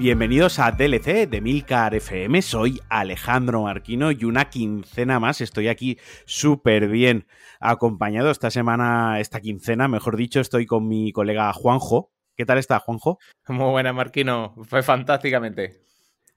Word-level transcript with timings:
Bienvenidos 0.00 0.58
a 0.58 0.72
DLC 0.72 1.28
de 1.28 1.42
Milcar 1.42 1.94
FM, 1.94 2.40
soy 2.40 2.80
Alejandro 2.88 3.64
Marquino 3.64 4.10
y 4.10 4.24
una 4.24 4.48
quincena 4.48 5.20
más, 5.20 5.42
estoy 5.42 5.68
aquí 5.68 5.98
súper 6.24 6.88
bien 6.88 7.26
acompañado 7.60 8.30
esta 8.30 8.50
semana, 8.50 9.20
esta 9.20 9.42
quincena, 9.42 9.88
mejor 9.88 10.16
dicho, 10.16 10.40
estoy 10.40 10.64
con 10.64 10.88
mi 10.88 11.12
colega 11.12 11.52
Juanjo. 11.52 12.12
¿Qué 12.34 12.46
tal 12.46 12.56
está, 12.56 12.78
Juanjo? 12.78 13.18
Muy 13.48 13.70
buena, 13.72 13.92
Marquino, 13.92 14.54
fue 14.62 14.82
fantásticamente. 14.82 15.82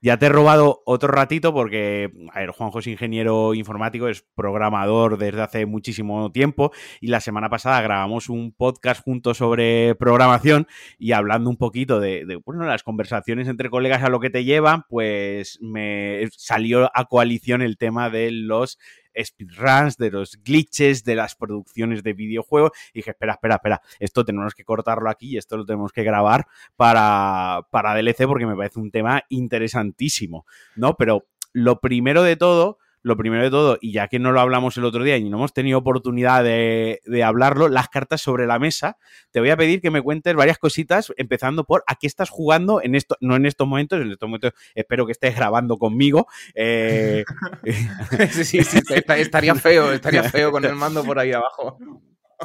Ya 0.04 0.18
te 0.18 0.26
he 0.26 0.30
robado 0.30 0.84
otro 0.86 1.14
ratito 1.14 1.54
porque, 1.54 2.12
a 2.34 2.42
ver, 2.42 2.50
Juanjo 2.50 2.80
es 2.80 2.88
ingeniero 2.88 3.54
informático, 3.54 4.10
es 4.10 4.26
programador 4.36 5.18
desde 5.18 5.42
hace 5.42 5.66
muchísimo 5.66 6.30
tiempo 6.34 6.74
y 7.00 7.08
la 7.08 7.22
semana 7.22 7.50
pasada 7.50 7.82
grabamos 7.82 8.28
un 8.28 8.52
podcast 8.52 9.02
juntos 9.02 9.38
sobre 9.38 9.96
programación 9.96 10.68
y 11.00 11.14
hablando 11.14 11.50
un 11.50 11.56
poquito 11.56 12.02
de, 12.02 12.26
de 12.26 12.36
bueno, 12.36 12.66
las 12.66 12.84
conversaciones 12.84 13.48
entre 13.48 13.70
colegas 13.70 14.04
a 14.04 14.10
lo 14.10 14.20
que 14.20 14.30
te 14.30 14.44
llevan, 14.44 14.84
pues 14.90 15.58
me 15.62 16.28
salió 16.36 16.92
a 16.94 17.06
coalición 17.06 17.62
el 17.62 17.78
tema 17.78 18.10
de 18.10 18.30
los 18.32 18.80
speedruns, 19.22 19.98
de 19.98 20.12
los 20.12 20.40
glitches, 20.44 21.04
de 21.04 21.16
las 21.16 21.36
producciones 21.36 22.04
de 22.04 22.14
videojuegos. 22.14 22.72
Y 22.94 23.00
dije, 23.00 23.12
espera, 23.12 23.34
espera, 23.34 23.56
espera, 23.56 23.82
esto 24.00 24.26
tenemos 24.26 24.54
que 24.54 24.64
cortarlo 24.64 25.10
aquí 25.10 25.32
y 25.34 25.38
esto 25.38 25.58
lo 25.58 25.66
tenemos 25.66 25.92
que 25.92 26.04
grabar 26.04 26.48
para, 26.76 27.62
para 27.72 27.96
DLC 27.96 28.26
porque 28.28 28.46
me 28.46 28.56
parece 28.56 28.80
un 28.80 28.92
tema 28.92 29.24
interesantísimo, 29.30 30.46
¿no? 30.76 30.96
Pero 30.96 31.26
lo 31.54 31.80
primero 31.80 32.24
de 32.24 32.36
todo 32.36 32.80
lo 33.04 33.18
primero 33.18 33.44
de 33.44 33.50
todo, 33.50 33.78
y 33.82 33.92
ya 33.92 34.08
que 34.08 34.18
no 34.18 34.32
lo 34.32 34.40
hablamos 34.40 34.78
el 34.78 34.86
otro 34.86 35.04
día 35.04 35.18
y 35.18 35.30
no 35.30 35.38
hemos 35.38 35.54
tenido 35.54 35.78
oportunidad 35.78 36.44
de, 36.44 37.00
hablarlo, 37.24 37.68
las 37.68 37.90
cartas 37.90 38.22
sobre 38.22 38.48
la 38.48 38.60
mesa, 38.60 38.98
te 39.32 39.40
voy 39.40 39.50
a 39.50 39.58
pedir 39.58 39.82
que 39.82 39.92
me 39.92 40.02
cuentes 40.02 40.34
varias 40.36 40.58
cositas, 40.58 41.14
empezando 41.18 41.66
por 41.66 41.84
a 41.86 41.96
qué 41.96 42.08
estás 42.08 42.30
jugando 42.30 42.82
en 42.82 42.96
esto, 42.96 43.18
no 43.20 43.36
en 43.36 43.46
estos 43.46 43.68
momentos, 43.68 44.02
en 44.02 44.12
estos 44.12 44.28
momentos 44.28 44.54
espero 44.74 45.06
que 45.06 45.12
estés 45.12 45.36
grabando 45.36 45.78
conmigo. 45.78 46.28
Eh, 46.56 47.24
sí, 48.32 48.64
sí, 48.64 48.80
estaría 48.96 49.56
feo, 49.56 49.92
estaría 49.92 50.24
feo 50.24 50.52
con 50.52 50.64
el 50.66 50.76
mando 50.76 51.04
por 51.04 51.20
ahí 51.20 51.34
abajo. 51.34 51.78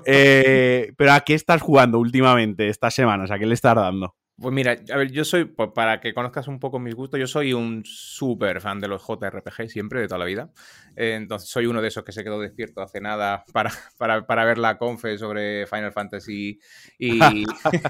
Eh, 0.05 0.93
pero 0.97 1.13
¿a 1.13 1.21
qué 1.21 1.35
estás 1.35 1.63
jugando 1.63 1.99
últimamente 1.99 2.69
estas 2.69 2.95
semanas? 2.95 3.31
¿A 3.31 3.39
qué 3.39 3.47
le 3.47 3.55
estás 3.55 3.75
dando? 3.75 4.15
Pues 4.41 4.55
mira, 4.55 4.77
a 4.93 4.97
ver, 4.97 5.11
yo 5.11 5.25
soy, 5.25 5.47
pues 5.47 5.71
para 5.75 6.01
que 6.01 6.15
conozcas 6.15 6.47
un 6.47 6.61
poco 6.61 6.79
mis 6.79 6.95
gustos, 6.95 7.19
yo 7.19 7.27
soy 7.27 7.53
un 7.53 7.83
súper 7.85 8.61
fan 8.61 8.79
de 8.79 8.87
los 8.87 9.05
JRPG 9.05 9.69
siempre, 9.69 10.01
de 10.01 10.07
toda 10.07 10.21
la 10.21 10.27
vida. 10.27 10.53
Eh, 10.95 11.15
entonces 11.15 11.49
soy 11.49 11.67
uno 11.67 11.83
de 11.83 11.89
esos 11.89 12.05
que 12.05 12.13
se 12.13 12.23
quedó 12.23 12.39
despierto 12.39 12.81
hace 12.81 13.01
nada 13.01 13.43
para, 13.53 13.71
para, 14.29 14.45
ver 14.45 14.59
la 14.59 14.79
confe 14.79 15.19
sobre 15.19 15.67
Final 15.67 15.93
Fantasy 15.93 16.61
y 17.01 17.19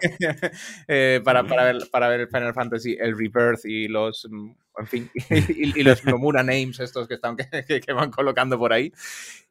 eh, 0.89 1.21
para, 1.23 1.45
para, 1.45 1.65
ver, 1.65 1.79
para 1.91 2.09
ver 2.09 2.29
Final 2.29 2.55
Fantasy, 2.55 2.97
el 2.99 3.19
Rebirth 3.19 3.67
y 3.67 3.87
los 3.87 4.27
mm, 4.31 4.53
en 4.79 4.87
fin, 4.87 5.11
y, 5.49 5.83
los 5.83 6.05
Nomura 6.05 6.43
Names 6.43 6.81
estos 6.81 7.09
que, 7.09 7.15
están, 7.15 7.37
que, 7.87 7.93
van 7.93 8.11
colocando 8.11 8.59
por 8.59 8.73
ahí. 8.73 8.93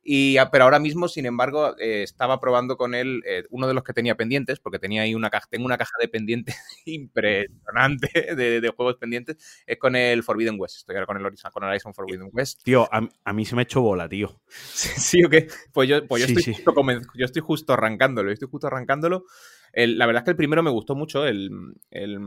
Y, 0.10 0.38
pero 0.54 0.64
ahora 0.64 0.80
mismo, 0.80 1.10
sin 1.10 1.26
embargo, 1.26 1.76
eh, 1.80 2.04
estaba 2.04 2.40
probando 2.40 2.78
con 2.78 2.96
él 2.96 3.22
eh, 3.28 3.44
uno 3.50 3.68
de 3.68 3.74
los 3.74 3.84
que 3.84 3.92
tenía 3.92 4.16
pendientes, 4.16 4.58
porque 4.60 4.80
tenía 4.80 5.02
ahí 5.02 5.14
una 5.14 5.30
caja, 5.30 5.48
tengo 5.50 5.66
una 5.66 5.78
caja 5.78 5.92
de 6.00 6.08
pendientes 6.08 6.56
impresionante 6.86 8.36
de, 8.36 8.74
juegos 8.74 8.96
pendientes, 8.96 9.36
es 9.66 9.78
con 9.78 9.98
el 9.98 10.24
Forbidden 10.24 10.56
West. 10.58 10.78
Estoy 10.78 10.96
ahora 10.96 11.08
con 11.08 11.18
el 11.18 11.26
Horizon, 11.26 11.52
con 11.52 11.64
Horizon 11.66 11.94
Forbidden 11.94 12.30
West. 12.32 12.64
Tío, 12.64 12.88
a, 12.90 13.34
mí 13.34 13.46
se 13.46 13.56
me 13.56 13.62
ha 13.62 13.64
hecho 13.64 13.82
bola, 13.82 14.08
tío. 14.08 14.42
Sí, 14.48 15.24
¿o 15.26 15.30
qué? 15.30 15.48
Pues 15.74 15.90
yo, 15.90 16.08
pues 16.08 16.26
yo, 16.26 16.34
estoy 16.34 16.54
Justo 16.54 16.74
yo 17.16 17.26
estoy 17.26 17.42
justo 17.42 17.74
arrancándolo, 17.74 18.32
estoy 18.32 18.48
justo 18.50 18.68
arrancándolo. 18.68 19.26
la 19.74 20.06
verdad 20.06 20.22
es 20.22 20.26
que 20.26 20.32
el 20.32 20.38
primero 20.38 20.64
me 20.64 20.72
gustó 20.72 20.96
mucho, 20.96 21.28
el, 21.28 21.50
el, 21.92 22.18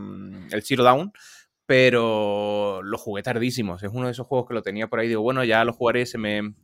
el 0.51 0.62
Zero 0.62 0.84
Down 0.84 1.12
pero 1.71 2.83
lo 2.83 2.99
jugué 2.99 3.23
tardísimo. 3.23 3.77
Es 3.77 3.85
uno 3.85 4.06
de 4.06 4.11
esos 4.11 4.27
juegos 4.27 4.49
que 4.49 4.55
lo 4.55 4.62
tenía 4.62 4.89
por 4.89 4.99
ahí. 4.99 5.06
Digo, 5.06 5.22
bueno, 5.22 5.44
ya 5.44 5.65
lo 5.65 5.72
jugaré, 5.72 6.05
se 6.05 6.19
me... 6.19 6.55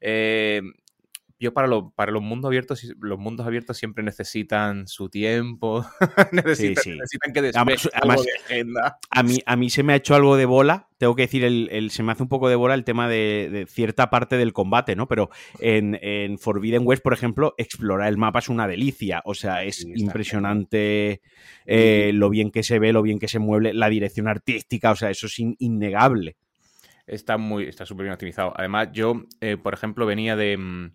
Eh, 0.00 0.62
yo 1.38 1.52
para, 1.52 1.68
lo, 1.68 1.90
para 1.90 2.12
los 2.12 2.22
mundos 2.22 2.48
abiertos, 2.48 2.82
los 3.00 3.18
mundos 3.18 3.46
abiertos 3.46 3.76
siempre 3.76 4.02
necesitan 4.02 4.88
su 4.88 5.10
tiempo, 5.10 5.84
necesitan, 6.32 6.96
que 7.34 7.52
además, 7.54 8.26
A 9.10 9.22
mí, 9.22 9.38
a 9.44 9.56
mí 9.56 9.70
se 9.70 9.82
me 9.82 9.92
ha 9.92 9.96
hecho 9.96 10.14
algo 10.14 10.36
de 10.36 10.46
bola, 10.46 10.88
tengo 10.98 11.14
que 11.14 11.22
decir, 11.22 11.44
el, 11.44 11.90
se 11.90 12.02
me 12.02 12.12
hace 12.12 12.22
un 12.22 12.30
poco 12.30 12.48
de 12.48 12.56
bola 12.56 12.74
el 12.74 12.84
tema 12.84 13.08
de, 13.08 13.66
cierta 13.68 14.08
parte 14.08 14.38
del 14.38 14.54
combate, 14.54 14.96
¿no? 14.96 15.08
Pero 15.08 15.28
en, 15.60 16.38
Forbidden 16.38 16.86
West, 16.86 17.02
por 17.02 17.12
ejemplo, 17.12 17.54
explorar 17.58 18.08
el 18.08 18.16
mapa 18.16 18.38
es 18.38 18.48
una 18.48 18.66
delicia, 18.66 19.20
o 19.26 19.34
sea, 19.34 19.62
es 19.64 19.84
impresionante 19.84 21.20
eh, 21.66 22.12
lo 22.14 22.30
bien 22.30 22.50
que 22.50 22.62
se 22.62 22.78
ve, 22.78 22.92
lo 22.92 23.02
bien 23.02 23.18
que 23.18 23.28
se 23.28 23.38
mueve, 23.38 23.74
la 23.74 23.90
dirección 23.90 24.26
artística, 24.26 24.90
o 24.90 24.96
sea, 24.96 25.10
eso 25.10 25.26
es 25.26 25.38
innegable. 25.38 26.36
Está 27.06 27.36
muy, 27.36 27.64
está 27.64 27.86
súper 27.86 28.04
bien 28.04 28.14
optimizado. 28.14 28.52
Además, 28.56 28.88
yo, 28.92 29.22
eh, 29.40 29.56
por 29.56 29.74
ejemplo, 29.74 30.06
venía 30.06 30.34
de 30.34 30.56
mm, 30.56 30.90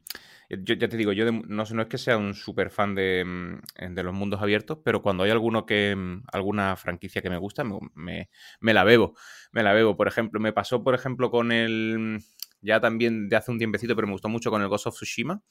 yo 0.64 0.76
ya 0.76 0.90
te 0.90 0.98
digo, 0.98 1.14
yo 1.14 1.32
no, 1.32 1.64
no 1.64 1.82
es 1.82 1.88
que 1.88 1.98
sea 1.98 2.18
un 2.18 2.34
súper 2.34 2.72
fan 2.72 2.92
mm, 2.92 3.94
de, 3.94 4.04
los 4.04 4.14
mundos 4.14 4.42
abiertos, 4.42 4.80
pero 4.84 5.02
cuando 5.02 5.24
hay 5.24 5.32
alguno 5.32 5.66
que, 5.66 5.96
mm, 5.96 6.24
alguna 6.32 6.76
franquicia 6.76 7.22
que 7.22 7.30
me 7.30 7.38
gusta, 7.38 7.64
me, 7.64 8.30
la 8.62 8.84
bebo. 8.84 9.16
Me 9.52 9.64
la 9.64 9.74
bebo. 9.74 9.96
Por 9.96 10.08
ejemplo, 10.08 10.40
me 10.40 10.54
pasó, 10.54 10.84
por 10.84 10.96
ejemplo, 10.96 11.32
con 11.32 11.52
el. 11.52 11.98
Mm, 12.00 12.18
ya 12.62 12.80
también 12.80 13.30
de 13.30 13.36
hace 13.36 13.52
un 13.52 13.58
tiempecito, 13.58 13.96
pero 13.96 14.08
me 14.08 14.14
gustó 14.14 14.30
mucho 14.30 14.52
con 14.52 14.62
el 14.62 14.68
Ghost 14.68 14.88
of 14.88 14.96
Tsushima. 14.96 15.42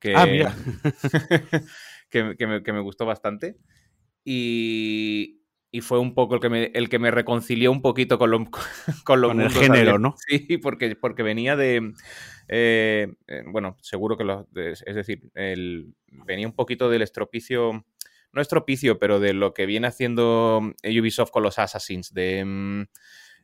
Que, 0.00 0.14
ah, 0.16 0.26
mira. 0.26 0.54
que, 2.10 2.46
me, 2.46 2.80
gustó 2.80 3.06
bastante. 3.06 3.56
Y, 4.24 5.34
fue 5.82 6.00
un 6.00 6.14
poco 6.14 6.34
el 6.34 6.40
que 6.40 6.48
me, 6.48 6.64
el 6.74 6.88
que 6.88 6.98
me 6.98 7.10
reconcilió 7.10 7.70
un 7.70 7.82
poquito 7.82 8.18
con, 8.18 8.30
lo, 8.30 8.38
con, 9.04 9.20
con 9.20 9.40
el 9.40 9.50
género, 9.50 9.98
¿no? 9.98 10.14
Sí, 10.26 10.58
porque, 10.58 10.96
porque 10.96 11.22
venía 11.22 11.54
de, 11.54 11.92
eh, 12.48 13.08
eh, 13.26 13.42
bueno, 13.46 13.76
seguro 13.80 14.16
que 14.16 14.24
lo. 14.24 14.48
Es 14.54 14.94
decir, 14.94 15.30
el, 15.34 15.94
venía 16.06 16.46
un 16.46 16.54
poquito 16.54 16.88
del 16.90 17.02
estropicio. 17.02 17.84
No 18.32 18.42
estropicio, 18.42 18.98
pero 18.98 19.20
de 19.20 19.32
lo 19.32 19.54
que 19.54 19.66
viene 19.66 19.86
haciendo 19.86 20.60
Ubisoft 20.84 21.30
con 21.30 21.42
los 21.42 21.58
Assassins, 21.58 22.12
de 22.12 22.44
mm, 22.44 22.82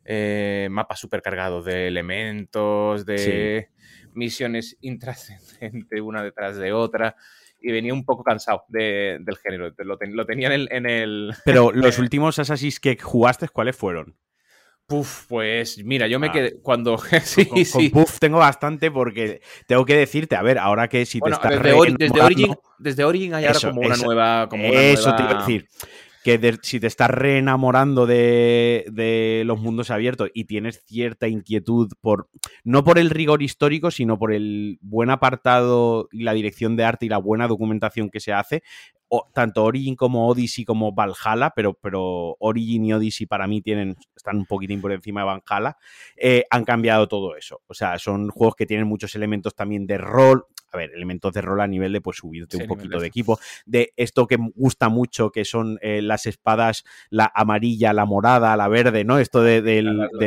eh, 0.05 0.69
mapas 0.71 1.01
supercargados, 1.01 1.65
de 1.65 1.89
elementos, 1.89 3.07
de 3.07 3.71
misiones 4.13 4.77
intrascendentes 4.83 6.01
una 6.01 6.23
detrás 6.23 6.57
de 6.57 6.73
otra 6.73 7.17
y 7.61 7.73
venía 7.73 7.95
un 7.95 8.05
poco 8.05 8.23
cansado 8.23 8.65
del 8.69 9.37
género. 9.43 9.73
Lo, 9.79 10.27
tenía 10.27 10.55
en 10.55 10.87
el, 10.87 11.35
Pero 11.47 11.73
los 11.73 11.99
últimos 11.99 12.39
Assassins 12.39 12.79
que 12.79 12.99
jugaste, 12.99 13.49
¿cuáles 13.49 13.75
fueron? 13.75 14.17
Puf, 14.87 15.27
pues 15.29 15.83
mira, 15.83 16.07
yo 16.07 16.19
me 16.19 16.29
ah. 16.29 16.33
quedé 16.33 16.61
cuando 16.61 16.99
sí, 17.25 17.47
con, 17.47 17.65
sí. 17.65 17.89
Puf 17.89 18.19
tengo 18.19 18.39
bastante 18.39 18.91
porque 18.91 19.41
tengo 19.67 19.85
que 19.85 19.97
decirte, 19.97 20.37
a 20.37 20.43
ver, 20.43 20.59
ahora 20.59 20.89
que 20.89 21.07
si 21.07 21.21
te 21.21 21.31
estás 21.31 21.51
desde, 21.51 21.73
Origin, 21.73 22.55
desde 22.79 23.05
Origin 23.05 23.35
hay 23.35 23.47
ahora 23.47 23.61
como 23.61 23.81
una 23.81 23.97
nueva 23.97 24.49
como 24.49 24.65
Eso 24.65 25.15
te 25.17 25.23
iba 25.23 25.31
a 25.31 25.39
decir 25.41 25.69
que 26.25 26.59
si 26.63 26.81
te 26.81 26.87
estás 26.87 27.11
reenamorando 27.11 28.07
de, 28.07 28.87
de, 28.91 29.43
los 29.45 29.61
mundos 29.61 29.91
abiertos 29.91 30.31
y 30.33 30.45
tienes 30.45 30.83
cierta 30.87 31.29
inquietud 31.29 31.93
por, 32.01 32.31
no 32.65 32.83
por 32.83 32.99
el 32.99 33.11
rigor 33.11 33.43
histórico, 33.43 33.91
sino 33.91 34.19
por 34.19 34.33
el 34.33 34.79
buen 34.81 35.11
apartado 35.11 36.09
y 36.11 36.23
la 36.23 36.33
dirección 36.33 36.77
de 36.77 36.85
arte 36.85 37.05
y 37.05 37.11
la 37.11 37.19
buena 37.19 37.47
documentación 37.47 38.09
que 38.09 38.21
se 38.21 38.33
hace, 38.33 38.63
tanto 39.33 39.65
Origin 39.65 39.97
como 39.97 40.29
Odyssey 40.29 40.65
como 40.65 40.93
Valhalla, 40.93 41.53
pero, 41.55 41.75
pero 41.75 42.37
Origin 42.39 42.85
y 42.85 42.93
Odyssey 42.95 43.27
para 43.27 43.47
mí 43.47 43.61
tienen, 43.61 43.97
están 44.17 44.39
un 44.39 44.47
poquitín 44.47 44.81
por 44.81 44.93
encima 44.93 45.21
de 45.21 45.27
Valhalla, 45.27 45.77
eh, 46.17 46.45
han 46.51 46.65
cambiado 46.65 47.09
todo 47.09 47.37
eso. 47.37 47.63
O 47.67 47.75
sea, 47.75 47.99
son 47.99 48.29
juegos 48.31 48.57
que 48.57 48.67
tienen 48.67 48.87
muchos 48.87 49.15
elementos 49.15 49.55
también 49.55 49.87
de 49.87 49.99
rol, 49.99 50.47
a 50.73 50.77
ver, 50.77 50.91
elementos 50.93 51.33
de 51.33 51.41
rol 51.41 51.61
a 51.61 51.67
nivel 51.67 51.93
de 51.93 52.01
pues 52.01 52.17
subirte 52.17 52.57
un 52.57 52.67
poquito 52.67 52.99
de 52.99 53.07
equipo, 53.07 53.39
de 53.65 53.93
esto 53.97 54.27
que 54.27 54.37
gusta 54.55 54.89
mucho, 54.89 55.31
que 55.31 55.45
son 55.45 55.79
eh, 55.83 56.03
las 56.03 56.27
espadas, 56.27 56.85
la 57.11 57.31
amarilla, 57.35 57.93
la 57.93 58.07
morada, 58.07 58.57
la 58.57 58.69
verde, 58.69 59.05
¿no? 59.05 59.19
Esto 59.19 59.43
de, 59.43 59.63
del, 59.63 59.87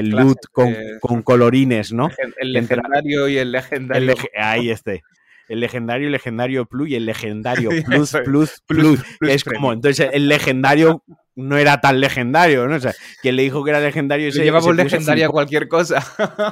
loot 0.10 0.38
con, 0.52 0.74
con, 1.02 1.22
colorines, 1.22 1.92
¿no? 1.92 2.10
El 2.38 2.54
legendario 2.54 3.28
y 3.28 3.38
el 3.38 3.52
legendario. 3.52 4.16
ahí 4.38 4.70
esté 4.70 5.04
el 5.48 5.60
legendario, 5.60 6.10
legendario 6.10 6.66
plus 6.66 6.90
y 6.90 6.96
el 6.96 7.06
legendario 7.06 7.70
plus, 7.86 8.16
plus, 8.26 8.62
plus. 8.68 9.04
es 9.22 9.44
como, 9.44 9.74
entonces 9.74 10.10
el 10.14 10.28
legendario 10.28 11.04
no 11.38 11.58
era 11.58 11.80
tan 11.80 12.00
legendario, 12.00 12.68
¿no? 12.68 12.76
O 12.76 12.80
sea, 12.80 12.94
quien 13.22 13.36
le 13.36 13.44
dijo 13.44 13.64
que 13.64 13.70
era 13.70 13.80
legendario... 13.80 14.32
Se, 14.32 14.44
lleva 14.44 14.60
por 14.60 14.76
legendario 14.76 15.28
a 15.28 15.30
cualquier 15.30 15.68
cosa. 15.68 16.04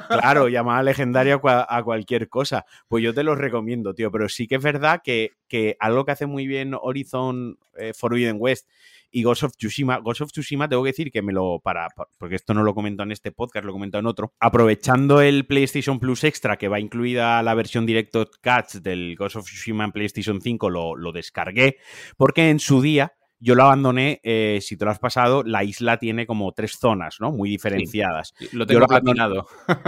claro, 0.07 0.47
llamaba 0.50 0.83
legendario 0.83 1.42
a 1.44 1.83
cualquier 1.83 2.30
cosa. 2.30 2.65
Pues 2.88 3.03
yo 3.03 3.12
te 3.12 3.24
lo 3.24 3.33
recomiendo, 3.33 3.95
tío. 3.95 4.12
Pero 4.12 4.30
sí 4.30 4.47
que 4.47 4.56
es 4.56 4.62
verdad 4.63 5.01
que, 5.03 5.31
que 5.48 5.75
algo 5.80 6.06
que 6.06 6.12
hace 6.12 6.27
muy 6.27 6.45
bien 6.45 6.75
Horizon 6.80 7.57
eh, 7.77 7.94
Forbidden 7.95 8.38
West 8.39 8.68
y 9.15 9.23
Ghost 9.23 9.44
of 9.44 9.53
Tsushima. 9.56 10.00
Ghost 10.00 10.21
of 10.21 10.31
Tsushima 10.31 10.67
tengo 10.67 10.83
que 10.83 10.89
decir 10.89 11.09
que 11.09 11.21
me 11.21 11.31
lo 11.31 11.62
para, 11.63 11.88
porque 12.17 12.35
esto 12.35 12.53
no 12.53 12.63
lo 12.63 12.75
comento 12.75 13.03
en 13.03 13.13
este 13.13 13.31
podcast, 13.31 13.65
lo 13.65 13.71
comento 13.71 13.97
en 13.97 14.07
otro. 14.07 14.33
Aprovechando 14.41 15.21
el 15.21 15.45
PlayStation 15.45 16.00
Plus 16.01 16.25
Extra 16.25 16.57
que 16.57 16.67
va 16.67 16.81
incluida 16.81 17.41
la 17.41 17.53
versión 17.53 17.85
Directo 17.85 18.29
Cuts 18.44 18.83
del 18.83 19.15
Ghost 19.17 19.38
of 19.38 19.45
Tsushima 19.45 19.85
en 19.85 19.94
PlayStation 19.94 20.41
5, 20.41 20.69
lo, 20.69 20.97
lo 20.97 21.13
descargué 21.13 21.77
porque 22.17 22.50
en 22.50 22.59
su 22.59 22.81
día 22.81 23.13
Yo 23.39 23.53
lo 23.53 23.63
abandoné, 23.63 24.21
eh, 24.23 24.59
si 24.62 24.75
te 24.75 24.85
lo 24.85 24.91
has 24.91 25.00
pasado, 25.00 25.44
la 25.44 25.63
isla 25.63 25.97
tiene 25.97 26.25
como 26.25 26.51
tres 26.53 26.77
zonas, 26.79 27.17
¿no? 27.19 27.31
Muy 27.31 27.50
diferenciadas. 27.50 28.33
lo 28.53 28.65
tengo 28.65 28.88
platinado. 28.88 29.47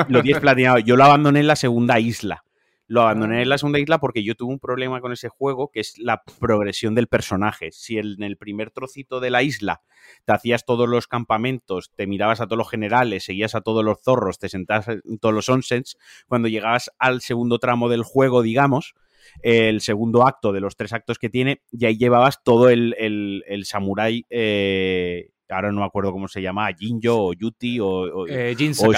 Lo 0.09 0.21
tienes 0.21 0.41
platinado. 0.41 0.79
Yo 0.79 0.95
lo 0.95 1.05
abandoné 1.05 1.39
en 1.39 1.47
la 1.47 1.55
segunda 1.55 1.99
isla. 1.99 2.43
Lo 2.89 3.01
abandoné 3.01 3.41
en 3.41 3.49
la 3.49 3.57
segunda 3.57 3.79
isla 3.79 3.99
porque 3.99 4.23
yo 4.23 4.35
tuve 4.35 4.53
un 4.53 4.59
problema 4.59 5.01
con 5.01 5.11
ese 5.11 5.27
juego, 5.27 5.71
que 5.71 5.81
es 5.81 5.97
la 5.97 6.23
progresión 6.39 6.95
del 6.95 7.07
personaje. 7.07 7.71
Si 7.73 7.97
en 7.97 8.23
el 8.23 8.37
primer 8.37 8.71
trocito 8.71 9.19
de 9.19 9.29
la 9.29 9.43
isla 9.43 9.81
te 10.23 10.31
hacías 10.31 10.65
todos 10.65 10.87
los 10.87 11.07
campamentos, 11.07 11.91
te 11.95 12.07
mirabas 12.07 12.39
a 12.39 12.45
todos 12.45 12.57
los 12.57 12.69
generales, 12.69 13.25
seguías 13.25 13.55
a 13.55 13.61
todos 13.61 13.83
los 13.83 14.01
zorros, 14.01 14.39
te 14.39 14.47
sentabas 14.47 14.87
en 14.87 15.19
todos 15.19 15.35
los 15.35 15.49
onsens, 15.49 15.97
cuando 16.27 16.47
llegabas 16.47 16.89
al 16.97 17.19
segundo 17.19 17.59
tramo 17.59 17.89
del 17.89 18.03
juego, 18.03 18.41
digamos, 18.41 18.93
el 19.41 19.81
segundo 19.81 20.25
acto 20.25 20.53
de 20.53 20.61
los 20.61 20.77
tres 20.77 20.93
actos 20.93 21.19
que 21.19 21.29
tiene, 21.29 21.61
y 21.71 21.85
ahí 21.85 21.97
llevabas 21.97 22.41
todo 22.41 22.69
el, 22.69 22.95
el, 22.97 23.65
samurái. 23.65 24.25
Eh, 24.29 25.31
ahora 25.49 25.73
no 25.73 25.81
me 25.81 25.85
acuerdo 25.85 26.13
cómo 26.13 26.29
se 26.29 26.41
llama, 26.41 26.69
Jinjo 26.73 27.27
o 27.27 27.33
Yuti 27.33 27.81
o, 27.81 27.87
o, 27.87 28.27
eh, 28.27 28.55
o 28.55 28.93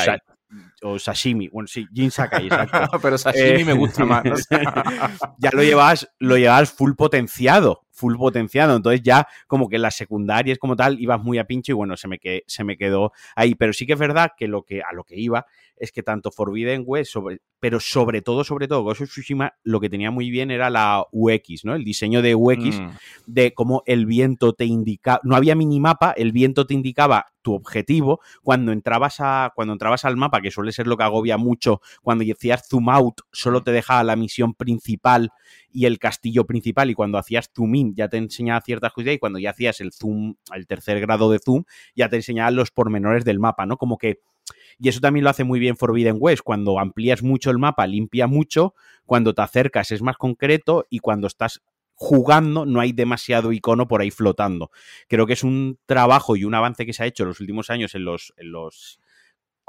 sashimi. 0.97 1.47
Bueno, 1.49 1.67
sí, 1.67 1.87
Jin 1.93 2.11
Sakai, 2.11 2.45
exacto. 2.47 2.99
Pero 3.01 3.17
sashimi 3.17 3.63
me 3.63 3.73
gusta 3.73 4.05
más. 4.05 4.23
ya 5.37 5.49
lo 5.51 5.63
llevas, 5.63 6.09
lo 6.19 6.37
llevas 6.37 6.71
full 6.71 6.93
potenciado, 6.93 7.81
full 7.99 8.15
potenciado. 8.15 8.75
Entonces 8.75 9.01
ya 9.03 9.27
como 9.47 9.67
que 9.67 9.77
las 9.77 9.95
secundarias 9.95 10.57
como 10.57 10.75
tal 10.75 10.99
ibas 10.99 11.21
muy 11.21 11.37
a 11.37 11.45
pincho 11.45 11.73
y 11.73 11.75
bueno, 11.75 11.97
se 11.97 12.07
me, 12.07 12.19
se 12.47 12.63
me 12.63 12.77
quedó 12.77 13.11
ahí. 13.35 13.55
Pero 13.55 13.73
sí 13.73 13.85
que 13.85 13.93
es 13.93 13.99
verdad 13.99 14.31
que, 14.37 14.47
lo 14.47 14.63
que 14.63 14.81
a 14.81 14.93
lo 14.93 15.03
que 15.03 15.19
iba 15.19 15.45
es 15.79 15.91
que 15.91 16.03
tanto 16.03 16.29
Forbidden 16.31 16.83
West, 16.85 17.11
sobre, 17.11 17.39
pero 17.59 17.79
sobre 17.79 18.21
todo, 18.21 18.43
sobre 18.43 18.67
todo, 18.67 18.83
Ghost 18.83 19.01
of 19.01 19.09
Tsushima 19.09 19.53
lo 19.63 19.79
que 19.79 19.89
tenía 19.89 20.11
muy 20.11 20.29
bien 20.29 20.51
era 20.51 20.69
la 20.69 21.05
UX, 21.11 21.63
¿no? 21.63 21.73
El 21.73 21.83
diseño 21.83 22.21
de 22.21 22.35
UX, 22.35 22.79
mm. 22.79 22.89
de 23.27 23.53
cómo 23.53 23.83
el 23.85 24.05
viento 24.05 24.53
te 24.53 24.65
indicaba, 24.65 25.21
no 25.23 25.35
había 25.35 25.55
minimapa, 25.55 26.11
el 26.11 26.31
viento 26.31 26.67
te 26.67 26.73
indicaba 26.73 27.27
tu 27.41 27.53
objetivo 27.53 28.19
cuando 28.43 28.73
entrabas 28.73 29.17
a 29.19 29.53
cuando 29.55 29.73
entrabas 29.73 30.03
al 30.03 30.17
mapa, 30.17 30.41
que 30.41 30.51
suele 30.51 30.73
ser 30.73 30.87
lo 30.87 30.97
que 30.97 31.03
agobia 31.03 31.37
mucho, 31.37 31.81
cuando 32.01 32.25
decías 32.25 32.67
zoom 32.67 32.89
out, 32.89 33.21
solo 33.31 33.63
te 33.63 33.71
dejaba 33.71 34.03
la 34.03 34.17
misión 34.17 34.53
principal 34.53 35.31
y 35.71 35.85
el 35.85 35.99
castillo 35.99 36.45
principal 36.45 36.89
y 36.89 36.93
cuando 36.93 37.17
hacías 37.17 37.49
zoom 37.55 37.75
in 37.75 37.95
ya 37.95 38.07
te 38.07 38.17
enseñaba 38.17 38.61
ciertas 38.61 38.91
cosas 38.93 39.13
y 39.13 39.19
cuando 39.19 39.39
ya 39.39 39.51
hacías 39.51 39.81
el 39.81 39.91
zoom, 39.91 40.35
el 40.53 40.67
tercer 40.67 40.99
grado 40.99 41.31
de 41.31 41.39
zoom, 41.39 41.63
ya 41.95 42.09
te 42.09 42.17
enseñaba 42.17 42.51
los 42.51 42.71
pormenores 42.71 43.25
del 43.25 43.39
mapa, 43.39 43.65
¿no? 43.65 43.77
Como 43.77 43.97
que 43.97 44.19
y 44.79 44.87
eso 44.89 44.99
también 44.99 45.25
lo 45.25 45.29
hace 45.29 45.43
muy 45.43 45.59
bien 45.59 45.75
Forbidden 45.75 46.17
West. 46.19 46.41
Cuando 46.41 46.79
amplías 46.79 47.21
mucho 47.21 47.51
el 47.51 47.59
mapa, 47.59 47.85
limpia 47.85 48.27
mucho. 48.27 48.73
Cuando 49.05 49.35
te 49.35 49.41
acercas 49.41 49.91
es 49.91 50.01
más 50.01 50.17
concreto. 50.17 50.85
Y 50.89 50.99
cuando 50.99 51.27
estás 51.27 51.61
jugando 51.99 52.65
no 52.65 52.79
hay 52.79 52.93
demasiado 52.93 53.51
icono 53.51 53.87
por 53.87 54.01
ahí 54.01 54.09
flotando. 54.09 54.71
Creo 55.09 55.27
que 55.27 55.33
es 55.33 55.43
un 55.43 55.77
trabajo 55.85 56.37
y 56.37 56.45
un 56.45 56.55
avance 56.55 56.85
que 56.85 56.93
se 56.93 57.03
ha 57.03 57.05
hecho 57.05 57.23
en 57.23 57.29
los 57.29 57.41
últimos 57.41 57.69
años 57.69 57.93
en 57.93 58.05
los, 58.05 58.33
en 58.37 58.53
los 58.53 59.01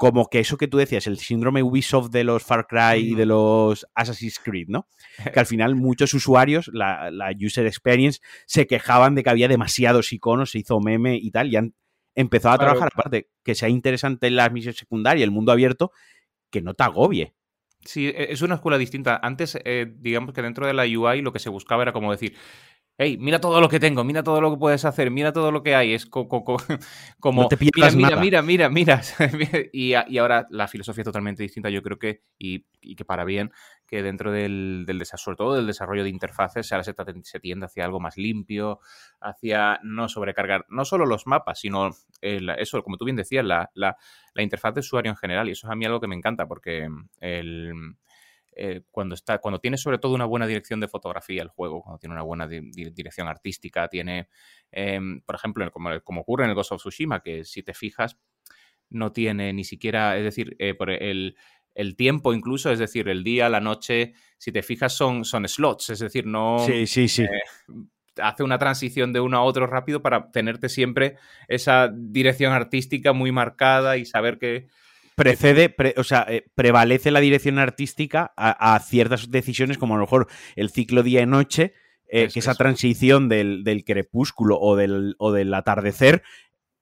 como 0.01 0.29
que 0.29 0.39
eso 0.39 0.57
que 0.57 0.67
tú 0.67 0.79
decías, 0.79 1.05
el 1.05 1.19
síndrome 1.19 1.61
Ubisoft 1.61 2.09
de 2.09 2.23
los 2.23 2.41
Far 2.41 2.65
Cry 2.65 3.11
y 3.11 3.13
de 3.13 3.27
los 3.27 3.85
Assassin's 3.93 4.39
Creed, 4.39 4.65
¿no? 4.67 4.87
Que 5.31 5.39
al 5.39 5.45
final 5.45 5.75
muchos 5.75 6.15
usuarios, 6.15 6.71
la, 6.73 7.11
la, 7.11 7.29
user 7.39 7.67
experience, 7.67 8.19
se 8.47 8.65
quejaban 8.65 9.13
de 9.13 9.21
que 9.21 9.29
había 9.29 9.47
demasiados 9.47 10.11
iconos, 10.11 10.49
se 10.49 10.57
hizo 10.57 10.79
meme 10.79 11.17
y 11.17 11.29
tal, 11.29 11.53
y 11.53 11.55
han 11.55 11.75
empezó 12.15 12.49
a 12.49 12.57
trabajar, 12.57 12.89
aparte, 12.91 13.29
que 13.43 13.53
sea 13.53 13.69
interesante 13.69 14.25
en 14.25 14.37
las 14.37 14.51
misiones 14.51 14.79
secundarias, 14.79 15.23
el 15.23 15.29
mundo 15.29 15.51
abierto, 15.51 15.91
que 16.49 16.63
no 16.63 16.73
te 16.73 16.83
agobie. 16.83 17.35
Sí, 17.85 18.07
e, 18.07 18.31
es 18.31 18.41
una 18.41 18.55
escuela 18.55 18.79
distinta. 18.79 19.19
Antes, 19.21 19.55
eh, 19.65 19.85
digamos 19.99 20.33
que 20.33 20.41
dentro 20.41 20.65
de 20.65 20.73
la 20.73 20.85
UI 20.85 21.21
lo 21.21 21.31
que 21.31 21.37
se 21.37 21.49
buscaba 21.49 21.83
era 21.83 21.93
como 21.93 22.11
decir, 22.11 22.35
hey, 22.97 23.17
mira 23.19 23.39
todo 23.41 23.59
lo 23.59 23.69
que 23.69 23.79
tengo, 23.79 24.03
mira 24.03 24.23
todo 24.23 24.41
lo 24.41 24.51
que 24.51 24.57
puedes 24.57 24.85
hacer, 24.85 25.11
mira 25.11 25.33
todo 25.33 25.51
lo 25.51 25.63
que 25.63 25.75
hay. 25.75 25.93
Es 25.93 26.05
como, 26.05 27.47
te 27.47 27.57
mira, 27.59 27.91
mira, 27.91 28.41
mira, 28.41 28.69
mira, 28.69 29.01
mira, 29.33 29.59
y, 29.73 29.93
y, 30.07 30.17
ahora 30.17 30.47
la 30.49 30.67
filosofía 30.67 31.01
es 31.01 31.05
totalmente 31.05 31.43
distinta, 31.43 31.69
yo 31.69 31.81
creo 31.81 31.97
que, 31.97 32.23
y, 32.37 32.65
y 32.81 32.95
que 32.95 33.05
para 33.05 33.23
bien, 33.23 33.51
que 33.87 34.03
dentro 34.03 34.31
del, 34.31 34.85
del 34.87 34.99
desarrollo, 34.99 35.23
sobre 35.23 35.37
todo 35.37 35.55
del 35.55 35.67
desarrollo 35.67 36.03
de 36.03 36.09
interfaces, 36.09 36.71
ahora 36.71 36.83
se, 36.83 36.93
se, 37.23 37.39
tiende 37.39 37.65
hacia 37.65 37.85
algo 37.85 37.99
más 37.99 38.17
limpio, 38.17 38.79
hacia 39.19 39.79
no 39.83 40.07
sobrecargar 40.07 40.65
no 40.69 40.85
solo 40.85 41.05
los 41.05 41.27
mapas, 41.27 41.59
sino 41.59 41.89
eso, 42.21 42.83
como 42.83 42.97
tú 42.97 43.05
bien 43.05 43.17
decías, 43.17 43.43
la, 43.43 43.69
la, 43.73 43.97
la, 44.33 44.43
interfaz 44.43 44.73
de 44.75 44.79
usuario 44.79 45.11
en 45.11 45.17
general. 45.17 45.49
Y 45.49 45.51
eso 45.51 45.67
es 45.67 45.71
a 45.71 45.75
mí 45.75 45.85
algo 45.85 45.99
que 45.99 46.07
me 46.07 46.15
encanta 46.15 46.47
porque 46.47 46.87
el, 47.19 47.95
eh, 48.53 48.81
cuando, 48.91 49.15
está, 49.15 49.37
cuando 49.37 49.59
tiene 49.59 49.77
sobre 49.77 49.97
todo 49.97 50.13
una 50.13 50.25
buena 50.25 50.45
dirección 50.45 50.79
de 50.79 50.87
fotografía 50.87 51.41
el 51.41 51.47
juego, 51.47 51.81
cuando 51.81 51.99
tiene 51.99 52.13
una 52.13 52.23
buena 52.23 52.47
dirección 52.47 53.27
artística, 53.27 53.87
tiene, 53.87 54.27
em, 54.71 55.21
por 55.21 55.35
ejemplo, 55.35 55.69
como, 55.71 56.01
como 56.01 56.21
ocurre 56.21 56.43
en 56.43 56.49
el 56.49 56.55
Ghost 56.55 56.73
of 56.73 56.81
Tsushima, 56.81 57.21
que 57.21 57.45
si 57.45 57.63
te 57.63 57.73
fijas, 57.73 58.17
no 58.89 59.13
tiene 59.13 59.53
ni 59.53 59.63
siquiera, 59.63 60.17
es 60.17 60.23
decir, 60.23 60.55
eh, 60.59 60.73
por 60.73 60.89
el, 60.89 61.37
el 61.73 61.95
tiempo 61.95 62.33
incluso, 62.33 62.71
es 62.71 62.79
decir, 62.79 63.07
el 63.07 63.23
día, 63.23 63.49
la 63.49 63.61
noche, 63.61 64.13
si 64.37 64.51
te 64.51 64.61
fijas 64.61 64.93
son, 64.93 65.23
son 65.23 65.47
slots, 65.47 65.91
es 65.91 65.99
decir, 65.99 66.25
no... 66.25 66.59
Sí, 66.59 66.85
sí, 66.87 67.07
sí. 67.07 67.23
Eh, 67.23 67.29
hace 68.21 68.43
una 68.43 68.57
transición 68.57 69.13
de 69.13 69.21
uno 69.21 69.37
a 69.37 69.43
otro 69.43 69.67
rápido 69.67 70.01
para 70.01 70.29
tenerte 70.31 70.67
siempre 70.67 71.15
esa 71.47 71.89
dirección 71.93 72.51
artística 72.51 73.13
muy 73.13 73.31
marcada 73.31 73.97
y 73.97 74.05
saber 74.05 74.37
que... 74.37 74.67
Precede, 75.23 75.75
o 75.97 76.03
sea, 76.03 76.25
eh, 76.27 76.45
prevalece 76.55 77.11
la 77.11 77.19
dirección 77.19 77.59
artística 77.59 78.33
a, 78.35 78.79
ciertas 78.79 79.29
decisiones 79.29 79.77
como 79.77 79.93
a 79.93 79.97
lo 79.97 80.03
mejor 80.03 80.27
el 80.55 80.69
ciclo 80.69 81.03
día 81.03 81.21
y 81.21 81.25
noche, 81.25 81.73
eh, 82.07 82.29
que 82.33 82.39
esa 82.39 82.55
transición 82.55 83.29
del, 83.29 83.63
del 83.63 83.83
crepúsculo 83.83 84.59
o 84.59 84.75
del, 84.75 85.15
o 85.19 85.31
del 85.31 85.53
atardecer 85.53 86.23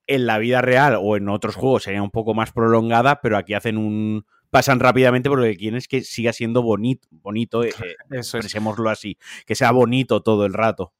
en 0.07 0.25
la 0.25 0.39
vida 0.39 0.61
real 0.61 0.97
o 0.99 1.17
en 1.17 1.29
otros 1.29 1.55
juegos 1.55 1.83
sería 1.83 2.01
un 2.01 2.09
poco 2.09 2.33
más 2.33 2.51
prolongada, 2.51 3.21
pero 3.21 3.37
aquí 3.37 3.53
hacen 3.53 3.77
un, 3.77 4.25
pasan 4.49 4.79
rápidamente 4.79 5.29
porque 5.29 5.45
lo 5.45 5.51
que 5.51 5.57
quieren 5.57 5.77
es 5.77 5.87
que 5.87 6.01
siga 6.01 6.33
siendo 6.33 6.63
bonito, 6.63 7.07
bonito, 7.11 7.63
eh, 7.63 7.73
así, 8.89 9.17
que 9.45 9.55
sea 9.55 9.71
bonito 9.71 10.21
todo 10.21 10.45
el 10.45 10.53
rato. 10.53 10.93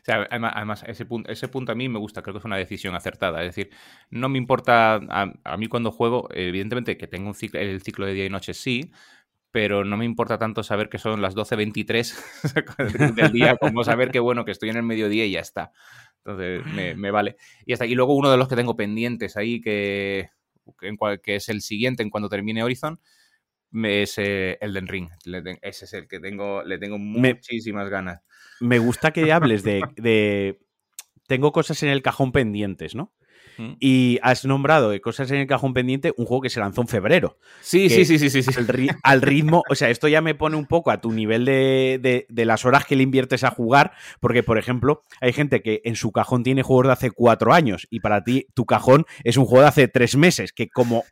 O 0.00 0.04
sea, 0.04 0.26
además, 0.30 0.84
ese, 0.86 1.04
punto, 1.04 1.30
ese 1.30 1.48
punto 1.48 1.72
a 1.72 1.74
mí 1.74 1.88
me 1.88 1.98
gusta, 1.98 2.22
creo 2.22 2.34
que 2.34 2.38
es 2.38 2.44
una 2.44 2.56
decisión 2.56 2.94
acertada. 2.94 3.42
Es 3.44 3.54
decir, 3.54 3.70
no 4.10 4.28
me 4.28 4.38
importa, 4.38 4.94
a, 4.96 5.56
mí 5.56 5.68
cuando 5.68 5.90
juego, 5.90 6.28
evidentemente 6.32 6.96
que 6.96 7.06
tengo 7.06 7.28
un 7.28 7.34
ciclo, 7.34 7.60
el 7.60 7.82
ciclo 7.82 8.06
de 8.06 8.14
día 8.14 8.26
y 8.26 8.30
noche 8.30 8.54
sí, 8.54 8.90
pero 9.50 9.84
no 9.84 9.96
me 9.96 10.04
importa 10.04 10.38
tanto 10.38 10.62
saber 10.62 10.88
que 10.88 10.98
son 10.98 11.22
las 11.22 11.34
12.23 11.34 13.14
del 13.14 13.32
día 13.32 13.56
como 13.56 13.84
saber 13.84 14.10
que 14.10 14.20
bueno, 14.20 14.44
que 14.44 14.52
estoy 14.52 14.70
en 14.70 14.76
el 14.76 14.82
mediodía 14.84 15.26
y 15.26 15.32
ya 15.32 15.40
está. 15.40 15.72
Entonces 16.24 16.64
me, 16.66 16.94
me 16.94 17.10
vale. 17.10 17.36
Y 17.66 17.72
hasta 17.72 17.84
aquí 17.86 17.94
luego 17.94 18.14
uno 18.14 18.30
de 18.30 18.36
los 18.36 18.48
que 18.48 18.56
tengo 18.56 18.76
pendientes 18.76 19.36
ahí 19.36 19.60
que 19.60 20.30
que 21.22 21.36
es 21.36 21.48
el 21.48 21.62
siguiente 21.62 22.02
en 22.02 22.10
cuando 22.10 22.28
termine 22.28 22.62
Horizon, 22.62 23.00
es 23.72 24.18
eh, 24.18 24.58
Elden 24.60 24.88
Ring. 24.88 25.08
ese 25.62 25.84
es 25.84 25.92
el 25.92 26.08
que 26.08 26.20
tengo, 26.20 26.62
le 26.62 26.78
tengo 26.78 26.98
muchísimas 26.98 27.88
ganas. 27.88 28.22
Me 28.60 28.78
gusta 28.78 29.12
que 29.12 29.32
hables 29.32 29.62
de, 29.62 29.82
de, 29.96 30.60
Tengo 31.26 31.52
cosas 31.52 31.82
en 31.82 31.88
el 31.88 32.02
cajón 32.02 32.32
pendientes, 32.32 32.94
¿no? 32.94 33.12
Y 33.78 34.18
has 34.22 34.44
nombrado 34.44 34.90
de 34.90 35.00
cosas 35.00 35.30
en 35.30 35.38
el 35.38 35.46
cajón 35.46 35.74
pendiente 35.74 36.14
un 36.16 36.24
juego 36.24 36.42
que 36.42 36.50
se 36.50 36.60
lanzó 36.60 36.80
en 36.80 36.88
febrero. 36.88 37.38
Sí, 37.60 37.90
sí, 37.90 38.04
sí, 38.04 38.18
sí, 38.18 38.42
sí. 38.42 38.50
Al, 39.02 39.20
ritmo, 39.20 39.62
o 39.68 39.74
sea, 39.74 39.90
esto 39.90 40.08
ya 40.08 40.22
me 40.22 40.34
pone 40.34 40.56
un 40.56 40.66
poco 40.66 40.90
a 40.90 41.00
tu 41.00 41.12
nivel 41.12 41.44
de, 41.44 42.26
de, 42.28 42.44
las 42.46 42.64
horas 42.64 42.86
que 42.86 42.96
le 42.96 43.02
inviertes 43.02 43.44
a 43.44 43.50
jugar, 43.50 43.92
porque, 44.20 44.42
por 44.42 44.58
ejemplo, 44.58 45.04
hay 45.20 45.32
gente 45.32 45.62
que 45.62 45.82
en 45.84 45.96
su 45.96 46.10
cajón 46.10 46.42
tiene 46.42 46.62
juegos 46.62 46.86
de 46.86 46.92
hace 46.92 47.10
cuatro 47.10 47.52
años 47.52 47.86
y 47.90 48.00
para 48.00 48.24
ti 48.24 48.46
tu 48.54 48.64
cajón 48.64 49.04
es 49.24 49.36
un 49.36 49.44
juego 49.44 49.62
de 49.62 49.68
hace 49.68 49.88
tres 49.88 50.16
meses, 50.16 50.52
que 50.52 50.68
como 50.68 51.04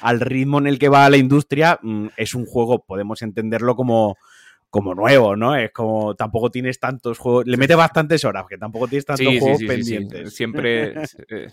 al 0.00 0.20
ritmo 0.20 0.58
en 0.58 0.66
el 0.66 0.78
que 0.78 0.88
va 0.88 1.10
la 1.10 1.16
industria 1.16 1.78
mm, 1.82 2.08
es 2.16 2.34
un 2.34 2.46
juego, 2.46 2.84
podemos 2.84 3.22
entenderlo 3.22 3.76
como 3.76 4.16
como 4.70 4.94
nuevo, 4.94 5.34
¿no? 5.34 5.56
Es 5.56 5.72
como 5.72 6.14
tampoco 6.14 6.50
tienes 6.50 6.78
tantos 6.78 7.18
juegos, 7.18 7.44
le 7.46 7.56
mete 7.56 7.74
bastantes 7.74 8.24
horas, 8.24 8.44
que 8.48 8.56
tampoco 8.56 8.86
tienes 8.86 9.04
tantos 9.04 9.38
juegos 9.38 9.62
pendientes. 9.66 10.32
Siempre, 10.34 10.94
eh, 11.28 11.48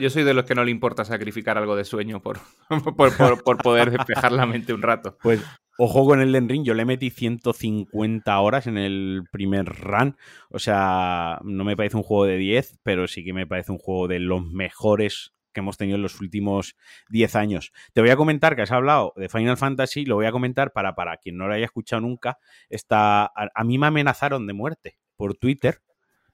yo 0.00 0.10
soy 0.10 0.24
de 0.24 0.34
los 0.34 0.44
que 0.44 0.56
no 0.56 0.64
le 0.64 0.72
importa 0.72 1.04
sacrificar 1.04 1.56
algo 1.56 1.76
de 1.76 1.84
sueño 1.84 2.20
por, 2.20 2.40
por, 2.96 3.62
poder 3.62 3.92
despejar 3.92 4.32
la 4.32 4.46
mente 4.46 4.74
un 4.74 4.82
rato. 4.82 5.16
Pues 5.22 5.40
ojo 5.78 6.04
con 6.04 6.20
el 6.20 6.32
Den 6.32 6.48
Ring, 6.48 6.64
yo 6.64 6.74
le 6.74 6.84
metí 6.84 7.10
150 7.10 8.40
horas 8.40 8.66
en 8.66 8.78
el 8.78 9.22
primer 9.30 9.66
run, 9.66 10.16
o 10.50 10.58
sea, 10.58 11.38
no 11.44 11.64
me 11.64 11.76
parece 11.76 11.96
un 11.96 12.02
juego 12.02 12.24
de 12.24 12.36
10, 12.36 12.80
pero 12.82 13.06
sí 13.06 13.24
que 13.24 13.32
me 13.32 13.46
parece 13.46 13.70
un 13.70 13.78
juego 13.78 14.08
de 14.08 14.18
los 14.18 14.44
mejores 14.44 15.35
que 15.56 15.60
hemos 15.60 15.78
tenido 15.78 15.96
en 15.96 16.02
los 16.02 16.20
últimos 16.20 16.76
10 17.08 17.34
años. 17.34 17.72
Te 17.94 18.02
voy 18.02 18.10
a 18.10 18.16
comentar 18.16 18.54
que 18.54 18.62
has 18.62 18.72
hablado 18.72 19.14
de 19.16 19.30
Final 19.30 19.56
Fantasy, 19.56 20.04
lo 20.04 20.16
voy 20.16 20.26
a 20.26 20.32
comentar 20.32 20.70
para, 20.72 20.94
para 20.94 21.16
quien 21.16 21.38
no 21.38 21.48
lo 21.48 21.54
haya 21.54 21.64
escuchado 21.64 22.02
nunca. 22.02 22.38
Está, 22.68 23.24
a, 23.24 23.64
mí 23.64 23.78
me 23.78 23.86
amenazaron 23.86 24.46
de 24.46 24.52
muerte 24.52 24.98
por 25.16 25.34
Twitter 25.34 25.80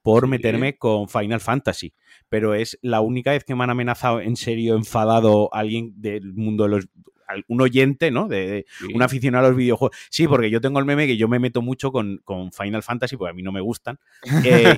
por 0.01 0.27
meterme 0.27 0.77
con 0.77 1.07
Final 1.07 1.39
Fantasy, 1.39 1.93
pero 2.27 2.53
es 2.53 2.77
la 2.81 2.99
única 2.99 3.31
vez 3.31 3.45
que 3.45 3.55
me 3.55 3.63
han 3.63 3.69
amenazado 3.69 4.19
en 4.19 4.35
serio, 4.35 4.75
enfadado 4.75 5.49
alguien 5.53 5.93
del 5.95 6.33
mundo 6.33 6.65
de 6.65 6.69
los 6.69 6.89
un 7.47 7.61
oyente, 7.61 8.11
¿no? 8.11 8.27
De, 8.27 8.65
un 8.93 9.01
aficionado 9.01 9.45
a 9.45 9.49
los 9.49 9.57
videojuegos. 9.57 9.97
Sí, 10.09 10.27
porque 10.27 10.49
yo 10.49 10.61
tengo 10.61 10.79
el 10.79 10.85
meme 10.85 11.07
que 11.07 11.17
yo 11.17 11.27
me 11.27 11.39
meto 11.39 11.61
mucho 11.61 11.91
con, 11.91 12.21
Final 12.51 12.83
Fantasy, 12.83 13.17
porque 13.17 13.31
a 13.31 13.33
mí 13.33 13.43
no 13.43 13.51
me 13.51 13.61
gustan. 13.61 13.99
Eh, 14.45 14.75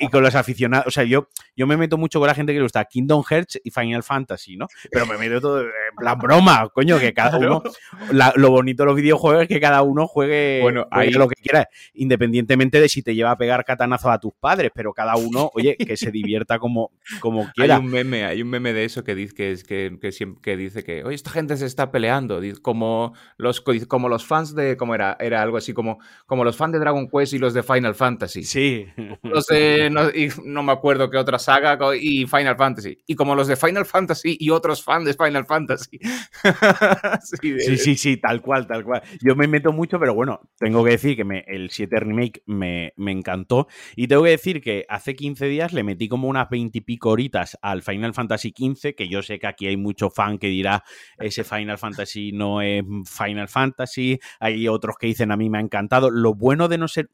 y, 0.00 0.08
con 0.08 0.22
los, 0.22 0.34
aficionados. 0.34 0.88
O 0.88 0.90
sea, 0.90 1.04
yo, 1.04 1.28
yo 1.54 1.66
me 1.66 1.76
meto 1.76 1.96
mucho 1.96 2.18
con 2.18 2.26
la 2.26 2.34
gente 2.34 2.52
que 2.52 2.58
le 2.58 2.64
gusta 2.64 2.84
Kingdom 2.84 3.22
Hearts 3.22 3.60
y 3.62 3.70
Final 3.70 4.02
Fantasy, 4.02 4.56
¿no? 4.56 4.66
Pero 4.90 5.06
me 5.06 5.16
meto 5.16 5.40
todo 5.40 5.60
en 5.60 5.96
plan 5.96 6.18
broma, 6.18 6.68
coño, 6.70 6.98
que 6.98 7.14
cada 7.14 7.38
uno. 7.38 7.62
lo 8.10 8.50
bonito 8.50 8.82
de 8.82 8.86
los 8.86 8.96
videojuegos 8.96 9.42
es 9.42 9.48
que 9.48 9.60
cada 9.60 9.82
uno 9.82 10.06
juegue, 10.06 10.60
bueno, 10.62 10.86
ahí... 10.90 11.10
lo 11.10 11.28
que 11.28 11.36
quiera, 11.36 11.68
independientemente 11.94 12.80
de 12.80 12.88
si 12.88 13.02
te 13.02 13.14
lleva 13.14 13.30
a 13.30 13.38
pegar 13.38 13.64
catanazo 13.64 14.10
a 14.10 14.18
tus 14.18 14.32
padres, 14.34 14.70
pero 14.74 14.92
cada 14.92 15.16
uno, 15.16 15.50
oye, 15.54 15.76
que 15.76 15.96
se 15.96 16.10
divierta 16.10 16.58
como, 16.58 16.90
como 17.20 17.50
quiera. 17.52 17.76
Hay 17.76 17.84
un 17.84 17.90
meme, 17.90 18.24
hay 18.24 18.42
un 18.42 18.48
meme 18.48 18.72
de 18.72 18.84
eso 18.84 19.04
que 19.04 19.14
dice 19.14 19.34
que, 19.34 19.56
que, 19.66 19.98
que, 20.00 20.34
que 20.42 20.56
dice 20.56 20.84
que, 20.84 21.04
oye, 21.04 21.14
esta 21.14 21.30
gente 21.30 21.56
se 21.56 21.66
está 21.76 21.90
peleando, 21.90 22.40
como 22.62 23.12
los, 23.36 23.60
como 23.60 24.08
los 24.08 24.24
fans 24.24 24.54
de, 24.54 24.76
¿cómo 24.76 24.94
era? 24.94 25.16
Era 25.20 25.42
algo 25.42 25.58
así 25.58 25.74
como, 25.74 25.98
como 26.24 26.42
los 26.42 26.56
fans 26.56 26.72
de 26.72 26.78
Dragon 26.78 27.08
Quest 27.08 27.34
y 27.34 27.38
los 27.38 27.52
de 27.52 27.62
Final 27.62 27.94
Fantasy. 27.94 28.44
Sí. 28.44 28.86
Los 29.22 29.46
de, 29.46 29.90
no, 29.90 30.08
y 30.08 30.30
no 30.44 30.62
me 30.62 30.72
acuerdo 30.72 31.10
qué 31.10 31.18
otra 31.18 31.38
saga 31.38 31.78
y 31.94 32.26
Final 32.26 32.56
Fantasy. 32.56 32.98
Y 33.06 33.14
como 33.14 33.34
los 33.34 33.46
de 33.46 33.56
Final 33.56 33.84
Fantasy 33.84 34.36
y 34.40 34.50
otros 34.50 34.82
fans 34.82 35.04
de 35.04 35.14
Final 35.14 35.44
Fantasy. 35.44 35.98
sí, 37.40 37.76
sí, 37.76 37.96
sí, 37.96 38.16
tal 38.16 38.40
cual, 38.40 38.66
tal 38.66 38.84
cual. 38.84 39.02
Yo 39.20 39.36
me 39.36 39.46
meto 39.46 39.72
mucho, 39.72 39.98
pero 39.98 40.14
bueno, 40.14 40.40
tengo 40.58 40.82
que 40.84 40.92
decir 40.92 41.16
que 41.16 41.24
me, 41.24 41.44
el 41.46 41.70
7 41.70 42.00
Remake 42.00 42.42
me, 42.46 42.94
me 42.96 43.12
encantó. 43.12 43.68
Y 43.94 44.08
tengo 44.08 44.22
que 44.22 44.30
decir 44.30 44.62
que 44.62 44.86
hace 44.88 45.14
15 45.14 45.46
días 45.46 45.72
le 45.72 45.82
metí 45.82 46.08
como 46.08 46.28
unas 46.28 46.48
20 46.48 46.78
y 46.78 46.80
pico 46.80 47.10
horitas 47.10 47.58
al 47.60 47.82
Final 47.82 48.14
Fantasy 48.14 48.54
XV, 48.56 48.94
que 48.94 49.08
yo 49.08 49.22
sé 49.22 49.38
que 49.38 49.46
aquí 49.46 49.66
hay 49.66 49.76
mucho 49.76 50.10
fan 50.10 50.38
que 50.38 50.48
dirá 50.48 50.84
ese 51.18 51.44
Final 51.44 51.65
Fantasy 51.78 52.32
no 52.32 52.62
es 52.62 52.82
Final 53.04 53.48
Fantasy. 53.48 54.18
Hay 54.40 54.68
otros 54.68 54.96
que 54.98 55.08
dicen 55.08 55.32
a 55.32 55.36
mí 55.36 55.50
me 55.50 55.58
ha 55.58 55.60
encantado. 55.60 56.10
Lo 56.10 56.34
bueno 56.34 56.68
de 56.68 56.78
no 56.78 56.88
ser. 56.88 57.10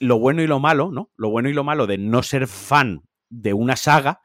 Lo 0.00 0.18
bueno 0.18 0.42
y 0.42 0.46
lo 0.46 0.60
malo, 0.60 0.90
¿no? 0.90 1.10
Lo 1.16 1.30
bueno 1.30 1.48
y 1.48 1.52
lo 1.52 1.64
malo 1.64 1.86
de 1.86 1.98
no 1.98 2.22
ser 2.22 2.46
fan 2.46 3.02
de 3.30 3.52
una 3.52 3.76
saga 3.76 4.20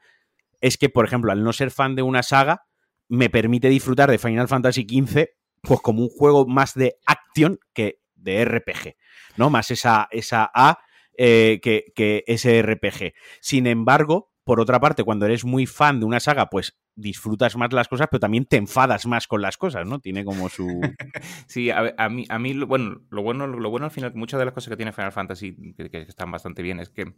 es 0.60 0.78
que, 0.78 0.88
por 0.88 1.04
ejemplo, 1.04 1.32
al 1.32 1.42
no 1.44 1.52
ser 1.52 1.70
fan 1.70 1.94
de 1.94 2.02
una 2.02 2.22
saga, 2.22 2.62
me 3.08 3.28
permite 3.28 3.68
disfrutar 3.68 4.10
de 4.10 4.18
Final 4.18 4.48
Fantasy 4.48 4.86
XV 4.88 5.26
pues 5.60 5.80
como 5.80 6.02
un 6.02 6.08
juego 6.08 6.46
más 6.46 6.74
de 6.74 6.96
acción 7.06 7.58
que 7.72 8.00
de 8.14 8.44
RPG, 8.44 8.96
¿no? 9.36 9.50
Más 9.50 9.70
esa, 9.70 10.08
esa 10.10 10.50
A 10.54 10.78
eh, 11.16 11.60
que, 11.62 11.92
que 11.94 12.24
ese 12.26 12.62
RPG. 12.62 13.12
Sin 13.40 13.66
embargo, 13.66 14.32
por 14.44 14.60
otra 14.60 14.78
parte, 14.78 15.04
cuando 15.04 15.26
eres 15.26 15.44
muy 15.44 15.66
fan 15.66 16.00
de 16.00 16.06
una 16.06 16.20
saga, 16.20 16.50
pues 16.50 16.76
disfrutas 16.94 17.56
más 17.56 17.72
las 17.72 17.88
cosas, 17.88 18.08
pero 18.10 18.20
también 18.20 18.44
te 18.44 18.56
enfadas 18.56 19.06
más 19.06 19.26
con 19.26 19.42
las 19.42 19.56
cosas, 19.56 19.86
¿no? 19.86 20.00
Tiene 20.00 20.24
como 20.24 20.48
su... 20.48 20.68
sí, 21.46 21.70
a, 21.70 22.08
mí, 22.10 22.26
a 22.28 22.38
mí 22.38 22.54
bueno, 22.64 23.00
lo 23.10 23.22
bueno, 23.22 23.46
lo 23.46 23.70
bueno 23.70 23.86
al 23.86 23.90
final, 23.90 24.12
muchas 24.14 24.38
de 24.38 24.44
las 24.44 24.54
cosas 24.54 24.70
que 24.70 24.76
tiene 24.76 24.92
Final 24.92 25.12
Fantasy, 25.12 25.74
que, 25.76 26.02
están 26.02 26.30
bastante 26.30 26.62
bien, 26.62 26.78
es 26.78 26.90
que 26.90 27.14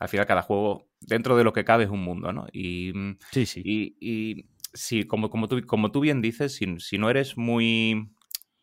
al 0.00 0.08
final 0.08 0.26
cada 0.26 0.42
juego, 0.42 0.88
dentro 1.00 1.36
de 1.36 1.44
lo 1.44 1.52
que 1.52 1.64
cabe, 1.64 1.84
es 1.84 1.90
un 1.90 2.02
mundo, 2.02 2.32
¿no? 2.32 2.46
Y, 2.52 2.92
sí, 3.30 3.46
sí. 3.46 3.62
Y, 3.64 3.96
y 4.00 4.46
sí, 4.74 5.04
como, 5.04 5.30
como, 5.30 5.48
tú, 5.48 5.64
como 5.64 5.92
tú 5.92 6.00
bien 6.00 6.20
dices, 6.20 6.54
si, 6.54 6.78
si 6.80 6.98
no 6.98 7.08
eres 7.08 7.36
muy 7.36 8.10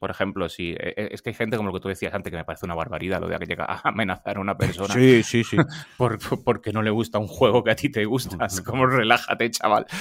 por 0.05 0.11
ejemplo, 0.11 0.47
si 0.49 0.69
e, 0.69 0.93
e, 0.95 1.09
es 1.13 1.23
que 1.23 1.31
hay 1.31 1.33
gente 1.33 1.57
como 1.57 1.69
lo 1.69 1.73
que 1.73 1.79
tú 1.79 1.87
decías 1.87 2.13
antes 2.13 2.29
que 2.29 2.37
me 2.37 2.45
parece 2.45 2.63
una 2.63 2.75
barbaridad 2.75 3.19
lo 3.19 3.27
de 3.27 3.39
que 3.39 3.47
llega 3.47 3.65
a 3.65 3.89
amenazar 3.89 4.37
a 4.37 4.39
una 4.39 4.55
persona. 4.55 4.93
Sí, 4.93 5.23
sí, 5.23 5.43
sí. 5.43 5.57
porque 6.45 6.71
no 6.71 6.83
le 6.83 6.91
gusta 6.91 7.17
un 7.17 7.25
juego 7.25 7.63
que 7.63 7.71
a 7.71 7.75
ti 7.75 7.89
te 7.89 8.05
gusta. 8.05 8.45
Es 8.45 8.61
como 8.61 8.85
relájate, 8.85 9.49
chaval. 9.49 9.87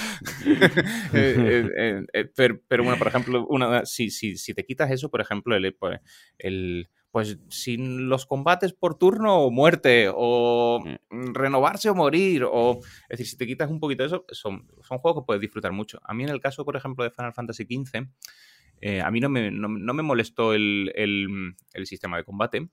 Eh, 1.13 1.69
eh, 1.77 2.05
eh, 2.13 2.31
pero, 2.35 2.83
bueno, 2.83 2.97
por 2.97 3.07
ejemplo, 3.07 3.47
una, 3.47 3.85
si, 3.85 4.11
si, 4.11 4.37
si, 4.37 4.53
te 4.53 4.63
quitas 4.63 4.91
eso, 4.91 5.09
por 5.09 5.21
ejemplo, 5.21 5.55
el, 5.55 5.73
pues, 5.73 5.99
el 6.37 6.89
pues 7.09 7.39
sin 7.49 8.09
los 8.09 8.25
combates 8.25 8.73
por 8.73 8.97
turno 8.97 9.39
o 9.39 9.49
muerte, 9.49 10.11
o 10.13 10.83
mm. 11.09 11.33
renovarse 11.33 11.89
o 11.89 11.95
morir, 11.95 12.43
o 12.43 12.79
es 13.09 13.17
decir, 13.17 13.27
si 13.27 13.37
te 13.37 13.47
quitas 13.47 13.71
un 13.71 13.79
poquito 13.79 14.03
de 14.03 14.07
eso, 14.07 14.25
son, 14.31 14.67
son 14.81 14.99
juegos 14.99 15.23
que 15.23 15.25
puedes 15.25 15.41
disfrutar 15.41 15.71
mucho. 15.71 15.99
A 16.03 16.13
mí 16.13 16.23
en 16.23 16.29
el 16.29 16.41
caso, 16.41 16.63
por 16.63 16.75
ejemplo, 16.75 17.03
de 17.03 17.11
Final 17.11 17.33
Fantasy 17.33 17.63
XV, 17.63 18.07
eh, 18.87 19.01
a 19.01 19.09
mí 19.09 19.19
no 19.19 19.29
me, 19.29 19.49
no, 19.49 19.67
me 19.67 20.03
molestó 20.03 20.53
el, 20.53 20.91
el, 20.93 21.87
sistema 21.87 22.17
de 22.17 22.23
combate. 22.23 22.69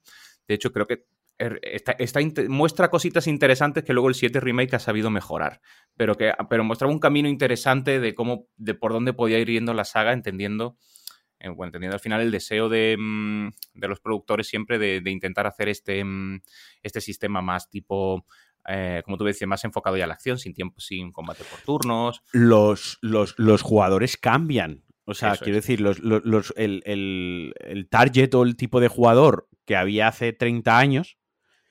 De 0.47 0.55
hecho, 0.55 0.71
creo 0.71 0.87
que 0.87 1.07
er, 1.39 1.59
está, 1.63 2.21
muestra 2.51 2.91
cositas 2.91 3.27
interesantes 3.27 3.83
que 3.83 3.95
luego 3.95 4.11
el 4.11 4.15
7 4.15 4.39
Remake 4.39 4.77
ha 4.77 4.79
sabido 4.79 5.09
mejorar. 5.09 5.63
Pero, 5.97 6.15
que, 6.17 6.35
pero 6.51 6.65
mostraba 6.65 6.93
un 6.93 6.99
camino 6.99 7.31
interesante 7.31 7.99
de 7.99 8.15
cómo, 8.15 8.47
de 8.57 8.75
por 8.75 8.93
dónde 8.93 9.15
podía 9.15 9.39
ir 9.39 9.49
yendo 9.49 9.73
la 9.73 9.87
saga, 9.87 10.13
entendiendo, 10.13 10.77
eh, 11.41 11.49
entendiendo 11.49 11.95
al 11.95 12.01
final 12.01 12.21
el 12.21 12.31
deseo 12.31 12.69
de, 12.69 12.95
mm, 12.99 13.49
de 13.73 13.89
los 13.89 14.01
productores 14.01 14.47
siempre 14.47 14.79
de, 14.79 15.01
de, 15.01 15.11
intentar 15.11 15.47
hacer 15.47 15.71
este, 15.71 16.05
mm, 16.05 16.43
este 16.83 17.01
sistema 17.01 17.41
más 17.41 17.71
tipo 17.71 18.27
eh, 18.69 19.01
como 19.07 19.17
tú 19.17 19.25
decías, 19.25 19.49
más 19.49 19.65
enfocado 19.65 19.97
ya 19.97 20.05
a 20.05 20.07
la 20.07 20.15
acción, 20.15 20.39
sin 20.39 20.53
tiempo, 20.53 20.79
sin 20.79 21.11
combate 21.11 21.43
por 21.43 21.61
turnos. 21.63 22.23
Los, 22.33 22.99
los, 23.01 23.35
los 23.39 23.63
jugadores 23.63 24.19
cambian. 24.19 24.85
O 25.05 25.15
sea, 25.15 25.37
quiero 25.37 25.57
decir, 25.57 25.81
los, 25.81 25.99
los, 25.99 26.55
el, 26.57 26.83
el, 26.87 27.55
el, 27.59 27.89
target 27.89 28.35
o 28.35 28.45
el 28.45 28.57
tipo 28.57 28.81
de 28.81 28.89
jugador 28.89 29.49
que 29.65 29.77
había 29.77 30.09
hace 30.09 30.33
30 30.33 30.79
años 30.79 31.19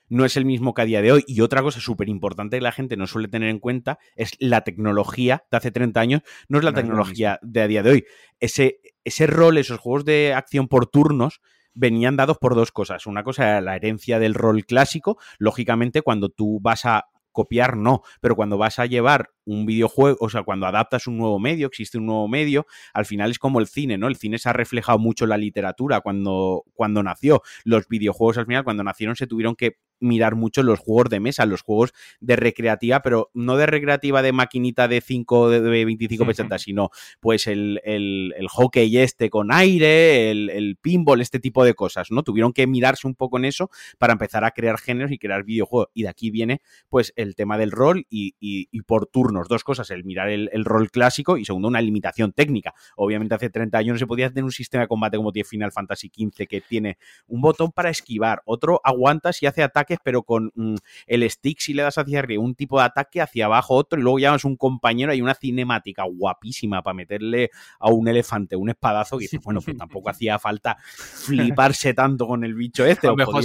no 0.10 0.26
es 0.26 0.36
el 0.36 0.44
mismo 0.44 0.74
que 0.74 0.82
a 0.82 0.86
día 0.86 1.02
de 1.02 1.14
hoy. 1.14 1.24
Y 1.26 1.40
otra 1.40 1.62
cosa 1.62 1.80
súper 1.80 2.10
importante 2.10 2.58
que 2.58 2.62
la 2.62 2.74
gente 2.74 2.98
no 2.98 3.08
suele 3.08 3.30
tener 3.30 3.50
en 3.50 3.60
cuenta 3.60 3.98
es 4.18 4.34
la 4.40 4.62
tecnología 4.62 5.46
de 5.50 5.58
hace 5.58 5.72
30 5.72 6.00
años, 6.02 6.22
no 6.50 6.58
es 6.58 6.66
la 6.66 6.74
tecnología 6.74 7.40
de 7.42 7.62
a 7.62 7.68
día 7.68 7.82
de 7.82 7.92
hoy. 7.92 8.06
Ese, 8.42 8.82
ese 9.06 9.28
rol, 9.28 9.58
esos 9.58 9.80
juegos 9.80 10.04
de 10.04 10.34
acción 10.34 10.68
por 10.68 10.88
turnos, 10.88 11.40
venían 11.74 12.18
dados 12.18 12.38
por 12.38 12.56
dos 12.56 12.74
cosas. 12.74 13.08
Una 13.08 13.24
cosa 13.24 13.44
era 13.48 13.62
la 13.62 13.78
herencia 13.78 14.20
del 14.20 14.34
rol 14.34 14.66
clásico. 14.66 15.18
Lógicamente, 15.38 16.02
cuando 16.02 16.28
tú 16.28 16.60
vas 16.62 16.86
a 16.86 17.06
copiar, 17.32 17.78
no, 17.78 18.02
pero 18.20 18.36
cuando 18.36 18.58
vas 18.58 18.80
a 18.80 18.86
llevar 18.86 19.30
un 19.46 19.66
videojuego, 19.66 20.18
o 20.20 20.30
sea, 20.30 20.44
cuando 20.44 20.66
adaptas 20.66 21.08
un 21.08 21.18
nuevo 21.18 21.40
medio, 21.40 21.68
existe 21.68 21.98
un 21.98 22.06
nuevo 22.06 22.28
medio, 22.28 22.66
al 22.94 23.06
final 23.06 23.32
es 23.32 23.40
como 23.40 23.60
el 23.60 23.68
cine, 23.68 23.98
¿no? 23.98 24.08
El 24.08 24.16
cine 24.16 24.38
se 24.38 24.50
ha 24.50 24.54
reflejado 24.54 25.00
mucho 25.00 25.26
en 25.26 25.30
la 25.30 25.38
literatura 25.38 26.02
cuando, 26.02 26.64
cuando 26.74 27.04
nació. 27.04 27.42
Los 27.64 27.88
videojuegos 27.88 28.38
al 28.38 28.46
final, 28.46 28.64
cuando 28.64 28.84
nacieron, 28.84 29.16
se 29.16 29.28
tuvieron 29.28 29.56
que 29.56 29.78
mirar 30.02 30.36
mucho 30.36 30.64
los 30.64 30.80
juegos 30.80 31.10
de 31.10 31.20
mesa, 31.20 31.46
los 31.46 31.62
juegos 31.62 31.94
de 32.20 32.36
recreativa, 32.36 33.02
pero 33.02 33.32
no 33.34 33.56
de 33.56 33.66
recreativa 33.66 34.22
de 34.22 34.34
maquinita 34.34 34.88
de 34.88 35.02
5, 35.02 35.50
de 35.50 35.86
25 35.86 36.26
pesetas, 36.26 36.64
sino 36.64 36.90
pues 37.20 37.48
el, 37.48 37.80
el, 37.84 38.34
el, 38.38 38.48
hockey 38.48 38.98
este 38.98 39.30
con 39.30 39.54
aire, 39.54 40.32
el, 40.32 40.50
el, 40.50 40.76
pinball, 40.76 41.22
este 41.22 41.40
tipo 41.40 41.64
de 41.64 41.74
cosas, 41.74 42.12
¿no? 42.12 42.24
Tuvieron 42.24 42.52
que 42.52 42.68
mirarse 42.68 43.08
un 43.08 43.16
poco 43.16 43.38
en 43.38 43.46
eso 43.46 43.70
para 43.98 44.14
empezar 44.14 44.44
a 44.44 44.52
crear 44.52 44.78
géneros 44.78 45.12
y 45.12 45.18
crear 45.18 45.44
videojuegos. 45.44 45.90
Y 45.94 46.04
de 46.04 46.10
aquí 46.10 46.32
viene 46.32 46.62
pues 46.90 47.14
el 47.16 47.36
tema 47.36 47.58
del 47.58 47.72
rol 47.72 48.06
y, 48.10 48.36
y, 48.40 48.68
y 48.72 48.82
por 48.82 49.06
turnos, 49.06 49.48
dos 49.48 49.64
cosas, 49.64 49.90
el 49.92 50.04
mirar 50.04 50.30
el, 50.30 50.66
rol 50.66 50.92
clásico 50.92 51.38
y 51.38 51.46
segundo, 51.46 51.68
una 51.68 51.82
limitación 51.82 52.34
técnica. 52.34 52.74
Obviamente 52.96 53.36
hace 53.36 53.50
30 53.50 53.78
años 53.78 53.94
no 53.94 54.00
se 54.00 54.08
podía 54.08 54.30
tener 54.30 54.44
un 54.44 54.52
sistema 54.52 54.84
de 54.84 54.88
combate 54.88 55.18
como 55.18 55.32
tiene 55.32 55.48
Final 55.48 55.72
Fantasy 55.72 56.12
XV 56.14 56.48
que 56.48 56.62
tiene 56.62 56.98
un 57.28 57.42
botón 57.42 57.72
para 57.72 57.90
esquivar, 57.90 58.42
otro 58.46 58.82
aguanta 58.84 59.34
si 59.34 59.46
hace 59.46 59.64
ataque 59.64 59.91
pero 60.04 60.24
con 60.24 60.52
mm, 60.56 60.76
el 61.08 61.30
stick 61.30 61.60
si 61.60 61.74
le 61.74 61.84
das 61.84 61.98
hacia 61.98 62.20
arriba 62.20 62.44
un 62.44 62.56
tipo 62.56 62.80
de 62.80 62.86
ataque, 62.86 63.22
hacia 63.22 63.46
abajo 63.46 63.76
otro, 63.76 64.00
y 64.00 64.04
luego 64.04 64.20
llamas 64.20 64.46
un 64.46 64.56
compañero 64.56 65.14
y 65.14 65.22
una 65.22 65.36
cinemática 65.36 66.04
guapísima 66.04 66.82
para 66.82 66.94
meterle 66.94 67.50
a 67.80 67.90
un 67.90 68.08
elefante 68.08 68.56
un 68.56 68.70
espadazo, 68.70 69.18
que 69.18 69.24
dices, 69.24 69.42
bueno, 69.44 69.62
pues 69.62 69.78
tampoco 69.78 70.10
hacía 70.10 70.40
falta 70.40 70.78
fliparse 70.82 71.94
tanto 71.94 72.28
con 72.28 72.44
el 72.44 72.54
bicho 72.54 72.86
este. 72.86 73.08
A 73.08 73.12
lo 73.12 73.18
mejor, 73.18 73.44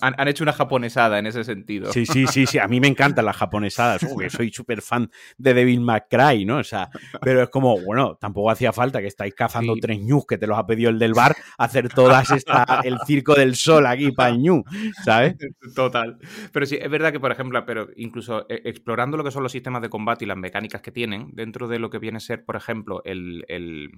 han, 0.00 0.28
hecho 0.28 0.44
una 0.44 0.52
japonesada 0.52 1.18
en 1.18 1.26
ese 1.26 1.44
sentido. 1.44 1.92
Sí, 1.92 2.06
sí, 2.06 2.26
sí, 2.26 2.46
sí. 2.46 2.58
A 2.58 2.66
mí 2.68 2.80
me 2.80 2.88
encantan 2.88 3.24
las 3.24 3.36
japonesadas, 3.36 4.04
porque 4.04 4.30
soy 4.30 4.50
súper 4.50 4.82
fan 4.82 5.10
de 5.36 5.54
Devil 5.54 5.80
McCray, 5.80 6.44
¿no? 6.44 6.58
O 6.58 6.64
sea, 6.64 6.90
pero 7.20 7.42
es 7.42 7.48
como, 7.48 7.78
bueno, 7.80 8.16
tampoco 8.20 8.50
hacía 8.50 8.72
falta 8.72 9.00
que 9.00 9.06
estáis 9.06 9.34
cazando 9.34 9.74
tres 9.80 10.00
ñus 10.00 10.26
que 10.26 10.38
te 10.38 10.46
los 10.46 10.58
ha 10.58 10.66
pedido 10.66 10.90
el 10.90 10.98
del 10.98 11.14
bar, 11.14 11.36
hacer 11.58 11.88
todas 11.88 12.30
esta, 12.30 12.80
el 12.84 12.98
circo 13.06 13.34
del 13.34 13.56
sol 13.56 13.86
aquí 13.86 14.12
para 14.12 14.30
el 14.30 14.38
ñu, 14.38 14.64
¿sabes? 15.04 15.36
Total. 15.74 16.18
Pero 16.52 16.66
sí, 16.66 16.78
es 16.80 16.90
verdad 16.90 17.12
que, 17.12 17.20
por 17.20 17.32
ejemplo, 17.32 17.64
pero 17.66 17.88
incluso 17.96 18.46
eh, 18.48 18.62
explorando 18.64 19.16
lo 19.16 19.24
que 19.24 19.30
son 19.30 19.42
los 19.42 19.52
sistemas 19.52 19.82
de 19.82 19.90
combate 19.90 20.24
y 20.24 20.28
las 20.28 20.36
mecánicas 20.36 20.82
que 20.82 20.92
tienen, 20.92 21.30
dentro 21.32 21.68
de 21.68 21.78
lo 21.78 21.90
que 21.90 21.98
viene 21.98 22.18
a 22.18 22.20
ser, 22.20 22.44
por 22.44 22.56
ejemplo, 22.56 23.02
el, 23.04 23.44
el, 23.48 23.90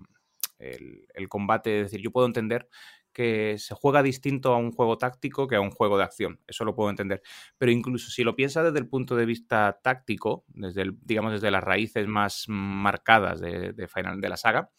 el, 0.59 1.29
combate, 1.29 1.81
es 1.81 1.87
decir, 1.87 2.01
yo 2.01 2.11
puedo 2.11 2.27
entender 2.27 2.69
que 3.13 3.57
se 3.59 3.75
juega 3.75 4.03
distinto 4.03 4.53
a 4.53 4.59
un 4.59 4.73
juego 4.73 4.99
táctico 4.99 5.49
que 5.49 5.57
a 5.57 5.61
un 5.61 5.71
juego 5.71 5.97
de 5.97 6.05
acción. 6.05 6.39
Eso 6.47 6.67
lo 6.67 6.75
puedo 6.75 6.91
entender. 6.91 7.23
Pero 7.57 7.73
incluso 7.73 8.11
si 8.11 8.25
lo 8.25 8.37
piensas 8.37 8.65
desde 8.65 8.79
el 8.79 8.89
punto 8.89 9.17
de 9.17 9.25
vista 9.25 9.81
táctico, 9.83 10.45
desde 10.49 10.83
el, 10.83 10.99
digamos 11.03 11.33
desde 11.33 11.51
las 11.51 11.65
raíces 11.65 12.07
más 12.07 12.45
marcadas 12.49 13.41
de, 13.41 13.89
Final, 13.89 14.21
de 14.21 14.29
la 14.29 14.37
saga, 14.37 14.71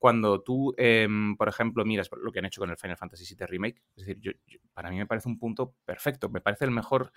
cuando 0.00 0.40
tú, 0.40 0.74
em, 0.78 1.36
por 1.36 1.46
ejemplo, 1.46 1.84
miras 1.84 2.08
lo 2.22 2.32
que 2.32 2.38
han 2.38 2.46
hecho 2.46 2.62
con 2.62 2.70
el 2.70 2.78
Final 2.78 2.96
Fantasy 2.96 3.34
VII 3.34 3.46
Remake, 3.46 3.82
es 3.96 4.06
decir, 4.06 4.40
para 4.72 4.88
mí 4.88 4.96
me 4.96 5.06
parece 5.06 5.28
un 5.28 5.38
punto 5.38 5.74
perfecto, 5.84 6.30
me 6.30 6.40
parece 6.40 6.66
mejor, 6.68 7.12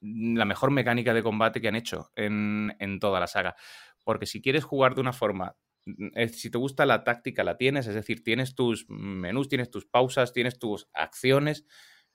la 0.00 0.44
mejor 0.44 0.70
mecánica 0.70 1.12
de 1.12 1.24
combate 1.24 1.60
que 1.60 1.66
han 1.66 1.74
hecho 1.74 2.12
en, 2.14 2.98
toda 3.00 3.18
la 3.18 3.26
saga. 3.26 3.56
Porque 4.04 4.26
si 4.26 4.40
quieres 4.40 4.62
jugar 4.62 4.94
de 4.94 5.00
una 5.00 5.12
forma 5.12 5.56
mm, 5.86 6.28
si 6.28 6.50
te 6.50 6.58
gusta 6.58 6.86
la 6.86 7.02
táctica, 7.02 7.42
la 7.42 7.56
tienes, 7.56 7.88
es 7.88 7.96
decir, 7.96 8.22
tienes 8.22 8.54
tus 8.54 8.86
menús, 8.88 9.48
tienes 9.48 9.72
tus 9.72 9.84
pausas, 9.84 10.32
tienes 10.32 10.60
tus 10.60 10.88
acciones, 10.94 11.66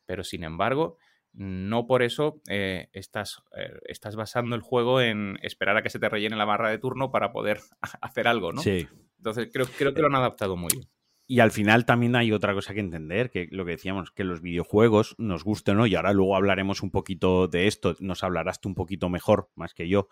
pero 0.05 0.23
sin 0.23 0.45
embargo, 0.45 0.97
no 1.33 1.87
por 1.87 2.03
eso 2.03 2.41
eh, 2.47 2.87
estás, 2.93 3.43
eh, 3.57 3.77
estás 3.85 4.15
basando 4.15 4.55
el 4.55 4.61
juego 4.61 5.01
en 5.01 5.37
esperar 5.41 5.75
a 5.75 5.83
que 5.83 5.89
se 5.89 5.99
te 5.99 6.07
rellene 6.07 6.37
la 6.37 6.45
barra 6.45 6.69
de 6.69 6.77
turno 6.77 7.11
para 7.11 7.33
poder 7.33 7.59
hacer 8.01 8.29
algo, 8.29 8.53
¿no? 8.53 8.61
Sí. 8.61 8.87
Entonces 9.19 9.49
creo, 9.53 9.67
creo 9.77 9.93
que 9.93 10.01
lo 10.01 10.07
han 10.07 10.15
adaptado 10.15 10.57
muy 10.57 10.69
bien. 10.73 10.87
Y 11.31 11.41
al 11.41 11.51
final 11.51 11.85
también 11.85 12.15
hay 12.15 12.31
otra 12.31 12.55
cosa 12.55 12.73
que 12.73 12.79
entender, 12.79 13.29
que 13.29 13.47
lo 13.51 13.63
que 13.63 13.71
decíamos, 13.71 14.09
que 14.09 14.23
los 14.23 14.41
videojuegos 14.41 15.13
nos 15.19 15.43
gusten 15.43 15.75
o 15.75 15.77
no, 15.81 15.85
y 15.85 15.93
ahora 15.93 16.11
luego 16.11 16.35
hablaremos 16.35 16.81
un 16.81 16.89
poquito 16.89 17.47
de 17.47 17.67
esto, 17.67 17.95
nos 17.99 18.23
hablarás 18.23 18.59
tú 18.59 18.67
un 18.67 18.73
poquito 18.73 19.09
mejor, 19.09 19.51
más 19.53 19.75
que 19.75 19.87
yo. 19.87 20.07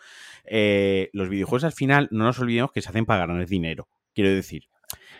Eh, 0.46 1.10
los 1.14 1.28
videojuegos 1.28 1.64
al 1.64 1.72
final, 1.72 2.08
no 2.12 2.26
nos 2.26 2.38
olvidemos 2.38 2.72
que 2.72 2.84
se 2.84 2.90
hacen 2.90 3.08
para 3.08 3.26
ganar 3.26 3.48
dinero. 3.48 3.90
Quiero 4.14 4.30
decir, 4.30 4.70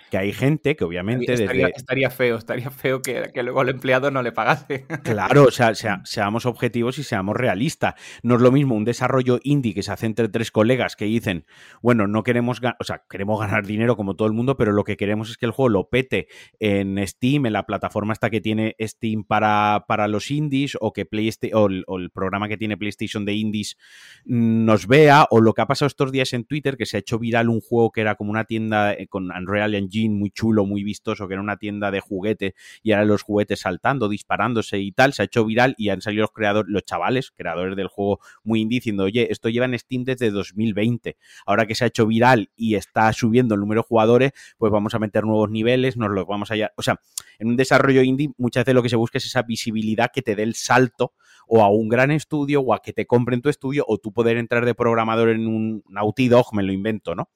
que 0.10 0.18
hay 0.18 0.34
gente 0.34 0.76
que 0.76 0.84
obviamente... 0.84 1.34
Estaría, 1.34 1.68
estaría 1.68 2.10
feo, 2.10 2.38
estaría 2.38 2.70
feo 2.70 3.02
que, 3.02 3.32
luego 3.44 3.62
el 3.62 3.70
empleado 3.70 4.12
no 4.12 4.22
le 4.22 4.32
pagase. 4.32 4.86
Claro, 5.04 5.46
o 5.46 5.52
sea, 5.52 5.74
seamos 6.06 6.46
objetivos 6.46 6.98
y 6.98 7.04
seamos 7.04 7.36
realistas. 7.36 7.96
No 8.24 8.36
es 8.36 8.42
lo 8.42 8.52
mismo 8.52 8.76
un 8.76 8.86
desarrollo 8.86 9.40
indie 9.44 9.74
que 9.74 9.84
se 9.84 9.92
hace 9.92 10.06
entre 10.06 10.30
tres 10.30 10.52
colegas 10.52 10.96
que 10.96 11.06
dicen, 11.06 11.46
bueno, 11.82 12.08
no 12.08 12.24
queremos, 12.24 12.62
o 12.80 12.84
sea, 12.84 13.04
queremos 13.10 13.40
ganar 13.40 13.66
dinero 13.66 13.96
como 13.96 14.16
todo 14.16 14.28
el 14.28 14.34
mundo, 14.34 14.58
pero 14.58 14.72
lo 14.72 14.84
que 14.84 14.98
queremos 14.98 15.30
es 15.30 15.38
que 15.38 15.46
el 15.46 15.52
juego 15.52 15.70
lo 15.70 15.90
pete 15.90 16.28
en 16.60 17.06
Steam, 17.06 17.46
en 17.46 17.54
la 17.54 17.66
plataforma 17.66 18.14
esta 18.14 18.30
que 18.30 18.42
tiene 18.42 18.76
Steam 18.80 19.24
para, 19.26 19.86
para 19.88 20.08
los 20.08 20.32
indies, 20.32 20.78
o 20.80 20.94
que 20.94 21.06
PlayStation, 21.06 21.84
o 21.88 21.98
el, 21.98 22.12
programa 22.12 22.48
que 22.48 22.58
tiene 22.58 22.78
PlayStation 22.78 23.26
de 23.26 23.34
indies 23.34 23.78
nos 24.26 24.88
vea, 24.88 25.28
o 25.30 25.42
lo 25.42 25.54
que 25.54 25.62
ha 25.62 25.68
pasado 25.68 25.88
estos 25.88 26.12
días 26.12 26.34
en 26.34 26.46
Twitter, 26.46 26.78
que 26.78 26.86
se 26.86 26.98
ha 26.98 27.00
hecho 27.00 27.20
viral 27.20 27.50
un 27.50 27.62
juego 27.62 27.92
que 27.92 28.02
era 28.02 28.16
como 28.16 28.32
una 28.32 28.46
tienda 28.46 28.94
eh, 28.94 29.08
con 29.08 29.30
Unreal 29.32 29.76
Engine 29.76 29.97
muy 30.08 30.30
chulo, 30.32 30.66
muy 30.66 30.84
vistoso, 30.84 31.28
que 31.28 31.34
era 31.34 31.42
una 31.42 31.58
tienda 31.58 31.92
de 31.92 32.00
juguetes 32.00 32.54
y 32.84 32.92
ahora 32.92 33.06
los 33.06 33.24
juguetes 33.24 33.62
saltando, 33.62 34.10
disparándose 34.10 34.80
y 34.80 34.92
tal, 34.92 35.14
se 35.14 35.24
ha 35.24 35.26
hecho 35.26 35.46
viral 35.46 35.76
y 35.78 35.90
han 35.90 36.02
salido 36.02 36.22
los 36.22 36.32
creadores, 36.32 36.72
los 36.72 36.84
chavales, 36.84 37.32
creadores 37.32 37.76
del 37.76 37.88
juego 37.88 38.20
muy 38.44 38.62
indie, 38.62 38.78
diciendo, 38.78 39.04
oye, 39.04 39.28
esto 39.32 39.50
lleva 39.50 39.66
en 39.66 39.78
Steam 39.78 40.04
desde 40.04 40.32
2020. 40.32 41.18
Ahora 41.46 41.66
que 41.66 41.76
se 41.76 41.84
ha 41.84 41.88
hecho 41.88 42.06
viral 42.06 42.50
y 42.56 42.76
está 42.76 43.12
subiendo 43.14 43.56
el 43.56 43.62
número 43.62 43.82
de 43.82 43.88
jugadores, 43.88 44.32
pues 44.58 44.72
vamos 44.72 44.94
a 44.94 45.00
meter 45.00 45.24
nuevos 45.24 45.50
niveles, 45.50 45.98
nos 45.98 46.12
los 46.12 46.26
vamos 46.26 46.52
a... 46.52 46.56
O 46.76 46.82
sea, 46.82 47.00
en 47.40 47.48
un 47.48 47.56
desarrollo 47.56 48.02
indie 48.02 48.30
muchas 48.38 48.66
veces 48.66 48.76
lo 48.76 48.84
que 48.84 48.90
se 48.90 48.96
busca 48.96 49.18
es 49.18 49.26
esa 49.26 49.44
visibilidad 49.44 50.12
que 50.14 50.22
te 50.22 50.36
dé 50.36 50.44
el 50.44 50.56
salto 50.56 51.14
o 51.48 51.64
a 51.64 51.70
un 51.70 51.88
gran 51.88 52.12
estudio 52.12 52.62
o 52.62 52.74
a 52.74 52.82
que 52.82 52.94
te 52.94 53.06
compren 53.06 53.42
tu 53.42 53.50
estudio 53.50 53.86
o 53.88 53.98
tú 53.98 54.12
poder 54.12 54.38
entrar 54.38 54.66
de 54.66 54.76
programador 54.76 55.30
en 55.30 55.48
un 55.48 55.84
Naughty 55.90 56.28
Dog, 56.28 56.54
me 56.54 56.64
lo 56.64 56.72
invento, 56.72 57.16
¿no? 57.16 57.30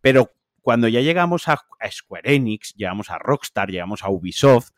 Pero 0.00 0.30
cuando 0.62 0.88
ya 0.88 1.00
llegamos 1.00 1.48
a, 1.48 1.58
Square 1.90 2.34
Enix, 2.34 2.74
llegamos 2.74 3.10
a 3.10 3.18
Rockstar, 3.18 3.70
llegamos 3.70 4.02
a 4.02 4.10
Ubisoft, 4.10 4.70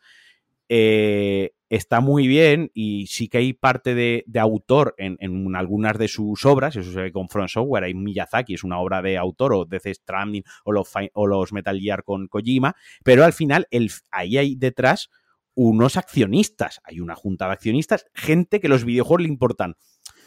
eh, 0.69 1.51
está 1.69 1.99
muy 1.99 2.27
bien 2.27 2.71
y 2.73 3.07
sí 3.07 3.27
que 3.27 3.39
hay 3.39 3.53
parte 3.53 3.95
de, 3.95 4.25
autor 4.39 4.95
en, 4.97 5.55
algunas 5.55 5.97
de 5.97 6.07
sus 6.07 6.45
obras, 6.45 6.75
eso 6.75 6.91
se 6.91 7.01
ve 7.01 7.11
con 7.11 7.29
Front 7.29 7.49
Software, 7.49 7.85
hay 7.85 7.93
Miyazaki, 7.93 8.53
es 8.53 8.63
una 8.63 8.79
obra 8.79 9.01
de 9.01 9.17
autor, 9.17 9.53
o 9.53 9.65
Death 9.65 9.87
Stranding, 9.87 10.43
o 10.65 10.71
los, 10.71 10.89
o 11.13 11.27
los 11.27 11.53
Metal 11.53 11.79
Gear 11.79 12.03
con 12.03 12.27
Kojima, 12.27 12.75
pero 13.03 13.23
al 13.23 13.33
final 13.33 13.67
ahí 14.11 14.37
hay 14.37 14.55
detrás 14.55 15.09
unos 15.53 15.97
accionistas, 15.97 16.79
hay 16.83 16.99
una 16.99 17.15
junta 17.15 17.47
de 17.47 17.53
accionistas, 17.53 18.05
gente 18.13 18.59
que 18.59 18.69
los 18.69 18.85
videojuegos 18.85 19.21
le 19.21 19.29
importan 19.29 19.75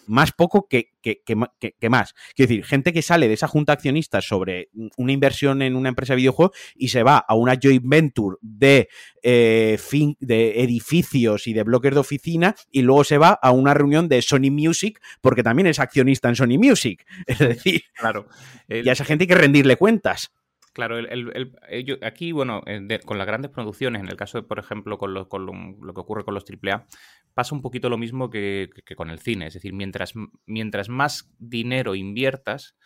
más 0.06 0.32
poco 0.32 0.68
que, 0.68 0.90
que, 1.02 1.22
que, 1.24 1.88
más. 1.90 2.14
Quiero 2.34 2.48
decir, 2.48 2.64
gente 2.64 2.92
que 2.92 3.02
sale 3.02 3.28
de 3.28 3.34
esa 3.34 3.48
junta 3.48 3.72
de 3.72 3.74
accionistas 3.74 4.26
sobre 4.26 4.70
una 4.96 5.12
inversión 5.12 5.62
en 5.62 5.76
una 5.76 5.88
empresa 5.88 6.14
de 6.14 6.18
videojuegos 6.18 6.56
y 6.74 6.88
se 6.88 7.02
va 7.02 7.18
a 7.18 7.34
una 7.34 7.58
joint 7.60 7.82
venture 7.84 8.36
de, 8.40 8.88
eh, 9.22 9.78
de 10.20 10.62
edificios 10.62 11.46
y 11.46 11.52
de 11.52 11.62
bloques 11.62 11.92
de 11.92 12.00
oficina 12.00 12.54
y 12.70 12.82
luego 12.82 13.04
se 13.04 13.18
va 13.18 13.30
a 13.30 13.50
una 13.50 13.74
reunión 13.74 14.08
de 14.08 14.22
Sony 14.22 14.50
Music 14.50 15.00
porque 15.20 15.42
también 15.42 15.66
es 15.66 15.78
accionista 15.78 16.28
en 16.28 16.36
Sony 16.36 16.58
Music. 16.58 17.04
Es 17.26 17.38
decir, 17.38 17.82
claro. 17.94 18.28
y 18.68 18.88
a 18.88 18.92
esa 18.92 19.04
gente 19.04 19.24
hay 19.24 19.28
que 19.28 19.34
rendirle 19.34 19.76
cuentas. 19.76 20.32
Claro, 20.74 20.98
el, 20.98 21.56
aquí, 22.02 22.32
bueno, 22.32 22.60
eh, 22.66 22.98
con 23.04 23.16
las 23.16 23.28
grandes 23.28 23.52
producciones, 23.52 24.02
en 24.02 24.08
el 24.08 24.16
caso, 24.16 24.38
de, 24.38 24.42
por 24.42 24.58
ejemplo, 24.58 24.98
con 24.98 25.14
lo, 25.14 25.28
con 25.28 25.46
lo, 25.46 25.94
que 25.94 26.00
ocurre 26.00 26.24
con 26.24 26.34
los 26.34 26.44
AAA, 26.44 26.88
pasa 27.32 27.54
un 27.54 27.62
poquito 27.62 27.88
lo 27.88 27.96
mismo 27.96 28.28
que, 28.28 28.70
con 28.96 29.08
el 29.08 29.20
cine. 29.20 29.46
Es 29.46 29.54
decir, 29.54 29.72
mientras, 29.72 30.14
mientras 30.46 30.88
más 30.88 31.32
dinero 31.38 31.94
inviertas, 31.94 32.76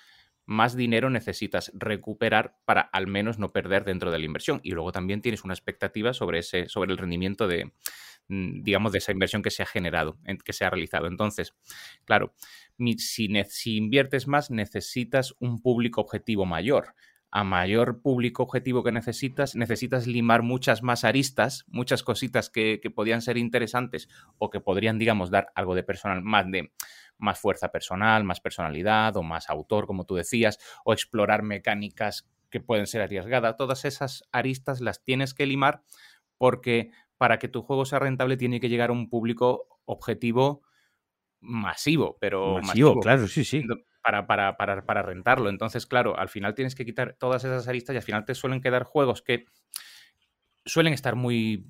más 0.44 0.76
dinero 0.76 1.08
necesitas 1.08 1.72
recuperar 1.74 2.58
para 2.66 2.82
al 2.82 3.06
menos 3.06 3.38
no 3.38 3.52
perder 3.52 3.86
dentro 3.86 4.10
de 4.10 4.18
la 4.18 4.26
inversión. 4.26 4.60
Y 4.62 4.72
luego 4.72 4.92
también 4.92 5.22
tienes 5.22 5.42
una 5.44 5.54
expectativa 5.54 6.12
sobre, 6.12 6.40
ese, 6.40 6.68
sobre 6.68 6.92
el 6.92 6.98
rendimiento 6.98 7.48
de, 7.48 7.72
mm, 8.28 8.64
digamos, 8.64 8.92
de 8.92 8.98
esa 8.98 9.12
inversión 9.12 9.40
que 9.40 9.50
se 9.50 9.62
ha 9.62 9.66
generado, 9.66 10.18
que 10.44 10.52
se 10.52 10.66
ha 10.66 10.70
realizado. 10.70 11.06
Entonces, 11.06 11.54
claro, 12.04 12.34
si 12.98 13.78
inviertes 13.78 14.26
más, 14.26 14.50
necesitas 14.50 15.34
un 15.40 15.62
público 15.62 16.02
objetivo 16.02 16.44
mayor 16.44 16.94
a 17.30 17.44
mayor 17.44 18.00
público 18.00 18.42
objetivo 18.42 18.82
que 18.82 18.92
necesitas, 18.92 19.54
necesitas 19.54 20.06
limar 20.06 20.42
muchas 20.42 20.82
más 20.82 21.04
aristas, 21.04 21.64
muchas 21.68 22.02
cositas 22.02 22.48
que, 22.48 22.80
podían 22.94 23.20
ser 23.20 23.36
interesantes 23.36 24.08
o 24.38 24.48
que 24.50 24.60
podrían, 24.60 24.98
digamos, 24.98 25.30
dar 25.30 25.52
algo 25.54 25.74
de 25.74 25.82
personal, 25.82 26.22
más 26.22 26.50
de 26.50 26.72
más 27.18 27.38
fuerza 27.38 27.68
personal, 27.70 28.24
más 28.24 28.40
personalidad 28.40 29.16
o 29.16 29.22
más 29.22 29.50
autor, 29.50 29.86
como 29.86 30.04
tú 30.04 30.14
decías, 30.14 30.58
o 30.84 30.92
explorar 30.92 31.42
mecánicas 31.42 32.28
que 32.48 32.60
pueden 32.60 32.86
ser 32.86 33.02
arriesgadas. 33.02 33.56
Todas 33.56 33.84
esas 33.84 34.24
aristas 34.32 34.80
las 34.80 35.04
tienes 35.04 35.34
que 35.34 35.46
limar 35.46 35.82
porque 36.38 36.90
para 37.18 37.38
que 37.38 37.48
tu 37.48 37.62
juego 37.62 37.84
sea 37.84 37.98
rentable 37.98 38.36
tiene 38.36 38.60
que 38.60 38.68
llegar 38.68 38.90
a 38.90 38.94
un 38.94 39.10
público 39.10 39.80
objetivo 39.84 40.62
masivo, 41.40 42.16
pero 42.20 42.60
masivo, 42.62 43.00
claro, 43.00 43.28
sí, 43.28 43.44
sí 43.44 43.64
para, 44.26 45.02
rentarlo. 45.02 45.48
Entonces, 45.48 45.86
claro, 45.86 46.18
al 46.18 46.28
final 46.28 46.54
tienes 46.54 46.74
que 46.74 46.84
quitar 46.84 47.16
todas 47.18 47.44
esas 47.44 47.68
aristas 47.68 47.94
y 47.94 47.98
al 47.98 48.02
final 48.02 48.24
te 48.24 48.34
suelen 48.34 48.60
quedar 48.60 48.84
juegos 48.84 49.22
que 49.22 49.46
suelen 50.64 50.92
estar 50.92 51.14
muy 51.14 51.66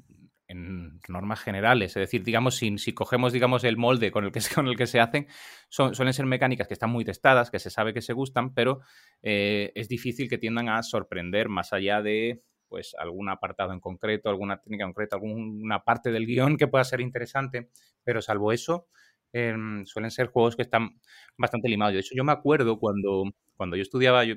en 0.49 0.99
normas 1.09 1.41
generales, 1.41 1.91
es 1.91 2.01
decir, 2.01 2.25
digamos, 2.25 2.57
si, 2.57 2.95
cogemos, 2.95 3.35
digamos, 3.35 3.65
el 3.65 3.77
molde 3.77 4.11
con 4.11 4.25
el 4.25 4.33
que, 4.33 4.41
con 4.55 4.67
el 4.67 4.77
que 4.77 4.87
se 4.87 4.99
hacen, 4.99 5.27
suelen 5.69 6.15
ser 6.15 6.25
mecánicas 6.25 6.67
que 6.67 6.73
están 6.73 6.91
muy 6.91 7.05
testadas, 7.05 7.51
que 7.51 7.59
se 7.59 7.69
sabe 7.69 7.93
que 7.93 8.01
se 8.01 8.15
gustan, 8.15 8.55
pero 8.55 8.81
eh, 9.23 9.73
es 9.75 9.89
difícil 9.89 10.29
que 10.29 10.39
tiendan 10.39 10.71
a 10.71 10.83
sorprender 10.83 11.51
más 11.51 11.75
allá 11.75 12.01
de 12.01 12.43
pues 12.69 12.95
algún 12.99 13.29
apartado 13.29 13.73
en 13.73 13.81
concreto, 13.81 14.29
alguna 14.29 14.59
técnica 14.59 14.85
en 14.85 14.91
concreto, 14.91 15.17
alguna 15.17 15.85
parte 15.85 16.11
del 16.11 16.27
guion 16.27 16.57
que 16.57 16.69
pueda 16.69 16.85
ser 16.85 17.01
interesante, 17.01 17.71
pero 18.05 18.23
salvo 18.23 18.53
eso, 18.53 18.89
Em, 19.33 19.85
suelen 19.85 20.11
ser 20.11 20.29
juegos 20.29 20.57
que 20.57 20.63
están 20.63 20.99
bastante 21.37 21.69
limados. 21.69 21.95
De 21.95 22.01
hecho, 22.01 22.15
yo 22.15 22.25
me 22.25 22.33
acuerdo 22.33 22.79
cuando, 22.79 23.25
cuando 23.57 23.77
yo 23.77 23.83
estudiaba, 23.83 24.25
yo, 24.25 24.35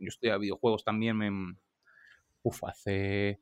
estudiaba 0.00 0.38
videojuegos 0.38 0.84
también, 0.84 1.16
me, 1.16 1.30
uf, 2.42 2.64
hace... 2.64 3.40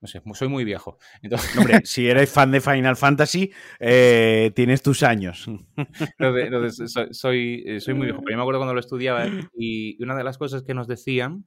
No 0.00 0.06
sé, 0.06 0.22
soy 0.34 0.46
muy 0.46 0.64
viejo. 0.64 0.98
Entonces, 1.22 1.56
Hombre, 1.56 1.80
si 1.82 2.08
eres 2.08 2.30
fan 2.30 2.52
de 2.52 2.60
Final 2.60 2.96
Fantasy, 2.96 3.50
eh, 3.80 4.52
tienes 4.54 4.80
tus 4.80 5.02
años. 5.02 5.46
soy, 7.10 7.64
eh, 7.66 7.80
soy, 7.80 7.94
muy 7.94 8.06
viejo, 8.06 8.20
pero 8.20 8.30
yo 8.30 8.36
me 8.36 8.42
acuerdo 8.42 8.60
cuando 8.60 8.74
lo 8.74 8.80
estudiaba 8.80 9.26
y 9.58 10.00
una 10.00 10.16
de 10.16 10.22
las 10.22 10.38
cosas 10.38 10.62
que 10.62 10.74
nos 10.74 10.86
decían 10.86 11.44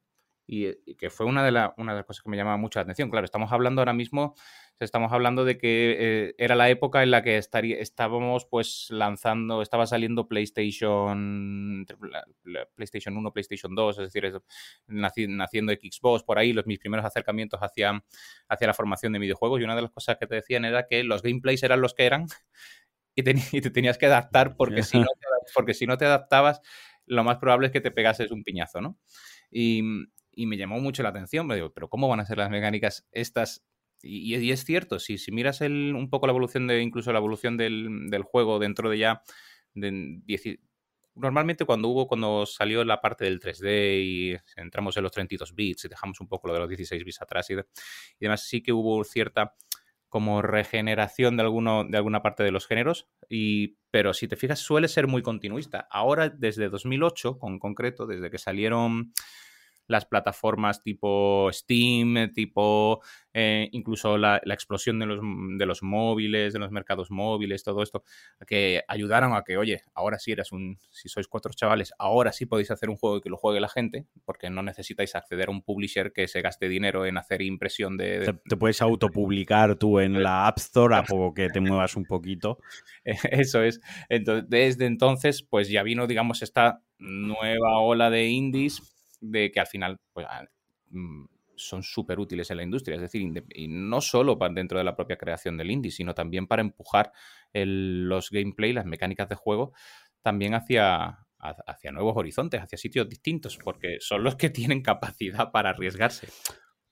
y, 0.52 0.96
que 0.96 1.10
fue 1.10 1.26
una 1.26 1.44
de, 1.44 1.52
una 1.78 1.94
de 1.94 2.00
las 2.00 2.06
cosas 2.06 2.24
que 2.24 2.30
me 2.30 2.38
llamaba 2.38 2.58
mucho 2.58 2.80
la 2.80 2.84
atención. 2.84 3.10
Claro, 3.10 3.26
estamos 3.26 3.52
hablando 3.52 3.82
ahora 3.82 3.94
mismo 3.94 4.36
estamos 4.86 5.12
hablando 5.12 5.46
de 5.46 5.58
que 5.58 5.96
eh, 6.00 6.36
era 6.38 6.56
la 6.56 6.70
época 6.70 7.04
en 7.04 7.12
la 7.12 7.22
que 7.22 7.38
estaría, 7.38 7.78
estábamos 7.78 8.46
pues 8.46 8.88
lanzando, 8.90 9.62
estaba 9.62 9.86
saliendo 9.86 10.28
PlayStation, 10.28 11.86
PlayStation 12.76 13.18
1, 13.18 13.34
PlayStation 13.34 13.76
2, 13.76 14.00
es 14.00 14.14
decir, 14.14 14.42
naciendo 14.88 15.74
Xbox, 15.74 16.24
por 16.24 16.40
ahí 16.40 16.54
los, 16.54 16.66
mis 16.66 16.80
primeros 16.80 17.06
acercamientos 17.06 17.60
hacia, 17.62 18.04
hacia 18.48 18.68
la 18.68 18.74
formación 18.74 19.14
de 19.14 19.20
videojuegos 19.20 19.62
y 19.62 19.64
una 19.64 19.76
de 19.76 19.84
las 19.84 19.92
cosas 19.92 20.18
que 20.18 20.28
te 20.28 20.36
decían 20.36 20.66
era 20.66 20.88
que 20.88 21.04
los 21.04 21.22
gameplays 21.22 21.64
eran 21.64 21.82
los 21.82 21.94
que 21.94 22.06
eran 22.06 22.26
y, 23.16 23.24
te 23.24 23.70
tenías 23.70 23.98
que 23.98 24.08
adaptar 24.08 24.56
porque 24.56 24.84
si, 24.84 25.00
no 25.00 25.06
te, 25.20 25.28
porque 25.54 25.74
si 25.74 25.86
no 25.86 25.98
te 25.98 26.06
adaptabas 26.06 26.62
lo 27.06 27.24
más 27.24 27.38
probable 27.38 27.68
es 27.68 27.74
que 27.74 27.82
te 27.82 27.92
pegases 27.92 28.32
un 28.32 28.44
piñazo, 28.44 28.80
¿no? 28.80 28.98
Y, 29.52 29.84
y 30.32 30.46
me 30.46 30.58
llamó 30.58 30.80
mucho 30.80 31.04
la 31.04 31.10
atención, 31.10 31.48
me 31.48 31.56
digo, 31.56 31.74
pero 31.74 31.90
¿cómo 31.90 32.08
van 32.08 32.20
a 32.20 32.26
ser 32.26 32.38
las 32.38 32.50
mecánicas 32.50 33.08
estas 33.12 33.66
y, 34.04 34.52
es 34.52 34.66
cierto, 34.66 35.00
si, 35.00 35.18
miras 35.32 35.62
el, 35.62 35.94
un 35.96 36.10
poco 36.10 36.26
la 36.26 36.32
evolución 36.32 36.66
de, 36.66 36.82
incluso 36.82 37.12
la 37.12 37.20
evolución 37.20 37.56
del, 37.56 38.24
juego 38.24 38.58
dentro 38.58 38.90
de 38.90 38.98
ya 38.98 39.22
de 39.76 40.22
normalmente 41.14 41.66
cuando 41.66 41.90
hubo, 41.90 42.08
cuando 42.08 42.46
salió 42.46 42.84
la 42.84 43.02
parte 43.02 43.26
del 43.26 43.40
3D 43.40 44.04
y 44.04 44.38
entramos 44.56 44.96
en 44.98 45.04
los 45.04 45.12
32 45.12 45.54
bits 45.54 45.86
y 45.86 45.90
dejamos 45.90 46.20
un 46.22 46.28
poco 46.28 46.48
lo 46.48 46.54
de 46.54 46.60
los 46.62 46.70
16 46.70 47.04
bits 47.04 47.22
atrás 47.22 47.50
y, 47.50 47.54
y 47.54 47.58
demás, 48.20 48.48
sí 48.48 48.64
que 48.64 48.72
hubo 48.72 49.04
cierta 49.04 49.56
como 50.08 50.42
regeneración 50.42 51.38
de, 51.38 51.44
alguno, 51.44 51.86
de 51.86 51.96
alguna 51.96 52.22
parte 52.22 52.44
de 52.44 52.52
los 52.52 52.68
géneros, 52.68 53.08
y, 53.30 53.78
pero 53.92 54.14
si 54.14 54.28
te 54.28 54.36
fijas 54.36 54.60
suele 54.60 54.90
ser 54.90 55.08
muy 55.08 55.22
continuista. 55.22 55.88
Ahora, 55.90 56.28
desde 56.28 56.68
2008, 56.68 57.40
con 57.40 57.60
concreto, 57.60 58.06
desde 58.06 58.30
que 58.30 58.38
salieron 58.38 59.14
las 59.88 60.06
plataformas 60.06 60.82
tipo 60.82 61.50
Steam, 61.52 62.32
tipo 62.34 63.02
eh, 63.34 63.70
incluso 63.72 64.18
la, 64.18 64.38
explosión 64.46 65.00
de 65.00 65.06
los, 65.06 65.20
de 65.58 65.66
los, 65.66 65.84
móviles, 65.84 66.54
de 66.54 66.60
los 66.60 66.72
mercados 66.72 67.12
móviles, 67.12 67.64
todo 67.64 67.84
esto, 67.84 68.04
que 68.48 68.84
ayudaron 68.88 69.34
a 69.34 69.44
que, 69.44 69.58
oye, 69.58 69.82
ahora 69.94 70.20
sí 70.20 70.32
eres 70.32 70.52
un, 70.52 70.78
si 70.90 71.10
sois 71.10 71.28
cuatro 71.28 71.54
chavales, 71.54 71.94
ahora 71.98 72.32
sí 72.32 72.46
podéis 72.46 72.72
hacer 72.72 72.90
un 72.90 72.98
juego 72.98 73.18
y 73.18 73.22
que 73.22 73.30
lo 73.30 73.38
juegue 73.38 73.60
la 73.60 73.70
gente, 73.70 74.06
porque 74.26 74.50
no 74.50 74.64
necesitáis 74.64 75.16
acceder 75.16 75.50
a 75.50 75.52
un 75.52 75.62
publisher 75.62 76.12
que 76.12 76.28
se 76.28 76.42
gaste 76.42 76.68
dinero 76.68 77.06
en 77.06 77.18
hacer 77.18 77.42
impresión 77.42 77.98
de... 77.98 78.34
Te, 78.48 78.58
puedes 78.58 78.82
autopublicar 78.82 79.76
tú 79.76 80.00
en 80.00 80.22
la 80.22 80.48
App 80.48 80.58
Store 80.58 80.96
a 80.96 81.04
poco 81.04 81.34
que 81.34 81.50
te 81.50 81.60
muevas 81.60 81.96
un 81.96 82.06
poquito. 82.06 82.60
Eso 83.06 83.62
es. 83.64 83.82
Entonces, 84.10 84.50
desde 84.50 84.86
entonces, 84.86 85.44
pues 85.44 85.70
ya 85.70 85.84
vino, 85.84 86.08
digamos, 86.08 86.42
esta 86.42 86.82
nueva 87.00 87.80
ola 87.80 88.10
de 88.10 88.28
indies 88.28 88.82
de 89.22 89.52
que 89.52 89.60
al 89.60 89.68
final 89.68 90.00
pues, 90.12 90.28
mm, 90.90 91.26
son 91.56 91.84
súper 91.84 92.20
útiles 92.20 92.50
en 92.52 92.58
la 92.58 92.64
industria. 92.64 92.96
Es 92.96 93.02
decir, 93.02 93.22
y 93.56 93.68
no 93.68 94.02
solo 94.02 94.38
para 94.38 94.54
dentro 94.54 94.78
de 94.78 94.84
la 94.84 94.96
propia 94.96 95.18
creación 95.18 95.58
del 95.58 95.72
indie, 95.72 95.92
sino 95.92 96.14
también 96.14 96.48
para 96.48 96.62
empujar 96.62 97.12
los 97.54 98.30
gameplay, 98.32 98.74
las 98.74 98.86
mecánicas 98.86 99.30
de 99.30 99.36
juego, 99.36 99.74
también 100.22 100.54
hacia, 100.54 101.20
hacia 101.40 101.92
nuevos 101.92 102.18
horizontes, 102.18 102.62
hacia 102.62 102.78
sitios 102.78 103.08
distintos, 103.08 103.58
porque 103.64 103.98
son 104.00 104.24
los 104.24 104.36
que 104.36 104.50
tienen 104.50 104.82
capacidad 104.82 105.52
para 105.52 105.70
arriesgarse. 105.70 106.28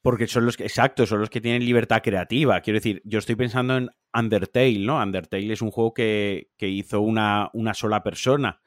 Porque 0.01 0.27
son 0.27 0.45
los 0.45 0.55
que, 0.55 0.63
exacto, 0.63 1.05
son 1.05 1.19
los 1.19 1.29
que 1.29 1.41
tienen 1.41 1.65
libertad 1.65 2.01
creativa. 2.01 2.61
Quiero 2.61 2.77
decir, 2.77 3.01
yo 3.03 3.19
estoy 3.19 3.35
pensando 3.35 3.75
en 3.75 3.89
Undertale, 4.13 4.79
¿no? 4.79 5.01
Undertale 5.01 5.51
es 5.51 5.61
un 5.61 5.71
juego 5.71 5.93
que, 5.93 6.51
que 6.57 6.69
hizo 6.69 7.01
una, 7.01 7.49
una 7.53 7.73
sola 7.73 8.01
persona. 8.01 8.61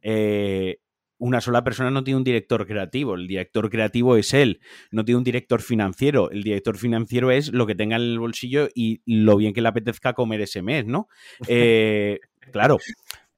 Eh, 0.00 0.80
una 1.18 1.40
sola 1.40 1.64
persona 1.64 1.90
no 1.90 2.04
tiene 2.04 2.18
un 2.18 2.24
director 2.24 2.66
creativo, 2.66 3.14
el 3.14 3.26
director 3.26 3.68
creativo 3.70 4.16
es 4.16 4.32
él, 4.34 4.60
no 4.90 5.04
tiene 5.04 5.18
un 5.18 5.24
director 5.24 5.60
financiero, 5.60 6.30
el 6.30 6.42
director 6.42 6.76
financiero 6.76 7.30
es 7.30 7.52
lo 7.52 7.66
que 7.66 7.74
tenga 7.74 7.96
en 7.96 8.02
el 8.02 8.18
bolsillo 8.18 8.68
y 8.74 9.02
lo 9.04 9.36
bien 9.36 9.52
que 9.52 9.60
le 9.60 9.68
apetezca 9.68 10.12
comer 10.12 10.40
ese 10.40 10.62
mes, 10.62 10.86
¿no? 10.86 11.08
Eh, 11.48 12.20
claro, 12.52 12.78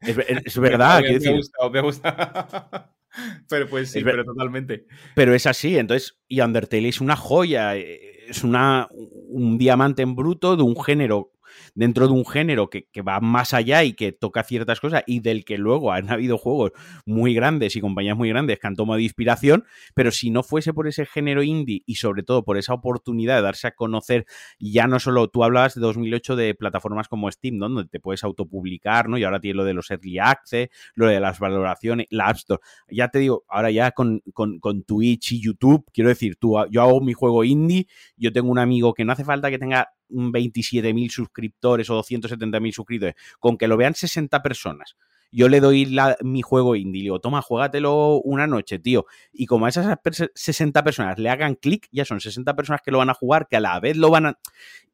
es, 0.01 0.59
verdad. 0.59 1.03
Me, 1.03 1.33
gusta, 1.33 1.71
me 1.71 1.81
gusta. 1.81 2.95
pero 3.49 3.69
pues 3.69 3.91
sí, 3.91 4.03
pero 4.03 4.25
totalmente. 4.25 4.87
Pero 5.15 5.35
es 5.35 5.47
así, 5.47 5.77
entonces, 5.77 6.19
y 6.29 6.41
Undertale 6.41 6.89
es 6.89 7.01
una 7.01 7.17
joya, 7.17 7.77
es 7.77 8.45
una, 8.45 8.89
un 8.91 9.59
diamante 9.59 10.03
en 10.03 10.15
bruto 10.15 10.57
de 10.57 10.63
un 10.63 10.81
género 10.83 11.33
dentro 11.75 12.07
de 12.07 12.13
un 12.13 12.27
género 12.27 12.71
que, 12.71 12.87
va 13.01 13.21
más 13.21 13.55
allá 13.55 13.83
y 13.83 13.95
que 13.95 14.13
toca 14.13 14.43
ciertas 14.43 14.79
cosas 14.81 15.03
y 15.07 15.21
del 15.21 15.45
que 15.45 15.57
luego 15.57 15.93
han 15.93 16.11
habido 16.11 16.37
juegos 16.37 16.73
muy 17.07 17.35
grandes 17.35 17.77
y 17.77 17.81
compañías 17.81 18.17
muy 18.17 18.29
grandes 18.29 18.59
que 18.59 18.67
han 18.67 18.77
tomado 18.77 18.99
inspiración, 19.01 19.65
pero 19.95 20.11
si 20.11 20.31
no 20.31 20.43
fuese 20.43 20.75
por 20.75 20.87
ese 20.87 21.07
género 21.07 21.43
indie 21.43 21.83
y 21.87 21.95
sobre 21.95 22.23
todo 22.23 22.45
por 22.45 22.59
esa 22.59 22.75
oportunidad 22.75 23.37
de 23.37 23.43
darse 23.43 23.69
a 23.69 23.71
conocer, 23.73 24.27
ya 24.59 24.87
no 24.87 25.01
solo 25.01 25.29
tú 25.29 25.45
hablabas 25.45 25.75
de 25.75 25.81
2008 25.81 26.37
de 26.37 26.55
plataformas 26.55 27.09
como 27.09 27.31
Steam, 27.31 27.59
donde 27.59 27.87
te 27.87 28.01
puedes 28.01 28.25
autopublicar, 28.25 29.09
¿no? 29.09 29.19
Y 29.19 29.25
ahora 29.25 29.41
tienes 29.41 29.57
lo 29.57 29.65
de 29.65 29.75
los 29.75 29.91
early 29.91 30.19
access, 30.19 30.69
lo 30.95 31.07
de 31.07 31.21
las 31.21 31.39
valoraciones, 31.39 32.07
la 32.11 32.29
App 32.29 32.37
Store. 32.37 32.61
Ya 32.89 33.09
te 33.09 33.19
digo, 33.19 33.45
ahora 33.49 33.71
ya 33.71 33.93
con, 33.93 34.21
con, 34.33 34.59
con 34.59 34.83
Twitch 34.85 35.33
y 35.33 35.41
YouTube, 35.41 35.85
quiero 35.93 36.09
decir, 36.09 36.37
tú, 36.37 36.57
yo 36.71 36.83
hago 36.83 37.01
mi 37.01 37.13
juego 37.13 37.45
indie, 37.45 37.87
yo 38.17 38.33
tengo 38.33 38.51
un 38.51 38.59
amigo 38.59 38.95
que 38.95 39.05
no 39.05 39.13
hace 39.13 39.25
falta 39.25 39.51
que 39.51 39.59
tenga 39.59 39.91
27.000 40.11 41.11
suscriptores 41.11 41.91
o 41.91 42.03
270.000 42.03 42.73
suscriptores, 42.73 43.15
con 43.39 43.57
que 43.57 43.69
lo 43.69 43.77
vean 43.77 43.95
60 43.95 44.43
personas. 44.43 44.97
Yo 45.33 45.49
le 45.49 45.61
doy 45.61 45.97
mi 46.23 46.43
juego 46.43 46.75
indie, 46.75 47.03
digo, 47.03 47.21
toma, 47.21 47.41
juégatelo 47.41 48.21
una 48.23 48.49
noche, 48.49 48.81
tío. 48.81 49.07
Y 49.33 49.47
como 49.47 49.67
a 49.67 49.69
esas 49.69 49.97
60 50.35 50.83
personas 50.83 51.19
le 51.19 51.31
hagan 51.31 51.55
clic, 51.55 51.87
ya 51.93 52.05
son 52.05 52.21
60 52.21 52.57
personas 52.57 52.81
que 52.85 52.91
lo 52.91 52.99
van 52.99 53.11
a 53.11 53.15
jugar, 53.15 53.47
que 53.49 53.57
a 53.57 53.61
la 53.61 53.79
vez 53.79 53.97
lo 53.97 54.11
van 54.11 54.27
a... 54.27 54.39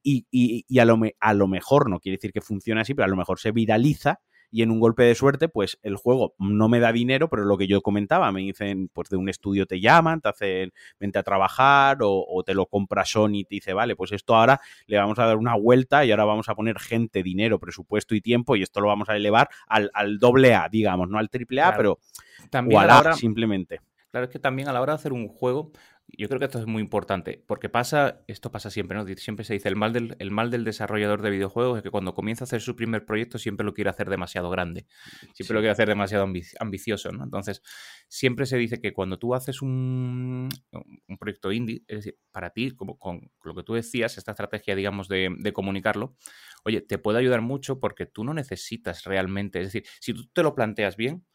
Y, 0.03 0.27
y, 0.31 0.79
a, 0.79 0.85
lo 0.85 1.01
a 1.19 1.35
lo 1.35 1.49
mejor, 1.49 1.89
no 1.89 2.01
quiere 2.01 2.19
decir 2.19 2.33
que 2.33 2.43
funcione 2.43 2.83
así, 2.83 2.95
pero 2.95 3.07
a 3.07 3.09
lo 3.09 3.17
mejor 3.17 3.41
se 3.41 3.51
viraliza 3.51 4.21
y 4.51 4.63
en 4.63 4.71
un 4.71 4.81
golpe 4.81 5.05
de 5.05 5.15
suerte, 5.15 5.49
pues 5.49 5.79
el 5.83 5.97
juego 5.97 6.35
no 6.39 6.69
me 6.69 6.81
da 6.81 6.93
dinero, 6.93 7.29
pero 7.29 7.45
lo 7.45 7.57
que 7.57 7.67
yo 7.67 7.83
comentaba, 7.83 8.31
me 8.33 8.41
dicen, 8.41 8.89
pues 8.93 9.09
de 9.09 9.17
un 9.17 9.29
estudio 9.29 9.67
te 9.67 9.81
llaman, 9.81 10.21
te 10.21 10.29
hacen, 10.29 10.73
vente 10.99 11.19
a 11.19 11.23
trabajar 11.23 11.99
o, 12.01 12.43
te 12.45 12.55
lo 12.55 12.67
compra 12.67 13.05
Sony 13.05 13.41
y 13.41 13.45
te 13.45 13.57
dice, 13.57 13.73
vale, 13.73 13.97
pues 13.97 14.13
esto 14.13 14.35
ahora 14.35 14.61
le 14.87 14.99
vamos 14.99 15.19
a 15.19 15.27
dar 15.27 15.37
una 15.37 15.57
vuelta 15.57 16.05
y 16.05 16.11
ahora 16.11 16.25
vamos 16.25 16.49
a 16.49 16.55
poner 16.55 16.79
gente, 16.79 17.23
dinero, 17.23 17.59
presupuesto 17.59 18.15
y 18.15 18.21
tiempo 18.21 18.57
y 18.57 18.63
esto 18.63 18.81
lo 18.81 18.89
vamos 18.89 19.09
a 19.09 19.17
elevar 19.17 19.49
al, 19.67 20.19
doble 20.19 20.55
A, 20.55 20.69
digamos, 20.69 21.09
no 21.09 21.19
al 21.19 21.31
triple 21.31 21.63
A, 21.63 21.77
pero 21.77 21.99
también 22.51 22.81
a 22.89 23.13
simplemente. 23.15 23.81
Claro, 24.11 24.27
es 24.27 24.31
que 24.33 24.39
también 24.39 24.69
a 24.69 24.73
la 24.73 24.81
hora 24.81 24.95
de 24.95 25.01
hacer 25.01 25.13
un 25.13 25.29
juego, 25.29 25.73
yo 26.09 26.29
creo 26.29 26.38
que 26.38 26.45
esto 26.45 26.59
es 26.59 26.66
muy 26.66 26.83
importante, 26.83 27.42
porque 27.47 27.69
pasa, 27.69 28.23
esto 28.29 28.51
pasa 28.53 28.71
siempre, 28.71 28.97
¿no? 28.97 29.07
Siempre 29.16 29.45
se 29.45 29.55
dice, 29.55 29.69
el 29.69 29.77
mal 29.77 29.92
del, 29.92 30.16
el 30.19 30.31
mal 30.31 30.51
del 30.51 30.64
desarrollador 30.64 31.21
de 31.21 31.31
videojuegos 31.31 31.79
es 31.79 31.83
que 31.83 31.90
cuando 31.90 32.14
comienza 32.14 32.45
a 32.45 32.47
hacer 32.47 32.61
su 32.61 32.77
primer 32.77 33.05
proyecto 33.05 33.38
siempre 33.38 33.64
lo 33.64 33.75
quiere 33.75 33.90
hacer 33.90 34.09
demasiado 34.09 34.49
grande, 34.49 34.87
siempre 35.35 35.55
lo 35.55 35.61
quiere 35.61 35.73
hacer 35.73 35.88
demasiado 35.88 36.27
ambicioso, 36.61 37.11
¿no? 37.12 37.25
Entonces, 37.25 37.62
siempre 38.09 38.47
se 38.47 38.57
dice 38.57 38.81
que 38.81 38.92
cuando 38.92 39.19
tú 39.19 39.35
haces 39.35 39.62
un, 39.62 40.49
un 40.73 41.19
proyecto 41.19 41.51
indie, 41.53 41.83
es 41.88 41.97
decir, 41.99 42.19
para 42.31 42.51
ti, 42.51 42.71
como 42.71 42.99
con 42.99 43.31
lo 43.42 43.55
que 43.55 43.62
tú 43.62 43.75
decías, 43.75 44.16
esta 44.16 44.33
estrategia, 44.33 44.77
digamos, 44.77 45.09
de, 45.09 45.35
de 45.38 45.53
comunicarlo, 45.53 46.16
oye, 46.64 46.81
te 46.81 46.99
puede 46.99 47.19
ayudar 47.19 47.40
mucho 47.42 47.81
porque 47.81 48.07
tú 48.07 48.25
no 48.25 48.33
necesitas 48.33 49.05
realmente, 49.05 49.61
es 49.61 49.73
decir, 49.73 49.85
si 50.01 50.14
tú 50.14 50.27
te 50.33 50.42
lo 50.42 50.55
planteas 50.55 50.97
bien, 50.97 51.27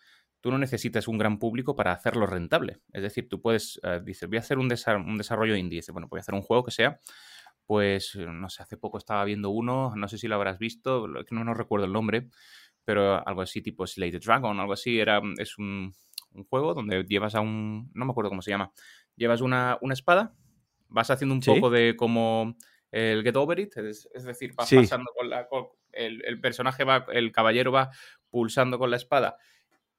tú 0.42 0.52
no 0.52 0.58
necesitas 0.58 1.08
un 1.08 1.18
gran 1.18 1.38
público 1.38 1.76
para 1.76 1.94
hacerlo 1.94 2.26
rentable. 2.26 2.80
Es 2.92 3.04
decir, 3.04 3.30
tú 3.30 3.42
puedes, 3.42 3.80
uh, 3.84 4.04
dices, 4.04 4.28
voy 4.28 4.38
a 4.38 4.42
hacer 4.42 4.58
un, 4.58 4.68
desarrollo 4.68 5.56
indie. 5.56 5.78
Dices, 5.78 5.94
bueno, 5.94 6.08
voy 6.10 6.20
a 6.20 6.22
hacer 6.22 6.34
un 6.34 6.42
juego 6.42 6.64
que 6.64 6.72
sea, 6.72 7.00
pues, 7.66 8.16
no 8.16 8.50
sé, 8.50 8.64
hace 8.64 8.76
poco 8.76 8.98
estaba 8.98 9.24
viendo 9.24 9.52
uno, 9.52 9.94
no 9.96 10.08
sé 10.08 10.18
si 10.18 10.28
lo 10.28 10.36
habrás 10.36 10.58
visto, 10.58 11.08
no, 11.08 11.44
no 11.44 11.54
recuerdo 11.54 11.86
el 11.86 11.94
nombre, 11.94 12.28
pero 12.84 13.26
algo 13.26 13.42
así 13.42 13.62
tipo 13.62 13.86
Slay 13.86 14.12
the 14.12 14.20
Dragon, 14.20 14.60
algo 14.60 14.74
así, 14.74 15.00
era, 15.00 15.22
es 15.38 15.58
un, 15.58 15.94
juego 16.50 16.74
donde 16.74 17.04
llevas 17.04 17.36
a 17.36 17.42
un, 17.42 17.90
no 17.94 18.06
me 18.06 18.12
acuerdo 18.12 18.30
cómo 18.30 18.42
se 18.42 18.52
llama, 18.52 18.74
llevas 19.16 19.42
una, 19.42 19.78
espada, 19.92 20.34
vas 20.88 21.12
haciendo 21.12 21.36
un 21.36 21.42
poco 21.42 21.70
de 21.70 21.96
como 21.96 22.56
el 22.92 23.24
Get 23.24 23.36
Over 23.36 23.60
It, 23.60 23.78
es, 23.78 24.10
decir, 24.26 24.54
vas 24.56 24.70
pasando 24.70 25.12
con 25.16 25.30
la... 25.30 25.48
el, 25.94 26.42
personaje 26.42 26.84
va, 26.84 27.06
el 27.14 27.32
caballero 27.32 27.72
va 27.72 27.92
pulsando 28.30 28.80
con 28.80 28.90
la 28.90 28.98
espada 28.98 29.38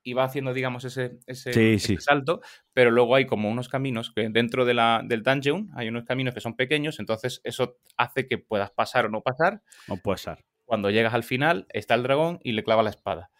y 0.02 0.14
va 0.14 0.24
haciendo, 0.24 0.52
digamos, 0.52 0.84
ese, 0.84 1.18
ese, 1.26 1.98
salto, 1.98 2.40
pero 2.72 2.90
luego 2.90 3.14
hay 3.14 3.26
como 3.26 3.48
unos 3.48 3.68
caminos 3.68 4.12
que 4.14 4.28
dentro 4.28 4.64
de 4.64 4.74
la, 4.74 5.02
del 5.04 5.22
dungeon 5.22 5.70
hay 5.74 5.88
unos 5.88 6.04
caminos 6.04 6.34
que 6.34 6.40
son 6.40 6.56
pequeños, 6.56 6.98
entonces 6.98 7.40
eso 7.44 7.78
hace 7.96 8.26
que 8.26 8.38
puedas 8.38 8.70
pasar 8.70 9.06
o 9.06 9.08
no 9.08 9.20
pasar. 9.22 9.62
No 9.88 9.96
pasar. 9.96 10.44
Cuando 10.64 10.90
llegas 10.90 11.14
al 11.14 11.22
final, 11.22 11.66
está 11.70 11.94
el 11.94 12.02
dragón 12.02 12.38
y 12.42 12.52
le 12.52 12.64
clava 12.64 12.82
la 12.82 12.90
espada. 12.90 13.30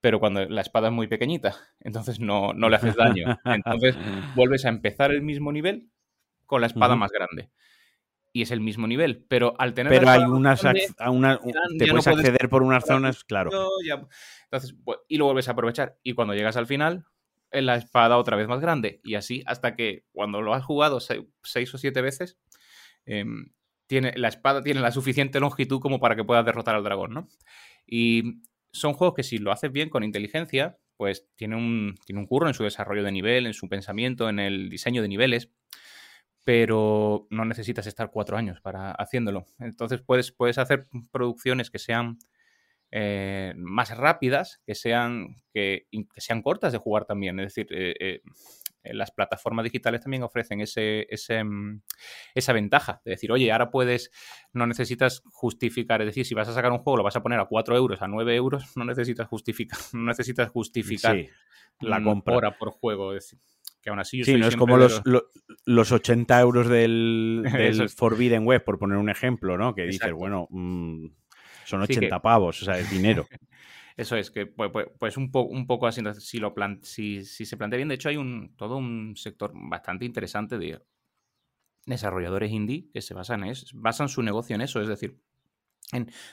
Pero 0.00 0.18
cuando 0.18 0.46
la 0.46 0.60
espada 0.62 0.88
es 0.88 0.94
muy 0.94 1.08
pequeñita, 1.08 1.54
entonces 1.80 2.20
no, 2.20 2.52
no 2.52 2.68
le 2.68 2.76
haces 2.76 2.96
daño. 2.96 3.38
Entonces 3.44 3.96
vuelves 4.34 4.64
a 4.64 4.70
empezar 4.70 5.10
el 5.12 5.22
mismo 5.22 5.52
nivel 5.52 5.90
con 6.46 6.60
la 6.62 6.66
espada 6.66 6.96
más 6.96 7.12
grande 7.12 7.50
y 8.32 8.42
es 8.42 8.50
el 8.50 8.60
mismo 8.60 8.86
nivel, 8.86 9.24
pero 9.28 9.54
al 9.58 9.74
tener... 9.74 9.92
Pero 9.92 10.08
hay 10.08 10.22
unas... 10.22 10.64
a 10.64 11.10
una, 11.10 11.40
te 11.78 11.86
puedes 11.86 12.06
acceder 12.06 12.48
por 12.48 12.62
unas 12.62 12.84
zonas, 12.84 13.24
claro. 13.24 13.50
entonces, 14.44 14.76
y 15.08 15.16
lo 15.16 15.24
vuelves 15.24 15.48
a 15.48 15.52
aprovechar. 15.52 15.98
Y 16.02 16.12
cuando 16.12 16.34
llegas 16.34 16.56
al 16.56 16.66
final, 16.66 17.04
es 17.50 17.64
la 17.64 17.76
espada 17.76 18.18
otra 18.18 18.36
vez 18.36 18.46
más 18.46 18.60
grande. 18.60 19.00
Y 19.02 19.16
así 19.16 19.42
hasta 19.46 19.74
que 19.74 20.04
cuando 20.12 20.42
lo 20.42 20.54
has 20.54 20.64
jugado 20.64 21.00
seis, 21.00 21.74
o 21.74 21.78
siete 21.78 22.00
veces, 22.02 22.38
em, 23.04 23.52
tiene, 23.86 24.12
la 24.16 24.28
espada 24.28 24.62
tiene 24.62 24.80
la 24.80 24.92
suficiente 24.92 25.40
longitud 25.40 25.80
como 25.80 25.98
para 25.98 26.14
que 26.14 26.24
puedas 26.24 26.44
derrotar 26.44 26.76
al 26.76 26.84
dragón, 26.84 27.12
¿no? 27.12 27.28
Y 27.86 28.42
son 28.72 28.92
juegos 28.92 29.16
que 29.16 29.24
si 29.24 29.38
lo 29.38 29.50
haces 29.50 29.72
bien 29.72 29.88
con 29.88 30.04
inteligencia, 30.04 30.78
pues 30.96 31.26
tiene 31.34 31.56
un, 31.56 31.96
tiene 32.06 32.20
un 32.20 32.26
curro 32.26 32.46
en 32.46 32.54
su 32.54 32.62
desarrollo 32.62 33.02
de 33.02 33.10
nivel, 33.10 33.46
en 33.46 33.54
su 33.54 33.68
pensamiento, 33.68 34.28
en 34.28 34.38
el 34.38 34.68
diseño 34.68 35.02
de 35.02 35.08
niveles 35.08 35.50
pero 36.44 37.26
no 37.30 37.44
necesitas 37.44 37.86
estar 37.86 38.10
cuatro 38.10 38.36
años 38.36 38.60
para 38.60 38.92
haciéndolo. 38.92 39.46
Entonces 39.58 40.00
puedes, 40.00 40.32
puedes 40.32 40.58
hacer 40.58 40.86
producciones 41.10 41.70
que 41.70 41.78
sean 41.78 42.18
eh, 42.92 43.52
más 43.56 43.96
rápidas, 43.96 44.60
que 44.66 44.74
sean, 44.74 45.42
que, 45.52 45.86
sean 46.16 46.42
cortas 46.42 46.72
de 46.72 46.78
jugar 46.78 47.04
también. 47.04 47.38
Es 47.40 47.54
decir, 47.54 47.68
eh, 47.70 47.94
eh, 48.00 48.22
las 48.94 49.10
plataformas 49.10 49.64
digitales 49.64 50.00
también 50.00 50.22
ofrecen 50.22 50.60
ese, 50.60 51.06
mm, 51.44 51.82
esa 52.34 52.52
ventaja 52.52 53.00
de 53.04 53.12
decir, 53.12 53.30
oye, 53.30 53.52
ahora 53.52 53.70
puedes, 53.70 54.10
no 54.52 54.66
necesitas 54.66 55.22
justificar, 55.26 56.00
es 56.00 56.06
decir, 56.06 56.24
si 56.24 56.34
vas 56.34 56.48
a 56.48 56.54
sacar 56.54 56.72
un 56.72 56.78
juego, 56.78 56.96
lo 56.96 57.04
vas 57.04 57.16
a 57.16 57.22
poner 57.22 57.38
a 57.38 57.44
4 57.44 57.76
euros, 57.76 58.02
a 58.02 58.08
9 58.08 58.34
euros, 58.34 58.64
no 58.76 58.84
necesitas 58.84 59.28
justificar, 59.28 59.78
no 59.92 60.04
necesitas 60.04 60.50
justificar 60.50 61.16
la 61.80 62.02
compra 62.02 62.36
hora 62.36 62.58
por 62.58 62.70
juego. 62.70 63.14
Es 63.14 63.24
decir, 63.24 63.38
que 63.82 63.90
aún 63.90 63.98
así 63.98 64.18
yo 64.18 64.24
Sí, 64.24 64.34
no 64.36 64.46
es 64.46 64.56
como 64.56 64.76
los, 64.76 65.00
lo- 65.04 65.24
los 65.64 65.92
80 65.92 66.38
euros 66.40 66.68
del, 66.68 67.42
del 67.52 67.60
Eso 67.72 67.84
es. 67.84 67.94
Forbidden 67.94 68.44
Web, 68.46 68.64
por 68.64 68.78
poner 68.78 68.98
un 68.98 69.08
ejemplo, 69.10 69.56
¿no? 69.56 69.74
Que 69.74 69.82
dices, 69.82 69.96
Exacto. 70.02 70.16
bueno, 70.16 70.46
mm, 70.50 71.06
son 71.64 71.86
Sí, 71.86 71.92
80 71.94 72.16
que- 72.16 72.20
pavos, 72.20 72.62
o 72.62 72.64
sea, 72.64 72.78
es 72.78 72.90
dinero. 72.90 73.26
Eso 73.96 74.16
es, 74.16 74.30
que 74.30 74.46
pues, 74.46 74.70
pues- 74.98 75.16
un, 75.18 75.30
po- 75.30 75.42
un 75.42 75.66
poco 75.66 75.86
así, 75.86 76.00
si, 76.20 76.38
lo 76.38 76.54
plan- 76.54 76.80
si, 76.82 77.24
si 77.24 77.44
se 77.44 77.56
plantea 77.58 77.76
bien, 77.76 77.88
de 77.88 77.96
hecho 77.96 78.08
hay 78.08 78.16
un, 78.16 78.54
todo 78.56 78.76
un 78.78 79.14
sector 79.16 79.52
bastante 79.54 80.04
interesante 80.06 80.56
de 80.58 80.80
desarrolladores 81.86 82.50
indie 82.52 82.88
que 82.92 83.02
se 83.02 83.14
basan, 83.14 83.44
es, 83.44 83.66
basan 83.74 84.08
su 84.08 84.22
negocio 84.22 84.54
en 84.54 84.62
eso, 84.62 84.80
es 84.80 84.88
decir, 84.88 85.18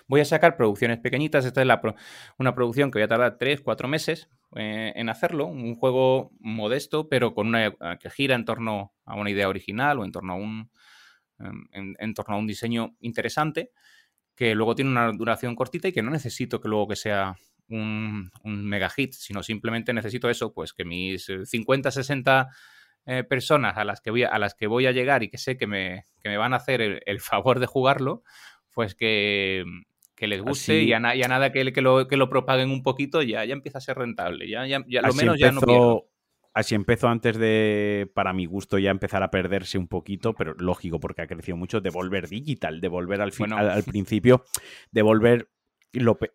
voy 0.07 0.21
a 0.21 0.25
sacar 0.25 0.55
producciones 0.57 0.99
pequeñitas, 0.99 1.45
esta 1.45 1.61
es 1.61 1.67
la 1.67 1.81
pro- 1.81 1.95
una 2.37 2.53
producción 2.55 2.91
que 2.91 2.99
voy 2.99 3.03
a 3.03 3.07
tardar 3.07 3.37
3, 3.37 3.61
4 3.61 3.87
meses 3.87 4.29
eh, 4.55 4.93
en 4.95 5.09
hacerlo, 5.09 5.45
un 5.47 5.75
juego 5.75 6.31
modesto, 6.39 7.09
pero 7.09 7.33
con 7.33 7.47
una 7.47 7.67
eh, 7.67 7.73
que 7.99 8.09
gira 8.09 8.35
en 8.35 8.45
torno 8.45 8.93
a 9.05 9.15
una 9.15 9.29
idea 9.31 9.49
original 9.49 9.99
o 9.99 10.05
en 10.05 10.11
torno 10.11 10.33
a 10.33 10.35
un, 10.35 10.71
em, 11.39 11.95
en- 11.99 12.13
torno 12.13 12.35
a 12.35 12.37
un 12.39 12.47
diseño 12.47 12.95
interesante 12.99 13.71
que 14.35 14.55
luego 14.55 14.75
tiene 14.75 14.91
una 14.91 15.11
duración 15.11 15.55
cortita 15.55 15.87
y 15.87 15.93
que 15.93 16.03
no 16.03 16.11
necesito 16.11 16.61
que 16.61 16.69
luego 16.69 16.89
que 16.89 16.95
sea 16.95 17.35
un, 17.69 18.31
un 18.43 18.65
mega 18.65 18.89
hit, 18.89 19.13
sino 19.13 19.43
simplemente 19.43 19.93
necesito 19.93 20.29
eso, 20.29 20.53
pues 20.53 20.73
que 20.73 20.85
mis 20.85 21.29
eh, 21.29 21.45
50, 21.45 21.91
60 21.91 22.49
eh, 23.05 23.23
personas 23.23 23.77
a 23.77 23.83
las, 23.85 24.01
que 24.01 24.11
voy 24.11 24.23
a, 24.23 24.37
las 24.39 24.55
que 24.55 24.67
voy 24.67 24.85
a 24.87 24.91
llegar 24.91 25.23
y 25.23 25.29
que 25.29 25.37
sé 25.37 25.57
que 25.57 25.67
me, 25.67 26.05
que 26.21 26.29
me 26.29 26.37
van 26.37 26.53
a 26.53 26.57
hacer 26.57 27.01
el 27.05 27.19
favor 27.21 27.59
de 27.59 27.65
jugarlo, 27.67 28.23
pues 28.77 28.93
que, 28.93 29.65
que 30.15 30.27
les 30.27 30.39
guste 30.39 30.77
Así- 30.77 30.87
y, 30.89 30.93
a, 30.93 30.99
na- 30.99 31.15
y 31.15 31.23
a 31.23 31.27
nada 31.27 31.51
que, 31.51 31.73
que, 31.73 31.81
lo, 31.81 32.07
que 32.07 32.15
lo 32.15 32.29
propaguen 32.29 32.69
un 32.69 32.83
poquito 32.83 33.23
ya, 33.23 33.43
ya 33.43 33.53
empieza 33.53 33.79
a 33.79 33.81
ser 33.81 33.97
rentable. 33.97 34.47
Ya, 34.47 34.67
ya, 34.67 34.83
ya 34.87 35.01
lo 35.01 35.07
Así 35.07 35.17
menos 35.17 35.39
ya 35.39 35.51
no 35.51 35.61
pierdo. 35.61 35.73
empezó, 36.03 36.11
así 36.53 36.75
empezó 36.75 37.07
antes 37.07 37.39
de, 37.39 38.07
para 38.13 38.33
mi 38.33 38.45
gusto, 38.45 38.77
ya 38.77 38.91
empezar 38.91 39.23
a 39.23 39.31
perderse 39.31 39.79
un 39.79 39.87
poquito, 39.87 40.35
pero 40.35 40.53
lógico, 40.59 40.99
porque 40.99 41.23
ha 41.23 41.27
crecido 41.27 41.57
mucho, 41.57 41.81
Devolver 41.81 42.29
Digital, 42.29 42.79
Devolver 42.79 43.19
al, 43.21 43.31
fin- 43.31 43.47
Bueno. 43.49 43.57
al, 43.57 43.71
al 43.71 43.83
principio, 44.05 44.45
Devolver, 44.91 45.49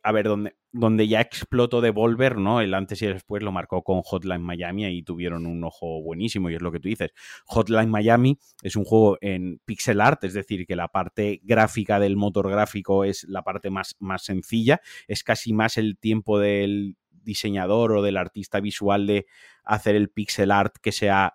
a 0.02 0.12
ver, 0.12 0.26
donde, 0.26 0.56
donde 0.72 1.08
ya 1.08 1.20
explotó 1.20 1.80
Devolver, 1.80 2.38
¿no? 2.38 2.60
El 2.60 2.74
antes 2.74 3.02
y 3.02 3.06
el 3.06 3.14
después 3.14 3.42
lo 3.42 3.52
marcó 3.52 3.82
con 3.82 4.02
Hotline 4.02 4.42
Miami 4.42 4.86
y 4.86 5.02
tuvieron 5.02 5.46
un 5.46 5.62
ojo 5.64 6.02
buenísimo, 6.02 6.50
y 6.50 6.54
es 6.54 6.62
lo 6.62 6.72
que 6.72 6.80
tú 6.80 6.88
dices. 6.88 7.12
Hotline 7.46 7.90
Miami 7.90 8.38
es 8.62 8.76
un 8.76 8.84
juego 8.84 9.18
en 9.20 9.60
pixel 9.64 10.00
art, 10.00 10.24
es 10.24 10.34
decir, 10.34 10.66
que 10.66 10.76
la 10.76 10.88
parte 10.88 11.40
gráfica 11.42 11.98
del 12.00 12.16
motor 12.16 12.50
gráfico 12.50 13.04
es 13.04 13.24
la 13.24 13.42
parte 13.42 13.70
más, 13.70 13.96
más 13.98 14.24
sencilla, 14.24 14.80
es 15.08 15.24
casi 15.24 15.52
más 15.52 15.76
el 15.76 15.98
tiempo 15.98 16.38
del 16.38 16.96
diseñador 17.10 17.92
o 17.92 18.02
del 18.02 18.16
artista 18.16 18.60
visual 18.60 19.06
de 19.06 19.26
hacer 19.64 19.94
el 19.94 20.10
pixel 20.10 20.50
art 20.50 20.74
que 20.82 20.92
sea 20.92 21.34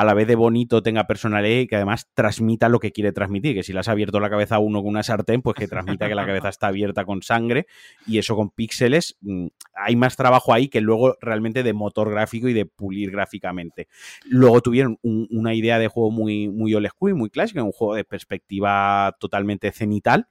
a 0.00 0.04
la 0.04 0.14
vez 0.14 0.26
de 0.26 0.34
bonito, 0.34 0.82
tenga 0.82 1.06
personalidad 1.06 1.60
y 1.60 1.66
que 1.66 1.76
además 1.76 2.08
transmita 2.14 2.68
lo 2.68 2.78
que 2.80 2.90
quiere 2.92 3.12
transmitir. 3.12 3.54
Que 3.54 3.62
si 3.62 3.72
le 3.72 3.80
has 3.80 3.88
abierto 3.88 4.18
la 4.20 4.30
cabeza 4.30 4.56
a 4.56 4.58
uno 4.58 4.80
con 4.80 4.88
una 4.90 5.02
sartén, 5.02 5.42
pues 5.42 5.56
que 5.56 5.68
transmita 5.68 6.08
que 6.08 6.14
la 6.14 6.22
cabeza 6.26 6.48
está 6.48 6.68
abierta 6.68 7.04
con 7.04 7.22
sangre 7.22 7.66
y 8.06 8.18
eso 8.18 8.34
con 8.36 8.50
píxeles. 8.50 9.16
mm, 9.20 9.46
Hay 9.74 9.96
más 9.96 10.16
trabajo 10.16 10.52
ahí 10.52 10.68
que 10.68 10.80
luego 10.80 11.16
realmente 11.20 11.62
de 11.62 11.72
motor 11.72 12.10
gráfico 12.10 12.48
y 12.48 12.52
de 12.52 12.66
pulir 12.66 13.10
gráficamente. 13.10 13.88
Luego 14.26 14.60
tuvieron 14.60 14.98
un- 15.02 15.26
una 15.30 15.54
idea 15.54 15.78
de 15.78 15.88
juego 15.88 16.10
muy, 16.10 16.48
muy 16.48 16.74
old 16.74 16.88
school 16.88 17.14
muy 17.14 17.30
clásica, 17.30 17.62
un 17.62 17.72
juego 17.72 17.94
de 17.94 18.04
perspectiva 18.04 19.16
totalmente 19.18 19.72
cenital 19.72 20.26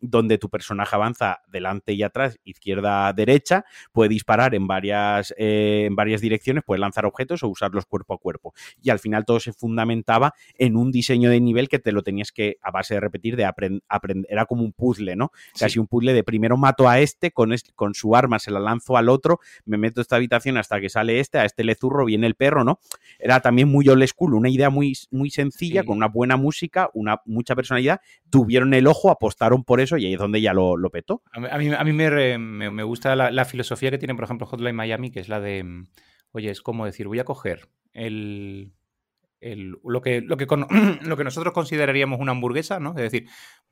donde 0.00 0.38
tu 0.38 0.48
personaje 0.48 0.94
avanza 0.94 1.40
delante 1.48 1.92
y 1.92 2.02
atrás, 2.02 2.38
izquierda, 2.44 3.12
derecha, 3.12 3.64
puede 3.92 4.08
disparar 4.10 4.54
en 4.54 4.66
varias, 4.66 5.34
eh, 5.38 5.84
en 5.86 5.96
varias 5.96 6.20
direcciones, 6.20 6.64
puede 6.64 6.80
lanzar 6.80 7.06
objetos 7.06 7.42
o 7.42 7.48
usarlos 7.48 7.86
cuerpo 7.86 8.14
a 8.14 8.18
cuerpo. 8.18 8.54
Y 8.82 8.90
al 8.90 8.98
final 8.98 9.24
todo 9.24 9.40
se 9.40 9.52
fundamentaba 9.52 10.34
en 10.58 10.76
un 10.76 10.90
diseño 10.90 11.30
de 11.30 11.40
nivel 11.40 11.68
que 11.68 11.78
te 11.78 11.92
lo 11.92 12.02
tenías 12.02 12.32
que, 12.32 12.58
a 12.62 12.70
base 12.70 12.94
de 12.94 13.00
repetir, 13.00 13.36
de 13.36 13.44
aprender. 13.44 14.26
Era 14.28 14.46
como 14.46 14.62
un 14.62 14.72
puzzle, 14.72 15.16
¿no? 15.16 15.32
Casi 15.58 15.78
un 15.78 15.86
puzzle 15.86 16.12
de 16.12 16.24
primero 16.24 16.56
mato 16.56 16.88
a 16.88 17.00
este, 17.00 17.30
con, 17.30 17.52
este, 17.52 17.72
con 17.74 17.94
su 17.94 18.14
arma 18.16 18.38
se 18.38 18.50
la 18.50 18.60
lanzo 18.60 18.96
al 18.96 19.08
otro, 19.08 19.40
me 19.64 19.76
meto 19.76 20.00
a 20.00 20.02
esta 20.02 20.16
habitación 20.16 20.56
hasta 20.56 20.80
que 20.80 20.88
sale 20.88 21.20
este, 21.20 21.38
a 21.38 21.44
este 21.44 21.64
le 21.64 21.74
zurro, 21.74 22.04
viene 22.04 22.26
el 22.26 22.34
perro, 22.34 22.64
¿no? 22.64 22.78
Era 23.18 23.40
también 23.40 23.68
muy 23.68 23.88
old 23.88 24.06
school, 24.06 24.34
una 24.34 24.48
idea 24.48 24.70
muy, 24.70 24.96
muy 25.10 25.30
sencilla, 25.30 25.80
Sí. 25.80 25.86
con 25.86 25.96
una 25.96 26.08
buena 26.08 26.36
música, 26.36 26.90
una 26.94 27.20
mucha 27.24 27.54
personalidad, 27.54 28.00
tuvieron 28.30 28.74
el 28.74 28.86
ojo, 28.86 29.10
apostaron 29.10 29.64
por 29.64 29.80
eso 29.80 29.93
y 29.96 30.06
ahí 30.06 30.12
es 30.14 30.18
donde 30.18 30.40
ya 30.40 30.52
lo, 30.52 30.76
lo 30.76 30.90
petó. 30.90 31.22
A 31.32 31.40
mí, 31.58 31.68
a 31.72 31.84
mí, 31.84 31.92
me, 31.92 32.10
re- 32.10 32.38
me, 32.38 32.70
me 32.70 32.82
gusta 32.82 33.14
la, 33.16 33.30
la 33.30 33.44
filosofía 33.44 33.90
que 33.90 33.98
tiene, 33.98 34.14
por 34.14 34.24
ejemplo, 34.24 34.46
Hotline 34.46 34.74
Miami, 34.76 35.10
que 35.10 35.20
es 35.20 35.28
la 35.28 35.40
de, 35.40 35.84
oye, 36.32 36.50
es 36.50 36.60
como 36.62 36.86
decir, 36.86 37.06
voy 37.08 37.18
a 37.18 37.24
coger 37.24 37.68
el, 37.92 38.72
el- 39.40 39.76
lo, 39.84 40.00
que, 40.02 40.20
lo, 40.20 40.36
que 40.36 40.46
con- 40.46 40.66
lo 41.02 41.16
que 41.16 41.24
nosotros 41.24 41.52
consideraríamos 41.54 42.20
una 42.20 42.32
hamburguesa, 42.32 42.80
¿no? 42.80 42.90
Es 42.90 42.96
decir, 43.10 43.26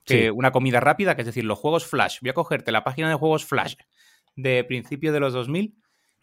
que 0.04 0.24
Sí. 0.24 0.30
una 0.30 0.50
comida 0.50 0.80
rápida, 0.80 1.14
que 1.14 1.22
es 1.22 1.26
decir, 1.26 1.44
los 1.44 1.58
juegos 1.58 1.86
Flash. 1.86 2.18
Voy 2.22 2.30
a 2.30 2.34
cogerte 2.34 2.72
la 2.72 2.82
página 2.84 3.08
de 3.08 3.14
juegos 3.14 3.44
Flash 3.44 3.74
de 4.34 4.64
principios 4.64 5.12
de 5.14 5.20
los 5.20 5.32
2000, 5.32 5.74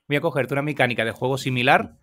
voy 0.07 0.17
a 0.17 0.21
cogerte 0.21 0.53
una 0.53 0.61
mecánica 0.63 1.05
de 1.05 1.11
juego 1.11 1.37
similar, 1.37 1.95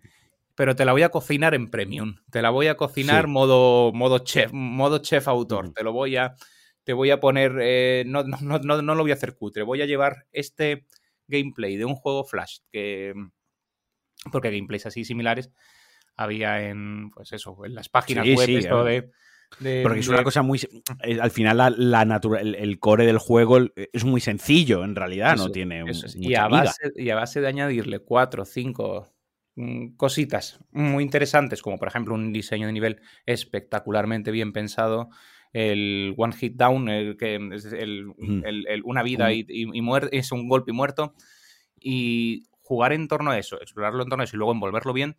pero 0.55 0.75
te 0.75 0.87
la 0.87 0.93
voy 0.93 1.03
a 1.03 1.11
cocinar 1.11 1.55
en 1.55 1.69
premium. 1.69 2.15
Te 2.31 2.41
la 2.41 2.49
voy 2.49 2.69
a 2.69 2.77
cocinar 2.79 3.25
Sí. 3.27 3.31
modo, 3.31 3.93
modo 3.93 4.21
chef, 4.21 4.53
modo 4.55 4.99
chef 5.01 5.29
autor. 5.29 5.73
Te 5.75 5.83
lo 5.83 5.93
voy 5.93 6.17
a 6.17 6.35
te 6.87 6.93
voy 6.93 7.11
a 7.11 7.19
poner, 7.19 7.59
eh, 7.61 8.05
no, 8.07 8.23
no, 8.23 8.39
no, 8.61 8.81
no, 8.81 8.95
lo 8.95 9.03
voy 9.03 9.11
a 9.11 9.15
hacer 9.15 9.35
cutre, 9.35 9.65
voy 9.65 9.83
a 9.83 9.87
llevar 9.87 10.27
este 10.31 10.87
gameplay 11.27 11.77
de 11.77 11.85
un 11.85 11.97
juego 11.97 12.25
Flash, 12.25 12.59
que 12.71 13.13
porque 14.31 14.51
gameplays 14.53 14.87
así 14.87 15.05
similares 15.05 15.51
había 16.17 16.63
en, 16.69 17.11
pues 17.11 17.33
eso, 17.33 17.57
en 17.65 17.75
las 17.75 17.89
páginas 17.89 18.25
Sí, 18.25 18.35
web, 18.35 18.47
sí, 18.47 18.57
esto 18.57 18.79
a 18.81 18.85
de, 18.85 19.11
de- 19.59 19.83
Porque 19.83 19.99
es 19.99 20.07
de- 20.07 20.15
una 20.15 20.23
cosa 20.23 20.43
muy. 20.43 20.61
eh, 21.03 21.19
Al 21.21 21.31
final, 21.33 21.57
la, 21.57 21.71
la 21.71 22.05
natura- 22.05 22.41
el, 22.41 22.55
el 22.55 22.79
core 22.79 23.05
del 23.05 23.19
juego 23.19 23.59
es 23.93 24.05
muy 24.05 24.21
sencillo, 24.21 24.85
en 24.85 24.95
realidad, 24.95 25.37
no 25.37 25.51
tiene 25.51 25.83
un- 25.83 25.91
es. 25.91 26.15
y, 26.15 26.21
mucha 26.29 26.45
a 26.45 26.49
base, 26.49 26.93
y 26.95 27.11
a 27.11 27.17
base 27.17 27.41
de 27.41 27.49
añadirle 27.49 27.99
cuatro 27.99 28.45
o 28.45 28.47
cinco 28.47 29.13
mm, 29.57 29.97
cositas 29.97 30.61
muy 30.71 31.03
interesantes, 31.03 31.63
como 31.63 31.79
por 31.79 31.89
ejemplo 31.89 32.15
un 32.15 32.33
diseño 32.33 32.69
de 32.69 32.73
nivel 32.73 33.01
espectacularmente 33.27 34.31
bien 34.31 34.53
pensado, 34.53 35.09
el 35.57 36.15
One 36.19 36.35
Hit 36.35 36.55
Down, 36.57 36.89
el 36.89 37.17
que 37.17 37.37
es 37.55 37.65
el, 37.73 38.09
Ujú. 38.09 38.43
el- 38.45 38.67
el 38.69 38.83
una 38.85 39.03
vida 39.03 39.33
y, 39.33 39.41
y- 39.49 39.63
y 39.63 39.81
muer- 39.81 40.11
es 40.13 40.31
un 40.33 40.49
golpe 40.49 40.71
y 40.71 40.75
muerto, 40.75 41.15
y 41.81 42.45
jugar 42.61 42.93
en 42.93 43.09
torno 43.09 43.31
a 43.31 43.39
eso, 43.39 43.61
explorarlo 43.61 44.03
en 44.03 44.09
torno 44.09 44.23
a 44.23 44.25
eso 44.25 44.37
y 44.37 44.39
luego 44.39 44.53
envolverlo 44.53 44.93
bien, 44.93 45.17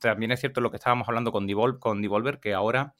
también 0.00 0.32
es 0.32 0.40
cierto 0.40 0.60
lo 0.60 0.70
que 0.70 0.78
estábamos 0.78 1.06
hablando 1.08 1.30
con, 1.32 1.46
Devol- 1.46 1.78
con 1.78 2.02
Devolver, 2.02 2.40
que 2.40 2.54
ahora 2.54 2.94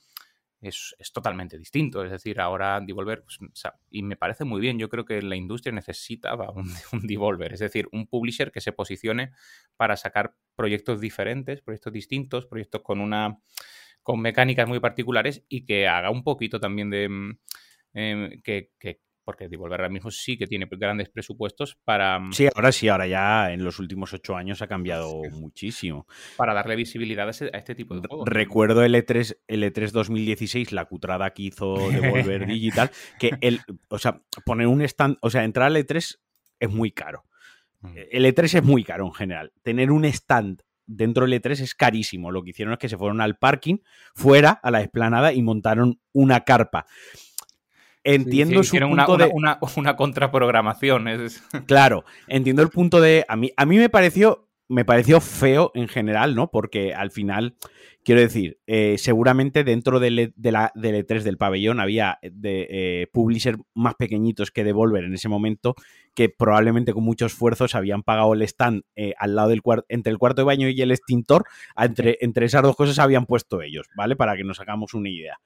es, 0.61 0.95
es 1.01 1.11
totalmente 1.13 1.59
distinto. 1.59 2.05
Es 2.05 2.11
decir, 2.13 2.41
ahora 2.41 2.81
Devolver, 2.81 3.25
pues, 3.25 3.39
o 3.43 3.47
sea, 3.55 3.75
y 3.91 4.03
me 4.03 4.17
parece 4.17 4.45
muy 4.45 4.61
bien, 4.61 4.79
yo 4.79 4.89
creo 4.89 5.05
que 5.05 5.21
la 5.21 5.35
industria 5.35 5.73
necesitaba 5.73 6.51
un, 6.55 6.71
un 6.93 7.07
Devolver, 7.07 7.53
es 7.55 7.61
decir, 7.61 7.89
un 7.93 8.07
publisher 8.07 8.53
que 8.53 8.61
se 8.61 8.73
posicione 8.73 9.33
para 9.77 9.97
sacar 9.97 10.35
proyectos 10.55 11.01
diferentes, 11.01 11.61
proyectos 11.63 11.93
distintos, 11.93 12.47
proyectos 12.47 12.83
con 12.83 13.01
una 13.01 13.39
con 14.03 14.21
mecánicas 14.21 14.69
muy 14.69 14.81
particulares 14.81 15.45
y 15.49 15.65
que 15.65 15.87
haga 15.89 16.11
un 16.11 16.25
poquito 16.25 16.59
también 16.61 16.91
de 16.91 17.09
mm, 17.09 17.39
em, 17.95 18.43
que, 18.43 18.71
que- 18.79 19.01
porque 19.25 19.49
Devolver 19.49 19.81
ahora 19.81 19.89
mismo 19.93 20.11
sí 20.11 20.37
que 20.37 20.49
tiene 20.49 20.67
grandes 20.69 21.09
presupuestos 21.09 21.79
para, 21.85 22.19
mm, 22.19 22.33
Sí, 22.33 22.49
ahora 22.53 22.73
sí, 22.73 22.89
ahora 22.89 23.07
ya 23.07 23.53
en 23.53 23.63
los 23.63 23.79
últimos 23.79 24.13
ocho 24.13 24.35
años 24.37 24.63
ha 24.63 24.67
cambiado 24.67 25.23
muchísimo. 25.31 26.09
para 26.37 26.53
darle 26.55 26.75
visibilidad 26.75 27.29
a, 27.29 27.31
ese- 27.31 27.51
a 27.53 27.59
este 27.59 27.77
tipo 27.77 27.95
de 27.95 28.01
juegos. 28.09 28.29
Recuerdo 28.29 28.83
el 28.83 28.97
E3, 28.97 29.39
el 29.47 29.63
E3 29.63 29.93
2016, 29.93 30.73
la 30.73 30.87
cutrada 30.87 31.31
que 31.33 31.43
hizo 31.45 31.91
Devolver 31.91 32.47
Digital, 32.59 32.91
que 33.21 33.31
el, 33.41 33.61
o 33.89 33.99
sea, 33.99 34.21
poner 34.45 34.67
un 34.67 34.83
stand, 34.83 35.19
o 35.21 35.31
sea, 35.31 35.45
entrar 35.45 35.67
al 35.69 35.77
E3 35.77 36.19
es 36.59 36.69
muy 36.71 36.91
caro. 36.91 37.25
Mm. 37.81 37.95
El 38.11 38.25
E3 38.27 38.55
es 38.59 38.65
muy 38.65 38.83
caro 38.83 39.07
en 39.07 39.13
general. 39.13 39.53
Tener 39.63 39.93
un 39.93 40.05
stand 40.05 40.63
dentro 40.87 41.27
del 41.27 41.41
E3 41.41 41.61
es 41.61 41.75
carísimo. 41.75 42.31
Lo 42.31 42.43
que 42.43 42.51
hicieron 42.51 42.73
es 42.75 42.79
que 42.79 42.89
se 42.89 42.97
fueron 42.97 43.21
al 43.21 43.37
parking, 43.37 43.79
fuera, 44.15 44.51
a 44.51 44.71
la 44.71 44.81
explanada 44.81 45.33
y 45.33 45.43
montaron 45.43 46.01
una 46.13 46.41
carpa. 46.41 46.87
Entiendo 48.05 48.63
Sí, 48.63 48.69
su 48.69 48.77
hicieron 48.77 48.91
punto 48.91 49.15
una, 49.15 49.25
de... 49.27 49.31
una, 49.33 49.59
una, 49.61 49.73
una 49.77 49.97
contraprogramación. 49.97 51.09
Es, 51.09 51.43
Claro, 51.67 52.05
entiendo 52.29 52.63
el 52.63 52.69
punto 52.69 53.01
de. 53.01 53.25
A 53.29 53.37
mí, 53.37 53.53
a 53.57 53.67
mí 53.67 53.79
me 53.79 53.89
pareció. 53.89 54.49
Me 54.69 54.87
pareció 54.87 55.21
feo 55.21 55.71
en 55.75 55.87
general, 55.87 56.35
¿no? 56.35 56.51
Porque 56.51 56.95
al 56.95 57.11
final 57.11 57.57
Quiero 58.05 58.21
decir, 58.21 58.59
eh, 58.67 58.97
seguramente 58.99 59.63
dentro 59.63 60.01
del, 60.01 60.19
E- 60.19 60.33
de 60.35 60.51
la, 60.51 60.73
del 60.75 60.97
E3 60.97 61.23
del 61.23 61.39
pabellón 61.39 61.79
había 61.79 62.19
de 62.21 62.67
eh, 62.69 63.07
publishers 63.13 63.59
más 63.75 63.95
pequeñitos 63.95 64.51
que 64.51 64.65
Devolver 64.65 65.05
en 65.05 65.15
ese 65.15 65.29
momento 65.29 65.77
que 66.15 66.29
probablemente 66.29 66.93
con 66.93 67.05
mucho 67.05 67.27
esfuerzo 67.27 67.69
se 67.69 67.77
habían 67.79 68.03
pagado 68.03 68.35
el 68.35 68.43
stand 68.43 68.83
eh, 68.97 69.15
al 69.19 69.35
lado 69.37 69.49
del 69.51 69.63
entre 69.89 70.11
el 70.13 70.19
cuarto 70.19 70.43
de 70.43 70.47
baño 70.47 70.69
y 70.69 70.83
el 70.83 70.91
extintor, 70.91 71.45
entre, 71.77 72.19
entre 72.21 72.45
esas 72.47 72.63
dos 72.63 72.77
cosas 72.77 72.97
se 72.97 73.03
habían 73.03 73.25
puesto 73.25 73.63
ellos, 73.63 73.87
¿vale? 73.97 74.17
Para 74.17 74.37
que 74.37 74.45
nos 74.45 74.61
hagamos 74.61 74.93
una 74.95 75.09
idea. 75.09 75.39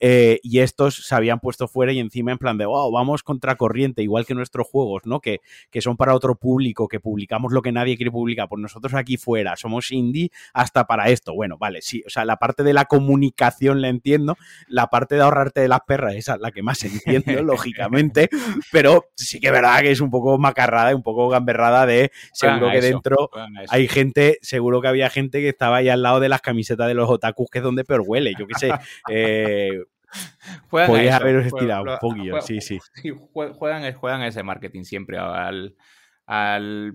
Eh, 0.00 0.40
y 0.42 0.60
estos 0.60 0.94
se 1.06 1.14
habían 1.14 1.40
puesto 1.40 1.68
fuera 1.68 1.92
y 1.92 1.98
encima 1.98 2.32
en 2.32 2.38
plan 2.38 2.58
de, 2.58 2.66
wow, 2.66 2.90
vamos 2.90 3.22
contra 3.22 3.56
corriente, 3.56 4.02
igual 4.02 4.26
que 4.26 4.34
nuestros 4.34 4.66
juegos, 4.66 5.02
¿no? 5.06 5.20
Que, 5.20 5.40
que 5.70 5.80
son 5.80 5.96
para 5.96 6.14
otro 6.14 6.36
público, 6.36 6.88
que 6.88 7.00
publicamos 7.00 7.52
lo 7.52 7.62
que 7.62 7.72
nadie 7.72 7.96
quiere 7.96 8.10
publicar, 8.10 8.48
pues 8.48 8.60
nosotros 8.60 8.94
aquí 8.94 9.16
fuera 9.16 9.56
somos 9.56 9.90
indie 9.90 10.30
hasta 10.52 10.86
para 10.86 11.08
esto. 11.10 11.34
Bueno, 11.34 11.58
vale, 11.58 11.82
sí, 11.82 12.02
o 12.06 12.10
sea, 12.10 12.24
la 12.24 12.36
parte 12.36 12.62
de 12.62 12.72
la 12.72 12.84
comunicación 12.86 13.80
la 13.80 13.88
entiendo, 13.88 14.36
la 14.68 14.88
parte 14.88 15.14
de 15.14 15.22
ahorrarte 15.22 15.60
de 15.60 15.68
las 15.68 15.80
perras, 15.86 16.14
esa 16.14 16.34
es 16.34 16.40
la 16.40 16.50
que 16.50 16.62
más 16.62 16.82
entiendo, 16.84 17.42
lógicamente, 17.42 18.28
pero 18.72 19.06
sí 19.16 19.40
que 19.40 19.46
es 19.48 19.52
verdad 19.52 19.80
que 19.80 19.90
es 19.90 20.00
un 20.00 20.10
poco 20.10 20.38
macarrada 20.38 20.90
y 20.92 20.94
un 20.94 21.02
poco 21.02 21.28
gamberrada 21.28 21.86
de 21.86 22.10
seguro 22.32 22.58
Juegan 22.58 22.68
a 22.68 22.72
que 22.72 22.78
eso, 22.78 22.86
dentro 22.88 23.30
hay 23.70 23.88
gente, 23.88 24.38
seguro 24.42 24.80
que 24.80 24.88
había 24.88 25.10
gente 25.10 25.40
que 25.40 25.48
estaba 25.48 25.76
ahí 25.78 25.88
al 25.88 26.02
lado 26.02 26.20
de 26.20 26.28
las 26.28 26.40
camisetas 26.40 26.86
de 26.88 26.94
los 26.94 27.08
otakus, 27.10 27.48
que 27.50 27.58
es 27.58 27.64
donde 27.64 27.84
peor 27.84 28.02
huele, 28.06 28.34
yo 28.38 28.46
qué 28.46 28.54
sé. 28.58 28.70
Eh, 29.10 29.80
podías 30.70 31.16
eso, 31.16 31.24
haberos 31.24 31.42
juegan- 31.42 31.46
estirado 31.46 31.82
un 31.82 31.98
poquillo, 32.00 32.30
juegan- 32.34 32.46
sí, 32.46 32.60
sí. 32.60 32.78
sí, 32.94 33.10
jue- 33.10 33.52
Juegan, 33.54 33.92
juegan 33.94 34.22
ese 34.22 34.42
marketing 34.42 34.84
siempre 34.84 35.18
al, 35.18 35.74
al 36.26 36.94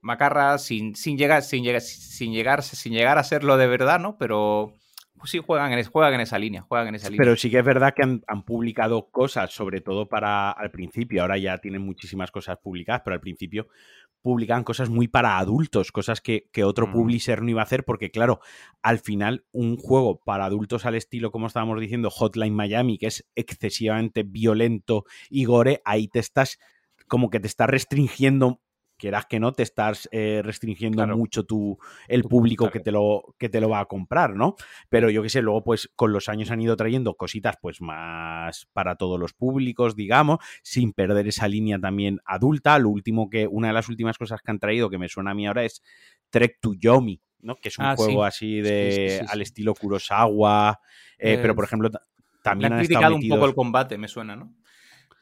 Macarra 0.00 0.58
sin, 0.58 0.94
sin 0.94 1.18
llegar, 1.18 1.42
sin 1.42 1.64
llegar, 1.64 1.80
sin 1.80 2.32
llegar, 2.32 2.62
sin 2.62 2.92
llegar 2.92 3.18
a 3.18 3.24
serlo 3.24 3.56
de 3.56 3.66
verdad, 3.66 3.98
¿no? 3.98 4.16
Pero 4.18 4.72
pues 5.18 5.30
sí 5.32 5.40
juegan 5.44 5.72
en, 5.72 5.84
juegan 5.84 6.14
en 6.14 6.20
esa 6.20 6.38
línea, 6.38 6.62
juegan 6.62 6.88
en 6.88 6.94
esa 6.94 7.08
línea. 7.08 7.24
Pero 7.24 7.36
sí 7.36 7.50
que 7.50 7.58
es 7.58 7.64
verdad 7.64 7.92
que 7.94 8.02
han, 8.02 8.22
han 8.28 8.44
publicado 8.44 9.10
cosas, 9.10 9.52
sobre 9.52 9.80
todo 9.80 10.08
para 10.08 10.50
al 10.50 10.70
principio, 10.70 11.22
ahora 11.22 11.36
ya 11.38 11.58
tienen 11.58 11.82
muchísimas 11.82 12.30
cosas 12.30 12.58
publicadas, 12.62 13.02
pero 13.04 13.14
al 13.14 13.20
principio 13.20 13.68
publicaban 14.22 14.64
cosas 14.64 14.90
muy 14.90 15.08
para 15.08 15.38
adultos, 15.38 15.92
cosas 15.92 16.20
que, 16.20 16.48
que 16.52 16.64
otro 16.64 16.86
Ujú. 16.86 16.98
publisher 16.98 17.42
no 17.42 17.50
iba 17.50 17.60
a 17.60 17.64
hacer, 17.64 17.84
porque 17.84 18.10
claro, 18.10 18.40
al 18.82 18.98
final 18.98 19.44
un 19.52 19.76
juego 19.76 20.20
para 20.24 20.44
adultos 20.44 20.86
al 20.86 20.94
estilo, 20.94 21.30
como 21.30 21.46
estábamos 21.46 21.80
diciendo, 21.80 22.10
Hotline 22.10 22.54
Miami, 22.54 22.98
que 22.98 23.06
es 23.06 23.26
excesivamente 23.34 24.24
violento 24.24 25.04
y 25.30 25.44
gore, 25.44 25.82
ahí 25.84 26.08
te 26.08 26.18
estás 26.18 26.58
como 27.06 27.30
que 27.30 27.40
te 27.40 27.46
estás 27.46 27.68
restringiendo 27.68 28.60
quieras 28.98 29.24
que 29.26 29.40
no, 29.40 29.52
te 29.52 29.62
estás 29.62 30.08
eh, 30.12 30.42
restringiendo 30.44 30.98
Claro. 31.04 31.16
mucho 31.16 31.44
tu, 31.44 31.78
el 32.08 32.22
Tu 32.22 32.28
público 32.28 32.70
que 32.70 32.80
te, 32.80 32.92
lo, 32.92 33.34
que 33.38 33.48
te 33.48 33.60
lo 33.60 33.68
va 33.70 33.80
a 33.80 33.86
comprar, 33.86 34.34
¿no? 34.36 34.56
Pero 34.90 35.08
yo 35.08 35.22
qué 35.22 35.30
sé, 35.30 35.40
luego 35.40 35.64
pues 35.64 35.90
con 35.96 36.12
los 36.12 36.28
años 36.28 36.50
han 36.50 36.60
ido 36.60 36.76
trayendo 36.76 37.14
cositas 37.14 37.56
pues 37.62 37.80
más 37.80 38.66
para 38.72 38.96
todos 38.96 39.18
los 39.18 39.32
públicos, 39.32 39.96
digamos, 39.96 40.38
sin 40.62 40.92
perder 40.92 41.28
esa 41.28 41.48
línea 41.48 41.78
también 41.78 42.20
adulta. 42.24 42.78
Lo 42.78 42.90
último 42.90 43.30
que, 43.30 43.46
una 43.46 43.68
de 43.68 43.74
las 43.74 43.88
últimas 43.88 44.18
cosas 44.18 44.42
que 44.42 44.50
han 44.50 44.58
traído 44.58 44.90
que 44.90 44.98
me 44.98 45.08
suena 45.08 45.30
a 45.30 45.34
mí 45.34 45.46
ahora 45.46 45.64
es 45.64 45.82
Trek 46.30 46.58
to 46.60 46.74
Yomi, 46.74 47.20
¿no? 47.40 47.54
Que 47.56 47.68
es 47.68 47.78
un 47.78 47.86
Ah, 47.86 47.96
sí. 47.96 48.02
juego 48.02 48.24
así 48.24 48.60
de 48.60 48.90
Sí, 48.92 49.16
sí, 49.18 49.24
sí, 49.24 49.32
al 49.32 49.40
estilo 49.42 49.74
Kurosawa, 49.74 50.80
eh, 51.18 51.34
Eh, 51.34 51.38
pero 51.40 51.54
por 51.54 51.64
ejemplo 51.64 51.90
también 52.42 52.72
han 52.72 52.78
criticado 52.80 53.14
un 53.14 53.20
poco 53.20 53.34
metidos- 53.36 53.48
el 53.48 53.54
combate, 53.54 53.98
me 53.98 54.08
suena, 54.08 54.36
¿no? 54.36 54.54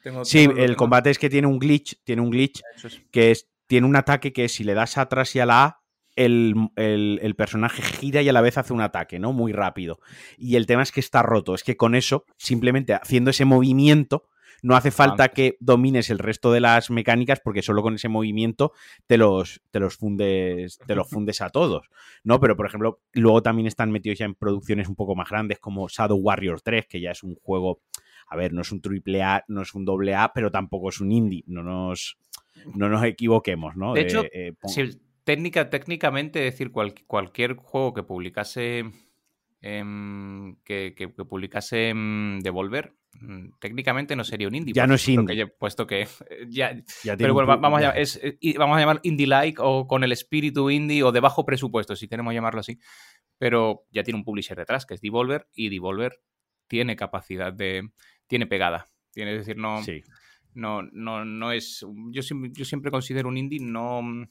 Tengo- 0.02 0.24
Sí, 0.24 0.46
tengo- 0.46 0.60
el 0.60 0.76
combate 0.76 1.10
es 1.10 1.18
que 1.18 1.28
tiene 1.28 1.46
un 1.48 1.58
glitch, 1.58 2.00
tiene 2.04 2.22
un 2.22 2.30
glitch 2.30 2.62
es. 2.84 3.00
que 3.10 3.30
es, 3.32 3.48
tiene 3.66 3.87
un 3.87 3.96
ataque 3.96 4.33
que 4.33 4.48
si 4.48 4.64
le 4.64 4.74
das 4.74 4.98
atrás 4.98 5.35
y 5.37 5.40
a 5.40 5.46
la 5.46 5.64
A, 5.64 5.81
el, 6.14 6.55
el- 6.76 7.18
el 7.22 7.35
personaje 7.35 7.83
gira 7.83 8.22
y 8.22 8.29
a 8.29 8.33
la 8.33 8.40
vez 8.40 8.57
hace 8.59 8.72
un 8.72 8.81
ataque, 8.81 9.18
¿no? 9.18 9.33
Muy 9.33 9.52
rápido. 9.52 9.98
Y 10.38 10.57
el 10.57 10.66
tema 10.66 10.83
es 10.83 10.92
que 10.92 11.00
está 11.00 11.22
roto. 11.22 11.55
Es 11.55 11.62
que 11.62 11.76
con 11.76 11.94
eso, 11.94 12.24
simplemente 12.38 12.94
haciendo 12.94 13.31
ese 13.31 13.44
movimiento, 13.44 14.24
no 14.62 14.74
hace 14.74 14.90
falta 14.90 15.29
que 15.29 15.59
domines 15.61 16.09
el 16.09 16.18
resto 16.18 16.50
de 16.50 16.61
las 16.61 16.90
mecánicas, 16.90 17.40
porque 17.44 17.61
solo 17.61 17.83
con 17.83 17.94
ese 17.94 18.09
movimiento 18.09 18.72
te 19.07 19.18
los, 19.18 19.61
te 19.70 19.79
los 19.79 19.96
fundes, 19.96 20.79
te 20.87 20.94
los 20.94 21.09
fundes 21.11 21.42
a 21.42 21.50
todos. 21.50 21.90
¿No? 22.24 22.40
Pero, 22.40 22.57
por 22.57 22.66
ejemplo, 22.66 23.02
luego 23.12 23.42
también 23.42 23.66
están 23.66 23.90
metidos 23.90 24.18
ya 24.18 24.24
en 24.24 24.35
producciones 24.35 24.88
un 24.88 24.96
poco 24.96 25.14
más 25.14 25.29
grandes, 25.29 25.59
como 25.59 25.87
Shadow 25.88 26.16
Warrior 26.18 26.62
3, 26.62 26.87
que 26.87 27.00
ya 27.00 27.11
es 27.11 27.22
un 27.22 27.35
juego. 27.35 27.83
A 28.29 28.37
ver, 28.37 28.55
no 28.55 28.62
es 28.62 28.72
un 28.72 28.81
triple 28.81 29.22
A, 29.22 29.44
no 29.48 29.61
es 29.61 29.74
un 29.74 29.85
doble 29.85 30.14
A, 30.14 30.33
pero 30.33 30.50
tampoco 30.50 30.88
es 30.88 31.00
un 31.02 31.12
indie. 31.12 31.44
No 31.46 31.62
nos, 31.62 32.16
no 32.75 32.88
nos 32.88 33.05
equivoquemos, 33.05 33.77
¿no? 33.77 33.92
De 33.95 34.03
hecho, 34.03 34.25
eh, 34.33 34.53
técnica, 35.25 35.71
técnicamente, 35.71 36.38
decir, 36.40 36.71
cual- 36.71 36.95
cualquier 37.07 37.55
juego 37.57 37.92
que 37.95 38.03
publicase 38.03 38.85
em, 39.62 40.57
que, 40.64 40.95
que- 40.95 41.12
que 41.12 41.25
publicase 41.25 41.88
em, 41.88 42.38
Devolver, 42.40 42.95
mm, 43.21 43.49
técnicamente 43.59 44.14
no 44.14 44.23
sería 44.23 44.47
un 44.49 44.55
indie. 44.55 44.75
Ya 44.75 44.87
no 44.87 44.95
es 44.95 45.09
indie. 45.09 45.47
puesto 45.49 45.87
que 45.87 46.03
eh, 46.03 46.09
ya, 46.49 46.75
ya 47.03 47.16
pero 47.16 47.35
bueno, 47.35 47.47
vamos 47.61 47.81
a, 47.83 47.90
es, 48.03 48.21
eh, 48.23 48.38
vamos 48.59 48.77
a 48.77 48.81
llamar 48.81 49.01
indie-like 49.03 49.61
o 49.61 49.87
con 49.87 50.05
el 50.05 50.12
espíritu 50.12 50.71
indie 50.71 51.03
o 51.03 51.11
de 51.11 51.21
bajo 51.21 51.45
presupuesto, 51.45 51.97
si 51.97 52.07
queremos 52.07 52.35
llamarlo 52.35 52.61
así. 52.61 52.79
Pero 53.38 53.85
ya 53.90 54.03
tiene 54.03 54.19
un 54.19 54.25
publisher 54.25 54.57
detrás, 54.57 54.87
que 54.87 54.95
es 54.95 55.01
Devolver, 55.01 55.49
y 55.55 55.69
Devolver 55.69 56.21
tiene 56.69 56.95
capacidad 56.97 57.53
de... 57.53 57.90
tiene 58.27 58.47
pegada. 58.47 58.87
Tiene, 59.12 59.33
es 59.33 59.38
decir, 59.47 59.57
no, 59.57 59.83
Sí. 59.83 60.03
No, 60.57 60.83
no, 60.83 61.25
no 61.25 61.53
es. 61.53 61.81
Yo, 62.11 62.23
yo 62.53 62.64
siempre 62.64 62.90
considero 62.90 63.29
un 63.29 63.37
indie 63.38 63.61
no. 63.61 64.03
mm, 64.03 64.29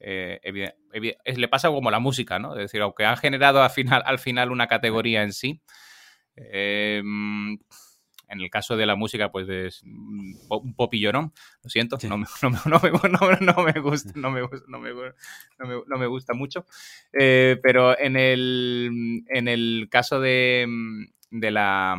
eh, 0.00 0.40
evi- 0.44 0.72
evi- 0.92 1.16
es- 1.24 1.38
le 1.38 1.48
pasa 1.48 1.68
como 1.68 1.90
la 1.90 1.98
música, 2.00 2.38
¿no? 2.38 2.52
Es 2.54 2.58
decir, 2.60 2.80
aunque 2.82 3.04
han 3.04 3.16
generado 3.16 3.62
al 3.62 3.70
final, 3.70 4.02
al 4.06 4.18
final 4.18 4.50
una 4.52 4.66
categoría 4.68 5.22
en 5.22 5.32
sí. 5.32 5.60
eh, 6.36 7.02
mm, 7.04 7.56
en 8.30 8.40
el 8.42 8.50
caso 8.50 8.76
de 8.76 8.84
la 8.86 8.94
música, 8.94 9.32
pues 9.32 9.48
es 9.48 9.80
mm, 9.84 10.34
un 10.50 10.74
popillonón. 10.74 11.32
Lo 11.62 11.70
siento, 11.70 11.96
no, 12.08 12.18
me, 12.18 12.90
gusta, 12.90 14.12
no 14.14 14.30
me, 14.30 14.40
gusta- 16.06 16.34
mucho. 16.34 16.66
Eh, 17.18 17.58
pero 17.62 17.98
en 17.98 18.16
el, 18.16 19.22
en 19.28 19.48
el 19.48 19.88
caso 19.90 20.20
de, 20.20 20.66
de 21.30 21.50
la 21.50 21.96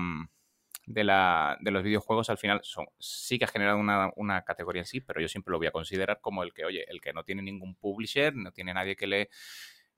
de, 0.90 1.04
la, 1.04 1.58
de 1.62 1.70
los 1.70 1.84
videojuegos 1.84 2.32
al 2.32 2.40
final 2.40 2.62
son, 2.64 2.88
sí 2.98 3.38
que 3.38 3.46
ha 3.46 3.48
generado 3.48 3.78
una, 3.78 4.12
una 4.16 4.44
categoría 4.44 4.82
en 4.82 4.88
sí, 4.88 5.02
pero 5.02 5.22
yo 5.22 5.28
siempre 5.28 5.52
lo 5.52 5.60
voy 5.60 5.68
a 5.68 5.72
considerar 5.72 6.20
como 6.20 6.44
el 6.44 6.52
que, 6.52 6.66
oye, 6.66 6.84
el 6.90 7.00
que 7.00 7.14
no 7.14 7.24
tiene 7.24 7.44
ningún 7.44 7.76
publisher, 7.76 8.36
no 8.36 8.52
tiene 8.52 8.74
nadie 8.74 8.96
que 8.96 9.06
le 9.06 9.30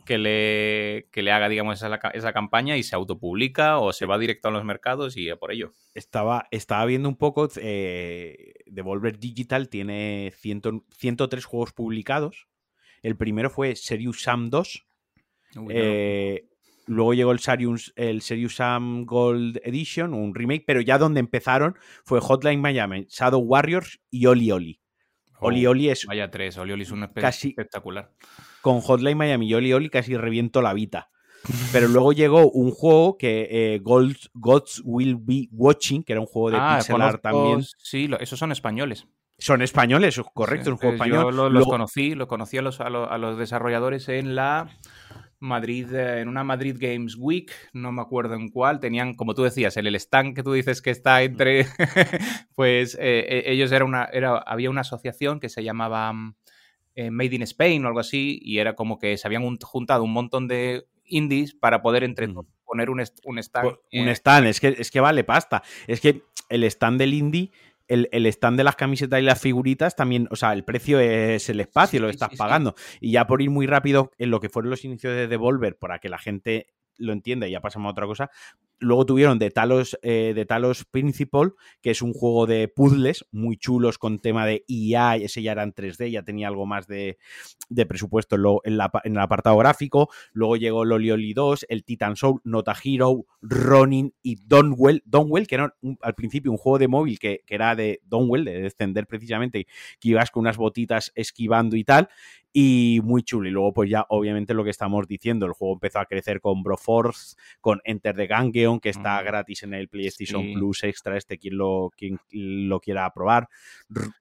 que 0.03 0.17
le, 0.17 1.07
que 1.11 1.21
le 1.21 1.31
haga, 1.31 1.47
digamos, 1.47 1.81
esa, 1.81 1.95
esa 2.13 2.33
campaña 2.33 2.75
y 2.75 2.81
se 2.81 2.95
autopublica 2.95 3.77
o 3.77 3.93
se 3.93 4.07
va 4.07 4.17
directo 4.17 4.47
a 4.47 4.51
los 4.51 4.65
mercados 4.65 5.15
y 5.15 5.29
a 5.29 5.35
por 5.35 5.51
ello. 5.51 5.71
Estaba, 5.93 6.47
estaba 6.49 6.83
viendo 6.85 7.07
un 7.07 7.17
poco, 7.17 7.47
eh, 7.57 8.55
Devolver 8.65 9.19
Digital 9.19 9.69
tiene 9.69 10.33
100 10.35 10.85
103 10.89 11.45
juegos 11.45 11.71
publicados. 11.71 12.47
El 13.03 13.15
primero 13.15 13.51
fue 13.51 13.75
Serious 13.75 14.23
Sam 14.23 14.49
2. 14.49 14.87
Uy, 15.57 15.61
no. 15.61 15.67
Eh, 15.69 16.50
luego 16.87 17.13
llegó 17.13 17.31
el 17.31 17.39
Serious, 17.39 17.93
el 17.95 18.21
Serious 18.21 18.55
Sam 18.55 19.05
Gold 19.05 19.59
Edition, 19.63 20.13
un 20.13 20.33
remake, 20.35 20.63
pero 20.65 20.81
ya 20.81 20.97
donde 20.97 21.19
empezaron 21.19 21.75
fue 22.05 22.19
Hotline 22.19 22.61
Miami, 22.61 23.05
Shadow 23.09 23.39
Warriors 23.41 23.99
y 24.09 24.25
Oli 24.25 24.51
Oli. 24.51 24.79
Oh, 25.39 25.47
Oli 25.47 25.65
Oli 25.65 25.89
es 25.89 26.05
Vaya 26.05 26.29
tres, 26.29 26.57
Oli 26.57 26.73
Oli 26.73 26.83
es 26.83 26.91
un 26.91 27.07
Casi- 27.15 27.49
espectacular. 27.49 28.11
con 28.61 28.79
Hotline 28.81 29.15
Miami 29.15 29.47
y 29.47 29.53
Oli 29.55 29.73
Oli 29.73 29.89
casi 29.89 30.15
reviento 30.15 30.61
la 30.61 30.73
vida. 30.73 31.09
Pero 31.71 31.87
luego 31.87 32.13
llegó 32.13 32.51
un 32.51 32.69
juego 32.69 33.17
que 33.17 33.47
eh, 33.49 33.79
Gold- 33.81 34.29
Gods 34.35 34.83
Will 34.85 35.17
Be 35.19 35.47
Watching, 35.51 36.03
que 36.03 36.13
era 36.13 36.19
un 36.21 36.27
juego 36.27 36.51
de 36.51 36.57
Ah, 36.59 36.75
pixel 36.77 37.01
art 37.01 37.21
conozco- 37.21 37.21
también. 37.21 37.63
Sí, 37.79 38.07
lo- 38.07 38.19
esos 38.19 38.37
son 38.37 38.51
españoles. 38.51 39.07
Son 39.39 39.63
españoles, 39.63 40.21
correcto, 40.35 40.65
Sí, 40.65 40.69
es 40.69 40.73
un 40.73 40.77
juego 40.77 40.93
español. 40.93 41.23
Yo 41.23 41.31
lo- 41.31 41.43
los 41.45 41.53
Luego- 41.53 41.71
conocí, 41.71 42.15
conocí 42.27 42.57
a 42.59 42.61
los, 42.61 42.79
a, 42.79 42.91
los, 42.91 43.09
a 43.09 43.17
los 43.17 43.39
desarrolladores 43.39 44.07
en 44.09 44.35
la 44.35 44.69
Madrid, 45.41 45.93
eh, 45.93 46.21
en 46.21 46.29
una 46.29 46.43
Madrid 46.43 46.77
Games 46.79 47.15
Week, 47.19 47.51
no 47.73 47.91
me 47.91 48.01
acuerdo 48.01 48.35
en 48.35 48.49
cuál, 48.49 48.79
tenían, 48.79 49.15
como 49.15 49.33
tú 49.33 49.43
decías, 49.43 49.75
en 49.75 49.87
el 49.87 49.95
stand 49.95 50.35
que 50.35 50.43
tú 50.43 50.53
dices 50.53 50.81
que 50.81 50.91
está 50.91 51.21
entre, 51.23 51.65
pues 52.55 52.95
eh, 52.95 53.25
eh, 53.27 53.43
ellos 53.47 53.71
era 53.71 53.85
una, 53.85 54.05
era, 54.05 54.37
había 54.37 54.69
una 54.69 54.81
asociación 54.81 55.39
que 55.39 55.49
se 55.49 55.63
llamaba 55.63 56.13
eh, 56.95 57.09
Made 57.11 57.35
in 57.35 57.41
Spain 57.43 57.83
o 57.85 57.87
algo 57.87 57.99
así, 57.99 58.39
y 58.41 58.59
era 58.59 58.73
como 58.75 58.99
que 58.99 59.17
se 59.17 59.27
habían 59.27 59.43
un- 59.43 59.57
juntado 59.61 60.03
un 60.03 60.13
montón 60.13 60.47
de 60.47 60.85
indies 61.05 61.53
para 61.53 61.81
poder 61.81 62.03
entre 62.03 62.25
poner 62.65 62.89
un, 62.89 63.03
un 63.25 63.37
stand. 63.39 63.67
Un 64.01 64.07
stand, 64.09 64.47
es 64.47 64.59
que, 64.61 64.69
es 64.77 64.91
que 64.91 64.99
vale 65.01 65.23
pasta. 65.25 65.61
Es 65.87 65.99
que 65.99 66.23
el 66.49 66.63
stand 66.65 66.99
del 66.99 67.13
indie, 67.13 67.51
el, 67.87 68.09
el 68.11 68.25
stand 68.27 68.57
de 68.57 68.63
las 68.63 68.75
camisetas 68.75 69.19
y 69.19 69.23
las 69.23 69.39
figuritas 69.39 69.95
también, 69.95 70.27
o 70.31 70.35
sea, 70.35 70.53
el 70.53 70.63
precio 70.63 70.99
es 70.99 71.49
el 71.49 71.59
espacio, 71.59 71.99
Sí, 71.99 72.01
lo 72.01 72.09
estás 72.09 72.29
sí. 72.31 72.37
pagando. 72.37 72.75
Y 72.99 73.11
ya 73.11 73.27
por 73.27 73.41
ir 73.41 73.49
muy 73.49 73.67
rápido 73.67 74.11
en 74.17 74.31
lo 74.31 74.39
que 74.39 74.49
fueron 74.49 74.69
los 74.69 74.85
inicios 74.85 75.13
de 75.13 75.27
Devolver, 75.27 75.77
para 75.77 75.99
que 75.99 76.09
la 76.09 76.17
gente 76.17 76.67
lo 76.97 77.13
entienda 77.13 77.47
y 77.47 77.51
ya 77.51 77.61
pasamos 77.61 77.89
a 77.89 77.91
otra 77.91 78.05
cosa, 78.05 78.29
Luego 78.81 79.05
tuvieron 79.05 79.37
The 79.37 79.51
Talos, 79.51 79.97
eh, 80.01 80.31
The 80.33 80.45
Talos 80.45 80.85
Principal, 80.85 81.53
que 81.81 81.91
es 81.91 82.01
un 82.01 82.13
juego 82.13 82.47
de 82.47 82.67
puzzles 82.67 83.25
muy 83.31 83.55
chulos 83.57 83.99
con 83.99 84.17
tema 84.17 84.47
de 84.47 84.65
IA, 84.67 85.17
ese 85.17 85.43
ya 85.43 85.51
era 85.51 85.61
en 85.61 85.71
3D, 85.71 86.09
ya 86.09 86.23
tenía 86.23 86.47
algo 86.47 86.65
más 86.65 86.87
de, 86.87 87.19
presupuesto 87.87 88.35
en, 88.63 88.73
el 88.73 89.19
apartado 89.19 89.55
gráfico. 89.57 90.09
Luego 90.33 90.57
llegó 90.57 90.83
Loli 90.83 91.11
Oli 91.11 91.33
2, 91.33 91.67
el 91.69 91.83
Titan 91.83 92.15
Soul, 92.15 92.41
Nota 92.43 92.75
Hero, 92.83 93.27
Ronin 93.43 94.15
y 94.23 94.37
Donwell. 94.47 95.03
Donwell, 95.05 95.45
que 95.45 95.55
era 95.55 95.75
al 96.01 96.15
principio 96.15 96.51
un 96.51 96.57
juego 96.57 96.79
de 96.79 96.87
móvil 96.87 97.19
que, 97.19 97.43
que 97.45 97.53
era 97.53 97.75
de 97.75 98.01
Donwell, 98.03 98.45
de 98.45 98.63
descender 98.63 99.05
precisamente, 99.05 99.67
que 99.99 100.09
ibas 100.09 100.31
con 100.31 100.41
unas 100.41 100.57
botitas 100.57 101.11
esquivando 101.13 101.75
y 101.75 101.83
tal 101.83 102.09
y 102.53 102.99
muy 103.03 103.23
chulo. 103.23 103.47
Y 103.47 103.51
luego, 103.51 103.73
pues 103.73 103.89
ya, 103.89 104.05
obviamente, 104.09 104.53
lo 104.53 104.63
que 104.63 104.69
estamos 104.69 105.07
diciendo, 105.07 105.45
el 105.45 105.53
juego 105.53 105.75
empezó 105.75 105.99
a 105.99 106.05
crecer 106.05 106.41
con 106.41 106.63
Broforce, 106.63 107.35
con 107.61 107.79
Enter 107.83 108.15
the 108.15 108.27
Gungeon, 108.27 108.79
que 108.79 108.89
está 108.89 109.21
gratis 109.21 109.63
en 109.63 109.73
el 109.73 109.87
PlayStation 109.87 110.53
Plus 110.53 110.83
Extra, 110.83 111.17
este 111.17 111.37
quien 111.37 111.57
lo, 111.57 111.91
quien 111.95 112.19
lo 112.29 112.79
quiera 112.79 113.11
probar, 113.13 113.47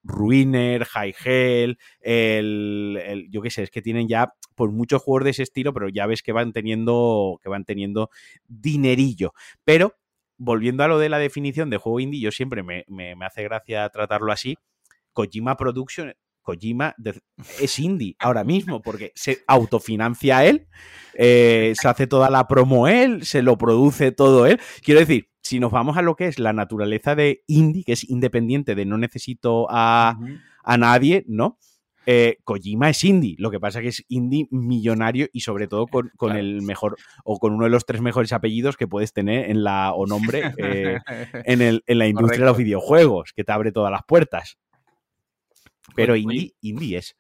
Ruiner, 0.03 0.85
High 0.85 1.15
Hell, 1.25 1.79
el, 2.01 3.29
yo 3.31 3.43
qué 3.43 3.51
sé, 3.51 3.65
es 3.65 3.71
que 3.71 3.83
tienen 3.83 4.09
ya 4.09 4.33
pues 4.55 4.71
muchos 4.71 5.03
juegos 5.03 5.25
de 5.25 5.31
ese 5.31 5.43
estilo, 5.43 5.73
pero 5.73 5.89
ya 5.89 6.07
ves 6.07 6.23
que 6.23 6.33
van 6.33 6.53
teniendo, 6.53 7.41
que 7.43 7.49
van 7.49 7.65
teniendo 7.65 8.11
dinerillo. 8.47 9.33
Pero, 9.65 9.97
volviendo 10.37 10.85
a 10.85 10.89
lo 10.89 10.99
de 10.99 11.09
la 11.09 11.19
definición 11.19 11.71
de 11.71 11.79
juego 11.79 12.01
indie, 12.01 12.21
yo 12.21 12.31
siempre 12.31 12.63
me, 12.63 12.85
me, 12.89 13.17
me 13.17 13.27
hace 13.27 13.43
gracia 13.43 13.89
tratarlo 13.89 14.33
así. 14.33 14.57
Kojima 15.13 15.57
Production 15.57 16.15
Kojima 16.43 16.95
es 17.61 17.79
indie 17.79 18.17
ahora 18.19 18.45
mismo 18.45 18.83
porque 18.83 19.13
se 19.15 19.43
autofinancia 19.47 20.45
él, 20.45 20.67
eh, 21.15 21.75
se 21.81 21.89
hace 21.89 22.07
toda 22.07 22.31
la 22.31 22.47
promo 22.49 22.89
él, 22.89 23.25
se 23.25 23.43
lo 23.43 23.59
produce 23.59 24.13
todo 24.13 24.47
él. 24.47 24.61
Quiero 24.83 25.01
decir, 25.01 25.29
si 25.43 25.61
nos 25.61 25.73
vamos 25.73 25.97
a 25.97 26.03
lo 26.03 26.17
que 26.17 26.27
es 26.27 26.39
la 26.39 26.53
naturaleza 26.53 27.15
de 27.15 27.43
indie, 27.47 27.85
que 27.85 27.93
es 27.93 28.09
independiente 28.09 28.75
de 28.75 28.85
no 28.85 28.99
necesito 28.99 29.67
a, 29.71 30.19
nadie, 30.79 31.25
¿no? 31.27 31.59
Eh, 32.07 32.39
Kojima 32.45 32.89
es 32.89 33.05
indie, 33.05 33.37
lo 33.39 33.51
que 33.51 33.61
pasa 33.61 33.79
es 33.79 33.83
que 33.83 33.89
es 33.89 34.05
indie 34.09 34.49
millonario 34.51 35.29
y 35.33 35.41
sobre 35.41 35.69
todo 35.69 35.87
con, 35.87 36.37
el 36.37 36.63
mejor 36.63 36.97
o 37.25 37.39
con 37.39 37.53
uno 37.53 37.65
de 37.65 37.71
los 37.71 37.85
tres 37.85 38.01
mejores 38.01 38.33
apellidos 38.33 38.77
que 38.77 38.89
puedes 38.89 39.13
tener 39.13 39.51
en 39.51 39.63
la 39.63 39.93
o 39.93 40.07
nombre 40.07 40.53
eh, 40.57 40.99
en, 41.45 41.61
el, 41.61 41.85
en, 41.87 41.99
la 41.99 42.07
industria 42.09 42.41
de 42.41 42.47
los 42.47 42.57
videojuegos, 42.57 43.33
que 43.35 43.45
te 43.45 43.53
abre 43.53 43.71
todas 43.71 43.93
las 43.93 44.03
puertas. 44.05 44.57
Pero 45.95 46.17
indie, 46.17 46.55
indie 46.61 46.99
es. 46.99 47.17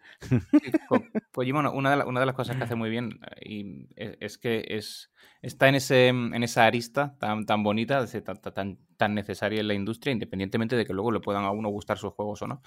Kojima, 1.32 1.70
una 1.70 1.96
de, 1.96 2.04
una 2.04 2.20
de 2.20 2.26
las 2.26 2.34
cosas 2.34 2.56
que 2.56 2.64
hace 2.64 2.74
muy 2.74 2.90
bien 2.90 3.20
y 3.40 3.88
e, 3.96 4.16
es, 4.20 4.38
que 4.38 4.64
es, 4.68 5.10
está 5.42 5.68
en, 5.68 5.76
ese, 5.76 6.08
en 6.08 6.42
esa 6.42 6.66
arista 6.66 7.16
tan, 7.18 7.46
tan 7.46 7.62
bonita, 7.62 8.04
tan, 8.06 8.78
tan, 8.96 9.14
necesaria 9.14 9.60
en 9.60 9.68
la 9.68 9.74
industria, 9.74 10.12
independientemente 10.12 10.76
de 10.76 10.84
que 10.84 10.92
luego 10.92 11.10
le 11.10 11.20
puedan 11.20 11.44
a 11.44 11.50
uno 11.50 11.68
gustar 11.68 11.98
sus 11.98 12.12
juegos 12.12 12.42
o 12.42 12.46
no. 12.46 12.62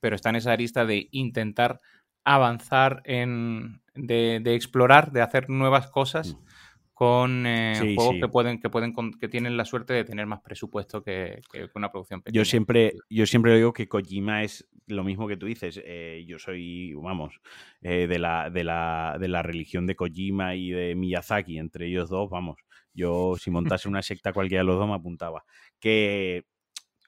Pero 0.00 0.16
está 0.16 0.30
en 0.30 0.36
esa 0.36 0.52
arista 0.52 0.84
de 0.84 1.08
intentar 1.10 1.80
avanzar 2.24 3.02
en. 3.04 3.80
de, 3.94 4.40
de 4.42 4.54
explorar, 4.54 5.12
de 5.12 5.22
hacer 5.22 5.48
nuevas 5.48 5.90
cosas. 5.90 6.34
Mm 6.34 6.57
con 6.98 7.46
eh, 7.46 7.94
juegos 7.94 8.16
que 8.20 8.26
pueden, 8.26 8.58
que 8.58 8.70
pueden 8.70 8.92
que 9.20 9.28
tienen 9.28 9.56
la 9.56 9.64
suerte 9.64 9.92
de 9.94 10.02
tener 10.02 10.26
más 10.26 10.40
presupuesto 10.40 11.00
que, 11.00 11.42
una 11.76 11.92
producción 11.92 12.22
pequeña. 12.22 12.40
Yo 12.40 12.44
siempre, 12.44 12.94
yo 13.08 13.24
siempre 13.24 13.54
digo 13.54 13.72
que 13.72 13.86
Kojima 13.86 14.42
es 14.42 14.68
lo 14.88 15.04
mismo 15.04 15.28
que 15.28 15.36
tú 15.36 15.46
dices. 15.46 15.80
Eh, 15.84 16.24
yo 16.26 16.40
soy, 16.40 16.92
vamos, 16.94 17.40
eh, 17.82 18.08
de, 18.08 18.18
la, 18.18 18.50
de, 18.50 18.64
la, 18.64 19.16
de 19.20 19.28
la 19.28 19.44
religión 19.44 19.86
de 19.86 19.94
Kojima 19.94 20.56
y 20.56 20.70
de 20.70 20.96
Miyazaki, 20.96 21.58
entre 21.58 21.86
ellos 21.86 22.10
dos, 22.10 22.28
vamos. 22.30 22.56
Yo, 22.92 23.36
si 23.38 23.52
montase 23.52 23.88
una 23.88 24.02
secta 24.02 24.32
cualquiera 24.32 24.64
de 24.64 24.66
los 24.66 24.78
dos, 24.78 24.88
me 24.88 24.94
apuntaba. 24.94 25.44
Que 25.78 26.46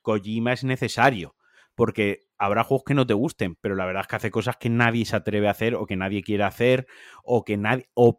Kojima 0.02 0.52
es 0.52 0.62
necesario 0.62 1.34
porque 1.80 2.26
habrá 2.36 2.62
juegos 2.62 2.84
que 2.84 2.92
no 2.92 3.06
te 3.06 3.14
gusten, 3.14 3.56
pero 3.58 3.74
la 3.74 3.86
verdad 3.86 4.02
es 4.02 4.06
que 4.06 4.16
hace 4.16 4.30
cosas 4.30 4.58
que 4.58 4.68
nadie 4.68 5.06
se 5.06 5.16
atreve 5.16 5.48
a 5.48 5.52
hacer 5.52 5.74
o 5.76 5.86
que 5.86 5.96
nadie 5.96 6.22
quiere 6.22 6.44
hacer 6.44 6.86
o 7.24 7.42
que 7.42 7.56
nadie, 7.56 7.88
o, 7.94 8.18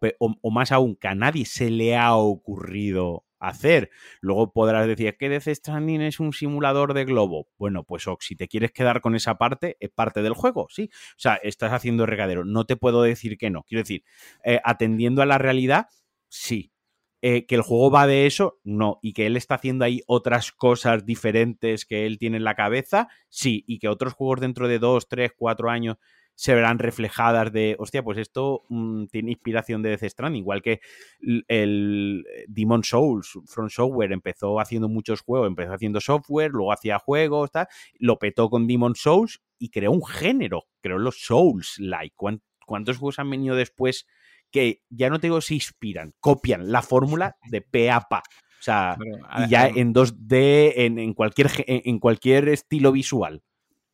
más 0.50 0.72
aún, 0.72 0.96
que 0.96 1.08
a 1.08 1.14
nadie 1.14 1.46
se 1.46 1.70
le 1.70 1.96
ha 1.96 2.16
ocurrido 2.16 3.24
hacer. 3.38 3.92
Luego 4.20 4.52
podrás 4.52 4.88
decir, 4.88 5.16
que 5.16 5.30
Death 5.30 5.48
Stranding 5.48 6.02
es 6.02 6.20
un 6.20 6.34
simulador 6.34 6.96
de 6.96 7.06
globo. 7.06 7.50
Bueno, 7.60 7.84
pues 7.84 8.04
si 8.22 8.36
te 8.36 8.48
quieres 8.48 8.72
quedar 8.72 9.00
con 9.00 9.14
esa 9.14 9.38
parte, 9.38 9.78
es 9.80 9.92
parte 9.92 10.24
del 10.24 10.34
juego, 10.34 10.66
sí. 10.72 10.90
O 11.12 11.20
sea, 11.20 11.36
estás 11.36 11.72
haciendo 11.72 12.08
regadero. 12.08 12.44
No 12.46 12.66
te 12.66 12.78
puedo 12.78 13.04
decir 13.04 13.38
que 13.38 13.52
no. 13.52 13.62
Quiero 13.62 13.84
decir, 13.84 14.04
eh, 14.44 14.60
atendiendo 14.64 15.22
a 15.22 15.28
la 15.28 15.38
realidad, 15.38 15.86
sí. 16.30 16.71
Eh, 17.24 17.46
que 17.46 17.54
el 17.54 17.62
juego 17.62 17.92
va 17.92 18.08
de 18.08 18.26
eso, 18.26 18.60
no. 18.64 19.00
Y 19.02 19.14
que 19.14 19.28
él 19.28 19.38
está 19.38 19.56
haciendo 19.56 19.86
ahí 19.86 20.02
otras 20.08 20.52
cosas 20.52 21.06
diferentes 21.06 21.86
que 21.86 22.08
él 22.08 22.18
tiene 22.18 22.38
en 22.38 22.44
la 22.44 22.56
cabeza, 22.56 23.10
sí. 23.30 23.64
Y 23.68 23.80
que 23.80 23.90
otros 23.90 24.14
juegos 24.14 24.40
dentro 24.40 24.68
de 24.68 24.80
dos, 24.80 25.08
tres, 25.08 25.32
cuatro 25.38 25.70
años 25.70 25.98
se 26.36 26.56
verán 26.56 26.80
reflejadas 26.80 27.52
de, 27.52 27.76
hostia, 27.78 28.02
pues 28.04 28.18
esto 28.18 28.64
mm, 28.70 29.06
tiene 29.12 29.32
inspiración 29.32 29.84
de 29.84 29.90
Death 29.90 30.10
Stranding, 30.10 30.42
igual 30.42 30.64
que 30.64 30.80
el, 31.48 32.26
Demon 32.48 32.84
Souls, 32.84 33.38
From 33.46 33.70
Software 33.70 34.12
empezó 34.12 34.60
haciendo 34.60 34.90
muchos 34.90 35.22
juegos, 35.22 35.48
empezó 35.48 35.74
haciendo 35.74 36.02
software, 36.02 36.50
luego 36.52 36.74
hacía 36.74 36.98
juegos, 36.98 37.52
tal, 37.52 37.68
lo 38.00 38.18
petó 38.18 38.50
con 38.50 38.66
Demon 38.66 38.96
Souls 38.96 39.40
y 39.60 39.70
creó 39.70 39.92
un 39.92 40.04
género, 40.04 40.64
creó 40.82 40.98
los 40.98 41.22
Souls-like. 41.22 42.16
¿Cuántos 42.66 42.98
juegos 42.98 43.20
han 43.20 43.30
venido 43.30 43.56
después 43.56 44.08
que 44.52 44.82
ya 44.90 45.10
no 45.10 45.20
te 45.20 45.28
digo 45.28 45.42
se 45.42 45.56
inspiran, 45.56 46.14
copian 46.20 46.72
la 46.72 46.82
fórmula 46.82 47.38
de 47.50 47.62
pe 47.62 47.90
a 47.90 48.02
pa. 48.02 48.20
O 48.20 48.64
sea, 48.64 48.96
y 49.40 49.50
ya 49.50 49.68
en 49.68 49.92
2D, 49.92 50.74
en, 50.76 51.14
cualquier, 51.16 51.50
en, 51.66 51.98
cualquier 51.98 52.48
estilo 52.50 52.92
visual. 52.92 53.42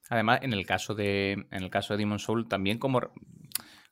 Además, 0.10 0.40
en 0.42 0.52
el 0.52 0.66
caso 0.66 0.94
de, 0.94 1.32
en 1.52 1.64
el 1.64 1.70
caso 1.70 1.94
de 1.94 2.00
Demon 2.00 2.20
Soul, 2.20 2.50
también 2.50 2.78
como 2.78 3.00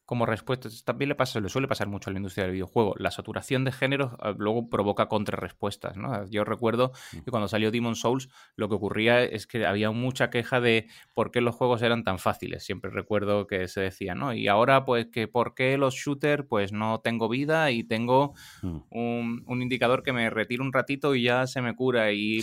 como 0.05 0.27
respuesta, 0.27 0.69
también 0.83 1.09
le 1.09 1.15
pasa, 1.15 1.39
le 1.39 1.49
suele 1.49 1.67
pasar 1.67 1.87
mucho 1.87 2.09
a 2.09 2.13
la 2.13 2.19
industria 2.19 2.43
del 2.43 2.53
videojuego. 2.53 2.93
La 2.99 3.09
saturación 3.09 3.63
de 3.63 3.71
géneros 3.71 4.13
ah, 4.19 4.35
luego 4.37 4.69
provoca 4.69 5.07
contrarrespuestas, 5.07 5.97
¿no? 5.97 6.29
Yo 6.29 6.43
recuerdo 6.43 6.91
mm. 7.13 7.19
que 7.21 7.31
cuando 7.31 7.47
salió 7.47 7.71
Demon 7.71 7.95
Souls, 7.95 8.29
lo 8.55 8.69
que 8.69 8.75
ocurría 8.75 9.23
es 9.23 9.47
que 9.47 9.65
había 9.65 9.89
mucha 9.89 10.29
queja 10.29 10.61
de 10.61 10.87
por 11.15 11.31
qué 11.31 11.41
los 11.41 11.55
juegos 11.55 11.81
eran 11.81 12.03
tan 12.03 12.19
fáciles. 12.19 12.63
Siempre 12.63 12.91
recuerdo 12.91 13.47
que 13.47 13.67
se 13.67 13.81
decía, 13.81 14.13
¿no? 14.13 14.33
Y 14.33 14.47
ahora, 14.47 14.85
pues, 14.85 15.07
que 15.07 15.27
por 15.27 15.55
qué 15.55 15.77
los 15.77 15.95
shooters, 15.95 16.45
pues 16.47 16.71
no 16.71 16.99
tengo 16.99 17.27
vida 17.27 17.71
y 17.71 17.83
tengo 17.83 18.35
mm. 18.61 18.77
un, 18.91 19.61
indicador 19.61 20.03
que 20.03 20.13
me 20.13 20.29
retira 20.29 20.63
un 20.63 20.71
ratito 20.71 21.15
y 21.15 21.23
ya 21.23 21.47
se 21.47 21.61
me 21.61 21.75
cura. 21.75 22.11
Y, 22.11 22.41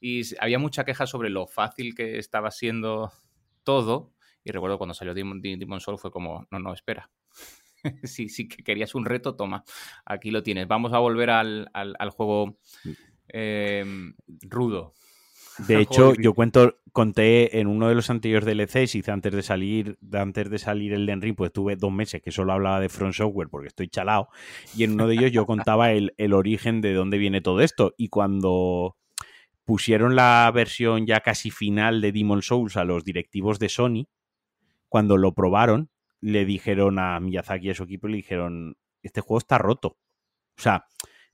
y 0.00 0.22
había 0.40 0.58
mucha 0.58 0.84
queja 0.84 1.06
sobre 1.06 1.30
lo 1.30 1.46
fácil 1.46 1.94
que 1.94 2.18
estaba 2.18 2.50
siendo 2.50 3.12
todo 3.62 4.12
y 4.44 4.50
recuerdo 4.52 4.78
cuando 4.78 4.94
salió 4.94 5.14
Demon, 5.14 5.40
Demon 5.40 5.80
Soul 5.80 5.98
fue 5.98 6.10
como, 6.10 6.46
no, 6.50 6.58
no, 6.58 6.72
espera. 6.72 7.10
si, 8.04 8.48
que 8.48 8.62
querías 8.62 8.94
un 8.94 9.04
reto, 9.04 9.36
toma, 9.36 9.64
aquí 10.04 10.30
lo 10.30 10.42
tienes. 10.42 10.68
Vamos 10.68 10.92
a 10.92 10.98
volver 10.98 11.30
al, 11.30 11.70
al, 11.72 12.10
juego 12.10 12.58
em, 13.28 14.14
rudo. 14.42 14.94
De 15.68 15.78
hecho, 15.78 16.14
yo 16.14 16.32
cuento, 16.32 16.78
conté 16.92 17.60
en 17.60 17.66
uno 17.66 17.88
de 17.88 17.94
los 17.94 18.08
anteriores 18.08 18.46
DLCs, 18.46 18.94
hice 18.94 19.10
antes 19.10 19.32
de 19.32 19.42
salir, 19.42 19.98
antes 20.12 20.48
de 20.48 20.58
salir 20.58 20.94
el 20.94 21.04
Den 21.04 21.20
Ring, 21.20 21.36
pues 21.36 21.52
tuve 21.52 21.76
dos 21.76 21.92
meses 21.92 22.22
que 22.22 22.30
solo 22.30 22.54
hablaba 22.54 22.80
de 22.80 22.88
Front 22.88 23.14
Software 23.14 23.48
porque 23.50 23.68
estoy 23.68 23.88
chalado. 23.88 24.28
Y 24.74 24.84
en 24.84 24.92
uno 24.92 25.06
de 25.06 25.16
ellos 25.16 25.32
yo 25.32 25.44
contaba 25.44 25.92
el, 25.92 26.14
el 26.16 26.32
origen 26.32 26.80
de 26.80 26.94
dónde 26.94 27.18
viene 27.18 27.42
todo 27.42 27.60
esto. 27.60 27.94
Y 27.98 28.08
cuando 28.08 28.96
pusieron 29.64 30.16
la 30.16 30.50
versión 30.54 31.06
ya 31.06 31.20
casi 31.20 31.50
final 31.50 32.00
de 32.00 32.12
Demon 32.12 32.42
Souls 32.42 32.76
a 32.76 32.84
los 32.84 33.04
directivos 33.04 33.58
de 33.58 33.68
Sony, 33.68 34.08
cuando 34.90 35.16
lo 35.16 35.32
probaron, 35.32 35.88
le 36.20 36.44
dijeron 36.44 36.98
a 36.98 37.18
Miyazaki 37.20 37.68
y 37.68 37.70
a 37.70 37.74
su 37.74 37.84
equipo, 37.84 38.08
le 38.08 38.18
dijeron, 38.18 38.76
este 39.02 39.22
juego 39.22 39.38
está 39.38 39.56
roto. 39.56 39.96
O 40.58 40.62
sea, 40.62 40.84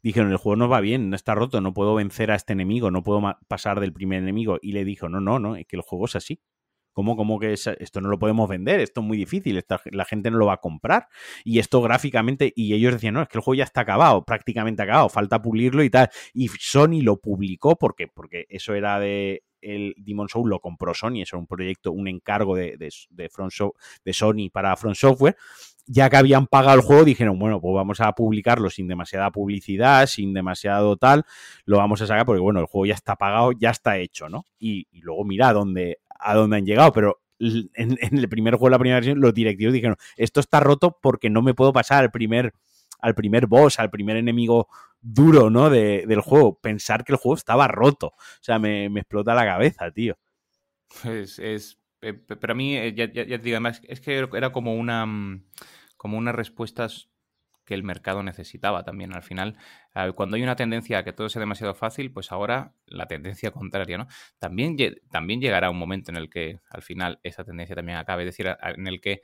dijeron, 0.02 0.30
el 0.30 0.36
juego 0.36 0.56
no 0.56 0.68
va 0.68 0.80
bien, 0.80 1.10
no 1.10 1.16
está 1.16 1.34
roto, 1.34 1.60
no 1.60 1.74
puedo 1.74 1.96
vencer 1.96 2.30
a 2.30 2.36
este 2.36 2.52
enemigo, 2.52 2.92
no 2.92 3.02
puedo 3.02 3.20
pasar 3.48 3.80
del 3.80 3.92
primer 3.92 4.22
enemigo. 4.22 4.58
Y 4.62 4.72
le 4.72 4.84
dijo, 4.84 5.08
no, 5.08 5.20
no, 5.20 5.40
no, 5.40 5.56
es 5.56 5.66
que 5.66 5.76
el 5.76 5.82
juego 5.82 6.04
es 6.04 6.14
así. 6.14 6.40
¿Cómo, 6.92 7.38
que 7.38 7.52
esto 7.52 8.00
no 8.00 8.08
lo 8.08 8.18
podemos 8.18 8.48
vender? 8.48 8.80
Esto 8.80 9.02
es 9.02 9.06
muy 9.06 9.18
difícil, 9.18 9.62
la 9.90 10.04
gente 10.06 10.30
no 10.30 10.38
lo 10.38 10.46
va 10.46 10.54
a 10.54 10.60
comprar. 10.62 11.08
Y 11.44 11.58
esto 11.58 11.82
gráficamente, 11.82 12.54
y 12.56 12.72
ellos 12.72 12.94
decían, 12.94 13.12
no, 13.12 13.20
es 13.20 13.28
que 13.28 13.36
el 13.36 13.44
juego 13.44 13.56
ya 13.56 13.64
está 13.64 13.82
acabado, 13.82 14.24
prácticamente 14.24 14.82
acabado, 14.82 15.10
falta 15.10 15.42
pulirlo 15.42 15.82
y 15.82 15.90
tal. 15.90 16.08
Y 16.32 16.48
Sony 16.48 17.02
lo 17.02 17.20
publicó 17.20 17.76
porque, 17.76 18.08
porque 18.08 18.46
eso 18.48 18.74
era 18.74 18.98
de, 18.98 19.42
el 19.66 19.94
Demon 19.96 20.28
Soul 20.28 20.48
lo 20.48 20.60
compró 20.60 20.94
Sony, 20.94 21.22
eso 21.22 21.36
era 21.36 21.40
un 21.40 21.46
proyecto, 21.46 21.90
un 21.90 22.06
encargo 22.06 22.54
de, 22.54 22.76
de, 22.78 23.28
Front 23.28 23.52
de 24.04 24.12
Sony 24.12 24.48
para 24.52 24.76
Front 24.76 24.96
Software. 24.96 25.36
Ya 25.88 26.10
que 26.10 26.16
habían 26.16 26.46
pagado 26.46 26.76
el 26.76 26.82
juego, 26.82 27.04
dijeron, 27.04 27.38
bueno, 27.38 27.60
pues 27.60 27.72
vamos 27.74 28.00
a 28.00 28.12
publicarlo 28.12 28.70
sin 28.70 28.88
demasiada 28.88 29.30
publicidad, 29.30 30.06
sin 30.06 30.34
demasiado 30.34 30.96
tal, 30.96 31.24
lo 31.64 31.78
vamos 31.78 32.02
a 32.02 32.06
sacar 32.06 32.26
porque, 32.26 32.40
bueno, 32.40 32.58
el 32.60 32.66
juego 32.66 32.86
ya 32.86 32.94
está 32.94 33.14
pagado, 33.16 33.52
ya 33.52 33.70
está 33.70 33.96
hecho, 33.98 34.28
¿no? 34.28 34.46
Y, 34.58 34.88
luego 35.00 35.24
mira 35.24 35.48
a 35.48 35.52
dónde, 35.52 35.98
a 36.08 36.34
dónde 36.34 36.56
han 36.56 36.66
llegado, 36.66 36.92
pero 36.92 37.20
en, 37.38 37.98
el 38.00 38.28
primer 38.28 38.54
juego, 38.54 38.70
la 38.70 38.78
primera 38.78 38.96
versión, 38.96 39.20
los 39.20 39.34
directivos 39.34 39.74
dijeron, 39.74 39.96
esto 40.16 40.40
está 40.40 40.58
roto 40.58 40.98
porque 41.00 41.30
no 41.30 41.42
me 41.42 41.54
puedo 41.54 41.72
pasar 41.72 42.02
al 42.02 42.10
primer, 42.10 42.52
al 43.00 43.14
primer 43.14 43.46
boss, 43.46 43.78
al 43.78 43.90
primer 43.90 44.16
enemigo 44.16 44.68
duro, 45.06 45.50
¿no? 45.50 45.70
del 45.70 46.20
juego. 46.20 46.58
Pensar 46.60 47.04
que 47.04 47.12
el 47.12 47.18
juego 47.18 47.36
estaba 47.36 47.68
roto. 47.68 48.08
O 48.08 48.42
sea, 48.42 48.58
me, 48.58 48.86
explota 48.86 49.34
la 49.34 49.44
cabeza, 49.44 49.90
tío. 49.90 50.18
Es, 51.04 51.38
es 51.38 51.78
eh, 52.02 52.12
pero 52.12 52.52
a 52.52 52.56
mí, 52.56 52.76
eh, 52.76 52.94
ya, 52.94 53.06
ya, 53.12 53.24
te 53.24 53.38
digo, 53.38 53.56
además, 53.56 53.80
es 53.88 54.00
que 54.00 54.28
era 54.32 54.52
como 54.52 54.74
una, 54.74 55.06
mm, 55.06 55.44
como 55.96 56.18
unas 56.18 56.34
respuestas 56.34 57.08
que 57.64 57.74
el 57.74 57.82
mercado 57.82 58.22
necesitaba 58.22 58.84
también. 58.84 59.12
Al 59.12 59.24
final, 59.24 59.56
cuando 60.14 60.36
hay 60.36 60.42
una 60.44 60.54
tendencia 60.54 60.98
a 60.98 61.04
que 61.04 61.12
todo 61.12 61.28
sea 61.28 61.40
demasiado 61.40 61.74
fácil, 61.74 62.12
pues 62.12 62.30
ahora 62.30 62.74
la 62.86 63.06
tendencia 63.06 63.50
contraria, 63.50 63.98
¿no? 63.98 64.06
También, 64.38 64.76
también 65.10 65.40
llegará 65.40 65.68
un 65.68 65.78
momento 65.78 66.12
en 66.12 66.16
el 66.16 66.30
que 66.30 66.60
al 66.70 66.82
final 66.82 67.18
esa 67.24 67.42
tendencia 67.42 67.74
también 67.74 67.98
acabe, 67.98 68.22
es 68.22 68.28
decir, 68.28 68.56
en 68.62 68.86
el 68.86 69.00
que 69.00 69.22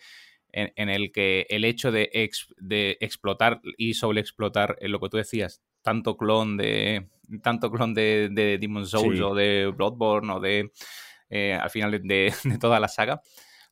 en, 0.53 0.89
el 0.89 1.13
que 1.13 1.47
el 1.51 1.65
hecho 1.65 1.93
de, 1.93 2.11
de 2.59 2.99
explotar 3.01 3.61
y 3.77 3.95
sobreexplotar 3.95 4.77
lo 4.83 5.01
que 5.01 5.09
tú 5.09 5.17
decías, 5.19 5.63
tanto 5.83 6.17
clon 6.17 6.57
de 6.57 7.09
tanto 7.43 7.71
clon 7.71 7.95
de, 7.95 8.29
de 8.31 8.59
Demon's 8.59 8.91
Souls 8.91 9.21
o 9.21 9.35
de 9.35 9.73
Bloodborne 9.75 10.33
o 10.33 10.41
de 10.41 10.71
eh, 11.31 11.55
al 11.55 11.71
final 11.71 11.91
de, 12.03 12.33
toda 12.61 12.79
la 12.81 12.89
saga, 12.89 13.23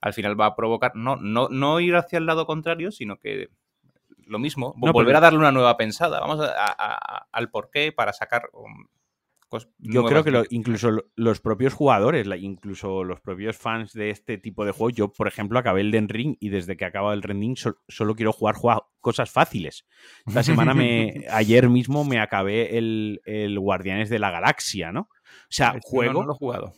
al 0.01 0.15
final 0.15 0.41
va 0.41 0.47
a 0.47 0.57
provocar 0.57 0.93
no, 0.95 1.17
no, 1.17 1.49
no 1.49 1.81
ir 1.81 1.95
hacia 1.95 2.19
el 2.19 2.27
lado 2.27 2.47
contrario, 2.47 2.91
sino 2.91 3.19
que 3.19 3.49
lo 4.27 4.39
mismo, 4.39 4.75
volver 4.77 5.17
a 5.17 5.21
darle 5.21 5.41
una 5.41 5.51
nueva 5.51 5.77
pensada. 5.77 6.21
Vamos 6.21 6.41
a, 6.41 7.27
al 7.33 7.51
porqué 7.51 7.91
para 7.91 8.13
sacar 8.13 8.49
yo 9.79 10.05
creo 10.05 10.23
que 10.23 10.45
incluso 10.51 11.05
los 11.17 11.41
propios 11.41 11.75
jugadores, 11.75 12.27
incluso 12.41 13.03
los 13.03 13.21
propios 13.21 13.57
fans 13.57 13.93
de 13.93 14.11
este 14.11 14.39
tipo 14.39 14.65
de 14.65 14.73
juegos, 14.73 14.95
yo, 14.95 15.13
por 15.13 15.27
ejemplo, 15.27 15.59
acabé 15.59 15.81
el 15.81 15.91
Den 15.91 16.09
Ring 16.09 16.37
y 16.39 16.51
desde 16.51 16.77
que 16.77 16.85
acaba 16.85 17.13
el 17.13 17.23
Ring 17.23 17.57
solo 17.89 18.15
quiero 18.15 18.33
jugar, 18.33 18.57
cosas 19.01 19.31
fáciles. 19.31 19.87
Esta 20.27 20.43
semana, 20.43 20.75
me, 20.75 21.25
ayer 21.31 21.69
mismo, 21.69 22.05
me 22.05 22.21
acabé 22.21 22.79
el, 22.79 23.59
Guardianes 23.59 24.09
de 24.09 24.19
la 24.19 24.31
Galaxia, 24.31 24.93
¿no? 24.93 25.03
O 25.03 25.49
sea, 25.49 25.77
juego. 25.83 26.25
No, 26.25 26.35
jugado. 26.35 26.75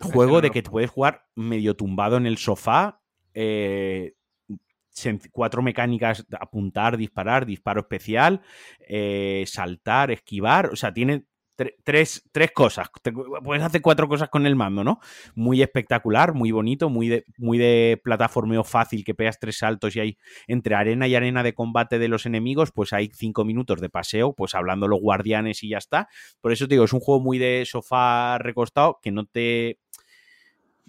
Juego 0.00 0.40
de 0.40 0.50
que 0.50 0.62
te 0.62 0.70
puedes 0.70 0.90
jugar 0.90 1.26
medio 1.36 1.76
tumbado 1.76 2.16
en 2.16 2.26
el 2.26 2.38
sofá. 2.38 3.00
Eh, 3.34 4.14
cuatro 5.30 5.62
mecánicas, 5.62 6.26
apuntar, 6.38 6.96
disparar, 6.96 7.46
disparo 7.46 7.80
especial, 7.80 8.42
eh, 8.88 9.44
saltar, 9.46 10.10
esquivar, 10.10 10.70
o 10.72 10.76
sea, 10.76 10.92
tiene 10.92 11.24
tres, 11.84 12.28
tres 12.32 12.50
cosas. 12.52 12.88
puedes 13.44 13.62
hacer 13.62 13.80
cuatro 13.80 14.08
cosas 14.08 14.28
con 14.28 14.46
el 14.46 14.56
mando, 14.56 14.84
¿no? 14.84 15.00
Muy 15.34 15.62
espectacular, 15.62 16.34
muy 16.34 16.50
bonito, 16.50 16.90
muy 16.90 17.08
de, 17.08 17.24
muy 17.38 17.58
de 17.58 18.00
plataformeo 18.02 18.64
fácil, 18.64 19.04
que 19.04 19.14
pegas 19.14 19.38
tres 19.38 19.58
saltos 19.58 19.96
y 19.96 20.00
hay 20.00 20.18
entre 20.46 20.74
arena 20.74 21.06
y 21.06 21.14
arena 21.14 21.42
de 21.42 21.54
combate 21.54 21.98
de 21.98 22.08
los 22.08 22.26
enemigos, 22.26 22.72
pues 22.72 22.92
hay 22.92 23.10
cinco 23.12 23.44
minutos 23.44 23.80
de 23.80 23.88
paseo, 23.88 24.34
pues 24.34 24.54
hablando 24.54 24.88
los 24.88 25.00
guardianes 25.00 25.62
y 25.62 25.70
ya 25.70 25.78
está. 25.78 26.08
Por 26.40 26.52
eso 26.52 26.66
te 26.66 26.74
digo, 26.74 26.84
es 26.84 26.92
un 26.92 27.00
juego 27.00 27.20
muy 27.20 27.38
de 27.38 27.64
sofá 27.66 28.38
recostado 28.38 28.98
que 29.02 29.10
no 29.10 29.26
te 29.26 29.78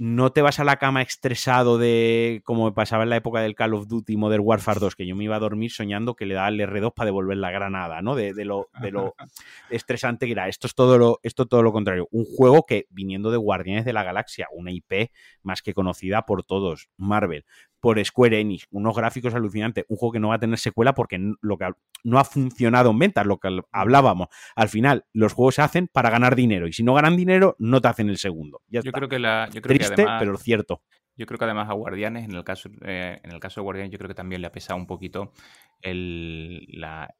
no 0.01 0.31
te 0.31 0.41
vas 0.41 0.59
a 0.59 0.63
la 0.63 0.77
cama 0.77 1.03
estresado 1.03 1.77
de 1.77 2.41
como 2.43 2.65
me 2.65 2.71
pasaba 2.71 3.03
en 3.03 3.11
la 3.11 3.17
época 3.17 3.41
del 3.41 3.53
Call 3.53 3.75
of 3.75 3.87
Duty 3.87 4.17
Modern 4.17 4.41
Warfare 4.43 4.79
2, 4.79 4.95
que 4.95 5.05
yo 5.05 5.15
me 5.15 5.25
iba 5.25 5.35
a 5.35 5.39
dormir 5.39 5.69
soñando 5.69 6.15
que 6.15 6.25
le 6.25 6.33
daba 6.33 6.47
el 6.47 6.59
R2 6.59 6.91
para 6.95 7.05
devolver 7.05 7.37
la 7.37 7.51
granada, 7.51 8.01
¿no? 8.01 8.15
De, 8.15 8.33
lo, 8.43 8.69
de 8.81 8.89
lo 8.89 9.13
estresante 9.69 10.25
que 10.25 10.31
era. 10.31 10.47
Esto 10.47 10.65
es 10.65 10.73
todo 10.73 10.97
lo, 10.97 11.19
esto 11.21 11.45
todo 11.45 11.61
lo 11.61 11.71
contrario. 11.71 12.07
Un 12.09 12.25
juego 12.25 12.65
que, 12.65 12.87
viniendo 12.89 13.29
de 13.29 13.37
Guardianes 13.37 13.85
de 13.85 13.93
la 13.93 14.01
Galaxia, 14.01 14.47
una 14.51 14.71
IP 14.71 15.11
más 15.43 15.61
que 15.61 15.75
conocida 15.75 16.23
por 16.23 16.43
todos, 16.43 16.89
Marvel, 16.97 17.45
por 17.81 18.03
Square 18.03 18.39
Enix, 18.39 18.67
unos 18.71 18.95
gráficos 18.95 19.33
alucinantes, 19.33 19.85
un 19.89 19.97
juego 19.97 20.13
que 20.13 20.19
no 20.19 20.29
va 20.29 20.35
a 20.35 20.39
tener 20.39 20.57
secuela 20.57 20.93
porque 20.93 21.19
lo 21.41 21.57
que 21.57 21.69
no 22.03 22.19
ha 22.19 22.23
funcionado 22.23 22.91
en 22.91 22.99
ventas, 22.99 23.25
lo 23.25 23.39
que 23.39 23.59
hablábamos. 23.71 24.27
Al 24.55 24.69
final, 24.69 25.05
los 25.13 25.33
juegos 25.33 25.55
se 25.55 25.63
hacen 25.63 25.89
para 25.91 26.09
ganar 26.09 26.35
dinero 26.35 26.67
y 26.67 26.73
si 26.73 26.83
no 26.83 26.93
ganan 26.93 27.17
dinero, 27.17 27.55
no 27.59 27.81
te 27.81 27.87
hacen 27.89 28.09
el 28.09 28.17
segundo. 28.17 28.61
yo 28.69 28.81
creo 28.83 29.09
que 29.09 29.19
la 29.19 29.49
yo 29.51 29.61
creo 29.61 29.77
Triste, 29.77 30.05
pero 30.19 30.37
cierto. 30.37 30.81
Yo 31.21 31.27
creo 31.27 31.37
que 31.37 31.45
además 31.45 31.69
a 31.69 31.73
Guardianes, 31.73 32.25
en 32.25 32.31
el 32.31 32.43
caso, 32.43 32.67
eh, 32.83 33.19
en 33.21 33.31
el 33.31 33.39
caso 33.39 33.61
de 33.61 33.63
Guardianes, 33.63 33.91
yo 33.91 33.99
creo 33.99 34.07
que 34.07 34.15
también 34.15 34.41
le 34.41 34.47
ha 34.47 34.51
pesado 34.51 34.79
un 34.79 34.87
poquito 34.87 35.33
el, 35.79 36.67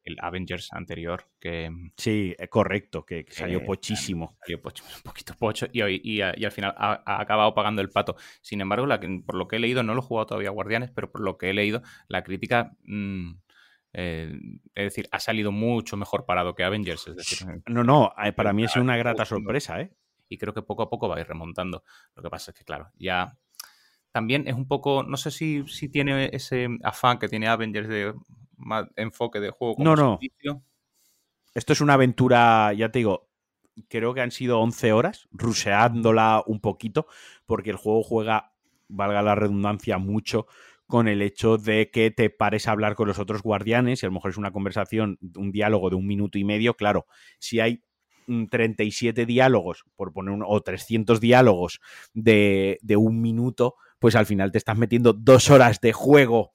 el 0.02 0.16
Avengers 0.20 0.72
anterior. 0.72 1.28
que 1.38 1.70
Sí, 1.96 2.34
es 2.36 2.48
correcto, 2.48 3.06
que, 3.06 3.24
salió 3.28 3.64
pochísimo. 3.64 4.36
Salió 4.40 4.56
un 4.96 5.02
poquito 5.04 5.34
pocho 5.38 5.68
y, 5.72 5.84
y, 5.84 6.20
y, 6.20 6.20
al 6.20 6.50
final 6.50 6.74
ha, 6.76 7.20
acabado 7.20 7.54
pagando 7.54 7.80
el 7.80 7.90
pato. 7.90 8.16
Sin 8.40 8.60
embargo, 8.60 8.86
la, 8.86 8.98
por 9.24 9.36
lo 9.36 9.46
que 9.46 9.54
he 9.54 9.60
leído, 9.60 9.84
no 9.84 9.94
lo 9.94 10.00
he 10.00 10.04
jugado 10.04 10.26
todavía 10.26 10.48
a 10.48 10.52
Guardianes, 10.52 10.90
pero 10.90 11.12
por 11.12 11.20
lo 11.20 11.38
que 11.38 11.50
he 11.50 11.54
leído, 11.54 11.82
la 12.08 12.24
crítica... 12.24 12.72
Mm, 12.82 13.34
eh, 13.92 14.36
es 14.74 14.84
decir, 14.84 15.06
ha 15.12 15.20
salido 15.20 15.52
mucho 15.52 15.96
mejor 15.96 16.26
parado 16.26 16.56
que 16.56 16.64
Avengers. 16.64 17.06
Es 17.06 17.14
decir, 17.14 17.62
no, 17.66 17.84
no, 17.84 18.12
eh, 18.24 18.32
para 18.32 18.52
mí 18.52 18.64
es 18.64 18.74
una 18.74 18.96
grata 18.96 19.24
sorpresa, 19.26 19.80
¿eh? 19.80 19.92
Y 20.28 20.38
creo 20.38 20.54
que 20.54 20.62
poco 20.62 20.82
a 20.82 20.90
poco 20.90 21.08
va 21.08 21.16
a 21.16 21.20
ir 21.20 21.28
remontando. 21.28 21.84
Lo 22.16 22.22
que 22.24 22.30
pasa 22.30 22.50
es 22.50 22.58
que, 22.58 22.64
claro, 22.64 22.90
ya 22.98 23.36
también 24.12 24.46
es 24.46 24.54
un 24.54 24.68
poco, 24.68 25.02
no 25.02 25.16
sé 25.16 25.30
si, 25.30 25.66
si 25.66 25.88
tiene 25.88 26.30
ese 26.32 26.68
afán 26.82 27.18
que 27.18 27.28
tiene 27.28 27.48
Avengers 27.48 27.88
de 27.88 28.14
más 28.56 28.86
enfoque 28.96 29.40
de 29.40 29.50
juego 29.50 29.74
como 29.74 29.96
no, 29.96 29.96
no. 29.96 30.20
Esto 31.54 31.72
es 31.72 31.80
una 31.80 31.94
aventura, 31.94 32.72
ya 32.72 32.90
te 32.90 33.00
digo, 33.00 33.28
creo 33.88 34.14
que 34.14 34.20
han 34.20 34.30
sido 34.30 34.60
11 34.60 34.92
horas, 34.92 35.28
ruseándola 35.32 36.42
un 36.46 36.60
poquito, 36.60 37.06
porque 37.46 37.70
el 37.70 37.76
juego 37.76 38.02
juega, 38.02 38.52
valga 38.88 39.22
la 39.22 39.34
redundancia, 39.34 39.98
mucho 39.98 40.46
con 40.86 41.08
el 41.08 41.22
hecho 41.22 41.56
de 41.56 41.90
que 41.90 42.10
te 42.10 42.28
pares 42.28 42.68
a 42.68 42.72
hablar 42.72 42.94
con 42.94 43.08
los 43.08 43.18
otros 43.18 43.42
guardianes, 43.42 44.02
y 44.02 44.06
a 44.06 44.08
lo 44.10 44.14
mejor 44.14 44.30
es 44.30 44.36
una 44.36 44.52
conversación, 44.52 45.18
un 45.36 45.50
diálogo 45.50 45.88
de 45.88 45.96
un 45.96 46.06
minuto 46.06 46.38
y 46.38 46.44
medio, 46.44 46.74
claro, 46.74 47.06
si 47.38 47.60
hay 47.60 47.82
37 48.50 49.26
diálogos, 49.26 49.84
por 49.96 50.12
poner 50.12 50.38
o 50.46 50.60
300 50.60 51.20
diálogos 51.20 51.80
de, 52.14 52.78
de 52.82 52.96
un 52.96 53.20
minuto, 53.20 53.76
pues 54.02 54.16
al 54.16 54.26
final 54.26 54.50
te 54.50 54.58
estás 54.58 54.76
metiendo 54.76 55.12
dos 55.12 55.48
horas 55.48 55.80
de 55.80 55.92
juego 55.92 56.50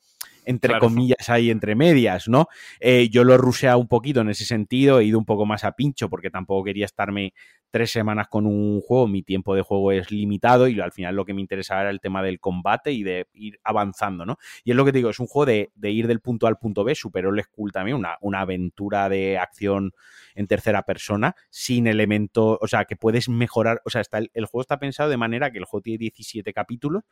entre 0.47 0.79
comillas 0.79 1.29
ahí 1.29 1.51
entre 1.51 1.75
medias, 1.75 2.27
¿no? 2.27 2.47
Eh, 2.79 3.09
yo 3.09 3.23
lo 3.23 3.33
he 3.33 3.37
ruseado 3.37 3.77
un 3.79 3.87
poquito 3.87 4.21
en 4.21 4.29
ese 4.29 4.45
sentido, 4.45 4.99
he 4.99 5.05
ido 5.05 5.19
un 5.19 5.25
poco 5.25 5.45
más 5.45 5.63
a 5.63 5.73
pincho 5.73 6.09
porque 6.09 6.29
tampoco 6.29 6.63
quería 6.63 6.85
estarme 6.85 7.33
tres 7.69 7.91
semanas 7.91 8.27
con 8.29 8.45
un 8.45 8.79
juego, 8.79 9.07
mi 9.07 9.23
tiempo 9.23 9.53
de 9.53 9.61
juego 9.61 9.91
es 9.91 10.09
limitado 10.09 10.67
y 10.67 10.79
al 10.79 10.93
final 10.93 11.15
lo 11.15 11.25
que 11.25 11.33
me 11.33 11.41
interesaba 11.41 11.81
era 11.81 11.89
el 11.89 11.99
tema 11.99 12.23
del 12.23 12.39
combate 12.39 12.93
y 12.93 13.03
de 13.03 13.27
ir 13.33 13.59
avanzando, 13.63 14.25
¿no? 14.25 14.37
Y 14.63 14.71
es 14.71 14.77
lo 14.77 14.85
que 14.85 14.93
te 14.93 14.99
digo, 14.99 15.09
es 15.09 15.19
un 15.19 15.27
juego 15.27 15.45
de, 15.45 15.91
ir 15.91 16.07
del 16.07 16.21
punto 16.21 16.47
A 16.47 16.49
al 16.49 16.57
punto 16.57 16.85
B, 16.85 16.95
super 16.95 17.25
old 17.25 17.43
school 17.43 17.71
también, 17.71 17.97
una, 17.97 18.17
una 18.21 18.41
aventura 18.41 19.09
de 19.09 19.37
acción 19.37 19.91
en 20.33 20.47
tercera 20.47 20.83
persona, 20.83 21.35
sin 21.49 21.87
elementos, 21.87 22.57
o 22.61 22.67
sea, 22.67 22.85
que 22.85 22.95
puedes 22.95 23.27
mejorar, 23.27 23.81
o 23.85 23.89
sea, 23.89 24.01
está 24.01 24.19
el, 24.19 24.31
el, 24.33 24.45
juego 24.45 24.61
está 24.61 24.79
pensado 24.79 25.09
de 25.09 25.17
manera 25.17 25.51
que 25.51 25.57
el 25.57 25.65
juego 25.65 25.81
tiene 25.81 25.97
17 25.97 26.53
capítulos, 26.53 27.03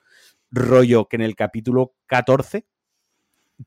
rollo 0.52 1.08
que 1.10 1.18
en 1.18 1.22
el 1.22 1.36
capítulo 1.36 1.96
14 2.06 2.66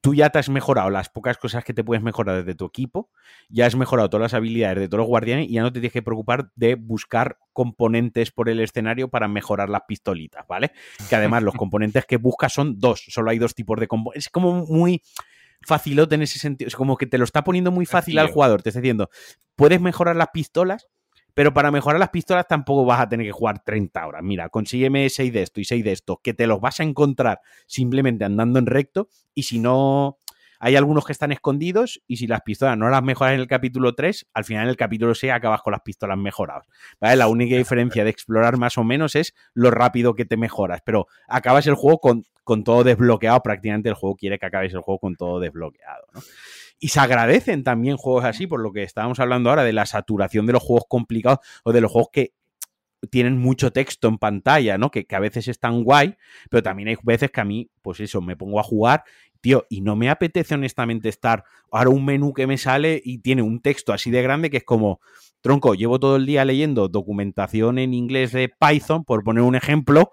tú 0.00 0.14
ya 0.14 0.30
te 0.30 0.38
has 0.38 0.48
mejorado 0.48 0.90
las 0.90 1.08
pocas 1.08 1.38
cosas 1.38 1.64
que 1.64 1.72
te 1.74 1.82
puedes 1.82 2.02
mejorar 2.02 2.36
desde 2.36 2.54
tu 2.54 2.66
equipo, 2.66 3.10
ya 3.48 3.66
has 3.66 3.74
mejorado 3.74 4.10
todas 4.10 4.22
las 4.22 4.34
habilidades 4.34 4.78
de 4.78 4.88
todos 4.88 5.00
los 5.00 5.08
guardianes 5.08 5.48
y 5.48 5.54
ya 5.54 5.62
no 5.62 5.72
te 5.72 5.80
tienes 5.80 5.92
que 5.92 6.02
preocupar 6.02 6.50
de 6.54 6.74
buscar 6.74 7.38
componentes 7.52 8.30
por 8.30 8.48
el 8.48 8.60
escenario 8.60 9.08
para 9.08 9.28
mejorar 9.28 9.70
las 9.70 9.82
pistolitas, 9.88 10.46
¿vale? 10.46 10.72
Que 11.08 11.16
además 11.16 11.42
los 11.42 11.54
componentes 11.56 12.04
que 12.06 12.16
buscas 12.16 12.52
son 12.52 12.78
dos, 12.78 13.04
solo 13.08 13.30
hay 13.30 13.38
dos 13.38 13.54
tipos 13.54 13.78
de 13.80 13.88
componentes. 13.88 14.26
Es 14.26 14.30
como 14.30 14.66
muy 14.66 15.02
facilote 15.62 16.14
en 16.14 16.22
ese 16.22 16.38
sentido, 16.38 16.68
es 16.68 16.76
como 16.76 16.96
que 16.96 17.06
te 17.06 17.18
lo 17.18 17.24
está 17.24 17.42
poniendo 17.42 17.70
muy 17.72 17.86
fácil 17.86 18.18
al 18.18 18.30
jugador, 18.30 18.62
te 18.62 18.68
está 18.68 18.80
diciendo, 18.80 19.10
puedes 19.56 19.80
mejorar 19.80 20.16
las 20.16 20.28
pistolas, 20.32 20.88
pero 21.38 21.54
para 21.54 21.70
mejorar 21.70 22.00
las 22.00 22.08
pistolas 22.08 22.48
tampoco 22.48 22.84
vas 22.84 22.98
a 22.98 23.08
tener 23.08 23.24
que 23.24 23.30
jugar 23.30 23.62
30 23.62 24.04
horas. 24.04 24.24
Mira, 24.24 24.48
consígueme 24.48 25.08
6 25.08 25.32
de 25.32 25.42
esto 25.42 25.60
y 25.60 25.64
6 25.64 25.84
de 25.84 25.92
esto, 25.92 26.20
que 26.20 26.34
te 26.34 26.48
los 26.48 26.60
vas 26.60 26.80
a 26.80 26.82
encontrar 26.82 27.42
simplemente 27.68 28.24
andando 28.24 28.58
en 28.58 28.66
recto. 28.66 29.08
Y 29.36 29.44
si 29.44 29.60
no, 29.60 30.18
hay 30.58 30.74
algunos 30.74 31.06
que 31.06 31.12
están 31.12 31.30
escondidos 31.30 32.02
y 32.08 32.16
si 32.16 32.26
las 32.26 32.40
pistolas 32.40 32.76
no 32.76 32.90
las 32.90 33.04
mejoras 33.04 33.34
en 33.34 33.40
el 33.40 33.46
capítulo 33.46 33.94
3, 33.94 34.26
al 34.34 34.44
final 34.44 34.64
en 34.64 34.70
el 34.70 34.76
capítulo 34.76 35.14
6 35.14 35.32
acabas 35.32 35.62
con 35.62 35.70
las 35.70 35.82
pistolas 35.82 36.18
mejoradas. 36.18 36.66
¿vale? 37.00 37.14
La 37.14 37.28
única 37.28 37.54
diferencia 37.54 38.02
de 38.02 38.10
explorar 38.10 38.56
más 38.56 38.76
o 38.76 38.82
menos 38.82 39.14
es 39.14 39.32
lo 39.54 39.70
rápido 39.70 40.16
que 40.16 40.24
te 40.24 40.36
mejoras, 40.36 40.80
pero 40.84 41.06
acabas 41.28 41.68
el 41.68 41.76
juego 41.76 42.00
con, 42.00 42.24
con 42.42 42.64
todo 42.64 42.82
desbloqueado, 42.82 43.40
prácticamente 43.44 43.88
el 43.88 43.94
juego 43.94 44.16
quiere 44.16 44.40
que 44.40 44.46
acabes 44.46 44.74
el 44.74 44.80
juego 44.80 44.98
con 44.98 45.14
todo 45.14 45.38
desbloqueado. 45.38 46.04
¿no? 46.14 46.20
Y 46.78 46.88
se 46.88 47.00
agradecen 47.00 47.64
también 47.64 47.96
juegos 47.96 48.24
así, 48.24 48.46
por 48.46 48.60
lo 48.60 48.72
que 48.72 48.82
estábamos 48.82 49.18
hablando 49.20 49.50
ahora 49.50 49.64
de 49.64 49.72
la 49.72 49.86
saturación 49.86 50.46
de 50.46 50.52
los 50.52 50.62
juegos 50.62 50.84
complicados 50.88 51.40
o 51.64 51.72
de 51.72 51.80
los 51.80 51.90
juegos 51.90 52.10
que 52.12 52.32
tienen 53.10 53.38
mucho 53.38 53.72
texto 53.72 54.08
en 54.08 54.18
pantalla, 54.18 54.78
¿no? 54.78 54.90
Que, 54.90 55.06
a 55.10 55.20
veces 55.20 55.48
están 55.48 55.84
guay, 55.84 56.16
pero 56.50 56.62
también 56.62 56.88
hay 56.88 56.96
veces 57.02 57.30
que 57.30 57.40
a 57.40 57.44
mí, 57.44 57.70
pues 57.82 58.00
eso, 58.00 58.20
me 58.20 58.36
pongo 58.36 58.60
a 58.60 58.62
jugar, 58.62 59.04
tío, 59.40 59.66
y 59.68 59.80
no 59.80 59.96
me 59.96 60.10
apetece 60.10 60.54
honestamente 60.54 61.08
estar 61.08 61.44
ahora 61.70 61.90
un 61.90 62.04
menú 62.04 62.32
que 62.32 62.46
me 62.46 62.58
sale 62.58 63.00
y 63.04 63.18
tiene 63.18 63.42
un 63.42 63.60
texto 63.60 63.92
así 63.92 64.10
de 64.10 64.22
grande 64.22 64.50
que 64.50 64.58
es 64.58 64.64
como, 64.64 65.00
tronco, 65.40 65.74
llevo 65.74 66.00
todo 66.00 66.16
el 66.16 66.26
día 66.26 66.44
leyendo 66.44 66.88
documentación 66.88 67.78
en 67.78 67.94
inglés 67.94 68.32
de 68.32 68.48
Python, 68.48 69.04
por 69.04 69.22
poner 69.22 69.44
un 69.44 69.54
ejemplo, 69.54 70.12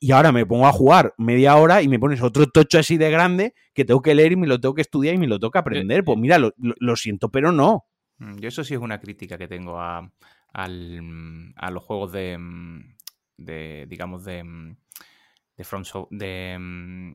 y 0.00 0.12
ahora 0.12 0.32
me 0.32 0.46
pongo 0.46 0.66
a 0.66 0.72
jugar 0.72 1.14
media 1.18 1.56
hora 1.56 1.82
y 1.82 1.88
me 1.88 1.98
pones 1.98 2.22
otro 2.22 2.46
tocho 2.46 2.78
así 2.78 2.96
de 2.96 3.10
grande 3.10 3.54
que 3.74 3.84
tengo 3.84 4.00
que 4.00 4.14
leer 4.14 4.32
y 4.32 4.36
me 4.36 4.46
lo 4.46 4.60
tengo 4.60 4.74
que 4.74 4.82
estudiar 4.82 5.14
y 5.14 5.18
me 5.18 5.26
lo 5.26 5.38
tengo 5.38 5.50
que 5.50 5.58
aprender. 5.58 6.04
Pues 6.04 6.18
mira, 6.18 6.38
lo, 6.38 6.96
siento, 6.96 7.30
pero 7.30 7.52
no. 7.52 7.86
Mm, 8.18 8.36
yo 8.38 8.48
eso 8.48 8.64
sí 8.64 8.74
es 8.74 8.80
una 8.80 9.00
crítica 9.00 9.36
que 9.38 9.48
tengo 9.48 9.78
a, 9.80 10.10
los 11.70 11.82
juegos 11.82 12.12
de, 12.12 12.38
de 13.36 13.86
digamos, 13.88 14.24
de, 14.24 14.76
de 15.56 15.64
From 15.64 15.82
de, 16.10 17.14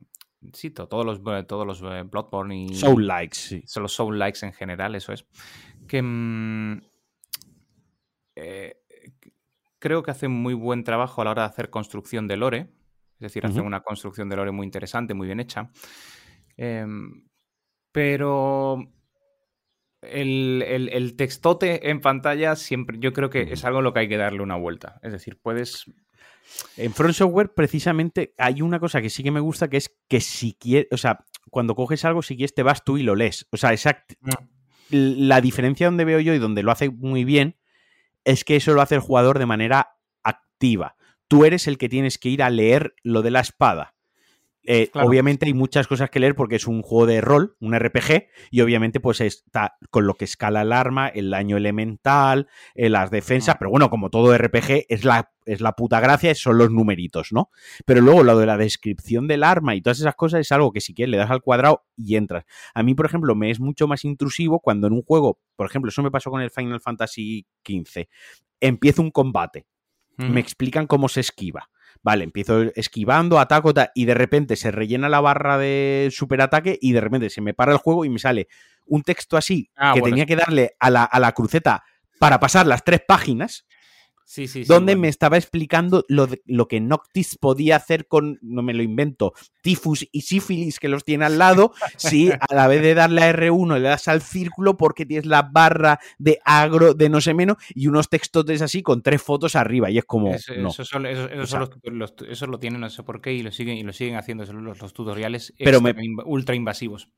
sí, 0.52 0.70
todos 0.70 1.06
los, 1.06 1.46
todos 1.46 1.66
los 1.66 1.82
eh, 1.82 2.02
Bloodborne 2.02 2.64
y... 2.64 2.74
Soul 2.74 3.06
Likes, 3.06 3.36
sí. 3.36 3.62
Son 3.66 3.82
los 3.82 3.92
Soul 3.92 4.18
Likes 4.18 4.44
en 4.44 4.52
general, 4.52 4.94
eso 4.94 5.12
es. 5.12 5.24
Que 5.88 6.02
mm, 6.02 6.82
eh, 8.36 8.83
creo 9.84 10.02
que 10.02 10.10
hacen 10.10 10.30
muy 10.30 10.54
buen 10.54 10.82
trabajo 10.82 11.20
a 11.20 11.26
la 11.26 11.32
hora 11.32 11.42
de 11.42 11.48
hacer 11.48 11.68
construcción 11.68 12.26
de 12.26 12.38
lore. 12.38 12.70
Es 13.16 13.20
decir, 13.20 13.44
hacen 13.44 13.66
una 13.66 13.82
construcción 13.82 14.30
de 14.30 14.36
lore 14.36 14.50
muy 14.50 14.64
interesante, 14.64 15.12
muy 15.12 15.26
bien 15.26 15.40
hecha. 15.40 15.70
Em, 16.56 17.28
pero 17.92 18.78
el, 20.00 21.14
textote 21.18 21.90
en 21.90 22.00
pantalla 22.00 22.56
siempre, 22.56 22.96
yo 22.98 23.12
creo 23.12 23.28
que 23.28 23.42
es 23.42 23.62
algo 23.66 23.80
a 23.80 23.82
lo 23.82 23.92
que 23.92 24.00
hay 24.00 24.08
que 24.08 24.16
darle 24.16 24.40
una 24.40 24.56
vuelta. 24.56 25.00
Es 25.02 25.12
decir, 25.12 25.38
puedes. 25.38 25.84
En 26.78 26.94
Front 26.94 27.14
Software, 27.14 27.52
precisamente, 27.52 28.32
hay 28.38 28.62
una 28.62 28.80
cosa 28.80 29.02
que 29.02 29.10
sí 29.10 29.22
que 29.22 29.30
me 29.30 29.40
gusta, 29.40 29.68
que 29.68 29.76
es 29.76 29.94
que 30.08 30.22
si 30.22 30.54
quieres, 30.54 30.88
o 30.92 30.96
sea, 30.96 31.26
cuando 31.50 31.74
coges 31.74 32.06
algo, 32.06 32.22
si 32.22 32.36
quieres 32.36 32.54
te 32.54 32.62
vas 32.62 32.84
tú 32.84 32.96
y 32.96 33.02
lo 33.02 33.16
lees. 33.16 33.46
O 33.50 33.58
sea, 33.58 33.72
exacto. 33.72 34.14
Mm. 34.22 34.32
La 35.28 35.42
diferencia 35.42 35.88
donde 35.88 36.06
veo 36.06 36.20
yo 36.20 36.32
y 36.32 36.38
donde 36.38 36.62
lo 36.62 36.72
hace 36.72 36.88
muy 36.88 37.24
bien 37.24 37.58
es 38.24 38.44
que 38.44 38.56
eso 38.56 38.72
lo 38.72 38.82
hace 38.82 38.96
el 38.96 39.00
jugador 39.00 39.38
de 39.38 39.46
manera 39.46 39.96
activa. 40.22 40.96
Tú 41.28 41.44
eres 41.44 41.66
el 41.66 41.78
que 41.78 41.88
tienes 41.88 42.18
que 42.18 42.28
ir 42.28 42.42
a 42.42 42.50
leer 42.50 42.94
lo 43.02 43.22
de 43.22 43.30
la 43.30 43.40
espada. 43.40 43.93
Eh, 44.66 44.90
obviamente 44.94 45.44
hay 45.46 45.52
muchas 45.52 45.86
cosas 45.86 46.08
que 46.08 46.20
leer 46.20 46.34
porque 46.34 46.56
es 46.56 46.66
un 46.66 46.82
juego 46.82 47.06
de 47.06 47.20
rol, 47.20 47.56
un 47.60 47.74
RPG, 47.74 48.28
y 48.50 48.60
obviamente 48.62 48.98
pues 48.98 49.20
está 49.20 49.76
con 49.90 50.06
lo 50.06 50.14
que 50.14 50.24
escala 50.24 50.62
el 50.62 50.72
arma, 50.72 51.08
el 51.08 51.30
daño 51.30 51.56
elemental, 51.56 52.48
eh, 52.74 52.88
las 52.88 53.10
defensas, 53.10 53.56
pero 53.58 53.70
bueno, 53.70 53.90
como 53.90 54.08
todo 54.08 54.36
RPG 54.36 54.86
es 54.88 55.04
la, 55.04 55.30
es 55.44 55.60
la 55.60 55.72
puta 55.72 56.00
gracia, 56.00 56.34
son 56.34 56.56
los 56.56 56.70
numeritos, 56.70 57.32
¿no? 57.32 57.50
Pero 57.84 58.00
luego 58.00 58.22
lo 58.22 58.38
de 58.38 58.46
la 58.46 58.56
descripción 58.56 59.28
del 59.28 59.44
arma 59.44 59.74
y 59.74 59.82
todas 59.82 60.00
esas 60.00 60.14
cosas 60.14 60.40
es 60.40 60.52
algo 60.52 60.72
que 60.72 60.80
si 60.80 60.94
quieres 60.94 61.10
le 61.10 61.18
das 61.18 61.30
al 61.30 61.42
cuadrado 61.42 61.84
y 61.96 62.16
entras. 62.16 62.44
A 62.74 62.82
mí, 62.82 62.94
por 62.94 63.06
ejemplo, 63.06 63.34
me 63.34 63.50
es 63.50 63.60
mucho 63.60 63.86
más 63.86 64.04
intrusivo 64.04 64.60
cuando 64.60 64.86
en 64.86 64.94
un 64.94 65.02
juego, 65.02 65.38
por 65.56 65.66
ejemplo, 65.66 65.90
eso 65.90 66.02
me 66.02 66.10
pasó 66.10 66.30
con 66.30 66.40
el 66.40 66.50
Final 66.50 66.80
Fantasy 66.80 67.46
XV, 67.66 68.06
empiezo 68.60 69.02
un 69.02 69.10
combate, 69.10 69.66
me 70.16 70.40
explican 70.40 70.86
cómo 70.86 71.08
se 71.08 71.20
esquiva 71.20 71.68
Vale, 72.02 72.24
empiezo 72.24 72.62
esquivando, 72.74 73.38
ataco, 73.38 73.72
y 73.94 74.04
de 74.04 74.14
repente 74.14 74.56
se 74.56 74.70
rellena 74.70 75.08
la 75.08 75.20
barra 75.20 75.58
de 75.58 76.08
superataque 76.12 76.78
y 76.80 76.92
de 76.92 77.00
repente 77.00 77.30
se 77.30 77.40
me 77.40 77.54
para 77.54 77.72
el 77.72 77.78
juego 77.78 78.04
y 78.04 78.10
me 78.10 78.18
sale 78.18 78.48
un 78.86 79.02
texto 79.02 79.36
así 79.36 79.70
ah, 79.76 79.92
que 79.94 80.02
tenía 80.02 80.26
que 80.26 80.36
darle 80.36 80.76
a 80.78 80.90
la, 80.90 81.04
a 81.04 81.18
la 81.18 81.32
cruceta 81.32 81.84
para 82.18 82.40
pasar 82.40 82.66
las 82.66 82.84
tres 82.84 83.00
páginas 83.06 83.64
Sí, 84.26 84.48
sí, 84.48 84.64
donde 84.64 84.96
me 84.96 85.08
estaba 85.08 85.36
explicando 85.36 86.02
lo, 86.08 86.26
lo, 86.46 86.66
que 86.66 86.80
Noctis 86.80 87.36
podía 87.38 87.76
hacer 87.76 88.08
con, 88.08 88.38
no 88.40 88.62
me 88.62 88.72
lo 88.72 88.82
invento, 88.82 89.34
tifus 89.60 90.08
y 90.10 90.22
sífilis 90.22 90.80
que 90.80 90.88
los 90.88 91.04
tiene 91.04 91.26
al 91.26 91.36
lado, 91.36 91.74
si 91.98 92.30
a 92.30 92.54
la 92.54 92.66
vez 92.66 92.80
de 92.80 92.94
darle 92.94 93.22
a 93.22 93.32
R1 93.34 93.74
le 93.74 93.82
das 93.82 94.08
al 94.08 94.22
círculo 94.22 94.78
porque 94.78 95.04
tienes 95.04 95.26
la 95.26 95.42
barra 95.42 96.00
de 96.18 96.38
agro 96.42 96.94
de 96.94 97.10
no 97.10 97.20
sé 97.20 97.34
menos 97.34 97.58
y 97.74 97.86
unos 97.86 98.08
textotes 98.08 98.62
así 98.62 98.82
con 98.82 99.02
tres 99.02 99.20
fotos 99.20 99.56
arriba 99.56 99.90
y 99.90 99.98
es 99.98 100.04
como... 100.06 100.32
Eso, 100.32 100.54
no. 100.54 100.70
eso, 100.70 102.46
lo 102.46 102.58
tienen, 102.58 102.80
no 102.80 102.88
sé 102.88 103.02
por 103.02 103.20
qué, 103.20 103.34
y 103.34 103.42
lo 103.42 103.52
siguen, 103.52 103.76
y 103.76 103.82
lo 103.82 103.92
siguen 103.92 104.16
haciendo 104.16 104.50
los, 104.50 104.80
los 104.80 104.92
tutoriales 104.94 105.52
pero 105.58 105.82
me, 105.82 105.94
ultra 106.24 106.54
invasivos. 106.54 107.10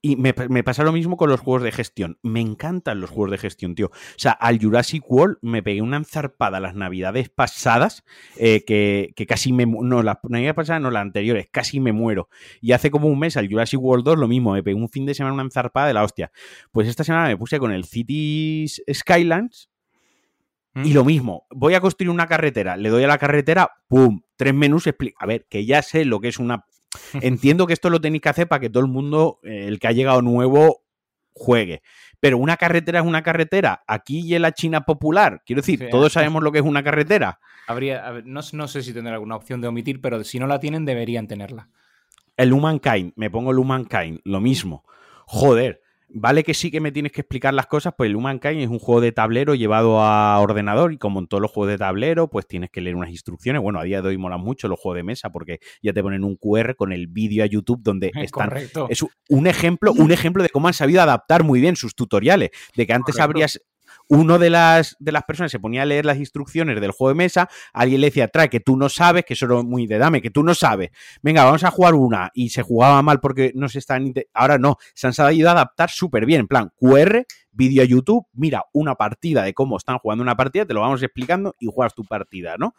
Y 0.00 0.14
me, 0.14 0.32
me, 0.48 0.62
pasa 0.62 0.84
lo 0.84 0.92
mismo 0.92 1.16
con 1.16 1.28
los 1.28 1.40
juegos 1.40 1.64
de 1.64 1.72
gestión. 1.72 2.18
Me 2.22 2.40
encantan 2.40 3.00
los 3.00 3.10
juegos 3.10 3.32
de 3.32 3.38
gestión, 3.38 3.74
tío. 3.74 3.86
O 3.86 4.18
sea, 4.18 4.30
al 4.30 4.60
Jurassic 4.60 5.04
World 5.10 5.38
me 5.42 5.62
pegué 5.62 5.82
una 5.82 5.96
enzarpada 5.96 6.35
las 6.38 6.74
navidades 6.74 7.28
pasadas, 7.28 8.04
eh, 8.36 8.64
que, 8.64 9.26
casi 9.26 9.52
me... 9.52 9.66
No, 9.66 10.02
las 10.02 10.18
navidades 10.28 10.54
pasadas, 10.54 10.82
no, 10.82 10.90
las 10.90 11.02
anteriores, 11.02 11.48
casi 11.50 11.80
me 11.80 11.92
muero. 11.92 12.28
Y 12.60 12.72
hace 12.72 12.90
como 12.90 13.08
un 13.08 13.18
mes 13.18 13.36
al 13.36 13.48
Jurassic 13.48 13.80
World 13.80 14.04
2 14.04 14.18
lo 14.18 14.28
mismo, 14.28 14.52
me 14.52 14.62
pegué 14.62 14.76
un 14.76 14.88
fin 14.88 15.06
de 15.06 15.14
semana 15.14 15.34
una 15.34 15.42
enzarpada 15.42 15.88
de 15.88 15.94
la 15.94 16.04
hostia. 16.04 16.30
Pues 16.72 16.88
esta 16.88 17.04
semana 17.04 17.28
me 17.28 17.36
puse 17.36 17.58
con 17.58 17.72
el 17.72 17.84
Cities 17.84 18.82
Skylands 18.92 19.70
y 20.84 20.92
lo 20.92 21.06
mismo, 21.06 21.46
voy 21.50 21.72
a 21.72 21.80
construir 21.80 22.10
una 22.10 22.26
carretera, 22.26 22.76
le 22.76 22.90
doy 22.90 23.02
a 23.02 23.06
la 23.06 23.16
carretera, 23.16 23.70
¡pum! 23.88 24.20
Tres 24.36 24.52
menús, 24.52 24.86
explica. 24.86 25.16
A 25.20 25.26
ver, 25.26 25.46
que 25.48 25.64
ya 25.64 25.80
sé 25.80 26.04
lo 26.04 26.20
que 26.20 26.28
es 26.28 26.38
una 26.38 26.66
Entiendo 27.22 27.66
que 27.66 27.72
esto 27.72 27.90
lo 27.90 28.00
tenéis 28.00 28.22
que 28.22 28.28
hacer 28.28 28.48
para 28.48 28.60
que 28.60 28.70
todo 28.70 28.82
el 28.82 28.90
mundo, 28.90 29.40
eh, 29.42 29.66
el 29.68 29.78
que 29.78 29.88
ha 29.88 29.92
llegado 29.92 30.22
nuevo, 30.22 30.84
juegue. 31.32 31.82
Pero 32.20 32.38
una 32.38 32.56
carretera 32.56 33.00
es 33.00 33.06
una 33.06 33.22
carretera. 33.22 33.82
Aquí 33.86 34.20
y 34.20 34.34
en 34.34 34.42
la 34.42 34.52
China 34.52 34.82
popular. 34.82 35.42
Quiero 35.44 35.62
decir, 35.62 35.88
todos 35.90 36.12
sabemos 36.12 36.42
lo 36.42 36.52
que 36.52 36.58
es 36.58 36.64
una 36.64 36.82
carretera. 36.82 37.40
Habría, 37.66 38.22
no, 38.24 38.42
sé 38.42 38.82
si 38.82 38.92
tendrá 38.92 39.14
alguna 39.14 39.36
opción 39.36 39.60
de 39.60 39.68
omitir, 39.68 40.00
pero 40.00 40.22
si 40.24 40.38
no 40.38 40.46
la 40.46 40.60
tienen, 40.60 40.84
deberían 40.84 41.26
tenerla. 41.26 41.68
El 42.36 42.52
Humankind, 42.52 43.12
me 43.16 43.30
pongo 43.30 43.50
el 43.50 43.58
Humankind, 43.58 44.20
lo 44.24 44.40
mismo. 44.40 44.84
Joder, 45.26 45.82
Vale 46.08 46.44
que 46.44 46.54
sí 46.54 46.70
que 46.70 46.80
me 46.80 46.92
tienes 46.92 47.12
que 47.12 47.22
explicar 47.22 47.52
las 47.52 47.66
cosas, 47.66 47.94
pues 47.96 48.08
el 48.08 48.16
Humankind 48.16 48.60
es 48.60 48.68
un 48.68 48.78
juego 48.78 49.00
de 49.00 49.12
tablero 49.12 49.54
llevado 49.54 50.00
a 50.00 50.38
ordenador 50.40 50.92
y 50.92 50.98
como 50.98 51.18
en 51.18 51.26
todos 51.26 51.40
los 51.40 51.50
juegos 51.50 51.72
de 51.72 51.78
tablero, 51.78 52.30
pues 52.30 52.46
tienes 52.46 52.70
que 52.70 52.80
leer 52.80 52.94
unas 52.94 53.10
instrucciones. 53.10 53.60
Bueno, 53.60 53.80
a 53.80 53.84
día 53.84 54.02
de 54.02 54.08
hoy 54.08 54.18
molan 54.18 54.40
mucho 54.40 54.68
los 54.68 54.78
juegos 54.78 54.96
de 54.96 55.02
mesa 55.02 55.30
porque 55.30 55.58
ya 55.82 55.92
te 55.92 56.02
ponen 56.02 56.22
un 56.22 56.36
QR 56.36 56.76
con 56.76 56.92
el 56.92 57.08
vídeo 57.08 57.42
a 57.42 57.46
YouTube 57.46 57.80
donde 57.82 58.12
están. 58.22 58.50
Es 58.88 59.04
un 59.28 59.46
ejemplo, 59.46 59.92
un 59.92 60.12
ejemplo 60.12 60.42
de 60.42 60.48
cómo 60.48 60.68
han 60.68 60.74
sabido 60.74 61.02
adaptar 61.02 61.44
muy 61.44 61.60
bien 61.60 61.76
sus 61.76 61.94
tutoriales. 61.94 62.50
De 62.76 62.86
que 62.86 62.92
antes 62.92 63.18
habrías 63.18 63.60
uno 64.08 64.38
de 64.38 64.50
las, 64.50 64.96
de 64.98 65.12
las 65.12 65.24
personas 65.24 65.50
se 65.50 65.58
ponía 65.58 65.82
a 65.82 65.84
leer 65.86 66.04
las 66.04 66.18
instrucciones 66.18 66.80
del 66.80 66.90
juego 66.90 67.10
de 67.10 67.16
mesa, 67.16 67.48
alguien 67.72 68.00
le 68.00 68.08
decía, 68.08 68.28
trae, 68.28 68.48
que 68.48 68.60
tú 68.60 68.76
no 68.76 68.88
sabes, 68.88 69.24
que 69.24 69.34
eso 69.34 69.46
era 69.46 69.62
muy 69.62 69.86
de 69.86 69.98
dame, 69.98 70.22
que 70.22 70.30
tú 70.30 70.42
no 70.42 70.54
sabes, 70.54 70.90
venga, 71.22 71.44
vamos 71.44 71.64
a 71.64 71.70
jugar 71.70 71.94
una, 71.94 72.30
y 72.34 72.50
se 72.50 72.62
jugaba 72.62 73.02
mal 73.02 73.20
porque 73.20 73.52
no 73.54 73.68
se 73.68 73.78
están... 73.78 74.12
Ahora 74.32 74.58
no, 74.58 74.76
se 74.94 75.06
han 75.06 75.12
sabido 75.12 75.50
adaptar 75.50 75.90
súper 75.90 76.26
bien, 76.26 76.40
en 76.40 76.48
plan, 76.48 76.70
QR, 76.76 77.24
vídeo 77.50 77.82
a 77.82 77.86
YouTube, 77.86 78.26
mira 78.32 78.64
una 78.72 78.94
partida 78.94 79.42
de 79.42 79.54
cómo 79.54 79.76
están 79.76 79.98
jugando 79.98 80.22
una 80.22 80.36
partida, 80.36 80.66
te 80.66 80.74
lo 80.74 80.80
vamos 80.80 81.02
explicando 81.02 81.54
y 81.58 81.66
juegas 81.66 81.94
tu 81.94 82.04
partida, 82.04 82.56
¿no? 82.58 82.74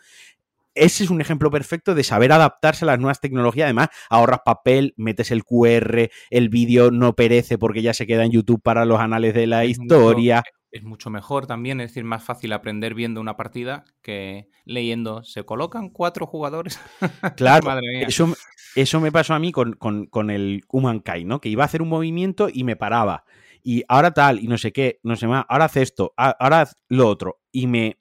ese 0.80 1.04
es 1.04 1.10
un 1.10 1.22
ejemplo 1.22 1.50
perfecto 1.50 1.96
de 1.96 2.04
saber 2.04 2.32
adaptarse 2.32 2.86
a 2.86 2.88
las 2.88 3.00
nuevas 3.00 3.20
tecnologías. 3.20 3.66
Además, 3.66 3.90
ahorras 4.12 4.42
papel, 4.46 4.94
metes 4.96 5.32
el 5.32 5.44
QR, 5.44 6.10
el 6.30 6.50
vídeo 6.50 6.92
no 6.92 7.16
perece 7.16 7.58
porque 7.58 7.82
ya 7.82 7.96
se 7.96 8.06
queda 8.06 8.26
en 8.26 8.32
YouTube 8.32 8.62
para 8.62 8.86
los 8.86 9.00
anales 9.00 9.34
de 9.34 9.48
la 9.48 9.66
historia 9.66 10.44
es 10.72 10.84
mucho 10.84 11.10
mejor 11.10 11.48
también, 11.48 11.80
es 11.82 11.92
decir, 11.92 12.04
más 12.04 12.24
fácil 12.24 12.54
aprender 12.54 12.94
viendo 12.94 13.22
una 13.22 13.38
partida 13.38 13.86
que 14.02 14.50
leyendo. 14.66 15.24
Se 15.24 15.44
colocan 15.44 15.90
cuatro 15.90 16.26
jugadores. 16.26 16.80
Claro, 17.36 17.80
Eso, 18.02 18.34
eso 18.76 19.00
me 19.00 19.12
pasó 19.12 19.34
a 19.34 19.40
mí 19.40 19.52
con, 19.52 19.74
con, 19.74 20.30
el 20.30 20.64
Humankind, 20.70 21.26
¿no? 21.26 21.42
Que 21.42 21.50
iba 21.50 21.64
a 21.64 21.66
hacer 21.66 21.82
un 21.82 21.90
movimiento 21.90 22.50
y 22.52 22.64
me 22.64 22.76
paraba. 22.76 23.26
Y 23.64 23.84
ahora 23.88 24.12
tal, 24.12 24.40
y 24.40 24.48
no 24.48 24.58
sé 24.58 24.72
qué, 24.72 25.00
no 25.04 25.16
sé 25.16 25.28
más, 25.28 25.46
ahora 25.50 25.66
hace 25.66 25.82
esto, 25.82 26.14
ahora 26.16 26.62
haz 26.62 26.78
lo 26.88 27.08
otro. 27.08 27.40
Y 27.52 27.68
me, 27.68 28.00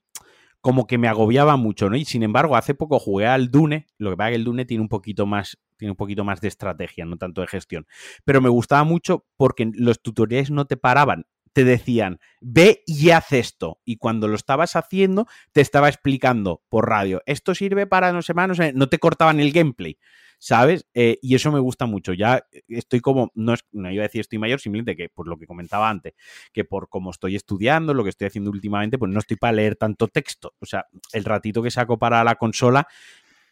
como 0.61 0.87
que 0.87 0.99
me 0.99 1.09
agobiaba 1.09 1.57
mucho, 1.57 1.91
¿no? 1.91 1.97
Y 1.97 2.05
sin 2.05 2.23
embargo, 2.23 2.57
hace 2.57 2.75
poco 2.75 2.99
jugué 2.99 3.27
al 3.27 3.51
Dune, 3.51 3.87
lo 3.99 4.11
que 4.11 4.17
pasa 4.17 4.31
es 4.31 4.33
que 4.33 4.37
el 4.37 4.45
Dune 4.45 4.65
tiene 4.65 4.83
un 4.83 4.89
poquito 4.89 5.27
más, 5.27 5.59
tiene 5.77 5.93
un 5.93 5.97
poquito 5.97 6.25
más 6.25 6.41
de 6.41 6.49
estrategia, 6.49 7.05
no 7.05 7.17
tanto 7.17 7.41
de 7.41 7.47
gestión. 7.47 7.87
Pero 8.25 8.41
me 8.41 8.49
gustaba 8.49 8.85
mucho 8.85 9.27
porque 9.37 9.71
los 9.75 10.03
tutoriales 10.03 10.51
no 10.51 10.67
te 10.67 10.77
paraban 10.77 11.27
te 11.57 11.65
decían, 11.65 12.21
ve 12.43 12.83
y 12.85 13.09
haz 13.13 13.33
esto. 13.33 13.81
Y 13.87 13.97
cuando 13.97 14.29
lo 14.29 14.35
estabas 14.35 14.77
haciendo, 14.77 15.27
te 15.53 15.63
estaba 15.63 15.89
explicando 15.89 16.63
por 16.69 16.87
radio, 16.87 17.23
esto 17.25 17.55
sirve 17.55 17.87
para 17.87 18.13
no 18.13 18.21
sé 18.21 18.35
más, 18.35 18.47
no 18.47 18.55
sé, 18.55 18.75
no 18.75 18.91
te 18.91 18.99
cortaban 18.99 19.41
el 19.41 19.53
gameplay. 19.53 19.97
¿Sabes? 20.39 20.87
Eh, 20.93 21.19
y 21.23 21.35
eso 21.35 21.51
me 21.51 21.59
gusta 21.59 21.87
mucho. 21.87 22.13
Ya 22.13 22.45
estoy 22.69 23.01
como, 23.01 23.33
no, 23.35 23.55
es, 23.55 23.65
no 23.73 23.91
iba 23.91 24.03
a 24.03 24.07
decir 24.07 24.21
estoy 24.21 24.39
mayor, 24.39 24.61
simplemente 24.61 24.97
que 24.97 25.09
por 25.09 25.29
lo 25.29 25.39
que 25.39 25.47
comentaba 25.47 25.89
antes, 25.89 26.13
que 26.53 26.67
por 26.67 26.91
como 26.91 27.11
estoy 27.11 27.37
estudiando, 27.37 27.95
lo 27.95 28.05
que 28.05 28.11
estoy 28.11 28.27
haciendo 28.27 28.51
últimamente, 28.51 28.99
pues 28.99 29.11
no 29.11 29.19
estoy 29.19 29.39
para 29.39 29.55
leer 29.55 29.77
tanto 29.77 30.09
texto. 30.09 30.53
O 30.61 30.67
sea, 30.67 30.85
el 31.15 31.25
ratito 31.25 31.63
que 31.63 31.71
saco 31.71 31.99
para 31.99 32.23
la 32.23 32.35
consola 32.35 32.87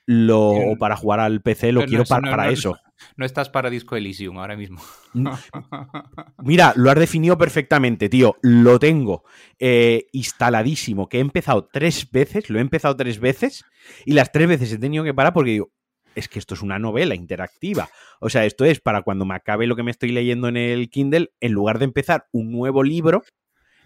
lo, 0.05 0.51
o 0.51 0.77
para 0.77 0.95
jugar 0.95 1.21
al 1.21 1.41
PC 1.41 1.73
lo 1.73 1.87
quiero 1.87 2.05
para, 2.05 2.51
eso. 2.51 2.77
No 3.17 3.25
estás 3.25 3.51
para 3.51 3.71
Disco 3.71 3.97
Elysium 3.97 4.39
ahora 4.39 4.57
mismo. 4.57 4.81
Mira, 6.39 6.73
lo 6.77 6.91
has 6.91 6.99
definido 6.99 7.37
perfectamente, 7.39 8.09
tío. 8.09 8.37
Lo 8.43 8.79
tengo 8.79 9.25
eh, 9.59 10.07
instaladísimo, 10.13 11.09
que 11.09 11.19
he 11.19 11.21
empezado 11.21 11.69
tres 11.73 12.11
veces, 12.11 12.51
lo 12.51 12.59
he 12.59 12.63
empezado 12.63 12.97
tres 12.97 13.21
veces, 13.21 13.65
y 14.05 14.13
las 14.13 14.33
tres 14.33 14.49
veces 14.49 14.73
he 14.73 14.79
tenido 14.79 15.05
que 15.05 15.15
parar 15.15 15.33
porque 15.33 15.53
digo, 15.53 15.71
es 16.15 16.29
que 16.29 16.39
esto 16.39 16.55
es 16.55 16.63
una 16.63 16.79
novela 16.79 17.15
interactiva. 17.15 17.89
O 18.21 18.31
sea, 18.31 18.45
esto 18.45 18.65
es 18.65 18.81
para 18.81 19.03
cuando 19.03 19.25
me 19.25 19.35
acabe 19.35 19.67
lo 19.67 19.77
que 19.77 19.83
me 19.83 19.91
estoy 19.91 20.11
leyendo 20.11 20.49
en 20.49 20.57
el 20.57 20.89
Kindle, 20.91 21.33
en 21.41 21.53
lugar 21.53 21.79
de 21.79 21.87
empezar 21.87 22.27
un 22.33 22.53
nuevo 22.53 22.83
libro, 22.83 23.23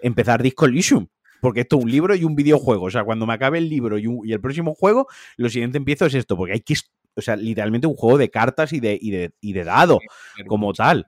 empezar 0.00 0.42
Disco 0.42 0.66
Elysium. 0.66 1.09
Porque 1.40 1.61
esto 1.61 1.78
es 1.78 1.84
un 1.84 1.90
libro 1.90 2.16
y 2.16 2.24
un 2.24 2.34
videojuego. 2.34 2.86
O 2.86 2.90
sea, 2.90 3.04
cuando 3.04 3.24
me 3.24 3.32
acabe 3.32 3.59
el 3.59 3.68
libro 3.68 3.96
y, 3.96 4.09
y 4.24 4.32
el 4.32 4.40
próximo 4.40 4.74
juego, 4.74 5.06
lo 5.36 5.48
siguiente 5.48 5.78
empiezo 5.78 6.06
es 6.06 6.14
esto, 6.14 6.36
porque 6.36 6.54
hay 6.54 6.61
que 6.61 6.74
o 7.18 7.22
sea, 7.22 7.36
literalmente 7.36 7.86
un 7.86 7.94
juego 7.94 8.16
de 8.16 8.30
cartas 8.30 8.72
y 8.72 8.80
de, 8.80 8.98
y 9.00 9.52
de, 9.52 9.64
dado, 9.64 9.98
como 10.46 10.72
tal. 10.72 11.06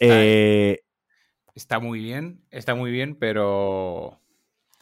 Eh, 0.00 0.80
Está 1.54 1.78
muy 1.78 2.00
bien, 2.00 2.42
está 2.50 2.74
muy 2.74 2.90
bien, 2.90 3.14
pero. 3.14 4.20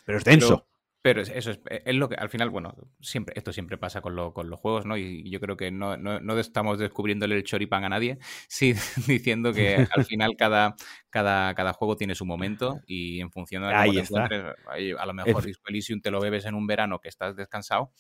Pero 0.07 0.19
es 0.19 0.25
denso. 0.25 0.67
Pero 1.03 1.21
eso 1.21 1.51
es, 1.51 1.61
eh, 1.69 1.83
es, 1.85 1.97
lo 1.97 2.09
que 2.09 2.15
al 2.15 2.29
final, 2.29 2.51
bueno, 2.51 2.77
siempre, 3.01 3.35
esto 3.37 3.53
siempre 3.53 3.77
pasa 3.77 4.01
con, 4.01 4.15
lo, 4.15 4.33
con 4.33 4.49
los 4.49 4.61
juegos, 4.61 4.87
¿no? 4.87 4.97
Y 4.97 5.29
yo 5.29 5.41
creo 5.41 5.57
que 5.57 5.73
no, 5.73 5.97
no, 5.97 6.21
no, 6.21 6.39
estamos 6.39 6.79
descubriéndole 6.79 7.35
el 7.35 7.43
choripán 7.43 7.83
a 7.83 7.89
nadie, 7.89 8.19
sí, 8.49 8.75
diciendo 9.09 9.53
que 9.53 9.89
al 9.91 10.05
final 10.07 10.37
cada, 10.39 10.77
cada, 11.11 11.55
cada 11.55 11.73
juego 11.73 11.97
tiene 11.97 12.15
su 12.15 12.25
momento 12.25 12.81
y 12.87 13.21
en 13.21 13.33
función 13.33 13.65
de 13.65 13.71
la 13.71 13.81
Ahí 13.81 13.99
está. 13.99 14.27
a 14.27 15.07
lo 15.07 15.13
mejor 15.13 15.45
Disco 15.45 15.69
Elysium 15.69 16.01
te 16.01 16.13
lo 16.13 16.21
bebes 16.21 16.47
en 16.47 16.55
un 16.55 16.69
verano 16.69 17.01
que 17.01 17.09
estás 17.09 17.35
descansado 17.35 17.93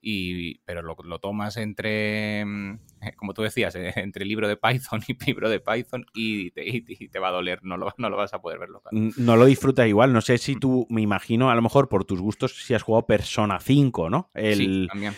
y, 0.00 0.58
pero 0.60 0.82
lo, 0.82 0.96
lo, 1.02 1.18
tomas 1.18 1.56
entre, 1.56 2.44
mm, 2.44 2.78
como 3.16 3.34
tú 3.34 3.42
decías, 3.42 3.74
eh, 3.74 3.92
entre 3.96 4.24
libro 4.24 4.48
de 4.48 4.56
Python 4.56 5.02
y 5.06 5.24
libro 5.24 5.48
de 5.48 5.60
Python 5.60 6.06
y 6.14 6.50
te, 6.50 6.64
y 6.66 7.08
te 7.08 7.18
va 7.18 7.28
a 7.28 7.32
doler, 7.32 7.60
no 7.62 7.76
lo, 7.76 7.92
no 7.98 8.10
lo, 8.10 8.16
vas 8.16 8.34
a 8.34 8.40
poder 8.40 8.58
verlo. 8.58 8.82
No 8.92 9.36
lo 9.36 9.46
disfrutas 9.46 9.86
igual, 9.86 10.12
no 10.12 10.20
sé 10.20 10.38
si 10.38 10.56
tú, 10.56 10.86
me 10.90 11.02
imagino, 11.02 11.50
a 11.50 11.54
lo 11.54 11.62
mejor 11.62 11.88
por 11.88 12.04
tus 12.04 12.20
gustos, 12.20 12.54
si 12.64 12.74
has 12.74 12.82
jugado 12.82 13.06
Persona 13.06 13.60
5, 13.60 14.10
¿no? 14.10 14.30
El, 14.34 14.56
sí, 14.56 14.86
también. 14.88 15.14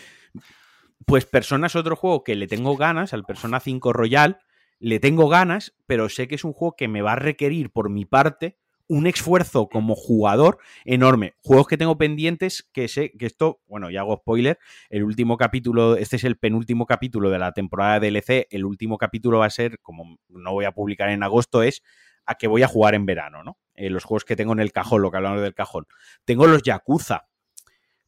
Pues 1.05 1.25
Persona 1.25 1.67
es 1.67 1.75
otro 1.75 1.95
juego 1.95 2.23
que 2.23 2.35
le 2.35 2.47
tengo 2.47 2.77
ganas, 2.77 3.13
al 3.13 3.25
Persona 3.25 3.59
5 3.59 3.91
Royal, 3.91 4.39
le 4.79 4.99
tengo 4.99 5.29
ganas, 5.29 5.75
pero 5.85 6.09
sé 6.09 6.27
que 6.27 6.35
es 6.35 6.43
un 6.43 6.53
juego 6.53 6.75
que 6.75 6.87
me 6.87 7.01
va 7.01 7.13
a 7.13 7.17
requerir 7.17 7.71
por 7.71 7.89
mi 7.89 8.05
parte 8.05 8.57
un 8.91 9.07
esfuerzo 9.07 9.69
como 9.69 9.95
jugador 9.95 10.57
enorme. 10.83 11.35
Juegos 11.41 11.65
que 11.65 11.77
tengo 11.77 11.97
pendientes 11.97 12.69
que 12.73 12.89
sé 12.89 13.13
que 13.17 13.25
esto, 13.25 13.61
bueno, 13.65 13.89
ya 13.89 14.01
hago 14.01 14.17
spoiler, 14.17 14.59
el 14.89 15.05
último 15.05 15.37
capítulo, 15.37 15.95
este 15.95 16.17
es 16.17 16.25
el 16.25 16.37
penúltimo 16.37 16.85
capítulo 16.85 17.29
de 17.29 17.39
la 17.39 17.53
temporada 17.53 18.01
de 18.01 18.11
DLC, 18.11 18.47
el 18.49 18.65
último 18.65 18.97
capítulo 18.97 19.39
va 19.39 19.45
a 19.45 19.49
ser, 19.49 19.79
como 19.79 20.17
no 20.27 20.51
voy 20.51 20.65
a 20.65 20.73
publicar 20.73 21.09
en 21.09 21.23
agosto, 21.23 21.63
es 21.63 21.83
a 22.25 22.35
que 22.35 22.47
voy 22.47 22.63
a 22.63 22.67
jugar 22.67 22.93
en 22.93 23.05
verano, 23.05 23.45
¿no? 23.45 23.57
Eh, 23.75 23.89
los 23.89 24.03
juegos 24.03 24.25
que 24.25 24.35
tengo 24.35 24.51
en 24.51 24.59
el 24.59 24.73
cajón, 24.73 25.01
lo 25.01 25.09
que 25.09 25.17
hablamos 25.17 25.41
del 25.41 25.53
cajón. 25.53 25.87
Tengo 26.25 26.45
los 26.45 26.61
Yakuza. 26.61 27.29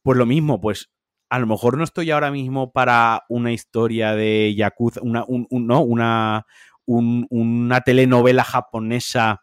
Pues 0.02 0.18
lo 0.18 0.26
mismo, 0.26 0.60
pues 0.60 0.92
a 1.30 1.40
lo 1.40 1.48
mejor 1.48 1.78
no 1.78 1.86
estoy 1.86 2.12
ahora 2.12 2.30
mismo 2.30 2.74
para 2.74 3.24
una 3.30 3.54
historia 3.54 4.16
de 4.16 4.54
Yakuza, 4.54 5.00
una, 5.02 5.24
un, 5.26 5.48
un, 5.50 5.66
¿no? 5.66 5.82
una, 5.82 6.46
un, 6.86 7.26
una 7.30 7.80
telenovela 7.82 8.44
japonesa 8.44 9.43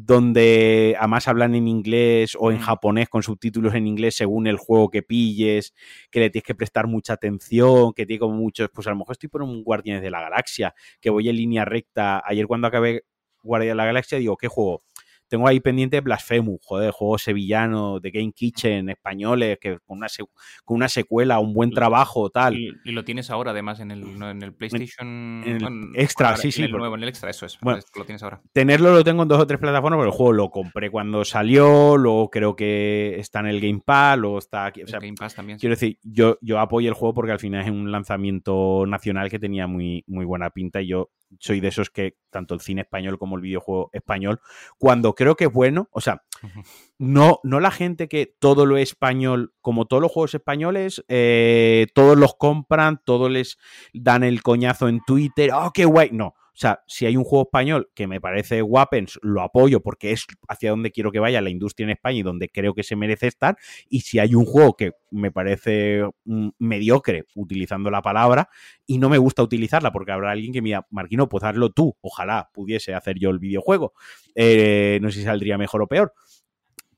donde 0.00 0.94
además 0.98 1.26
hablan 1.26 1.54
en 1.56 1.66
inglés 1.66 2.36
o 2.38 2.52
en 2.52 2.58
japonés 2.58 3.08
con 3.08 3.24
subtítulos 3.24 3.74
en 3.74 3.86
inglés 3.88 4.14
según 4.16 4.46
el 4.46 4.56
juego 4.56 4.90
que 4.90 5.02
pilles, 5.02 5.74
que 6.10 6.20
le 6.20 6.30
tienes 6.30 6.46
que 6.46 6.54
prestar 6.54 6.86
mucha 6.86 7.14
atención, 7.14 7.92
que 7.94 8.06
tiene 8.06 8.20
como 8.20 8.36
muchos, 8.36 8.70
pues 8.72 8.86
a 8.86 8.90
lo 8.90 8.96
mejor 8.96 9.12
estoy 9.14 9.28
por 9.28 9.42
un 9.42 9.64
Guardianes 9.64 10.02
de 10.02 10.10
la 10.10 10.20
Galaxia, 10.20 10.72
que 11.00 11.10
voy 11.10 11.28
en 11.28 11.36
línea 11.36 11.64
recta. 11.64 12.22
Ayer 12.24 12.46
cuando 12.46 12.68
acabé 12.68 13.02
Guardianes 13.42 13.72
de 13.72 13.76
la 13.76 13.86
Galaxia 13.86 14.18
digo, 14.18 14.36
¿qué 14.36 14.46
juego? 14.46 14.84
Tengo 15.28 15.46
ahí 15.46 15.60
pendiente 15.60 16.00
Blasphemous, 16.00 16.60
joder, 16.62 16.90
juego 16.90 17.18
sevillano 17.18 18.00
de 18.00 18.10
Game 18.10 18.32
Kitchen, 18.32 18.88
españoles, 18.88 19.58
que 19.60 19.78
con 19.80 19.98
una, 19.98 20.08
con 20.64 20.76
una 20.76 20.88
secuela, 20.88 21.38
un 21.38 21.52
buen 21.54 21.70
trabajo, 21.70 22.30
tal. 22.30 22.56
Y, 22.56 22.72
lo 22.84 23.04
tienes 23.04 23.30
ahora, 23.30 23.50
además, 23.52 23.80
en 23.80 23.90
el, 23.90 24.02
en 24.22 24.42
el 24.42 24.54
PlayStation 24.54 25.42
en 25.44 25.64
el 25.64 25.90
extra, 25.94 26.36
sí, 26.36 26.50
sí. 26.50 26.62
En 26.62 26.70
el 26.70 26.76
nuevo, 26.76 26.94
en 26.94 27.02
el 27.02 27.08
extra, 27.08 27.30
eso 27.30 27.46
es. 27.46 27.58
Bueno, 27.60 27.80
lo 27.94 28.04
tienes 28.04 28.22
ahora. 28.22 28.40
Tenerlo 28.52 28.92
lo 28.92 29.04
tengo 29.04 29.22
en 29.22 29.28
dos 29.28 29.40
o 29.40 29.46
tres 29.46 29.60
plataformas, 29.60 29.98
pero 29.98 30.10
el 30.10 30.16
juego 30.16 30.32
lo 30.32 30.50
compré 30.50 30.90
cuando 30.90 31.24
salió, 31.24 31.96
luego 31.96 32.30
creo 32.30 32.56
que 32.56 33.16
está 33.18 33.40
en 33.40 33.46
el 33.46 33.60
Game 33.60 33.82
Pass, 33.84 34.18
luego 34.18 34.38
está 34.38 34.66
aquí. 34.66 34.82
O 34.82 34.86
sea, 34.86 34.98
Game 34.98 35.14
Pass 35.14 35.34
también. 35.34 35.58
Quiero 35.58 35.74
decir, 35.74 35.98
yo, 36.02 36.38
yo 36.40 36.58
apoyo 36.58 36.88
el 36.88 36.94
juego 36.94 37.14
porque 37.14 37.32
al 37.32 37.38
final 37.38 37.62
es 37.62 37.70
un 37.70 37.92
lanzamiento 37.92 38.84
nacional 38.86 39.30
que 39.30 39.38
tenía 39.38 39.66
muy, 39.66 40.04
muy 40.06 40.24
buena 40.24 40.50
pinta 40.50 40.80
y 40.80 40.88
yo 40.88 41.10
soy 41.38 41.60
de 41.60 41.68
esos 41.68 41.90
que 41.90 42.16
tanto 42.30 42.54
el 42.54 42.60
cine 42.60 42.82
español 42.82 43.18
como 43.18 43.36
el 43.36 43.42
videojuego 43.42 43.90
español, 43.92 44.40
cuando 44.78 45.14
creo 45.18 45.34
que 45.34 45.46
es 45.46 45.52
bueno, 45.52 45.88
o 45.90 46.00
sea, 46.00 46.22
no, 46.96 47.40
no 47.42 47.58
la 47.58 47.72
gente 47.72 48.06
que 48.06 48.36
todo 48.38 48.66
lo 48.66 48.76
español, 48.76 49.52
como 49.60 49.86
todos 49.86 50.00
los 50.00 50.12
juegos 50.12 50.32
españoles, 50.32 51.04
eh, 51.08 51.88
todos 51.92 52.16
los 52.16 52.36
compran, 52.36 53.02
todos 53.04 53.28
les 53.28 53.58
dan 53.92 54.22
el 54.22 54.44
coñazo 54.44 54.86
en 54.86 55.00
Twitter, 55.04 55.50
oh, 55.52 55.72
qué 55.74 55.86
guay, 55.86 56.10
no. 56.12 56.34
O 56.58 56.60
sea, 56.60 56.82
si 56.88 57.06
hay 57.06 57.16
un 57.16 57.22
juego 57.22 57.44
español 57.44 57.88
que 57.94 58.08
me 58.08 58.20
parece 58.20 58.62
Weapons, 58.62 59.20
lo 59.22 59.42
apoyo 59.42 59.80
porque 59.80 60.10
es 60.10 60.26
hacia 60.48 60.70
donde 60.70 60.90
quiero 60.90 61.12
que 61.12 61.20
vaya 61.20 61.40
la 61.40 61.50
industria 61.50 61.84
en 61.84 61.90
España 61.90 62.18
y 62.18 62.22
donde 62.24 62.48
creo 62.48 62.74
que 62.74 62.82
se 62.82 62.96
merece 62.96 63.28
estar. 63.28 63.56
Y 63.88 64.00
si 64.00 64.18
hay 64.18 64.34
un 64.34 64.44
juego 64.44 64.74
que 64.74 64.90
me 65.12 65.30
parece 65.30 66.02
mm, 66.24 66.48
mediocre, 66.58 67.26
utilizando 67.36 67.92
la 67.92 68.02
palabra, 68.02 68.48
y 68.88 68.98
no 68.98 69.08
me 69.08 69.18
gusta 69.18 69.44
utilizarla 69.44 69.92
porque 69.92 70.10
habrá 70.10 70.32
alguien 70.32 70.52
que 70.52 70.60
me 70.60 70.72
Marquino, 70.90 71.28
pues 71.28 71.44
hazlo 71.44 71.70
tú. 71.70 71.96
Ojalá 72.00 72.50
pudiese 72.52 72.92
hacer 72.92 73.20
yo 73.20 73.30
el 73.30 73.38
videojuego. 73.38 73.92
Eh, 74.34 74.98
no 75.00 75.12
sé 75.12 75.20
si 75.20 75.26
saldría 75.26 75.58
mejor 75.58 75.82
o 75.82 75.86
peor 75.86 76.12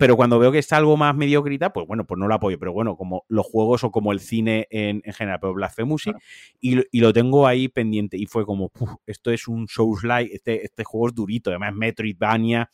pero 0.00 0.16
cuando 0.16 0.38
veo 0.38 0.50
que 0.50 0.58
está 0.58 0.78
algo 0.78 0.96
más 0.96 1.14
mediocrita, 1.14 1.74
pues 1.74 1.86
bueno, 1.86 2.06
pues 2.06 2.18
no 2.18 2.26
lo 2.26 2.34
apoyo. 2.34 2.58
Pero 2.58 2.72
bueno, 2.72 2.96
como 2.96 3.26
los 3.28 3.44
juegos 3.44 3.84
o 3.84 3.90
como 3.90 4.12
el 4.12 4.20
cine 4.20 4.66
en, 4.70 5.02
general, 5.12 5.40
pero 5.42 5.52
Blasphemous 5.52 6.04
claro. 6.04 6.18
y, 6.58 6.80
y, 6.90 7.00
lo 7.00 7.12
tengo 7.12 7.46
ahí 7.46 7.68
pendiente. 7.68 8.16
Y 8.16 8.24
fue 8.24 8.46
como, 8.46 8.70
puf, 8.70 8.92
esto 9.04 9.30
es 9.30 9.46
un 9.46 9.68
Souls-like, 9.68 10.34
este, 10.34 10.64
este 10.64 10.84
juego 10.84 11.08
es 11.08 11.14
durito, 11.14 11.50
además 11.50 11.74
Metroidvania, 11.74 12.70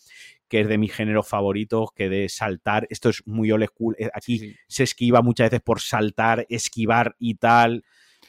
que 0.46 0.60
es 0.60 0.68
de 0.68 0.78
mis 0.78 0.92
géneros 0.92 1.26
favoritos, 1.26 1.88
que 1.96 2.08
de 2.08 2.28
saltar, 2.28 2.86
esto 2.90 3.08
es 3.08 3.24
muy 3.26 3.50
old 3.50 3.66
school, 3.66 3.96
eh, 3.98 4.08
aquí 4.14 4.38
sí. 4.38 4.56
se 4.68 4.84
esquiva 4.84 5.20
muchas 5.20 5.50
veces 5.50 5.62
por 5.62 5.80
saltar, 5.80 6.46
esquivar 6.48 7.16
y 7.18 7.34
tal. 7.34 7.82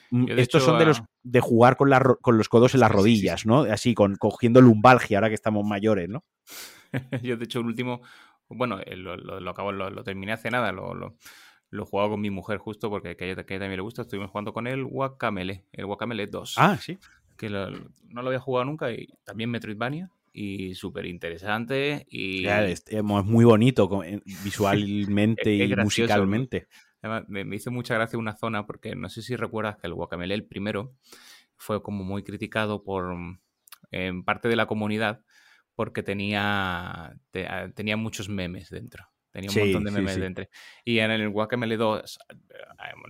Mm, 0.09 0.23
Estos 0.29 0.63
hecho, 0.63 0.71
son 0.71 0.79
de 0.79 0.85
los 0.85 1.03
de 1.21 1.39
jugar 1.39 1.77
con, 1.77 1.91
la, 1.91 1.99
con 1.99 2.39
los 2.39 2.49
codos 2.49 2.73
en 2.73 2.79
las 2.79 2.91
rodillas, 2.91 3.45
¿no? 3.45 3.61
Así, 3.61 3.93
con, 3.93 4.15
cogiendo 4.15 4.59
lumbalgia, 4.59 5.19
ahora 5.19 5.29
que 5.29 5.35
estamos 5.35 5.63
mayores, 5.67 6.09
¿no? 6.09 6.23
Yo, 7.21 7.37
de 7.37 7.45
hecho, 7.45 7.59
el 7.59 7.65
último, 7.65 8.01
bueno, 8.49 8.79
eh, 8.79 8.95
lo, 8.95 9.17
lo, 9.17 9.39
lo 9.39 9.51
acabo, 9.51 9.71
lo, 9.71 9.89
lo, 9.89 10.03
terminé 10.03 10.33
hace 10.33 10.49
nada, 10.49 10.71
lo, 10.71 10.93
lo, 10.93 11.15
lo 11.69 11.83
he 11.83 11.85
jugado 11.85 12.11
con 12.11 12.21
mi 12.21 12.29
mujer 12.29 12.57
justo 12.57 12.89
porque 12.89 13.09
a 13.09 13.11
ella, 13.11 13.25
a 13.25 13.41
ella 13.41 13.59
también 13.59 13.75
le 13.77 13.81
gusta. 13.81 14.03
Estuvimos 14.03 14.31
jugando 14.31 14.53
con 14.53 14.67
el 14.67 14.85
Guacamele, 14.85 15.65
el 15.71 15.85
Guacamele 15.85 16.27
2. 16.27 16.55
Ah, 16.57 16.77
sí. 16.77 16.97
Que 17.37 17.49
no 17.49 18.21
lo 18.21 18.27
había 18.27 18.39
jugado 18.39 18.65
nunca 18.65 18.91
y 18.91 19.07
también 19.23 19.51
Metroidvania 19.51 20.09
y 20.33 20.75
súper 20.75 21.05
interesante. 21.05 22.05
Y... 22.09 22.45
Es, 22.47 22.83
es, 22.87 23.03
muy 23.03 23.45
bonito 23.45 23.89
visualmente 24.43 25.53
y 25.65 25.75
musicalmente. 25.75 26.67
Además, 27.01 27.25
me, 27.27 27.43
me, 27.43 27.55
hizo 27.55 27.71
mucha 27.71 27.93
gracia 27.93 28.17
una 28.17 28.35
zona 28.35 28.65
porque 28.65 28.95
no 28.95 29.09
sé 29.09 29.21
si 29.21 29.35
recuerdas 29.35 29.77
que 29.77 29.87
el 29.87 29.93
Guacamele, 29.93 30.33
el 30.33 30.45
primero, 30.45 30.95
fue 31.55 31.81
como 31.83 32.03
muy 32.03 32.23
criticado 32.23 32.83
por 32.83 33.15
en 33.91 34.23
parte 34.23 34.47
de 34.47 34.55
la 34.55 34.65
comunidad 34.65 35.21
porque 35.77 36.01
tenía, 36.01 37.15
te, 37.29 37.47
tenía 37.75 37.97
muchos 37.97 38.29
memes 38.29 38.71
dentro. 38.71 39.05
Tenía 39.29 39.51
un 39.51 39.53
sí, 39.53 39.59
montón 39.59 39.83
de 39.83 39.91
memes 39.91 40.13
sí, 40.13 40.15
sí. 40.15 40.21
dentro. 40.21 40.47
Y 40.83 40.97
en 40.97 41.11
el 41.11 41.29
Guacamele 41.29 41.77
2, 41.77 42.19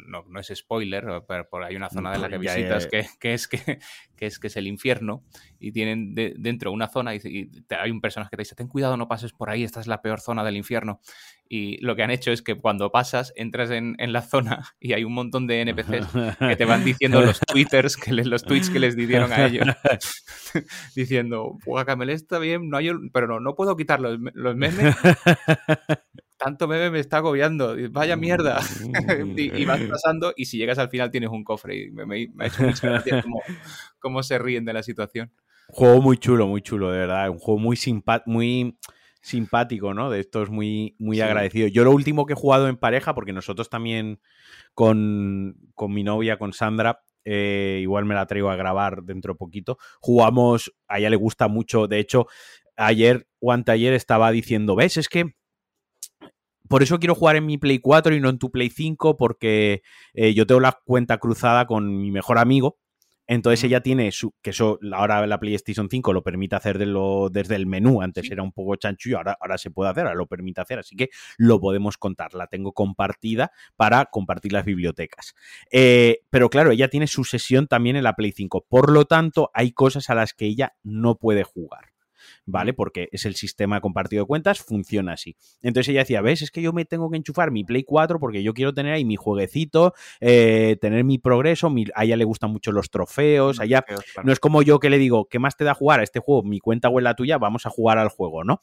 no, 0.05 0.25
no 0.27 0.39
es 0.41 0.51
spoiler, 0.53 1.23
pero 1.25 1.47
por 1.47 1.63
hay 1.63 1.77
una 1.77 1.89
zona 1.89 2.11
de 2.11 2.19
la 2.19 2.27
que 2.27 2.37
visitas 2.37 2.83
ya, 2.83 2.89
que, 2.89 3.07
que, 3.21 3.33
es, 3.33 3.47
que, 3.47 3.57
que, 4.17 4.25
es, 4.25 4.37
que 4.37 4.47
es 4.47 4.57
el 4.57 4.67
infierno 4.67 5.23
y 5.59 5.71
tienen 5.71 6.13
de, 6.13 6.33
dentro 6.37 6.73
una 6.73 6.89
zona 6.89 7.15
y, 7.15 7.19
y, 7.23 7.49
hay 7.69 7.89
un 7.89 8.01
personaje 8.01 8.31
que 8.31 8.35
te 8.35 8.41
dice, 8.41 8.55
ten 8.55 8.67
cuidado, 8.67 8.97
no 8.97 9.07
pases 9.07 9.31
por 9.31 9.49
ahí, 9.49 9.63
esta 9.63 9.79
es 9.79 9.87
la 9.87 10.01
peor 10.01 10.19
zona 10.19 10.43
del 10.43 10.57
infierno. 10.57 10.99
Y 11.49 11.83
lo 11.83 11.95
que 11.95 12.03
han 12.03 12.11
hecho 12.11 12.31
es 12.31 12.41
que 12.41 12.55
cuando 12.55 12.91
pasas, 12.91 13.33
entras 13.35 13.71
en, 13.71 13.95
en 13.99 14.13
la 14.13 14.21
zona 14.21 14.73
y 14.79 14.93
hay 14.93 15.03
un 15.03 15.13
montón 15.13 15.47
de 15.47 15.61
NPCs 15.61 16.07
que 16.39 16.55
te 16.55 16.65
van 16.65 16.83
diciendo 16.83 17.21
los 17.21 17.39
twitters, 17.47 17.97
que 17.97 18.13
les, 18.13 18.27
los 18.27 18.43
tweets 18.43 18.69
que 18.69 18.79
les 18.79 18.95
dieron 18.95 19.31
a 19.31 19.45
ellos, 19.45 19.67
diciendo, 20.95 21.57
Guacamele 21.65 22.13
está 22.13 22.39
bien, 22.39 22.69
no 22.69 22.77
hay, 22.77 22.91
pero 23.13 23.27
no, 23.27 23.39
no 23.39 23.55
puedo 23.55 23.75
quitar 23.75 23.99
los, 23.99 24.17
los 24.33 24.55
memes 24.55 24.95
tanto 26.37 26.67
meme 26.67 26.91
me 26.91 26.99
está 26.99 27.17
agobiando, 27.17 27.75
vaya 27.91 28.15
mierda. 28.15 28.59
y, 29.35 29.61
y, 29.61 29.65
vas 29.65 29.81
pasando 29.81 30.33
y 30.35 30.45
si 30.45 30.57
llegas 30.57 30.77
al 30.77 30.89
final 30.89 31.11
tienes 31.11 31.29
un 31.29 31.43
cofre. 31.43 31.75
Y 31.75 31.91
me, 31.91 32.05
me, 32.05 32.27
me 32.33 32.45
ha 32.45 32.47
hecho 32.47 32.63
mucha 32.63 32.87
gracia 32.87 33.21
cómo, 33.21 33.41
cómo, 33.99 34.23
se 34.23 34.37
ríen 34.37 34.65
de 34.65 34.73
la 34.73 34.83
situación. 34.83 35.31
Juego 35.69 36.01
muy 36.01 36.17
chulo, 36.17 36.47
muy 36.47 36.61
chulo, 36.61 36.91
de 36.91 36.99
verdad. 36.99 37.29
Un 37.29 37.39
juego 37.39 37.59
muy, 37.59 37.75
simpa 37.75 38.23
muy 38.25 38.77
simpático, 39.21 39.93
¿no? 39.93 40.09
De 40.09 40.19
estos 40.19 40.49
muy, 40.49 40.95
muy 40.99 41.17
sí. 41.17 41.21
agradecido. 41.21 41.67
Yo 41.67 41.83
lo 41.83 41.91
último 41.91 42.25
que 42.25 42.33
he 42.33 42.35
jugado 42.35 42.67
en 42.67 42.77
pareja, 42.77 43.13
porque 43.13 43.33
nosotros 43.33 43.69
también 43.69 44.19
con, 44.73 45.55
con 45.75 45.93
mi 45.93 46.03
novia, 46.03 46.37
con 46.37 46.53
Sandra, 46.53 47.01
eh, 47.25 47.79
igual 47.81 48.05
me 48.05 48.15
la 48.15 48.25
traigo 48.25 48.49
a 48.49 48.55
grabar 48.55 49.03
dentro 49.03 49.33
de 49.33 49.37
poquito. 49.37 49.77
Jugamos, 49.99 50.73
a 50.87 50.99
ella 50.99 51.09
le 51.09 51.17
gusta 51.17 51.47
mucho, 51.47 51.87
de 51.87 51.99
hecho, 51.99 52.27
ayer 52.77 53.27
o 53.39 53.51
anteayer 53.51 53.93
estaba 53.93 54.31
diciendo, 54.31 54.75
¿ves? 54.75 54.97
Es 54.97 55.09
que 55.09 55.35
por 56.69 56.83
eso 56.83 56.99
quiero 56.99 57.15
jugar 57.15 57.35
en 57.35 57.45
mi 57.45 57.57
Play 57.57 57.79
4 57.79 58.15
y 58.15 58.19
no 58.19 58.29
en 58.29 58.39
tu 58.39 58.51
Play 58.51 58.69
5, 58.69 59.17
porque 59.17 59.81
eh, 60.13 60.33
yo 60.33 60.45
tengo 60.45 60.61
la 60.61 60.79
cuenta 60.85 61.17
cruzada 61.17 61.65
con 61.65 62.01
mi 62.01 62.11
mejor 62.11 62.37
amigo. 62.37 62.77
Entonces 63.27 63.63
ella 63.65 63.81
tiene 63.81 64.11
su, 64.11 64.33
que 64.41 64.51
eso 64.51 64.79
ahora 64.93 65.27
la 65.27 65.39
PlayStation 65.39 65.89
5 65.89 66.13
lo 66.13 66.23
permite 66.23 66.55
hacer 66.55 66.77
de 66.77 66.85
lo, 66.85 67.29
desde 67.29 67.55
el 67.55 67.67
menú, 67.67 68.01
antes 68.01 68.25
sí. 68.25 68.33
era 68.33 68.41
un 68.41 68.53
poco 68.53 68.75
chanchullo, 68.77 69.17
ahora, 69.17 69.37
ahora 69.39 69.57
se 69.57 69.69
puede 69.69 69.91
hacer, 69.91 70.05
ahora 70.05 70.15
lo 70.15 70.27
permite 70.27 70.61
hacer, 70.61 70.79
así 70.79 70.95
que 70.95 71.09
lo 71.37 71.59
podemos 71.59 71.97
contar, 71.97 72.33
la 72.33 72.47
tengo 72.47 72.71
compartida 72.71 73.51
para 73.75 74.05
compartir 74.05 74.53
las 74.53 74.65
bibliotecas. 74.65 75.35
Eh, 75.71 76.21
pero 76.29 76.49
claro, 76.49 76.71
ella 76.71 76.87
tiene 76.87 77.07
su 77.07 77.23
sesión 77.23 77.67
también 77.67 77.97
en 77.97 78.03
la 78.03 78.13
Play 78.13 78.31
5, 78.31 78.65
por 78.69 78.91
lo 78.91 79.05
tanto 79.05 79.51
hay 79.53 79.71
cosas 79.71 80.09
a 80.09 80.15
las 80.15 80.33
que 80.33 80.45
ella 80.45 80.73
no 80.83 81.15
puede 81.15 81.43
jugar. 81.43 81.96
¿Vale? 82.47 82.73
Porque 82.73 83.09
es 83.11 83.25
el 83.25 83.35
sistema 83.35 83.81
compartido 83.81 84.23
de 84.23 84.27
cuentas, 84.27 84.59
funciona 84.59 85.13
así. 85.13 85.35
Entonces 85.61 85.89
ella 85.89 85.99
decía, 85.99 86.21
¿ves? 86.21 86.41
Es 86.41 86.49
que 86.49 86.61
yo 86.61 86.73
me 86.73 86.85
tengo 86.85 87.11
que 87.11 87.17
enchufar 87.17 87.51
mi 87.51 87.63
Play 87.63 87.83
4 87.83 88.19
porque 88.19 88.41
yo 88.41 88.53
quiero 88.53 88.73
tener 88.73 88.93
ahí 88.93 89.05
mi 89.05 89.17
jueguecito, 89.17 89.93
eh, 90.21 90.77
tener 90.81 91.03
mi 91.03 91.19
progreso, 91.19 91.71
a 91.93 92.05
ella 92.05 92.15
le 92.15 92.23
gustan 92.23 92.51
mucho 92.51 92.71
los 92.71 92.89
trofeos, 92.89 93.59
allá 93.59 93.85
no 94.23 94.31
es 94.31 94.39
como 94.39 94.61
yo 94.61 94.79
que 94.79 94.89
le 94.89 94.97
digo, 94.97 95.25
¿qué 95.25 95.39
más 95.39 95.57
te 95.57 95.65
da 95.65 95.73
jugar 95.73 95.99
a 95.99 96.03
este 96.03 96.19
juego? 96.19 96.43
Mi 96.43 96.59
cuenta 96.59 96.89
o 96.89 96.99
la 96.99 97.13
tuya, 97.13 97.37
vamos 97.37 97.65
a 97.65 97.69
jugar 97.69 97.97
al 97.97 98.09
juego, 98.09 98.43
¿no? 98.43 98.59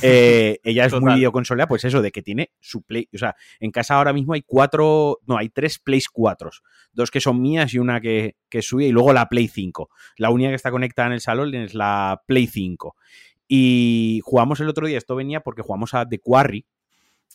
Eh, 0.06 0.60
ella 0.64 0.84
es 0.84 0.92
muy 1.00 1.14
videoconsolera, 1.14 1.66
pues 1.66 1.84
eso, 1.84 2.02
de 2.02 2.12
que 2.12 2.22
tiene 2.22 2.50
su 2.60 2.82
Play, 2.82 3.08
o 3.14 3.18
sea, 3.18 3.34
en 3.58 3.70
casa 3.70 3.94
ahora 3.94 4.12
mismo 4.12 4.34
hay 4.34 4.42
cuatro, 4.42 5.18
no, 5.26 5.38
hay 5.38 5.48
tres 5.48 5.78
Play 5.78 6.00
4, 6.12 6.50
dos 6.92 7.10
que 7.10 7.20
son 7.20 7.40
mías 7.40 7.72
y 7.74 7.78
una 7.78 8.00
que, 8.00 8.36
que 8.48 8.62
sube 8.62 8.86
y 8.86 8.92
luego 8.92 9.12
la 9.12 9.28
Play 9.28 9.48
5. 9.48 9.88
La 10.16 10.30
única 10.30 10.50
que 10.50 10.56
está 10.56 10.70
conectada 10.70 11.08
en 11.08 11.14
el 11.14 11.20
salón 11.20 11.54
es 11.54 11.74
la 11.74 12.22
Play 12.26 12.46
5. 12.46 12.96
Y 13.56 14.20
jugamos 14.24 14.58
el 14.58 14.68
otro 14.68 14.84
día, 14.84 14.98
esto 14.98 15.14
venía 15.14 15.38
porque 15.38 15.62
jugamos 15.62 15.94
a 15.94 16.08
The 16.08 16.18
Quarry, 16.18 16.66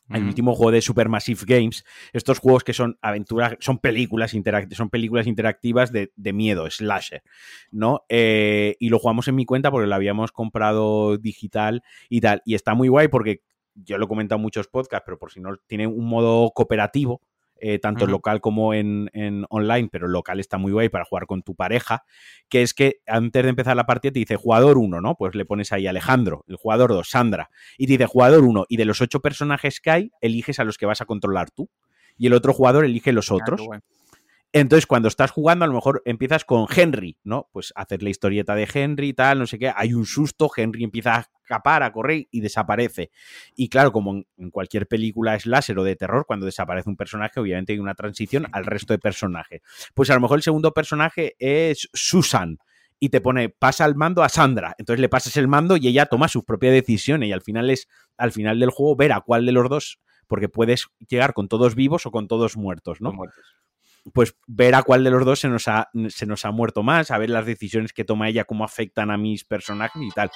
el 0.09 0.25
último 0.25 0.53
juego 0.53 0.71
de 0.71 0.81
Supermassive 0.81 1.39
Games, 1.45 1.85
estos 2.11 2.39
juegos 2.39 2.65
que 2.65 2.73
son 2.73 2.97
aventuras, 3.01 3.55
son 3.61 3.77
películas, 3.77 4.35
son 4.71 4.89
películas 4.89 5.27
interactivas 5.27 5.93
de, 5.93 6.33
miedo, 6.33 6.69
slasher, 6.69 7.23
¿no? 7.71 8.01
Eh, 8.09 8.75
y 8.81 8.89
lo 8.89 8.99
jugamos 8.99 9.29
en 9.29 9.35
mi 9.35 9.45
cuenta 9.45 9.71
porque 9.71 9.87
lo 9.87 9.95
habíamos 9.95 10.33
comprado 10.33 11.17
digital 11.17 11.83
y 12.09 12.19
tal. 12.19 12.41
Y 12.43 12.55
está 12.55 12.73
muy 12.73 12.89
guay 12.89 13.07
porque 13.07 13.43
yo 13.75 13.97
lo 13.97 14.03
he 14.03 14.09
comentado 14.09 14.39
en 14.39 14.43
muchos 14.43 14.67
podcasts, 14.67 15.05
pero 15.05 15.17
por 15.17 15.31
si 15.31 15.39
no, 15.39 15.55
tiene 15.67 15.87
un 15.87 16.05
modo 16.05 16.51
cooperativo 16.51 17.21
eh, 17.61 17.79
tanto 17.79 18.07
local 18.07 18.41
como 18.41 18.73
en, 18.73 19.09
online, 19.49 19.89
pero 19.91 20.07
local 20.07 20.39
está 20.39 20.57
muy 20.57 20.71
guay 20.71 20.89
para 20.89 21.05
jugar 21.05 21.25
con 21.25 21.41
tu 21.41 21.55
pareja, 21.55 22.03
que 22.49 22.61
es 22.61 22.73
que 22.73 23.01
antes 23.07 23.43
de 23.43 23.49
empezar 23.49 23.75
la 23.75 23.85
partida 23.85 24.11
te 24.11 24.19
dice 24.19 24.35
jugador 24.35 24.77
1, 24.77 25.01
¿no? 25.01 25.15
Pues 25.15 25.35
le 25.35 25.45
pones 25.45 25.71
ahí 25.71 25.87
Alejandro, 25.87 26.45
el 26.47 26.55
jugador 26.55 26.91
2, 26.91 27.09
Sandra, 27.09 27.49
y 27.77 27.87
te 27.87 27.93
dice 27.93 28.05
jugador 28.05 28.43
1, 28.43 28.65
y 28.69 28.77
de 28.77 28.85
los 28.85 29.01
ocho 29.01 29.19
personajes 29.19 29.79
que 29.79 29.91
hay, 29.91 30.11
eliges 30.21 30.59
a 30.59 30.63
los 30.63 30.77
que 30.77 30.85
vas 30.85 31.01
a 31.01 31.05
controlar 31.05 31.51
tú, 31.51 31.69
y 32.17 32.27
el 32.27 32.33
otro 32.33 32.53
jugador 32.53 32.85
elige 32.85 33.13
los 33.13 33.31
ah, 33.31 33.35
otros. 33.35 33.61
Entonces, 34.51 34.87
cuando 34.87 35.07
estás 35.07 35.29
jugando, 35.29 35.63
a 35.63 35.67
lo 35.67 35.75
mejor 35.75 36.01
empiezas 36.05 36.43
con 36.43 36.65
Henry, 36.75 37.17
¿no? 37.23 37.49
Pues 37.51 37.71
hacer 37.75 38.01
la 38.01 38.09
historieta 38.09 38.55
de 38.55 38.67
Henry 38.71 39.09
y 39.09 39.13
tal, 39.13 39.37
no 39.37 39.45
sé 39.45 39.59
qué. 39.59 39.71
Hay 39.75 39.93
un 39.93 40.07
susto, 40.07 40.49
Henry 40.55 40.83
empieza 40.83 41.17
a 41.17 41.19
escapar, 41.19 41.83
a 41.83 41.91
correr 41.91 42.27
y 42.31 42.41
desaparece. 42.41 43.11
Y 43.55 43.69
claro, 43.69 43.91
como 43.91 44.23
en 44.37 44.49
cualquier 44.49 44.87
película 44.87 45.39
slasher 45.39 45.77
o 45.77 45.83
de 45.83 45.95
terror, 45.95 46.25
cuando 46.25 46.47
desaparece 46.47 46.89
un 46.89 46.95
personaje, 46.95 47.39
obviamente 47.39 47.73
hay 47.73 47.79
una 47.79 47.93
transición 47.93 48.47
al 48.51 48.65
resto 48.65 48.93
de 48.93 48.97
personajes. 48.97 49.61
Pues 49.93 50.09
a 50.09 50.15
lo 50.15 50.21
mejor 50.21 50.39
el 50.39 50.43
segundo 50.43 50.73
personaje 50.73 51.35
es 51.37 51.87
Susan 51.93 52.57
y 52.99 53.09
te 53.09 53.21
pone, 53.21 53.49
pasa 53.49 53.85
el 53.85 53.93
mando 53.93 54.23
a 54.23 54.29
Sandra. 54.29 54.73
Entonces 54.79 54.99
le 54.99 55.09
pasas 55.09 55.37
el 55.37 55.47
mando 55.47 55.77
y 55.77 55.87
ella 55.87 56.07
toma 56.07 56.27
sus 56.27 56.43
propias 56.43 56.73
decisiones 56.73 57.29
y 57.29 57.33
al 57.33 57.41
final 57.41 57.69
es, 57.69 57.87
al 58.17 58.31
final 58.31 58.59
del 58.59 58.71
juego, 58.71 58.95
ver 58.95 59.11
a 59.13 59.21
cuál 59.21 59.45
de 59.45 59.51
los 59.51 59.69
dos, 59.69 59.99
porque 60.25 60.49
puedes 60.49 60.87
llegar 61.07 61.35
con 61.35 61.47
todos 61.47 61.75
vivos 61.75 62.07
o 62.07 62.11
con 62.11 62.27
todos 62.27 62.57
muertos, 62.57 62.99
¿no? 62.99 63.13
muertos 63.13 63.59
pues 64.13 64.35
ver 64.47 64.75
a 64.75 64.83
cuál 64.83 65.03
de 65.03 65.11
los 65.11 65.25
dos 65.25 65.39
se 65.39 65.49
nos, 65.49 65.67
ha, 65.67 65.89
se 66.09 66.25
nos 66.25 66.45
ha 66.45 66.51
muerto 66.51 66.83
más, 66.83 67.11
a 67.11 67.17
ver 67.17 67.29
las 67.29 67.45
decisiones 67.45 67.93
que 67.93 68.05
toma 68.05 68.29
ella, 68.29 68.45
cómo 68.45 68.63
afectan 68.63 69.11
a 69.11 69.17
mis 69.17 69.43
personajes 69.43 70.01
y 70.01 70.09
tal. 70.11 70.31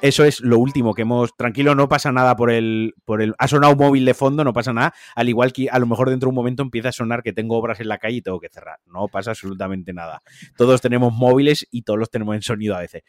Eso 0.00 0.24
es 0.24 0.40
lo 0.40 0.58
último 0.58 0.92
que 0.94 1.02
hemos. 1.02 1.34
Tranquilo, 1.36 1.74
no 1.74 1.88
pasa 1.88 2.12
nada 2.12 2.36
por 2.36 2.50
el. 2.50 2.94
por 3.04 3.22
el. 3.22 3.34
Ha 3.38 3.48
sonado 3.48 3.72
un 3.72 3.78
móvil 3.78 4.04
de 4.04 4.14
fondo, 4.14 4.44
no 4.44 4.52
pasa 4.52 4.72
nada. 4.72 4.92
Al 5.14 5.28
igual 5.28 5.52
que 5.52 5.68
a 5.70 5.78
lo 5.78 5.86
mejor 5.86 6.10
dentro 6.10 6.26
de 6.26 6.30
un 6.30 6.34
momento 6.34 6.62
empieza 6.62 6.90
a 6.90 6.92
sonar 6.92 7.22
que 7.22 7.32
tengo 7.32 7.56
obras 7.56 7.80
en 7.80 7.88
la 7.88 7.98
calle 7.98 8.16
y 8.16 8.22
tengo 8.22 8.40
que 8.40 8.48
cerrar. 8.48 8.80
No 8.86 9.08
pasa 9.08 9.30
absolutamente 9.30 9.92
nada. 9.92 10.22
Todos 10.56 10.80
tenemos 10.80 11.12
móviles 11.12 11.66
y 11.70 11.82
todos 11.82 11.98
los 11.98 12.10
tenemos 12.10 12.34
en 12.34 12.42
sonido 12.42 12.76
a 12.76 12.80
veces. 12.80 13.02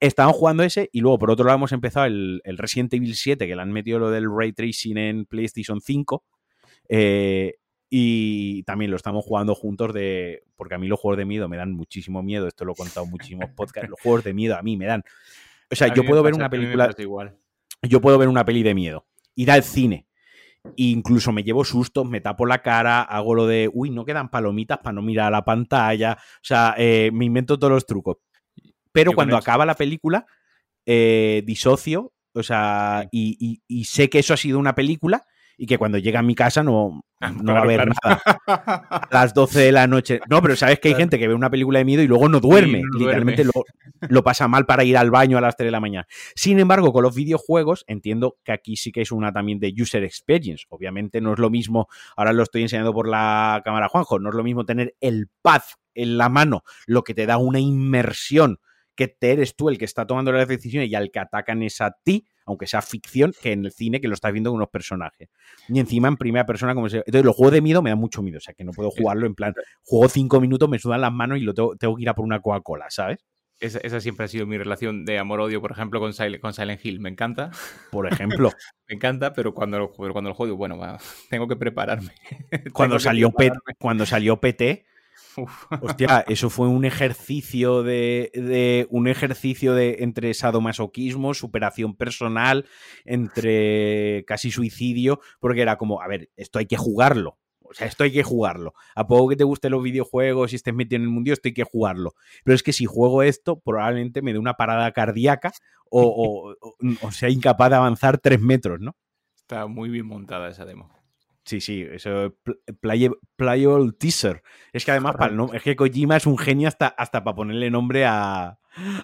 Estaban 0.00 0.32
jugando 0.32 0.62
ese 0.62 0.88
y 0.92 1.00
luego 1.00 1.18
por 1.18 1.30
otro 1.30 1.44
lado 1.44 1.56
hemos 1.56 1.72
empezado 1.72 2.06
el, 2.06 2.40
el 2.44 2.56
Resident 2.56 2.94
Evil 2.94 3.14
7, 3.14 3.46
que 3.46 3.56
le 3.56 3.60
han 3.60 3.72
metido 3.72 3.98
lo 3.98 4.10
del 4.10 4.26
ray 4.30 4.52
tracing 4.52 4.96
en 4.96 5.26
PlayStation 5.26 5.80
5. 5.80 6.24
Eh, 6.88 7.56
y 7.90 8.62
también 8.64 8.90
lo 8.90 8.96
estamos 8.96 9.24
jugando 9.24 9.54
juntos 9.54 9.92
de. 9.92 10.44
Porque 10.56 10.74
a 10.74 10.78
mí 10.78 10.88
los 10.88 11.00
juegos 11.00 11.18
de 11.18 11.24
miedo 11.24 11.48
me 11.48 11.56
dan 11.56 11.72
muchísimo 11.72 12.22
miedo. 12.22 12.46
Esto 12.46 12.64
lo 12.64 12.72
he 12.72 12.76
contado 12.76 13.04
en 13.04 13.10
muchísimos 13.10 13.50
podcasts. 13.56 13.88
Los 13.88 14.00
juegos 14.00 14.24
de 14.24 14.34
miedo 14.34 14.56
a 14.56 14.62
mí 14.62 14.76
me 14.76 14.86
dan. 14.86 15.02
O 15.70 15.74
sea, 15.74 15.92
yo 15.94 16.04
puedo 16.04 16.22
ver 16.22 16.34
una 16.34 16.50
película. 16.50 16.94
Igual. 16.98 17.36
Yo 17.82 18.00
puedo 18.00 18.18
ver 18.18 18.28
una 18.28 18.44
peli 18.44 18.62
de 18.62 18.74
miedo. 18.74 19.06
Ir 19.34 19.50
al 19.50 19.62
cine. 19.62 20.06
incluso 20.76 21.32
me 21.32 21.44
llevo 21.44 21.64
sustos, 21.64 22.06
me 22.06 22.20
tapo 22.20 22.44
la 22.44 22.60
cara, 22.60 23.02
hago 23.02 23.34
lo 23.34 23.46
de, 23.46 23.70
uy, 23.72 23.90
no 23.90 24.04
quedan 24.04 24.28
palomitas 24.28 24.78
para 24.78 24.92
no 24.92 25.02
mirar 25.02 25.28
a 25.28 25.30
la 25.30 25.44
pantalla. 25.44 26.18
O 26.18 26.44
sea, 26.44 26.74
eh, 26.76 27.10
me 27.12 27.24
invento 27.24 27.58
todos 27.58 27.72
los 27.72 27.86
trucos. 27.86 28.16
Pero 28.92 29.12
cuando 29.12 29.36
acaba 29.36 29.64
la 29.64 29.74
película, 29.74 30.26
eh, 30.84 31.42
disocio, 31.46 32.12
o 32.32 32.42
sea, 32.42 33.08
y, 33.12 33.60
sé 33.84 34.08
que 34.08 34.20
eso 34.20 34.34
ha 34.34 34.36
sido 34.36 34.58
una 34.58 34.74
película 34.74 35.26
y 35.60 35.66
que 35.66 35.76
cuando 35.76 35.98
llega 35.98 36.20
a 36.20 36.22
mi 36.22 36.36
casa 36.36 36.62
no, 36.62 37.02
ah, 37.20 37.32
no 37.32 37.52
va 37.52 37.58
a 37.58 37.62
haber 37.62 37.88
nada. 37.88 38.22
A 38.46 39.08
las 39.10 39.34
12 39.34 39.58
de 39.58 39.72
la 39.72 39.88
noche. 39.88 40.20
No, 40.30 40.40
pero 40.40 40.54
sabes 40.54 40.78
que 40.78 40.88
hay 40.88 40.94
gente 40.94 41.18
que 41.18 41.26
ve 41.26 41.34
una 41.34 41.50
película 41.50 41.80
de 41.80 41.84
miedo 41.84 42.00
y 42.00 42.06
luego 42.06 42.28
no 42.28 42.38
duerme. 42.38 42.80
Literalmente 42.96 43.44
Lo, 44.08 44.22
pasa 44.22 44.46
mal 44.46 44.66
para 44.66 44.84
ir 44.84 44.96
al 44.96 45.10
baño 45.10 45.36
a 45.36 45.40
las 45.40 45.56
3 45.56 45.66
de 45.66 45.72
la 45.72 45.80
mañana. 45.80 46.06
Sin 46.36 46.60
embargo, 46.60 46.92
con 46.92 47.02
los 47.02 47.14
videojuegos, 47.16 47.84
entiendo 47.88 48.38
que 48.44 48.52
aquí 48.52 48.76
sí 48.76 48.92
que 48.92 49.02
es 49.02 49.10
una 49.10 49.32
también 49.32 49.58
de 49.58 49.74
user 49.76 50.04
experience. 50.04 50.64
Obviamente 50.68 51.20
no 51.20 51.32
es 51.32 51.40
lo 51.40 51.50
mismo, 51.50 51.88
ahora 52.16 52.32
lo 52.32 52.44
estoy 52.44 52.62
enseñando 52.62 52.94
por 52.94 53.08
la 53.08 53.60
cámara 53.64 53.88
Juanjo, 53.88 54.20
no 54.20 54.28
es 54.28 54.36
lo 54.36 54.44
mismo 54.44 54.64
tener 54.64 54.94
el 55.00 55.28
pad 55.42 55.62
en 55.94 56.18
la 56.18 56.28
mano, 56.28 56.62
lo 56.86 57.02
que 57.02 57.14
te 57.14 57.26
da 57.26 57.38
una 57.38 57.58
inmersión 57.58 58.60
que 58.94 59.08
te 59.08 59.32
eres 59.32 59.56
tú 59.56 59.68
el 59.68 59.78
que 59.78 59.84
está 59.84 60.06
tomando 60.06 60.30
las 60.32 60.46
decisiones 60.46 60.88
y 60.90 60.94
al 60.94 61.10
que 61.10 61.18
atacan 61.20 61.62
es 61.62 61.80
a 61.80 61.96
ti 62.04 62.26
aunque 62.48 62.66
sea 62.66 62.82
ficción, 62.82 63.32
que 63.40 63.52
en 63.52 63.66
el 63.66 63.72
cine 63.72 64.00
que 64.00 64.08
lo 64.08 64.14
estás 64.14 64.32
viendo 64.32 64.50
con 64.50 64.56
unos 64.56 64.70
personajes. 64.70 65.28
Y 65.68 65.78
encima 65.78 66.08
en 66.08 66.16
primera 66.16 66.46
persona, 66.46 66.74
como 66.74 66.88
se... 66.88 66.98
Entonces, 66.98 67.24
los 67.24 67.36
juegos 67.36 67.52
de 67.52 67.60
miedo 67.60 67.82
me 67.82 67.90
dan 67.90 67.98
mucho 67.98 68.22
miedo, 68.22 68.38
o 68.38 68.40
sea, 68.40 68.54
que 68.54 68.64
no 68.64 68.72
puedo 68.72 68.90
jugarlo 68.90 69.26
en 69.26 69.34
plan, 69.34 69.54
juego 69.84 70.08
cinco 70.08 70.40
minutos, 70.40 70.68
me 70.68 70.78
sudan 70.78 71.02
las 71.02 71.12
manos 71.12 71.38
y 71.38 71.42
lo 71.42 71.54
tengo, 71.54 71.96
que 71.96 72.02
ir 72.02 72.08
a 72.08 72.14
por 72.14 72.24
una 72.24 72.40
Coca-Cola, 72.40 72.86
¿sabes? 72.88 73.18
Esa, 73.60 74.00
siempre 74.00 74.24
ha 74.24 74.28
sido 74.28 74.46
mi 74.46 74.56
relación 74.56 75.04
de 75.04 75.18
amor-odio, 75.18 75.60
por 75.60 75.72
ejemplo, 75.72 75.98
con 75.98 76.12
Silent, 76.12 76.40
con 76.40 76.54
Silent 76.54 76.84
Hill. 76.84 77.00
Me 77.00 77.08
encanta. 77.08 77.50
Por 77.90 78.06
ejemplo. 78.06 78.52
me 78.88 78.94
encanta, 78.94 79.32
pero 79.32 79.52
cuando 79.52 79.80
lo, 79.80 79.92
cuando 79.92 80.30
lo 80.30 80.34
juego, 80.34 80.56
bueno, 80.56 80.78
tengo 81.28 81.48
que 81.48 81.56
prepararme. 81.56 82.12
cuando, 82.72 83.00
salió 83.00 83.32
cuando 83.80 84.06
salió 84.06 84.40
PT, 84.40 84.86
Hostia, 85.80 86.24
eso 86.28 86.50
fue 86.50 86.68
un 86.68 86.84
ejercicio 86.84 87.82
de, 87.82 88.86
un 88.90 89.08
ejercicio 89.08 89.74
de 89.74 89.98
entre 90.00 90.34
sadomasoquismo, 90.34 91.34
superación 91.34 91.94
personal, 91.94 92.66
entre 93.04 94.24
casi 94.26 94.50
suicidio, 94.50 95.20
porque 95.40 95.62
era 95.62 95.76
como, 95.76 96.00
a 96.02 96.08
ver, 96.08 96.30
esto 96.36 96.58
hay 96.58 96.66
que 96.66 96.76
jugarlo. 96.76 97.38
O 97.60 97.74
sea, 97.74 97.86
esto 97.86 98.04
hay 98.04 98.12
que 98.12 98.22
jugarlo. 98.22 98.72
A 98.94 99.06
poco 99.06 99.28
que 99.28 99.36
te 99.36 99.44
gusten 99.44 99.72
los 99.72 99.82
videojuegos 99.82 100.52
y 100.52 100.56
estés 100.56 100.72
metido 100.72 100.96
en 100.96 101.02
el 101.02 101.10
mundo, 101.10 101.32
esto 101.32 101.48
hay 101.48 101.54
que 101.54 101.64
jugarlo. 101.64 102.14
Pero 102.42 102.54
es 102.54 102.62
que 102.62 102.72
si 102.72 102.86
juego 102.86 103.22
esto, 103.22 103.60
probablemente 103.60 104.22
me 104.22 104.32
dé 104.32 104.38
una 104.38 104.54
parada 104.54 104.90
cardíaca 104.92 105.52
o, 105.90 106.54
o 107.02 107.12
sea 107.12 107.28
incapaz 107.28 107.70
de 107.70 107.76
avanzar 107.76 108.18
tres 108.18 108.40
metros, 108.40 108.80
¿no? 108.80 108.96
Está 109.36 109.66
muy 109.66 109.88
bien 109.90 110.06
montada 110.06 110.48
esa 110.48 110.64
demo. 110.64 110.97
Sí, 111.48 111.62
sí, 111.62 111.86
eso 111.90 112.36
playable 112.78 113.92
teaser. 113.98 114.42
Es 114.70 114.84
que 114.84 114.90
además, 114.90 115.16
para 115.16 115.34
es 115.54 115.62
que 115.62 115.76
Kojima 115.76 116.18
es 116.18 116.26
un 116.26 116.36
genio 116.36 116.68
hasta, 116.68 116.88
hasta 116.88 117.24
para 117.24 117.36
ponerle 117.36 117.70
nombre 117.70 118.04
a, 118.04 118.58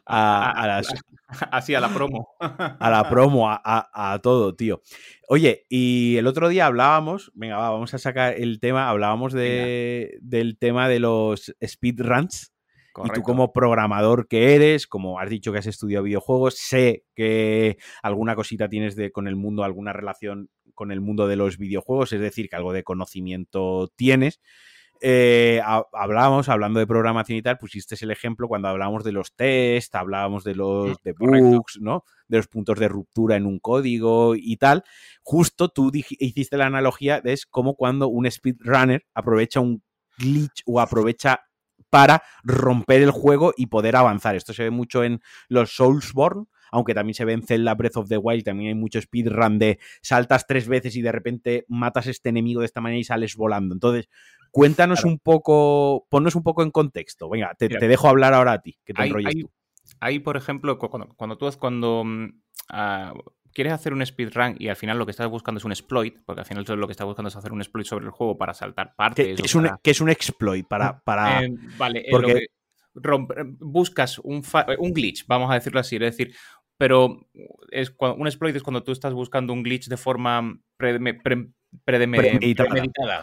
a, 0.04 0.64
las, 0.66 0.88
así 1.50 1.74
a 1.74 1.80
la 1.80 1.88
promo. 1.88 2.28
A 2.38 2.90
la 2.90 3.08
promo, 3.08 3.48
a, 3.48 4.20
todo, 4.22 4.54
tío. 4.54 4.82
Oye, 5.26 5.64
y 5.70 6.18
el 6.18 6.26
otro 6.26 6.50
día 6.50 6.66
hablábamos, 6.66 7.32
venga, 7.34 7.56
vamos 7.56 7.94
a 7.94 7.98
sacar 7.98 8.34
el 8.34 8.60
tema, 8.60 8.90
hablábamos 8.90 9.32
de, 9.32 10.18
del 10.20 10.58
tema 10.58 10.86
de 10.90 11.00
los 11.00 11.50
speedruns. 11.66 12.52
Y 13.06 13.08
tú 13.08 13.22
como 13.22 13.54
programador 13.54 14.28
que 14.28 14.54
eres, 14.54 14.86
como 14.86 15.18
has 15.18 15.30
dicho 15.30 15.50
que 15.50 15.58
has 15.58 15.66
estudiado 15.66 16.04
videojuegos, 16.04 16.58
sé 16.58 17.04
que 17.16 17.78
alguna 18.02 18.36
cosita 18.36 18.68
tienes 18.68 18.96
de, 18.96 19.10
con 19.10 19.26
el 19.26 19.34
mundo, 19.34 19.64
alguna 19.64 19.94
relación 19.94 20.50
con 20.74 20.92
el 20.92 21.00
mundo 21.00 21.26
de 21.26 21.36
los 21.36 21.58
videojuegos, 21.58 22.12
es 22.12 22.20
decir, 22.20 22.48
que 22.48 22.56
algo 22.56 22.72
de 22.72 22.84
conocimiento 22.84 23.92
tienes. 23.96 24.40
Eh, 25.00 25.60
hablábamos, 25.92 26.48
hablando 26.48 26.80
de 26.80 26.86
programación 26.86 27.36
y 27.38 27.42
tal, 27.42 27.58
pusiste 27.58 27.96
el 28.00 28.10
ejemplo 28.10 28.48
cuando 28.48 28.68
hablábamos 28.68 29.04
de 29.04 29.12
los 29.12 29.34
tests, 29.34 29.94
hablábamos 29.94 30.44
de 30.44 30.54
los 30.54 30.92
mm, 30.92 30.94
debugs, 31.02 31.78
¿no? 31.80 32.04
De 32.28 32.38
los 32.38 32.48
puntos 32.48 32.78
de 32.78 32.88
ruptura 32.88 33.36
en 33.36 33.44
un 33.44 33.58
código 33.58 34.34
y 34.34 34.56
tal. 34.56 34.84
Justo 35.22 35.68
tú 35.68 35.90
hiciste 35.92 36.56
la 36.56 36.66
analogía 36.66 37.20
de 37.20 37.32
es 37.32 37.44
como 37.44 37.74
cuando 37.74 38.08
un 38.08 38.30
speedrunner 38.30 39.04
aprovecha 39.14 39.60
un 39.60 39.82
glitch 40.16 40.62
o 40.64 40.80
aprovecha 40.80 41.40
para 41.90 42.22
romper 42.42 43.02
el 43.02 43.10
juego 43.10 43.52
y 43.56 43.66
poder 43.66 43.96
avanzar. 43.96 44.36
Esto 44.36 44.52
se 44.52 44.64
ve 44.64 44.70
mucho 44.70 45.04
en 45.04 45.20
los 45.48 45.76
Soulsborne, 45.76 46.46
aunque 46.74 46.94
también 46.94 47.14
se 47.14 47.24
ve 47.24 47.32
en 47.32 47.42
Zelda 47.42 47.74
Breath 47.74 47.96
of 47.96 48.08
the 48.08 48.18
Wild, 48.18 48.44
también 48.44 48.68
hay 48.68 48.74
mucho 48.74 49.00
speedrun 49.00 49.58
de 49.58 49.78
saltas 50.02 50.46
tres 50.46 50.68
veces 50.68 50.96
y 50.96 51.02
de 51.02 51.12
repente 51.12 51.64
matas 51.68 52.06
a 52.06 52.10
este 52.10 52.28
enemigo 52.28 52.60
de 52.60 52.66
esta 52.66 52.80
manera 52.80 52.98
y 52.98 53.04
sales 53.04 53.36
volando. 53.36 53.74
Entonces, 53.74 54.08
cuéntanos 54.50 55.04
un 55.04 55.18
poco, 55.18 56.06
ponnos 56.10 56.34
un 56.34 56.42
poco 56.42 56.62
en 56.62 56.70
contexto. 56.70 57.28
Venga, 57.28 57.54
te, 57.58 57.68
dejo 57.68 58.08
hablar 58.08 58.34
ahora 58.34 58.52
a 58.52 58.62
ti, 58.62 58.78
que 58.84 58.92
te 58.92 59.02
hay, 59.02 59.10
tú. 59.40 59.50
Ahí, 60.00 60.18
por 60.18 60.36
ejemplo, 60.36 60.78
cuando, 60.78 61.38
tú 61.38 61.48
cuando 61.58 62.04
mm, 62.04 62.28
quieres 63.52 63.72
hacer 63.72 63.92
un 63.92 64.04
speedrun 64.04 64.56
y 64.58 64.68
al 64.68 64.76
final 64.76 64.98
lo 64.98 65.06
que 65.06 65.12
estás 65.12 65.28
buscando 65.28 65.58
es 65.58 65.64
un 65.64 65.72
exploit, 65.72 66.18
porque 66.24 66.40
al 66.40 66.46
final 66.46 66.64
lo 66.64 66.86
que 66.86 66.92
estás 66.92 67.06
buscando 67.06 67.28
es 67.28 67.36
hacer 67.36 67.52
un 67.52 67.60
exploit 67.60 67.86
sobre 67.86 68.04
el 68.04 68.10
juego 68.10 68.36
para 68.36 68.52
saltar 68.52 68.94
partes. 68.96 69.36
¿Qué, 69.36 69.42
es, 69.42 69.54
un, 69.54 69.70
es, 69.82 70.00
un, 70.00 70.10
exploit? 70.10 70.66
Para, 70.66 71.00
para... 71.00 71.44
Eh, 71.44 71.54
vale, 71.78 72.00
eh, 72.00 72.08
porque... 72.10 72.46
buscas 73.60 74.18
un, 74.18 74.42
un 74.78 74.92
glitch, 74.92 75.26
vamos 75.26 75.50
a 75.50 75.54
decirlo 75.54 75.80
así, 75.80 75.96
es 75.96 76.00
decir, 76.00 76.34
pero 76.76 77.28
es, 77.70 77.94
un 77.98 78.26
exploit 78.26 78.56
es 78.56 78.62
cuando 78.62 78.82
tú 78.82 78.92
estás 78.92 79.12
buscando 79.12 79.52
un 79.52 79.62
glitch 79.62 79.88
de 79.88 79.96
forma 79.96 80.58
premeditada. 80.76 81.22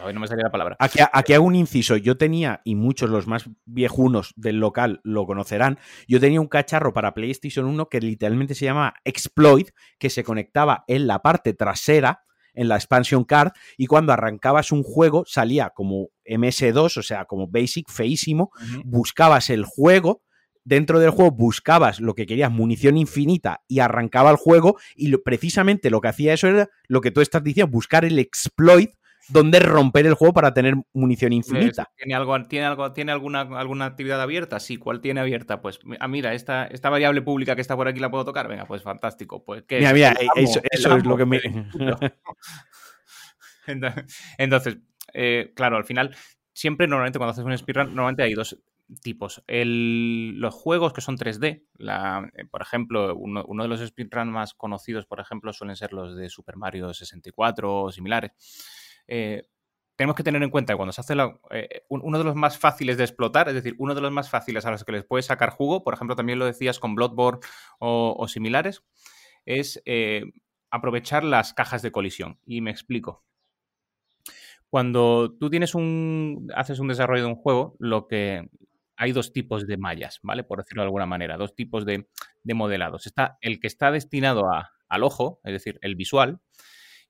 Hoy 0.05 0.13
no 0.13 0.19
me 0.19 0.27
salía 0.27 0.43
la 0.43 0.51
palabra. 0.51 0.75
Aquí, 0.79 0.99
aquí, 1.11 1.33
hago 1.33 1.45
un 1.45 1.55
inciso. 1.55 1.97
Yo 1.97 2.17
tenía, 2.17 2.61
y 2.63 2.75
muchos 2.75 3.09
los 3.09 3.27
más 3.27 3.49
viejunos 3.65 4.33
del 4.35 4.59
local 4.59 5.01
lo 5.03 5.25
conocerán, 5.25 5.79
yo 6.07 6.19
tenía 6.19 6.41
un 6.41 6.47
cacharro 6.47 6.93
para 6.93 7.13
PlayStation 7.13 7.65
1 7.65 7.89
que 7.89 7.99
literalmente 7.99 8.55
se 8.55 8.65
llama 8.65 8.93
Exploit, 9.05 9.69
que 9.99 10.09
se 10.09 10.23
conectaba 10.23 10.83
en 10.87 11.07
la 11.07 11.19
parte 11.19 11.53
trasera 11.53 12.23
en 12.53 12.67
la 12.67 12.75
expansion 12.75 13.23
card 13.23 13.51
y 13.77 13.87
cuando 13.87 14.13
arrancabas 14.13 14.71
un 14.71 14.83
juego 14.83 15.23
salía 15.25 15.69
como 15.69 16.09
MS2, 16.25 16.97
o 16.97 17.01
sea, 17.01 17.25
como 17.25 17.47
basic, 17.47 17.89
feísimo, 17.89 18.51
buscabas 18.83 19.49
el 19.49 19.65
juego, 19.65 20.23
dentro 20.63 20.99
del 20.99 21.11
juego 21.11 21.31
buscabas 21.31 21.99
lo 21.99 22.13
que 22.13 22.25
querías, 22.25 22.51
munición 22.51 22.97
infinita, 22.97 23.61
y 23.67 23.79
arrancaba 23.79 24.31
el 24.31 24.37
juego, 24.37 24.77
y 24.95 25.15
precisamente 25.17 25.89
lo 25.89 26.01
que 26.01 26.09
hacía 26.09 26.33
eso 26.33 26.47
era 26.47 26.69
lo 26.87 27.01
que 27.01 27.11
tú 27.11 27.21
estás 27.21 27.43
diciendo, 27.43 27.71
buscar 27.71 28.05
el 28.05 28.19
exploit 28.19 28.91
donde 29.29 29.59
romper 29.59 30.05
el 30.07 30.13
juego 30.13 30.33
para 30.33 30.53
tener 30.53 30.75
munición 30.93 31.33
infinita. 31.33 31.89
¿Tiene, 31.95 32.15
algo, 32.15 32.41
tiene, 32.43 32.65
algo, 32.65 32.91
¿tiene 32.91 33.11
alguna, 33.11 33.41
alguna 33.41 33.85
actividad 33.85 34.21
abierta? 34.21 34.59
Sí, 34.59 34.77
¿cuál 34.77 34.99
tiene 34.99 35.21
abierta? 35.21 35.61
Pues, 35.61 35.79
ah, 35.99 36.07
mira, 36.07 36.33
esta, 36.33 36.65
esta 36.65 36.89
variable 36.89 37.21
pública 37.21 37.55
que 37.55 37.61
está 37.61 37.75
por 37.75 37.87
aquí 37.87 37.99
la 37.99 38.11
puedo 38.11 38.25
tocar. 38.25 38.47
Venga, 38.47 38.65
pues 38.65 38.81
fantástico. 38.81 39.43
Pues, 39.43 39.63
mira, 39.69 39.93
mira, 39.93 40.13
eso, 40.35 40.61
es 40.69 41.05
lo 41.05 41.17
que 41.17 41.25
me... 41.25 41.39
Entonces, 44.37 44.79
eh, 45.13 45.53
claro, 45.55 45.77
al 45.77 45.85
final, 45.85 46.15
siempre 46.51 46.87
normalmente 46.87 47.19
cuando 47.19 47.31
haces 47.31 47.45
un 47.45 47.57
speedrun, 47.57 47.95
normalmente 47.95 48.23
hay 48.23 48.33
dos, 48.33 48.57
tipos. 49.01 49.43
los 49.47 50.53
juegos 50.53 50.93
que 50.93 51.01
son 51.01 51.17
3D, 51.17 51.63
eh, 51.79 52.45
por 52.49 52.61
ejemplo, 52.61 53.15
uno, 53.15 53.63
de 53.63 53.69
los 53.69 53.79
speedruns 53.79 54.31
más 54.31 54.53
conocidos, 54.53 55.05
por 55.05 55.19
ejemplo, 55.19 55.53
suelen 55.53 55.75
ser 55.75 55.93
los 55.93 56.15
de 56.15 56.29
Super 56.29 56.57
Mario 56.57 56.93
64 56.93 57.83
o 57.83 57.91
similares. 57.91 58.31
Eh, 59.07 59.43
tenemos 59.95 60.15
que 60.15 60.23
tener 60.23 60.41
en 60.41 60.49
cuenta 60.49 60.73
que 60.73 60.77
cuando 60.77 60.93
se 60.93 61.01
hace 61.01 61.13
eh, 61.51 61.83
uno 61.89 62.17
de 62.17 62.23
los 62.23 62.35
más 62.35 62.57
fáciles 62.57 62.97
de 62.97 63.03
explotar, 63.03 63.47
es 63.49 63.53
decir, 63.53 63.75
uno 63.77 63.93
de 63.93 64.01
los 64.01 64.11
más 64.11 64.29
fáciles 64.29 64.65
a 64.65 64.71
los 64.71 64.83
que 64.83 64.93
les 64.93 65.03
puedes 65.03 65.27
sacar 65.27 65.51
jugo, 65.51 65.83
por 65.83 65.93
ejemplo, 65.93 66.15
también 66.15 66.39
lo 66.39 66.45
decías 66.45 66.79
con 66.79 66.95
Bloodborne 66.95 67.41
o, 67.79 68.27
similares, 68.27 68.83
es 69.45 69.81
aprovechar 70.71 71.23
las 71.23 71.53
cajas 71.53 71.81
de 71.81 71.91
colisión. 71.91 72.39
Y 72.45 72.61
me 72.61 72.71
explico. 72.71 73.23
Cuando 74.71 75.35
tú 75.37 75.49
tienes 75.49 75.75
un. 75.75 76.49
haces 76.55 76.79
un 76.79 76.87
desarrollo 76.87 77.23
de 77.23 77.29
un 77.29 77.35
juego, 77.35 77.75
lo 77.77 78.07
que 78.07 78.49
hay 79.01 79.13
dos 79.13 79.33
tipos 79.33 79.65
de 79.65 79.77
mallas, 79.77 80.19
¿vale? 80.21 80.43
Por 80.43 80.59
decirlo 80.59 80.83
de 80.83 80.85
alguna 80.85 81.07
manera, 81.07 81.35
dos 81.35 81.55
tipos 81.55 81.85
de, 81.85 82.05
modelados. 82.43 83.07
Está 83.07 83.39
el 83.41 83.59
que 83.59 83.65
está 83.65 83.89
destinado 83.89 84.43
al 84.87 85.03
ojo, 85.03 85.41
es 85.43 85.53
decir, 85.53 85.79
el 85.81 85.95
visual, 85.95 86.39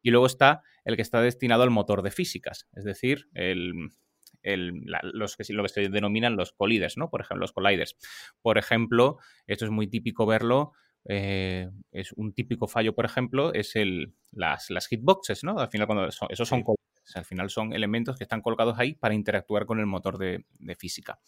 y 0.01 0.11
luego 0.11 0.25
está 0.25 0.61
el 0.85 0.95
que 0.95 1.01
está 1.01 1.21
destinado 1.21 1.63
al 1.63 1.69
motor 1.69 2.01
de 2.01 2.11
físicas, 2.11 2.69
es 2.77 2.85
decir, 2.85 3.27
los 3.33 5.35
que, 5.35 5.53
lo 5.53 5.63
que 5.63 5.69
se 5.69 5.89
denominan 5.89 6.37
los 6.37 6.53
colliders, 6.53 6.95
¿no? 6.95 7.09
Por 7.09 7.19
ejemplo, 7.19 7.41
los 7.41 7.51
colliders. 7.51 7.97
Por 8.41 8.57
ejemplo, 8.57 9.17
esto 9.45 9.65
es 9.65 9.71
muy 9.71 9.87
típico 9.87 10.25
verlo. 10.25 10.71
Eh, 11.03 11.69
es 11.91 12.13
un 12.13 12.31
típico 12.31 12.69
fallo, 12.69 12.95
por 12.95 13.03
ejemplo, 13.03 13.53
es 13.53 13.75
el, 13.75 14.13
las, 14.31 14.69
hitboxes, 14.89 15.43
¿no? 15.43 15.59
Al 15.59 15.69
final, 15.69 15.87
cuando 15.87 16.07
esos 16.07 16.47
son 16.47 16.63
colliders, 16.63 17.17
al 17.17 17.25
final 17.25 17.49
son 17.49 17.73
elementos 17.73 18.15
que 18.15 18.23
están 18.23 18.41
colocados 18.41 18.79
ahí 18.79 18.93
para 18.93 19.13
interactuar 19.13 19.65
con 19.65 19.81
el 19.81 19.87
motor 19.87 20.17
de 20.17 20.45
física. 20.77 21.19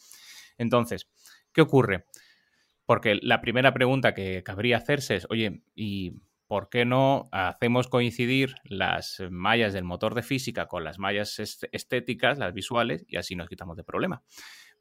Entonces, 0.58 1.10
¿qué 1.52 1.62
ocurre? 1.62 2.06
Porque 2.86 3.20
la 3.22 3.42
primera 3.42 3.74
pregunta 3.74 4.14
que 4.14 4.44
cabría 4.44 4.78
hacerse 4.78 5.16
es, 5.16 5.28
oye, 5.30 5.64
¿y 5.74 6.22
por 6.48 6.70
qué 6.70 6.86
no 6.86 7.30
hacemos 7.32 7.88
coincidir 7.88 8.56
las 8.64 9.22
mallas 9.30 9.74
del 9.74 9.86
motor 9.86 10.16
de 10.16 10.24
física 10.24 10.68
con 10.68 10.84
las 10.84 11.00
mallas 11.00 11.40
estéticas, 11.72 12.38
las 12.38 12.54
visuales, 12.54 13.06
y 13.08 13.18
así 13.18 13.36
nos 13.36 13.48
quitamos 13.48 13.78
de 13.78 13.84
problema? 13.84 14.24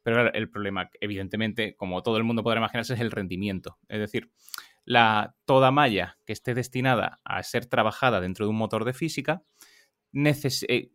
Pero 0.03 0.33
el 0.33 0.49
problema, 0.49 0.89
evidentemente, 0.99 1.75
como 1.75 2.03
todo 2.03 2.17
el 2.17 2.25
mundo 2.25 2.43
podrá 2.43 2.59
imaginarse, 2.59 2.93
es 2.93 2.99
el 2.99 3.11
rendimiento. 3.11 3.77
Es 3.87 3.99
decir, 3.99 4.31
la, 4.83 5.35
toda 5.45 5.71
malla 5.71 6.17
que 6.25 6.33
esté 6.33 6.53
destinada 6.53 7.21
a 7.23 7.41
ser 7.41 7.65
trabajada 7.67 8.19
dentro 8.19 8.45
de 8.45 8.49
un 8.49 8.57
motor 8.57 8.83
de 8.83 8.93
física 8.93 9.43
eh, 10.13 10.91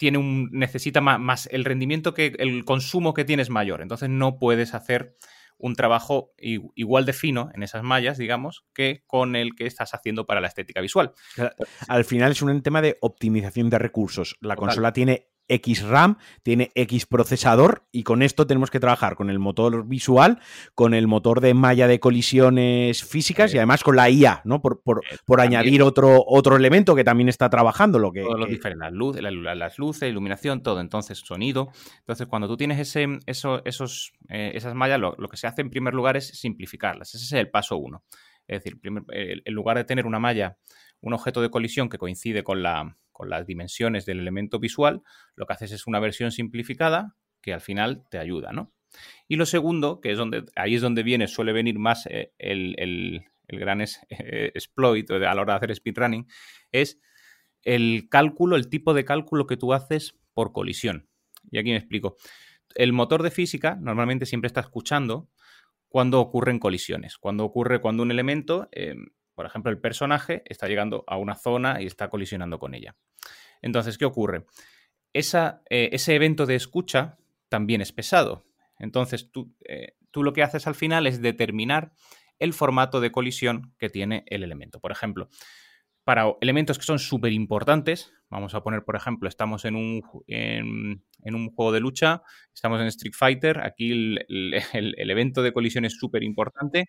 tiene 0.00 0.16
un, 0.16 0.48
necesita 0.50 1.02
más, 1.02 1.46
el 1.52 1.66
rendimiento 1.66 2.14
que 2.14 2.32
el 2.38 2.64
consumo 2.64 3.12
que 3.12 3.26
tienes 3.26 3.50
mayor. 3.50 3.82
Entonces 3.82 4.08
no 4.08 4.38
puedes 4.38 4.72
hacer 4.72 5.14
un 5.58 5.74
trabajo 5.74 6.32
igual 6.38 7.04
de 7.04 7.12
fino 7.12 7.50
en 7.54 7.62
esas 7.62 7.82
mallas, 7.82 8.16
digamos, 8.16 8.64
que 8.72 9.04
con 9.06 9.36
el 9.36 9.54
que 9.54 9.66
estás 9.66 9.92
haciendo 9.92 10.24
para 10.24 10.40
la 10.40 10.46
estética 10.46 10.80
visual. 10.80 11.12
Al 11.86 12.06
final 12.06 12.32
es 12.32 12.40
un 12.40 12.62
tema 12.62 12.80
de 12.80 12.96
optimización 13.02 13.68
de 13.68 13.78
recursos. 13.78 14.38
La 14.40 14.56
consola 14.56 14.94
tiene 14.94 15.28
X 15.50 15.82
RAM, 15.82 16.16
tiene 16.42 16.70
X 16.74 17.06
procesador 17.06 17.84
y 17.90 18.04
con 18.04 18.22
esto 18.22 18.46
tenemos 18.46 18.70
que 18.70 18.80
trabajar 18.80 19.16
con 19.16 19.30
el 19.30 19.38
motor 19.38 19.86
visual, 19.86 20.38
con 20.74 20.94
el 20.94 21.08
motor 21.08 21.40
de 21.40 21.54
malla 21.54 21.88
de 21.88 21.98
colisiones 21.98 23.04
físicas 23.04 23.52
y 23.52 23.58
además 23.58 23.82
con 23.82 23.96
la 23.96 24.08
IA, 24.08 24.42
¿no? 24.44 24.62
Por, 24.62 24.80
por, 24.82 25.40
añadir 25.40 25.82
otro, 25.82 26.22
otro 26.26 26.56
elemento 26.56 26.94
que 26.94 27.04
también 27.04 27.28
está 27.28 27.50
trabajando. 27.50 27.98
Lo 27.98 28.12
que, 28.12 28.22
las, 29.20 29.32
las 29.32 29.78
luces, 29.78 30.08
iluminación, 30.08 30.62
todo. 30.62 30.80
Entonces, 30.80 31.18
sonido. 31.18 31.70
Entonces, 31.98 32.26
cuando 32.28 32.46
tú 32.46 32.56
tienes 32.56 32.78
ese, 32.78 33.18
eso, 33.26 33.62
esos, 33.64 34.12
eh, 34.28 34.52
esas 34.54 34.74
mallas, 34.74 35.00
lo, 35.00 35.16
que 35.28 35.36
se 35.36 35.46
hace 35.46 35.62
en 35.62 35.70
primer 35.70 35.94
lugar 35.94 36.16
es 36.16 36.28
simplificarlas. 36.28 37.14
Ese 37.14 37.24
es 37.24 37.32
el 37.32 37.50
paso 37.50 37.76
uno. 37.76 38.04
Es 38.46 38.62
decir, 38.62 38.80
en 38.82 39.54
lugar 39.54 39.76
de 39.76 39.84
tener 39.84 40.06
una 40.06 40.18
malla, 40.18 40.56
un 41.00 41.12
objeto 41.12 41.40
de 41.40 41.50
colisión 41.50 41.88
que 41.88 41.98
coincide 41.98 42.42
con 42.42 42.62
la, 42.62 42.96
con 43.20 43.28
las 43.28 43.46
dimensiones 43.46 44.06
del 44.06 44.18
elemento 44.18 44.58
visual, 44.58 45.02
lo 45.36 45.44
que 45.44 45.52
haces 45.52 45.72
es 45.72 45.86
una 45.86 46.00
versión 46.00 46.32
simplificada 46.32 47.16
que 47.42 47.52
al 47.52 47.60
final 47.60 48.06
te 48.10 48.16
ayuda, 48.16 48.50
¿no? 48.50 48.72
Y 49.28 49.36
lo 49.36 49.44
segundo, 49.44 50.00
que 50.00 50.12
es 50.12 50.16
donde, 50.16 50.46
ahí 50.56 50.76
es 50.76 50.80
donde 50.80 51.02
viene, 51.02 51.28
suele 51.28 51.52
venir 51.52 51.78
más 51.78 52.06
eh, 52.06 52.32
el, 52.38 53.22
gran 53.46 53.82
eh, 53.82 53.86
exploit 54.54 55.10
a 55.10 55.18
la 55.18 55.38
hora 55.38 55.52
de 55.52 55.56
hacer 55.58 55.76
speedrunning, 55.76 56.28
es 56.72 56.98
el 57.62 58.08
cálculo, 58.08 58.56
el 58.56 58.70
tipo 58.70 58.94
de 58.94 59.04
cálculo 59.04 59.46
que 59.46 59.58
tú 59.58 59.74
haces 59.74 60.18
por 60.32 60.52
colisión. 60.52 61.10
Y 61.50 61.58
aquí 61.58 61.72
me 61.72 61.76
explico. 61.76 62.16
El 62.74 62.94
motor 62.94 63.22
de 63.22 63.30
física 63.30 63.76
normalmente 63.78 64.24
siempre 64.24 64.46
está 64.46 64.60
escuchando 64.60 65.28
cuando 65.90 66.20
ocurren 66.20 66.58
colisiones, 66.58 67.18
cuando 67.18 67.44
ocurre 67.44 67.82
cuando 67.82 68.02
un 68.02 68.12
elemento 68.12 68.70
em, 68.72 69.08
por 69.34 69.46
ejemplo, 69.46 69.70
el 69.70 69.80
personaje 69.80 70.42
está 70.46 70.68
llegando 70.68 71.04
a 71.06 71.16
una 71.16 71.34
zona 71.34 71.80
y 71.80 71.86
está 71.86 72.08
colisionando 72.08 72.58
con 72.58 72.74
ella. 72.74 72.96
Entonces, 73.62 73.98
¿qué 73.98 74.04
ocurre? 74.04 74.44
Eh, 75.12 75.22
ese 75.68 76.14
evento 76.14 76.46
de 76.46 76.54
escucha 76.54 77.18
también 77.48 77.80
es 77.80 77.92
pesado. 77.92 78.44
Entonces, 78.78 79.30
tú, 79.30 79.54
eh, 79.68 79.94
tú 80.10 80.22
lo 80.22 80.32
que 80.32 80.42
haces 80.42 80.66
al 80.66 80.74
final 80.74 81.06
es 81.06 81.20
determinar 81.20 81.92
el 82.38 82.52
formato 82.52 83.00
de 83.00 83.12
colisión 83.12 83.74
que 83.78 83.90
tiene 83.90 84.24
el 84.26 84.42
elemento. 84.42 84.80
Por 84.80 84.92
ejemplo, 84.92 85.28
para 86.04 86.32
elementos 86.40 86.78
que 86.78 86.84
son 86.84 86.98
súper 86.98 87.32
importantes, 87.32 88.12
vamos 88.30 88.54
a 88.54 88.62
poner, 88.62 88.84
por 88.84 88.96
ejemplo, 88.96 89.28
estamos 89.28 89.64
en 89.64 89.76
un, 89.76 90.02
en, 90.26 91.34
un, 91.34 91.50
juego 91.50 91.72
de 91.72 91.80
lucha, 91.80 92.22
estamos 92.54 92.80
en 92.80 92.86
Street 92.86 93.12
Fighter, 93.14 93.60
aquí 93.60 93.92
el 93.92 95.10
evento 95.10 95.42
de 95.42 95.52
colisión 95.52 95.84
es 95.84 95.98
súper 95.98 96.22
importante, 96.22 96.86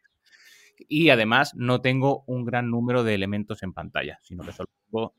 y 0.88 1.10
además 1.10 1.54
no 1.56 1.82
tengo 1.82 2.24
un 2.28 2.46
gran 2.46 2.70
número 2.70 3.04
de 3.04 3.16
elementos 3.16 3.64
en 3.64 3.74
pantalla, 3.74 4.20
sino 4.22 4.44
que 4.44 4.52
solo 4.52 4.70
tengo 4.86 5.16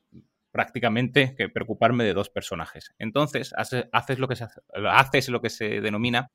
prácticamente 0.51 1.35
que 1.35 1.49
preocuparme 1.49 2.03
de 2.03 2.13
dos 2.13 2.29
personajes. 2.29 2.93
Entonces, 2.99 3.53
haces 3.57 4.19
lo 4.19 4.27
que 4.27 4.35
se, 4.35 4.47
haces 4.91 5.29
lo 5.29 5.41
que 5.41 5.49
se 5.49 5.81
denomina 5.81 6.31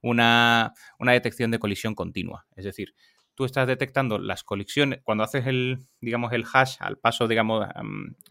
una, 0.00 0.72
detección 1.00 1.50
de 1.50 1.58
colisión 1.58 1.94
continua. 1.94 2.46
Es 2.56 2.64
decir, 2.64 2.94
tú 3.34 3.44
estás 3.44 3.66
detectando 3.66 4.18
las 4.18 4.42
colisiones, 4.42 5.00
cuando 5.04 5.24
haces 5.24 5.46
el, 5.46 5.78
digamos, 6.00 6.32
el 6.32 6.46
hash 6.50 6.76
al 6.80 6.98
paso, 6.98 7.28
digamos, 7.28 7.66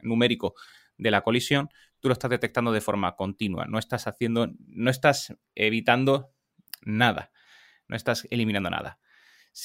numérico 0.02 0.56
de 0.98 1.12
la 1.12 1.22
colisión, 1.22 1.70
tú 2.00 2.08
lo 2.08 2.14
estás 2.14 2.32
detectando 2.32 2.72
de 2.72 2.82
forma 2.82 3.16
continua. 3.16 3.66
No 3.66 3.78
estás 3.78 4.08
haciendo, 4.08 4.52
no 4.66 4.90
estás 4.90 5.36
evitando 5.54 6.32
nada. 6.82 7.32
No 7.88 7.96
estás 7.96 8.28
eliminando 8.32 8.70
nada 8.70 9.00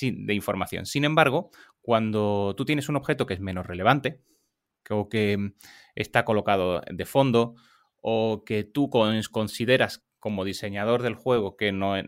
de 0.00 0.34
información. 0.34 0.86
Sin 0.86 1.04
embargo, 1.04 1.50
cuando 1.80 2.54
tú 2.56 2.64
tienes 2.64 2.88
un 2.88 2.96
objeto 2.96 3.26
que 3.26 3.34
es 3.34 3.40
menos 3.40 3.66
relevante, 3.66 4.22
o 4.90 5.08
que 5.08 5.36
mm, 5.36 5.54
está 5.94 6.24
colocado 6.24 6.82
de 6.90 7.04
fondo, 7.04 7.54
o 8.00 8.44
que 8.44 8.64
tú 8.64 8.90
consideras 8.90 10.04
como 10.18 10.44
diseñador 10.44 11.02
del 11.02 11.14
juego 11.14 11.56
que 11.56 11.72
no, 11.72 12.00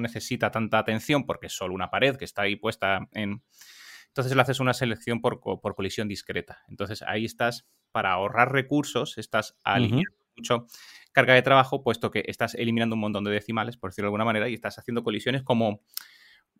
necesita 0.00 0.50
tanta 0.50 0.78
atención 0.78 1.24
porque 1.24 1.46
es 1.46 1.54
solo 1.54 1.74
una 1.74 1.90
pared 1.90 2.16
que 2.16 2.24
está 2.24 2.42
ahí 2.42 2.56
puesta 2.56 3.08
en... 3.12 3.42
entonces 4.08 4.34
le 4.34 4.42
haces 4.42 4.60
una 4.60 4.74
selección 4.74 5.20
por, 5.20 5.40
colisión 5.40 6.08
discreta. 6.08 6.62
Entonces 6.68 7.02
ahí 7.02 7.24
estás, 7.24 7.66
para 7.90 8.12
ahorrar 8.12 8.52
recursos, 8.52 9.16
estás 9.16 9.56
alineando 9.64 10.12
mucho 10.36 10.66
carga 11.12 11.34
de 11.34 11.42
trabajo, 11.42 11.82
puesto 11.82 12.10
que 12.10 12.22
estás 12.26 12.54
eliminando 12.54 12.94
un 12.94 13.00
montón 13.00 13.24
de 13.24 13.30
decimales, 13.30 13.76
por 13.76 13.90
decirlo 13.90 14.06
de 14.06 14.08
alguna 14.08 14.24
manera, 14.24 14.48
y 14.48 14.54
estás 14.54 14.78
haciendo 14.78 15.02
colisiones 15.02 15.42
como 15.42 15.82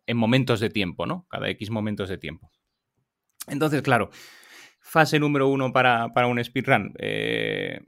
en 0.09 0.17
momentos 0.17 0.59
de 0.59 0.71
tiempo, 0.71 1.07
¿no? 1.07 1.27
Cada 1.29 1.49
X 1.51 1.71
momentos 1.71 2.09
de 2.09 2.19
tiempo. 2.19 2.51
Entonces, 3.47 3.83
claro, 3.83 4.11
fase 4.81 5.21
número 5.21 5.49
uno 5.49 5.73
para, 5.73 6.11
un 6.27 6.43
speedrun. 6.43 6.95
Eh, 6.99 7.81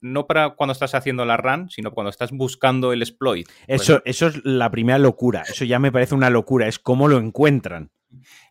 no 0.00 0.28
para 0.28 0.50
cuando 0.50 0.72
estás 0.72 0.94
haciendo 0.94 1.24
la 1.24 1.36
run, 1.36 1.68
sino 1.70 1.90
cuando 1.90 2.10
estás 2.10 2.30
buscando 2.30 2.92
el 2.92 3.02
exploit. 3.02 3.48
Eso, 3.66 4.00
eso 4.04 4.28
es 4.28 4.44
la 4.44 4.70
primera 4.70 4.98
locura. 4.98 5.42
Eso 5.42 5.64
ya 5.64 5.80
me 5.80 5.90
parece 5.90 6.14
una 6.14 6.30
locura. 6.30 6.68
Es 6.68 6.78
cómo 6.78 7.08
lo 7.08 7.18
encuentran. 7.18 7.90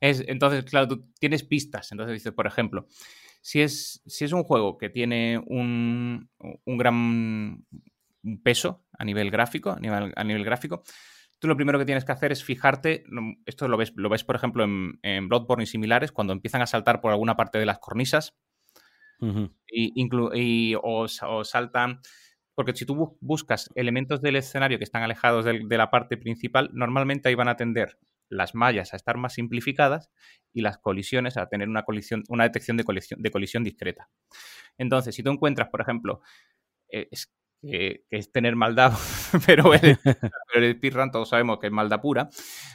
Es, 0.01 0.23
entonces, 0.27 0.65
claro, 0.65 0.89
tú 0.89 1.05
tienes 1.19 1.43
pistas. 1.43 1.91
Entonces 1.91 2.15
dices, 2.15 2.33
por 2.33 2.47
ejemplo, 2.47 2.87
si 3.41 3.61
es, 3.61 4.01
si 4.05 4.25
es 4.25 4.33
un 4.33 4.43
juego 4.43 4.77
que 4.77 4.89
tiene 4.89 5.39
un, 5.45 6.29
gran 6.65 7.63
peso 8.43 8.83
a 8.97 9.05
nivel 9.05 9.31
gráfico, 9.31 9.71
a 9.71 9.79
nivel, 9.79 10.11
a 10.15 10.23
nivel, 10.23 10.43
gráfico, 10.43 10.83
tú 11.39 11.47
lo 11.47 11.55
primero 11.55 11.79
que 11.79 11.85
tienes 11.85 12.05
que 12.05 12.11
hacer 12.11 12.31
es 12.31 12.43
fijarte, 12.43 13.03
esto 13.45 13.67
lo 13.67 13.77
ves, 13.77 13.93
lo 13.95 14.09
ves 14.09 14.23
por 14.23 14.35
ejemplo 14.35 14.63
en, 14.63 14.99
en 15.03 15.27
Bloodborne 15.27 15.63
y 15.63 15.67
similares, 15.67 16.11
cuando 16.11 16.33
empiezan 16.33 16.61
a 16.61 16.67
saltar 16.67 17.01
por 17.01 17.11
alguna 17.11 17.35
parte 17.35 17.59
de 17.59 17.65
las 17.65 17.79
cornisas, 17.79 18.35
y, 19.67 20.75
o, 20.81 21.07
saltan. 21.43 21.99
Porque 22.53 22.73
si 22.73 22.85
tú 22.85 23.17
buscas 23.19 23.69
elementos 23.75 24.21
del 24.21 24.37
escenario 24.37 24.77
que 24.77 24.85
están 24.85 25.03
alejados 25.03 25.43
de, 25.43 25.77
la 25.77 25.89
parte 25.89 26.17
principal, 26.17 26.69
normalmente 26.73 27.27
ahí 27.27 27.35
van 27.35 27.49
a 27.49 27.57
tender 27.57 27.99
las 28.29 28.55
mallas 28.55 28.93
a 28.93 28.95
estar 28.95 29.17
más 29.17 29.33
simplificadas 29.33 30.09
y 30.53 30.61
las 30.61 30.77
colisiones 30.77 31.37
a 31.37 31.47
tener 31.47 31.67
una 31.69 31.83
colisión, 31.83 32.23
una 32.29 32.45
detección 32.45 32.77
de 32.77 32.83
colisión, 32.83 33.21
de 33.21 33.31
colisión 33.31 33.63
discreta. 33.63 34.09
Entonces, 34.77 35.15
si 35.15 35.21
tú 35.21 35.31
encuentras, 35.31 35.69
por 35.69 35.81
ejemplo, 35.81 36.21
eh, 36.89 37.07
es, 37.11 37.31
que 37.69 38.05
es 38.09 38.31
tener 38.31 38.55
maldad, 38.55 38.93
pero 39.45 39.73
el, 39.73 39.97
pero 40.53 40.65
el 40.65 40.75
speedrun 40.75 41.11
todos 41.11 41.29
sabemos 41.29 41.59
que 41.59 41.67
es 41.67 41.73
maldad 41.73 42.01
pura. 42.01 42.29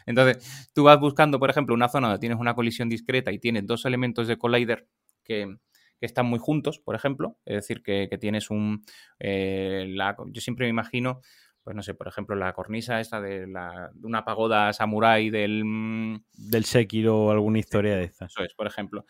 Entonces, 0.07 0.70
tú 0.74 0.84
vas 0.84 0.99
buscando, 0.99 1.38
por 1.38 1.51
ejemplo, 1.51 1.74
una 1.74 1.88
zona 1.88 2.09
donde 2.09 2.20
tienes 2.20 2.38
una 2.38 2.55
colisión 2.55 2.88
discreta 2.88 3.32
y 3.32 3.38
tienes 3.38 3.66
dos 3.66 3.84
elementos 3.84 4.26
de 4.28 4.36
collider 4.36 4.88
que, 5.24 5.57
que 6.01 6.07
están 6.07 6.26
muy 6.26 6.38
juntos, 6.38 6.80
por 6.80 6.95
ejemplo. 6.95 7.38
Es 7.45 7.57
decir, 7.57 7.82
que, 7.82 8.09
tienes 8.18 8.51
un... 8.51 8.82
Eh, 9.18 9.95
yo 10.32 10.41
siempre 10.41 10.64
me 10.66 10.70
imagino, 10.70 11.20
pues 11.62 11.76
no 11.76 11.82
sé, 11.82 11.95
por 11.95 12.09
ejemplo, 12.09 12.34
la 12.34 12.55
cornisa 12.55 13.01
esta 13.01 13.20
de, 13.20 13.47
la, 13.47 13.91
una 14.03 14.24
pagoda 14.24 14.72
samurái 14.72 15.28
del... 15.28 15.62
Mm, 15.64 16.24
del 16.32 16.64
Sekiro 16.64 17.26
o 17.26 17.30
alguna 17.30 17.59
historia 17.59 17.97
de 17.97 18.05
estas. 18.05 18.32
Eso 18.32 18.43
es, 18.43 18.55
por 18.55 18.66
ejemplo. 18.66 19.05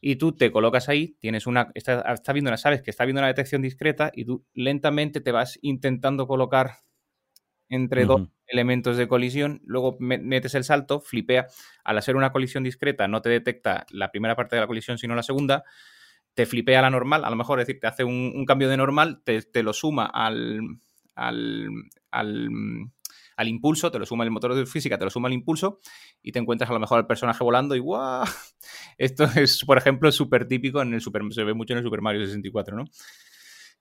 Y 0.00 0.16
tú 0.16 0.32
te 0.32 0.50
colocas 0.50 0.88
ahí, 0.88 1.16
tienes 1.20 1.46
una... 1.46 1.70
Está, 1.74 2.00
está 2.12 2.32
viendo, 2.32 2.56
sabes 2.56 2.82
que 2.82 2.90
está 2.90 3.04
viendo 3.04 3.20
una 3.20 3.28
detección 3.28 3.62
discreta 3.62 4.10
y 4.14 4.24
tú 4.24 4.46
lentamente 4.54 5.20
te 5.20 5.32
vas 5.32 5.58
intentando 5.62 6.26
colocar 6.26 6.72
entre 7.68 8.04
dos 8.04 8.22
elementos 8.48 8.96
de 8.96 9.06
colisión, 9.06 9.62
luego 9.64 9.96
metes 10.00 10.54
el 10.56 10.64
salto, 10.64 11.00
flipea. 11.00 11.46
Al 11.84 11.98
hacer 11.98 12.16
una 12.16 12.32
colisión 12.32 12.64
discreta 12.64 13.06
no 13.06 13.22
te 13.22 13.30
detecta 13.30 13.86
la 13.90 14.10
primera 14.10 14.34
parte 14.34 14.56
de 14.56 14.60
la 14.60 14.66
colisión, 14.66 14.98
sino 14.98 15.14
la 15.14 15.22
segunda 15.22 15.64
te 16.34 16.46
flipea 16.46 16.82
la 16.82 16.90
normal, 16.90 17.24
a 17.24 17.30
lo 17.30 17.36
mejor, 17.36 17.60
es 17.60 17.66
decir, 17.66 17.80
te 17.80 17.86
hace 17.86 18.04
un, 18.04 18.44
cambio 18.44 18.68
de 18.68 18.76
normal, 18.76 19.22
te, 19.24 19.62
lo 19.62 19.72
suma 19.72 20.06
al, 20.06 20.60
al, 21.14 21.68
al, 22.10 22.48
impulso, 23.48 23.90
te 23.90 23.98
lo 23.98 24.06
suma 24.06 24.24
el 24.24 24.30
motor 24.30 24.54
de 24.54 24.66
física, 24.66 24.98
te 24.98 25.04
lo 25.04 25.10
suma 25.10 25.28
el 25.28 25.34
impulso 25.34 25.80
y 26.22 26.32
te 26.32 26.38
encuentras 26.38 26.70
a 26.70 26.72
lo 26.72 26.80
mejor 26.80 26.98
al 26.98 27.06
personaje 27.06 27.42
volando 27.42 27.74
y 27.74 27.78
¡guau! 27.78 28.24
Esto 28.98 29.24
es, 29.36 29.64
por 29.64 29.78
ejemplo, 29.78 30.10
súper 30.12 30.46
típico 30.46 30.82
en 30.82 30.94
el 30.94 31.00
Super, 31.00 31.22
se 31.30 31.44
ve 31.44 31.54
mucho 31.54 31.72
en 31.72 31.78
el 31.78 31.84
Super 31.84 32.02
Mario 32.02 32.24
64, 32.24 32.76
¿no? 32.76 32.84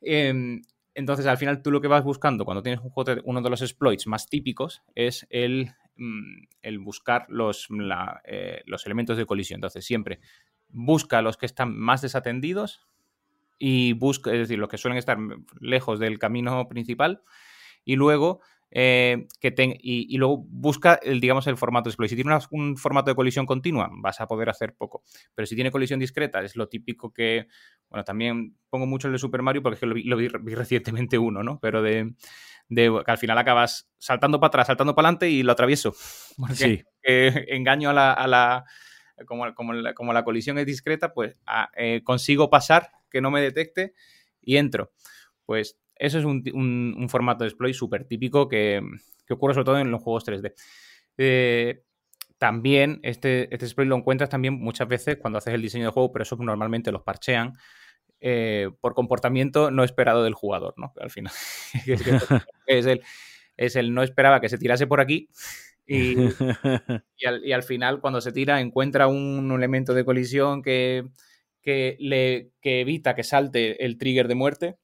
Em, 0.02 0.62
entonces, 0.96 1.26
al 1.26 1.38
final, 1.38 1.62
tú 1.62 1.72
lo 1.72 1.82
que 1.82 1.88
vas 1.88 2.04
buscando 2.04 2.46
cuando 2.46 2.64
tienes 2.64 2.82
un 2.82 2.90
juego, 2.90 3.22
uno 3.26 3.42
de 3.42 3.50
los 3.50 3.62
exploits 3.62 4.08
más 4.08 4.28
típicos 4.28 4.82
es 4.96 5.28
el, 5.30 5.72
mm, 5.96 6.48
el 6.62 6.80
buscar 6.80 7.26
los, 7.30 7.68
eh, 8.26 8.62
los 8.66 8.86
elementos 8.86 9.18
de 9.18 9.26
colisión. 9.26 9.58
Entonces, 9.58 9.86
siempre 9.86 10.20
busca 10.70 11.22
los 11.22 11.38
que 11.38 11.46
están 11.46 11.78
más 11.78 12.02
desatendidos 12.02 12.86
y 13.58 13.94
busca, 13.94 14.32
es 14.32 14.40
decir, 14.40 14.60
los 14.60 14.70
que 14.70 14.78
suelen 14.78 14.98
estar 14.98 15.18
lejos 15.60 16.00
del 16.00 16.20
camino 16.20 16.68
principal 16.68 17.24
y 17.84 17.96
luego 17.96 18.42
eh, 18.72 19.28
que 19.40 19.54
y, 19.82 20.18
luego 20.18 20.46
busca 20.48 21.00
el, 21.02 21.20
digamos, 21.20 21.48
el 21.48 21.58
formato 21.58 21.86
de 21.86 21.92
exploit. 21.92 22.10
Si 22.10 22.16
tiene 22.16 22.38
un 22.52 22.78
formato 22.78 23.12
de 23.12 23.16
colisión 23.16 23.46
continua, 23.46 23.90
vas 23.92 24.22
a 24.22 24.28
poder 24.28 24.50
hacer 24.50 24.76
poco. 24.76 25.04
Pero 25.36 25.46
si 25.46 25.56
tiene 25.56 25.72
colisión 25.72 26.00
discreta, 26.00 26.42
es 26.42 26.56
lo 26.56 26.68
típico 26.68 27.12
que, 27.12 27.48
bueno, 27.90 28.04
también 28.04 28.56
pongo 28.70 28.86
mucho 28.86 29.08
el 29.08 29.14
de 29.14 29.20
Super 29.20 29.42
Mario 29.42 29.64
porque 29.64 29.86
lo 29.86 30.18
vi, 30.18 30.28
recientemente 30.28 31.18
uno, 31.18 31.44
¿no? 31.44 31.60
Pero 31.60 31.82
de, 31.82 32.14
que 32.70 33.04
al 33.06 33.18
final 33.18 33.38
acabas 33.38 33.90
saltando 33.98 34.40
para 34.40 34.50
atrás, 34.50 34.68
saltando 34.68 34.96
para 34.96 35.08
adelante 35.08 35.30
y 35.30 35.44
lo 35.44 35.52
atravieso. 35.52 35.94
sí. 36.54 36.84
engaño 37.04 37.90
a 37.90 37.94
la 38.28 38.66
como, 39.26 39.54
como, 39.54 39.74
la, 40.14 40.24
colisión 40.24 40.58
es 40.58 40.66
discreta, 40.66 41.14
pues 41.14 41.36
ah, 41.46 41.70
eh, 41.76 42.02
consigo 42.04 42.50
pasar, 42.50 42.92
que 43.10 43.22
no 43.22 43.32
me 43.32 43.42
detecte 43.42 43.94
y 44.42 44.58
entro. 44.58 44.92
Pues 45.50 45.80
eso 45.96 46.20
es 46.20 46.26
un, 46.26 47.08
formato 47.10 47.44
de 47.44 47.48
exploit 47.48 47.74
súper 47.74 48.06
típico 48.06 48.48
que, 48.48 48.84
ocurre 49.32 49.56
sobre 49.56 49.66
todo 49.66 49.80
en 49.80 49.90
los 49.90 50.00
juegos 50.00 50.24
3D. 50.24 50.54
Eh, 51.18 51.82
también 52.38 53.00
este, 53.02 53.52
este 53.52 53.66
exploit 53.66 53.90
lo 53.90 53.96
encuentras 53.96 54.30
también 54.30 54.62
muchas 54.62 54.88
veces 54.88 55.18
cuando 55.20 55.40
haces 55.40 55.56
el 55.56 55.64
diseño 55.64 55.86
de 55.86 55.92
juego, 55.92 56.12
pero 56.12 56.22
eso 56.22 56.36
normalmente 56.36 56.92
los 56.92 57.02
parchean 57.02 57.54
eh, 58.22 58.70
por 58.80 58.94
comportamiento 58.94 59.72
no 59.72 59.84
esperado 59.84 60.24
del 60.24 60.36
jugador, 60.36 60.76
¿no? 60.78 60.94
Al 61.00 61.10
final. 61.10 61.34
es, 62.68 62.86
el, 62.86 63.02
es 63.58 63.76
el 63.76 63.92
no 63.92 64.04
esperaba 64.04 64.42
que 64.42 64.50
se 64.50 64.60
tirase 64.60 64.86
por 64.86 65.02
aquí 65.02 65.30
Y, 65.88 66.14
al, 67.56 67.64
final, 67.64 68.02
cuando 68.02 68.22
se 68.22 68.32
tira, 68.32 68.62
encuentra 68.62 69.08
un 69.08 69.52
elemento 69.52 69.96
de 69.96 70.06
colisión 70.06 70.62
que, 70.62 71.10
le, 71.66 72.52
evita 72.62 73.16
que 73.16 73.24
salte 73.24 73.84
el 73.84 73.98
trigger 73.98 74.28
de 74.28 74.36
muerte. 74.36 74.78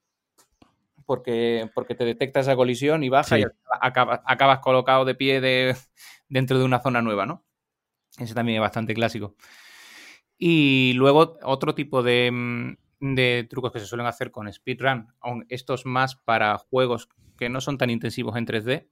Porque, 1.06 1.70
porque 1.74 1.96
te 1.96 2.06
detecta 2.06 2.40
esa 2.40 2.56
colisión 2.56 3.04
y 3.04 3.10
baja 3.10 3.38
y 3.38 3.44
acabas, 3.80 4.60
colocado 4.60 5.06
de 5.06 5.16
pie 5.16 5.40
de, 5.42 5.76
dentro 6.30 6.58
de 6.58 6.66
una 6.66 6.80
zona 6.80 7.02
nueva, 7.02 7.26
¿no? 7.26 7.46
Ese 8.18 8.34
también 8.34 8.58
es 8.58 8.62
bastante 8.62 8.94
clásico. 8.94 9.36
Y 10.38 10.94
luego 10.96 11.38
otro 11.44 11.76
tipo 11.76 12.02
de, 12.02 12.32
mm, 12.32 12.76
de 13.00 13.48
trucos 13.50 13.72
que 13.72 13.80
se 13.80 13.86
suelen 13.86 14.08
hacer 14.08 14.32
con 14.32 14.52
speedrun, 14.52 15.14
estos 15.50 15.86
más 15.86 16.16
para 16.16 16.58
juegos 16.58 17.10
que 17.38 17.50
no 17.50 17.62
son 17.62 17.78
tan 17.78 17.90
intensivos 17.90 18.36
en 18.38 18.46
3D, 18.46 18.88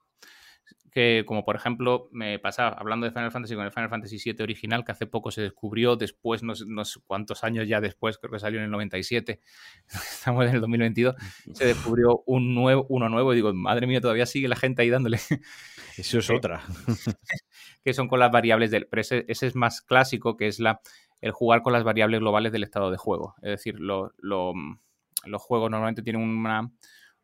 que 0.93 1.23
como 1.25 1.43
por 1.43 1.55
ejemplo 1.55 2.07
me 2.11 2.37
pasaba 2.37 2.69
hablando 2.69 3.05
de 3.05 3.11
Final 3.11 3.31
Fantasy 3.31 3.55
con 3.55 3.65
el 3.65 3.71
Final 3.71 3.89
Fantasy 3.89 4.17
VII 4.23 4.43
original 4.43 4.85
que 4.85 4.91
hace 4.91 5.07
poco 5.07 5.31
se 5.31 5.41
descubrió 5.41 5.95
después, 5.95 6.43
no 6.43 6.53
sé, 6.55 6.65
cuántos 7.07 7.43
años 7.43 7.67
ya 7.67 7.81
después, 7.81 8.19
creo 8.19 8.31
que 8.31 8.39
salió 8.39 8.59
en 8.59 8.65
el 8.65 8.71
97, 8.71 9.39
estamos 9.87 10.45
en 10.45 10.55
el 10.55 10.61
2022, 10.61 11.15
se 11.53 11.65
descubrió 11.65 12.23
un 12.27 12.53
nuevo, 12.53 12.85
uno 12.89 13.09
nuevo 13.09 13.33
y 13.33 13.37
digo, 13.37 13.53
madre 13.53 13.87
mía, 13.87 14.01
todavía 14.01 14.27
sigue 14.27 14.47
la 14.47 14.55
gente 14.55 14.83
ahí 14.83 14.89
dándole. 14.89 15.17
Eso 15.97 16.19
es 16.19 16.29
otra. 16.29 16.63
que 17.83 17.93
son 17.93 18.07
con 18.07 18.19
las 18.19 18.31
variables 18.31 18.71
del... 18.71 18.87
Pero 18.87 19.01
ese, 19.01 19.25
es 19.27 19.55
más 19.55 19.81
clásico, 19.81 20.37
que 20.37 20.47
es 20.47 20.59
la, 20.59 20.81
el 21.21 21.31
jugar 21.31 21.61
con 21.61 21.73
las 21.73 21.83
variables 21.83 22.19
globales 22.19 22.51
del 22.51 22.63
estado 22.63 22.89
de 22.89 22.97
juego. 22.97 23.35
Es 23.41 23.51
decir, 23.51 23.79
los 23.79 24.13
juegos 25.39 25.69
normalmente 25.69 26.01
tienen 26.01 26.21
una, 26.21 26.71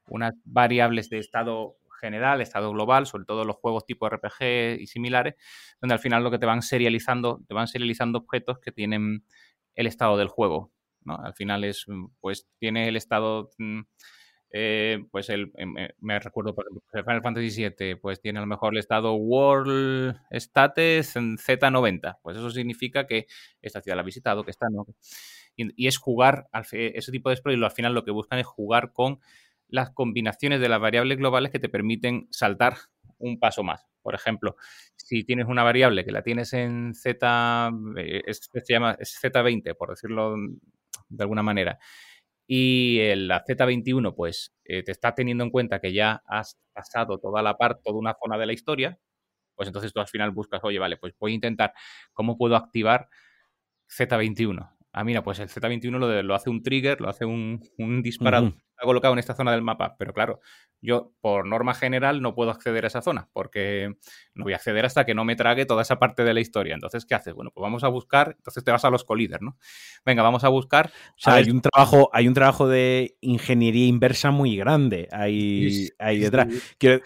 unas 0.07 0.33
variables 0.43 1.09
de 1.09 1.19
estado 1.19 1.77
general, 1.99 2.41
estado 2.41 2.71
global, 2.71 3.05
sobre 3.05 3.25
todo 3.25 3.45
los 3.45 3.57
juegos 3.57 3.85
tipo 3.85 4.09
RPG 4.09 4.79
y 4.79 4.87
similares, 4.87 5.35
donde 5.81 5.93
al 5.93 5.99
final 5.99 6.23
lo 6.23 6.31
que 6.31 6.39
te 6.39 6.45
van 6.45 6.61
serializando, 6.61 7.41
te 7.47 7.53
van 7.53 7.67
serializando 7.67 8.19
objetos 8.19 8.59
que 8.59 8.71
tienen 8.71 9.23
el 9.75 9.87
estado 9.87 10.17
del 10.17 10.27
juego. 10.27 10.71
¿no? 11.05 11.17
Al 11.17 11.33
final 11.33 11.63
es, 11.63 11.85
mm, 11.87 12.07
pues, 12.19 12.47
tiene 12.59 12.87
el 12.87 12.95
estado, 12.95 13.49
mm, 13.57 13.81
eh, 14.51 15.05
pues, 15.11 15.29
el, 15.29 15.51
em, 15.55 15.77
eh, 15.77 15.93
me 15.99 16.19
recuerdo, 16.19 16.55
por 16.55 16.65
ejemplo, 16.65 16.81
Final 17.03 17.21
Fantasy 17.21 17.49
VII, 17.69 17.95
pues 17.95 18.19
tiene 18.21 18.39
a 18.39 18.41
lo 18.41 18.47
mejor 18.47 18.73
el 18.73 18.79
estado 18.79 19.13
World 19.13 20.17
Status 20.31 21.15
en 21.15 21.37
Z90. 21.37 22.19
Pues 22.23 22.37
eso 22.37 22.49
significa 22.49 23.05
que 23.07 23.27
esta 23.61 23.81
ciudad 23.81 23.95
la 23.97 24.01
ha 24.01 24.05
visitado, 24.05 24.43
que 24.43 24.51
está, 24.51 24.67
¿no? 24.69 24.87
Y, 25.55 25.87
es 25.87 25.97
jugar, 25.97 26.47
ese 26.71 27.11
tipo 27.11 27.29
de 27.29 27.35
exploits, 27.35 27.61
al 27.61 27.71
final 27.71 27.93
lo 27.93 28.03
que 28.05 28.11
buscan 28.11 28.39
es 28.39 28.45
jugar 28.47 28.93
con 28.93 29.19
las 29.69 29.91
combinaciones 29.91 30.59
de 30.61 30.69
las 30.69 30.79
variables 30.81 31.17
globales 31.17 31.51
que 31.51 31.59
te 31.59 31.69
permiten 31.69 32.27
saltar 32.31 32.75
un 33.17 33.39
paso 33.39 33.63
más. 33.63 33.85
Por 34.01 34.15
ejemplo, 34.15 34.55
si 34.95 35.23
tienes 35.23 35.47
una 35.47 35.63
variable 35.63 36.05
que 36.05 36.11
la 36.11 36.23
tienes 36.23 36.53
en 36.53 36.93
Z, 36.95 37.71
eh, 37.97 38.23
se 38.33 38.73
llama 38.73 38.97
Z20, 38.99 39.75
por 39.75 39.89
decirlo 39.89 40.35
de 41.09 41.23
alguna 41.23 41.43
manera, 41.43 41.79
y 42.47 42.99
la 43.15 43.43
Z21, 43.45 44.15
pues 44.15 44.53
eh, 44.65 44.83
te 44.83 44.91
está 44.91 45.13
teniendo 45.15 45.43
en 45.43 45.51
cuenta 45.51 45.79
que 45.79 45.93
ya 45.93 46.23
has 46.27 46.57
pasado 46.73 47.19
toda 47.19 47.41
la 47.43 47.57
parte, 47.57 47.81
toda 47.85 47.97
una 47.99 48.15
zona 48.21 48.37
de 48.37 48.45
la 48.47 48.53
historia, 48.53 48.99
Pues 49.55 49.67
entonces 49.69 49.93
tú 49.93 50.01
al 50.01 50.07
final 50.09 50.31
buscas, 50.31 50.61
oye, 50.63 50.79
vale, 50.79 50.97
pues 50.97 51.13
voy 51.19 51.33
a 51.33 51.35
intentar 51.35 51.73
cómo 52.13 52.37
puedo 52.37 52.55
activar 52.57 53.09
Z21. 53.89 54.77
Ah, 54.91 55.03
mira, 55.03 55.23
pues 55.23 55.39
el 55.39 55.49
Z21 55.49 55.97
lo, 55.97 56.23
lo 56.23 56.35
hace 56.35 56.49
un 56.49 56.63
trigger, 56.63 56.99
lo 57.01 57.09
hace 57.09 57.25
un, 57.25 57.61
un 57.77 58.01
disparador 58.01 58.53
colocado 58.85 59.13
en 59.13 59.19
esta 59.19 59.35
zona 59.35 59.51
del 59.51 59.61
mapa. 59.61 59.95
Pero 59.97 60.13
claro, 60.13 60.39
yo 60.81 61.11
por 61.21 61.45
norma 61.45 61.73
general 61.73 62.21
no 62.21 62.33
puedo 62.33 62.51
acceder 62.51 62.85
a 62.85 62.87
esa 62.87 63.01
zona 63.01 63.29
porque 63.33 63.95
no 64.33 64.45
voy 64.45 64.53
a 64.53 64.57
acceder 64.57 64.85
hasta 64.85 65.05
que 65.05 65.13
no 65.13 65.25
me 65.25 65.35
trague 65.35 65.65
toda 65.65 65.81
esa 65.81 65.99
parte 65.99 66.23
de 66.23 66.33
la 66.33 66.39
historia. 66.39 66.73
Entonces, 66.73 67.05
¿qué 67.05 67.15
haces? 67.15 67.33
Bueno, 67.33 67.51
pues 67.53 67.61
vamos 67.61 67.83
a 67.83 67.87
buscar, 67.89 68.35
entonces 68.37 68.63
te 68.63 68.71
vas 68.71 68.85
a 68.85 68.89
los 68.89 69.03
collider, 69.03 69.41
¿no? 69.41 69.57
Venga, 70.05 70.23
vamos 70.23 70.43
a 70.43 70.49
buscar. 70.49 70.87
O 70.87 71.19
sea, 71.19 71.35
hay 71.35 71.49
un 71.49 71.61
trabajo, 71.61 72.09
hay 72.13 72.27
un 72.27 72.33
trabajo 72.33 72.67
de 72.67 73.17
ingeniería 73.21 73.87
inversa 73.87 74.31
muy 74.31 74.55
grande 74.57 75.07
ahí, 75.11 75.89
ahí 75.99 76.19
detrás. 76.19 76.47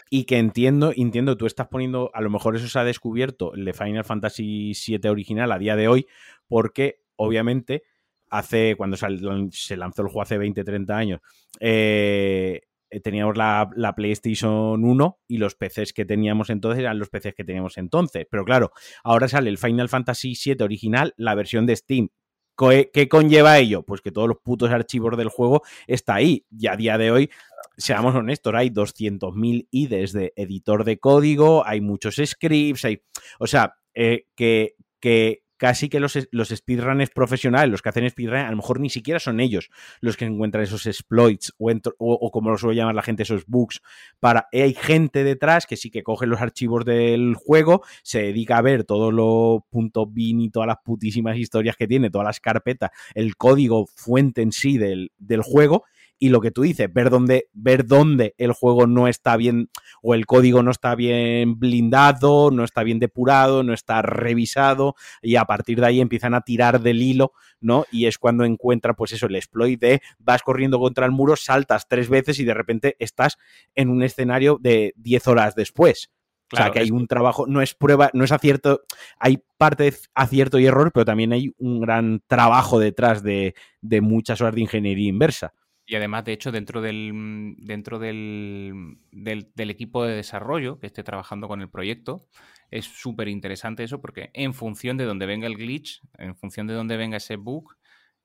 y 0.10 0.26
que 0.26 0.38
entiendo, 0.38 0.94
entiendo, 0.96 1.38
tú 1.38 1.46
estás 1.46 1.68
poniendo, 1.68 2.12
a 2.14 2.22
lo 2.22 2.30
mejor 2.30 2.56
eso 2.56 2.68
se 2.68 2.80
ha 2.80 2.84
descubierto 2.84 3.54
el 3.56 3.66
de 3.66 3.74
Final 3.74 4.04
Fantasy 4.04 4.74
VII 4.74 5.10
original 5.10 5.52
a 5.52 5.58
día 5.58 5.76
de 5.76 5.88
hoy, 5.88 6.08
porque 6.48 7.03
obviamente 7.16 7.84
hace, 8.30 8.76
cuando 8.76 8.98
se 8.98 9.78
lanzó 9.78 10.02
el 10.02 10.08
juego 10.08 10.22
hace 10.22 10.38
20, 10.38 10.64
30 10.64 10.98
años, 10.98 11.22
eh, 11.60 12.62
teníamos 13.02 13.38
la, 13.38 13.94
PlayStation 13.96 14.84
1 14.84 15.20
y 15.28 15.38
los 15.38 15.56
PCs 15.56 15.94
que 15.94 16.06
teníamos 16.06 16.50
entonces 16.50 16.80
eran 16.80 17.00
los 17.00 17.10
PCs 17.10 17.34
que 17.36 17.44
teníamos 17.44 17.78
entonces. 17.78 18.28
Pero 18.30 18.44
claro, 18.46 18.72
ahora 19.04 19.28
sale 19.28 19.50
el 19.50 19.58
Final 19.58 19.90
Fantasy 19.90 20.34
VII 20.44 20.64
original, 20.64 21.14
la 21.18 21.36
versión 21.36 21.66
de 21.66 21.76
Steam. 21.76 22.10
¿Qué 22.56 23.08
conlleva 23.10 23.58
ello? 23.58 23.84
Pues 23.84 24.02
que 24.02 24.12
todos 24.12 24.28
los 24.28 24.38
putos 24.38 24.70
archivos 24.70 25.18
del 25.18 25.30
juego 25.30 25.64
está 25.88 26.16
ahí. 26.16 26.46
Y 26.52 26.68
a 26.68 26.76
día 26.76 27.00
de 27.00 27.12
hoy, 27.12 27.30
seamos 27.78 28.14
honestos, 28.14 28.54
hay 28.54 28.70
200.000 28.70 29.68
IDs 29.72 30.14
de 30.14 30.34
editor 30.36 30.84
de 30.84 31.00
código, 31.00 31.66
hay 31.66 31.82
muchos 31.82 32.22
scripts, 32.24 32.86
hay... 32.86 33.02
O 33.40 33.48
sea, 33.48 33.76
eh, 33.96 34.28
que, 34.36 34.76
que 35.00 35.43
casi 35.64 35.88
que 35.88 36.02
los, 36.02 36.20
los 36.32 36.50
speedrunners 36.50 37.12
profesionales, 37.12 37.72
los 37.72 37.82
que 37.82 37.88
hacen 37.88 38.10
speedrun, 38.10 38.40
a 38.40 38.52
lo 38.52 38.58
mejor 38.58 38.82
ni 38.82 38.90
siquiera 38.90 39.18
son 39.18 39.40
ellos 39.40 39.70
los 40.02 40.18
que 40.18 40.26
encuentran 40.26 40.62
esos 40.62 40.86
exploits 40.88 41.54
o, 41.58 42.32
como 42.32 42.50
lo 42.50 42.58
suele 42.58 42.76
llamar 42.76 42.96
la 42.96 43.02
gente, 43.02 43.24
esos 43.24 43.46
bugs. 43.46 43.82
Para, 44.20 44.50
hay 44.52 44.74
gente 44.74 45.24
detrás 45.24 45.66
que 45.66 45.78
sí 45.78 45.90
que 45.90 46.04
coge 46.04 46.28
los 46.28 46.42
archivos 46.42 46.84
del 46.84 47.36
juego, 47.36 47.82
se 48.02 48.24
dedica 48.24 48.58
a 48.58 48.62
ver 48.62 48.84
todo 48.84 49.14
lo 49.14 49.66
punto 49.70 50.06
bin 50.06 50.42
y 50.42 50.50
todas 50.50 50.68
las 50.68 50.80
putísimas 50.84 51.38
historias 51.38 51.78
que 51.78 51.88
tiene, 51.88 52.10
todas 52.10 52.26
las 52.26 52.42
carpetas, 52.42 52.92
el 53.16 53.38
código 53.38 53.86
fuente 53.88 54.42
en 54.42 54.52
sí 54.52 54.78
del, 54.78 55.14
del 55.18 55.44
juego 55.44 55.86
y 56.20 56.30
lo 56.30 56.42
que 56.42 56.52
tú 56.52 56.62
dices, 56.62 56.92
ver 56.94 57.10
dónde, 57.10 57.50
ver 57.54 57.86
dónde 57.86 58.34
el 58.38 58.54
juego 58.54 58.88
no 58.88 59.08
está 59.08 59.36
bien 59.36 59.70
o 60.02 60.14
el 60.14 60.26
código 60.26 60.64
no 60.64 60.72
está 60.72 60.96
bien 60.96 61.60
blindado, 61.60 62.50
no 62.52 62.64
está 62.64 62.84
bien 62.84 63.00
depurado, 63.00 63.64
no 63.64 63.74
está 63.74 64.02
revisado 64.02 64.96
y 65.22 65.36
a 65.36 65.46
partir 65.46 65.80
de 65.82 65.88
ahí 65.88 66.02
empiezan 66.02 66.34
a 66.34 66.42
tirar 66.42 66.82
del 66.82 67.02
hilo, 67.02 67.34
¿no? 67.60 67.86
Y 67.92 68.06
es 68.06 68.18
cuando 68.18 68.46
encuentra 68.46 68.94
pues 68.94 69.12
eso, 69.12 69.26
el 69.26 69.36
exploit 69.36 69.80
de 69.80 70.02
vas 70.20 70.44
corriendo 70.44 70.80
contra 70.80 71.06
el 71.06 71.12
muro, 71.12 71.36
saltas 71.36 71.88
tres 71.88 72.10
veces 72.10 72.40
y 72.40 72.46
de 72.46 72.54
repente 72.54 72.96
estás 73.00 73.38
en 73.76 73.90
un 73.90 74.04
escenario 74.04 74.58
de 74.62 74.94
10 74.98 75.28
horas 75.28 75.56
después. 75.56 76.12
o 76.52 76.56
sea, 76.56 76.72
que 76.72 76.80
hay 76.80 76.92
un 76.92 77.08
trabajo, 77.08 77.48
no 77.48 77.62
es 77.62 77.74
prueba, 77.74 78.12
no 78.14 78.24
es 78.24 78.32
acierto, 78.32 78.84
hay 79.18 79.44
parte 79.58 79.84
de 79.86 79.98
acierto 80.14 80.60
y 80.60 80.68
error, 80.68 80.92
pero 80.94 81.04
también 81.04 81.34
hay 81.34 81.54
un 81.58 81.82
gran 81.82 82.22
trabajo 82.28 82.80
detrás 82.80 83.24
de, 83.24 83.56
de 83.82 84.02
muchas 84.02 84.40
horas 84.40 84.54
de 84.54 84.62
ingeniería 84.62 85.10
inversa. 85.10 85.54
Y 85.86 85.96
además, 85.96 86.24
de 86.24 86.34
hecho, 86.34 86.52
dentro 86.52 86.82
del, 86.82 87.12
mm, 87.14 87.56
dentro 87.58 88.00
del, 88.00 88.98
del, 89.12 89.70
equipo 89.70 90.06
de 90.06 90.16
desarrollo 90.16 90.80
que 90.80 90.88
esté 90.88 91.04
trabajando 91.04 91.48
con 91.48 91.62
el 91.62 91.70
proyecto, 91.70 92.26
es 92.72 92.86
súper 92.86 93.28
interesante 93.28 93.84
eso 93.84 94.02
porque 94.02 94.32
en 94.34 94.54
función 94.54 94.98
de 94.98 95.06
donde 95.06 95.26
venga 95.26 95.48
el 95.48 95.58
glitch, 95.58 96.02
en 96.18 96.36
función 96.36 96.68
de 96.68 96.74
donde 96.74 96.98
venga 96.98 97.18
ese 97.18 97.36
bug, 97.36 97.76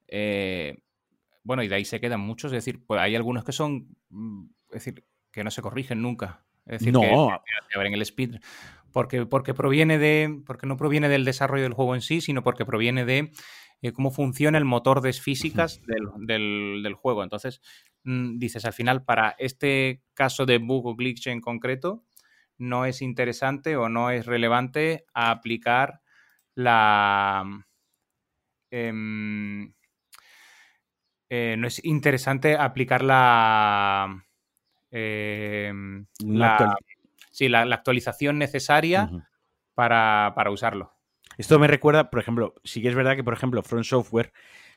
eh, 0.07 0.79
bueno, 1.43 1.63
y 1.63 1.69
de 1.69 1.75
ahí 1.75 1.85
se 1.85 2.01
quedan 2.01 2.21
muchos, 2.21 2.53
es 2.53 2.65
decir, 2.65 2.85
pues 2.87 3.01
hay 3.01 3.17
algunos 3.17 3.45
que 3.45 3.53
son, 3.53 3.97
mm, 4.11 4.47
es 4.69 4.85
decir, 4.85 5.05
que 5.33 5.45
no 5.45 5.51
se 5.51 5.63
corrigen 5.63 6.03
nunca. 6.03 6.45
Es 6.67 6.81
decir, 6.81 6.93
no. 6.93 7.01
que, 7.01 7.81
en 7.87 7.95
el 7.95 8.03
speed, 8.03 8.37
porque, 8.93 9.27
porque 9.27 9.55
proviene 9.55 9.99
de, 9.99 10.43
porque 10.47 10.67
no 10.67 10.77
proviene 10.77 11.09
del 11.09 11.25
desarrollo 11.25 11.63
del 11.63 11.73
juego 11.73 11.95
en 11.95 12.03
sí, 12.03 12.21
sino 12.21 12.43
porque 12.43 12.67
proviene 12.67 13.05
de 13.05 13.33
eh, 13.81 13.93
cómo 13.93 14.11
funciona 14.11 14.59
el 14.59 14.65
motor 14.65 15.01
de 15.01 15.13
físicas 15.13 15.81
del, 15.87 16.95
juego. 16.95 17.23
Entonces, 17.23 17.61
mm, 18.05 18.39
dices, 18.39 18.65
al 18.65 18.73
final, 18.73 19.05
para 19.05 19.37
este 19.39 20.03
caso 20.15 20.47
de 20.47 20.59
bug 20.59 20.87
o 20.87 20.97
glitch 20.97 21.29
en 21.29 21.41
concreto, 21.41 22.05
no 22.59 22.87
es 22.87 23.03
interesante 23.03 23.77
o 23.77 23.89
no 23.89 24.11
es 24.11 24.27
relevante 24.27 25.07
aplicar 25.15 26.01
la... 26.55 27.45
Em, 28.71 29.73
eh, 31.31 31.57
no 31.57 31.67
es 31.69 31.85
interesante 31.85 32.57
aplicar 32.57 33.03
la... 33.05 34.25
Em, 34.91 36.07
la, 36.25 36.77
sí, 37.31 37.49
la, 37.49 37.63
actualización 37.63 38.39
necesaria 38.39 39.09
para, 39.75 40.33
para 40.35 40.51
usarlo. 40.51 40.98
Esto 41.39 41.61
me 41.61 41.69
recuerda, 41.69 42.11
por 42.11 42.19
ejemplo, 42.19 42.55
sí 42.65 42.83
que 42.83 42.89
es 42.89 42.97
verdad 42.97 43.15
que, 43.15 43.23
por 43.23 43.33
ejemplo, 43.33 43.63
Front 43.63 43.85
Software, 43.85 44.33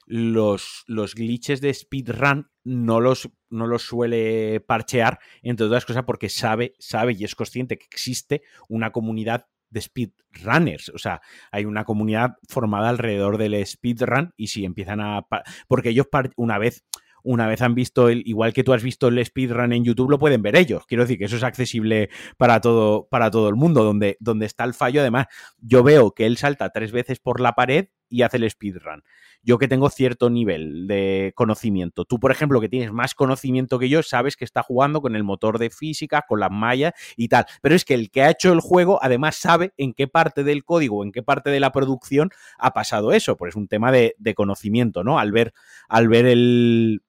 los, 0.05 0.83
los 0.85 1.15
glitches 1.15 1.59
de 1.59 1.73
speedrun 1.73 2.51
no 2.63 2.99
los, 2.99 3.29
no 3.49 3.65
los 3.65 3.81
suele 3.81 4.59
parchear, 4.59 5.19
entre 5.41 5.65
otras 5.65 5.85
cosas, 5.85 6.03
porque 6.03 6.29
sabe, 6.29 6.75
sabe 6.77 7.13
y 7.17 7.23
es 7.23 7.33
consciente 7.33 7.79
que 7.79 7.85
existe 7.85 8.43
una 8.69 8.91
comunidad 8.91 9.47
de 9.71 9.81
speedrunners. 9.81 10.89
O 10.89 10.99
sea, 10.99 11.21
hay 11.51 11.65
una 11.65 11.83
comunidad 11.83 12.37
formada 12.47 12.89
alrededor 12.89 13.39
del 13.39 13.65
speedrun 13.65 14.33
y 14.37 14.47
si 14.47 14.63
empiezan 14.63 15.01
a... 15.01 15.25
Porque 15.67 15.89
ellos 15.89 16.07
una 16.35 16.59
vez 16.59 16.85
una 17.23 17.47
vez 17.47 17.61
han 17.61 17.75
visto 17.75 18.09
el, 18.09 18.23
igual 18.25 18.53
que 18.53 18.63
tú 18.63 18.73
has 18.73 18.83
visto 18.83 19.07
el 19.07 19.23
speedrun 19.23 19.73
en 19.73 19.83
YouTube, 19.83 20.09
lo 20.09 20.19
pueden 20.19 20.41
ver 20.41 20.55
ellos. 20.55 20.85
Quiero 20.85 21.03
decir 21.03 21.17
que 21.17 21.25
eso 21.25 21.35
es 21.35 21.43
accesible 21.43 22.09
para 22.37 22.61
todo, 22.61 23.07
para 23.09 23.31
todo 23.31 23.49
el 23.49 23.55
mundo. 23.55 23.83
Donde, 23.83 24.17
donde 24.19 24.45
está 24.45 24.63
el 24.63 24.73
fallo, 24.73 25.01
además, 25.01 25.27
yo 25.59 25.83
veo 25.83 26.11
que 26.11 26.25
él 26.25 26.37
salta 26.37 26.69
tres 26.69 26.91
veces 26.91 27.19
por 27.19 27.39
la 27.39 27.53
pared 27.53 27.87
y 28.11 28.21
hace 28.23 28.37
el 28.37 28.49
speedrun. 28.49 29.03
Yo 29.41 29.57
que 29.57 29.67
tengo 29.67 29.89
cierto 29.89 30.29
nivel 30.29 30.85
de 30.85 31.31
conocimiento. 31.35 32.05
Tú, 32.05 32.19
por 32.19 32.31
ejemplo, 32.31 32.61
que 32.61 32.69
tienes 32.69 32.91
más 32.91 33.15
conocimiento 33.15 33.79
que 33.79 33.89
yo, 33.89 34.03
sabes 34.03 34.35
que 34.35 34.45
está 34.45 34.61
jugando 34.61 35.01
con 35.01 35.15
el 35.15 35.23
motor 35.23 35.57
de 35.57 35.71
física, 35.71 36.25
con 36.27 36.39
las 36.41 36.51
mallas 36.51 36.93
y 37.15 37.29
tal. 37.29 37.45
Pero 37.61 37.73
es 37.73 37.85
que 37.85 37.95
el 37.95 38.11
que 38.11 38.21
ha 38.21 38.29
hecho 38.29 38.53
el 38.53 38.59
juego, 38.59 38.99
además, 39.01 39.37
sabe 39.37 39.73
en 39.77 39.93
qué 39.93 40.07
parte 40.07 40.43
del 40.43 40.63
código, 40.63 41.03
en 41.03 41.11
qué 41.11 41.23
parte 41.23 41.49
de 41.49 41.59
la 41.59 41.71
producción 41.71 42.29
ha 42.59 42.73
pasado 42.73 43.13
eso. 43.13 43.37
Pues 43.37 43.53
es 43.53 43.55
un 43.55 43.67
tema 43.67 43.91
de, 43.91 44.15
de 44.19 44.35
conocimiento, 44.35 45.03
¿no? 45.03 45.17
Al 45.17 45.31
ver, 45.31 45.53
al 45.87 46.07
ver 46.07 46.25
el, 46.25 47.01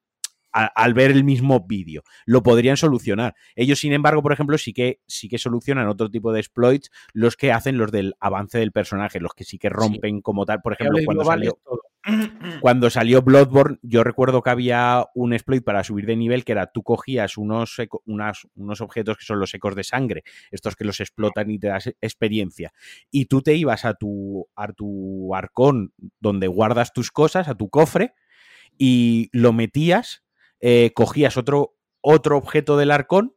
al 0.52 0.94
ver 0.94 1.10
el 1.10 1.24
mismo 1.24 1.66
vídeo. 1.66 2.02
Lo 2.26 2.42
podrían 2.42 2.76
solucionar. 2.76 3.34
Ellos, 3.56 3.78
sin 3.78 3.92
embargo, 3.92 4.22
por 4.22 4.32
ejemplo, 4.32 4.58
sí 4.58 4.72
que, 4.72 5.00
sí 5.06 5.28
que 5.28 5.38
solucionan 5.38 5.88
otro 5.88 6.10
tipo 6.10 6.32
de 6.32 6.40
exploits, 6.40 6.90
los 7.12 7.36
que 7.36 7.52
hacen 7.52 7.78
los 7.78 7.90
del 7.90 8.14
avance 8.20 8.58
del 8.58 8.72
personaje, 8.72 9.20
los 9.20 9.32
que 9.34 9.44
sí 9.44 9.58
que 9.58 9.68
rompen 9.68 10.20
como 10.20 10.44
tal. 10.44 10.60
Por 10.60 10.74
ejemplo, 10.74 10.98
cuando 11.04 11.24
salió, 11.24 11.58
cuando 12.60 12.90
salió 12.90 13.22
Bloodborne, 13.22 13.78
yo 13.82 14.04
recuerdo 14.04 14.42
que 14.42 14.50
había 14.50 15.06
un 15.14 15.32
exploit 15.32 15.64
para 15.64 15.84
subir 15.84 16.06
de 16.06 16.16
nivel 16.16 16.44
que 16.44 16.52
era 16.52 16.66
tú 16.66 16.82
cogías 16.82 17.36
unos, 17.36 17.76
unos 18.04 18.80
objetos 18.80 19.16
que 19.16 19.24
son 19.24 19.38
los 19.38 19.54
ecos 19.54 19.74
de 19.74 19.84
sangre, 19.84 20.24
estos 20.50 20.76
que 20.76 20.84
los 20.84 21.00
explotan 21.00 21.50
y 21.50 21.58
te 21.58 21.68
das 21.68 21.88
experiencia, 22.00 22.72
y 23.10 23.26
tú 23.26 23.42
te 23.42 23.54
ibas 23.54 23.84
a 23.84 23.94
tu, 23.94 24.48
a 24.56 24.72
tu 24.72 25.34
arcón 25.34 25.92
donde 26.20 26.46
guardas 26.48 26.92
tus 26.92 27.10
cosas, 27.10 27.48
a 27.48 27.54
tu 27.54 27.68
cofre, 27.68 28.14
y 28.78 29.28
lo 29.32 29.52
metías 29.52 30.21
eh, 30.62 30.92
cogías 30.94 31.36
otro, 31.36 31.76
otro 32.00 32.38
objeto 32.38 32.76
del 32.76 32.92
arcón, 32.92 33.34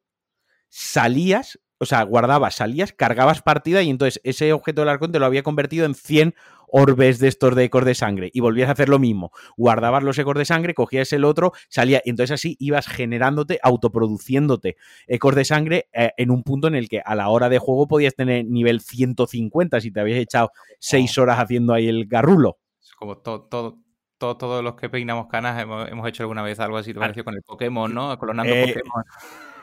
salías, 0.69 1.59
o 1.79 1.85
sea, 1.85 2.03
guardabas, 2.03 2.55
salías, 2.55 2.93
cargabas 2.93 3.41
partida 3.41 3.81
y 3.81 3.89
entonces 3.89 4.21
ese 4.23 4.53
objeto 4.53 4.81
del 4.81 4.89
arcón 4.89 5.11
te 5.11 5.19
lo 5.19 5.25
había 5.25 5.43
convertido 5.43 5.85
en 5.85 5.95
100 5.95 6.35
orbes 6.67 7.19
de 7.19 7.27
estos 7.27 7.55
de 7.55 7.63
ecos 7.63 7.83
de 7.83 7.95
sangre 7.95 8.29
y 8.31 8.41
volvías 8.41 8.69
a 8.69 8.73
hacer 8.73 8.89
lo 8.89 8.99
mismo. 8.99 9.31
Guardabas 9.57 10.03
los 10.03 10.17
ecos 10.19 10.37
de 10.37 10.45
sangre, 10.45 10.75
cogías 10.75 11.11
el 11.13 11.25
otro, 11.25 11.53
salía 11.67 12.01
y 12.05 12.11
entonces 12.11 12.33
así 12.33 12.57
ibas 12.59 12.87
generándote, 12.87 13.59
autoproduciéndote 13.63 14.77
ecos 15.07 15.33
de 15.33 15.45
sangre 15.45 15.89
eh, 15.93 16.11
en 16.17 16.29
un 16.29 16.43
punto 16.43 16.67
en 16.67 16.75
el 16.75 16.89
que 16.89 17.01
a 17.03 17.15
la 17.15 17.29
hora 17.29 17.49
de 17.49 17.57
juego 17.57 17.87
podías 17.87 18.13
tener 18.13 18.45
nivel 18.45 18.81
150 18.81 19.81
si 19.81 19.91
te 19.91 19.99
habías 19.99 20.19
echado 20.19 20.51
6 20.79 21.17
horas 21.17 21.39
haciendo 21.39 21.73
ahí 21.73 21.87
el 21.87 22.05
garrulo. 22.05 22.59
como 22.99 23.17
todo, 23.17 23.43
todo, 23.43 23.84
todos 24.17 24.63
los 24.63 24.75
que 24.75 24.89
peinamos 24.89 25.27
canas 25.27 25.61
hemos, 25.61 26.07
hecho 26.07 26.23
alguna 26.23 26.41
vez 26.41 26.59
algo 26.59 26.77
así 26.77 26.93
parecido 26.93 27.25
con 27.25 27.35
el 27.35 27.41
Pokémon, 27.41 27.93
¿no? 27.93 28.17
Clonando 28.17 28.53
eh, 28.53 28.73
Pokémon. 28.73 29.03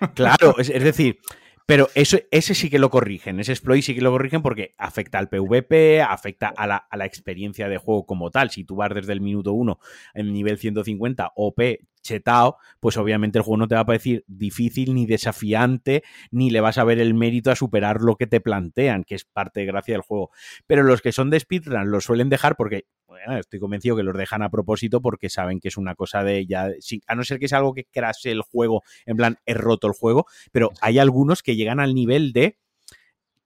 Claro, 0.15 0.57
es, 0.59 0.69
decir, 0.83 1.20
pero 1.65 1.89
eso, 1.95 2.19
ese 2.33 2.55
sí 2.55 2.69
que 2.69 2.81
lo 2.81 2.91
corrigen, 2.91 3.39
ese 3.39 3.53
exploit 3.53 3.85
sí 3.85 3.95
que 3.95 4.01
lo 4.01 4.11
corrigen 4.11 4.43
porque 4.43 4.74
afecta 4.79 5.19
al 5.19 5.29
PvP, 5.29 6.03
afecta 6.03 6.49
a 6.49 6.66
la, 6.66 7.07
experiencia 7.07 7.69
de 7.69 7.79
juego 7.79 8.05
como 8.05 8.31
tal. 8.31 8.51
Si 8.51 8.65
tú 8.65 8.77
vas 8.77 8.93
desde 8.93 9.12
el 9.12 9.20
minuto 9.20 9.53
1 9.53 9.79
en 10.15 10.33
nivel 10.33 10.59
150 10.59 11.33
OP, 11.37 11.61
chetado, 12.03 12.59
pues 12.81 12.97
obviamente 12.97 13.39
el 13.39 13.45
juego 13.45 13.59
no 13.59 13.69
te 13.69 13.74
va 13.74 13.83
a 13.83 13.87
parecer 13.87 14.24
difícil 14.27 14.95
ni 14.95 15.07
desafiante, 15.07 16.03
ni 16.31 16.51
le 16.51 16.61
vas 16.61 16.79
a 16.79 16.85
ver 16.85 16.99
el 16.99 17.15
mérito 17.15 17.51
a 17.51 17.57
superar 17.57 18.01
lo 18.01 18.16
que 18.16 18.27
te 18.27 18.41
plantean, 18.41 19.05
que 19.05 19.15
es 19.15 19.24
parte 19.24 19.61
de 19.61 19.66
gracia 19.66 19.95
del 19.95 20.03
juego. 20.03 20.31
Pero 20.66 20.83
los 20.83 21.01
que 21.01 21.12
son 21.12 21.31
de 21.31 21.41
speedrun 21.41 21.91
lo 21.91 22.01
suelen 22.01 22.29
dejar 22.29 22.57
porque, 22.57 22.87
bueno, 23.07 23.39
estoy 23.39 23.61
convencido 23.61 23.97
que 23.97 24.03
los 24.03 24.16
dejan 24.16 24.43
a 24.43 24.51
propósito 24.51 25.01
porque 25.01 25.31
saben 25.31 25.61
que 25.61 25.69
es 25.69 25.77
una 25.77 25.95
cosa 25.95 26.23
de 26.23 26.47
ya, 26.47 26.69
a 27.07 27.15
no 27.15 27.24
ser 27.24 27.39
que 27.39 27.47
es 27.47 27.53
algo 27.53 27.74
que 27.74 27.85
crase 27.85 28.31
el 28.31 28.43
juego, 28.43 28.83
en 29.07 29.16
plan, 29.16 29.39
he 29.47 29.55
roto 29.55 29.87
el 29.87 29.95
juego, 29.95 30.27
pero 30.51 30.70
hay 30.81 30.99
algunos 30.99 31.43
que 31.43 31.57
llegan 31.57 31.81
al 31.81 31.95
nivel 31.95 32.33
de 32.33 32.59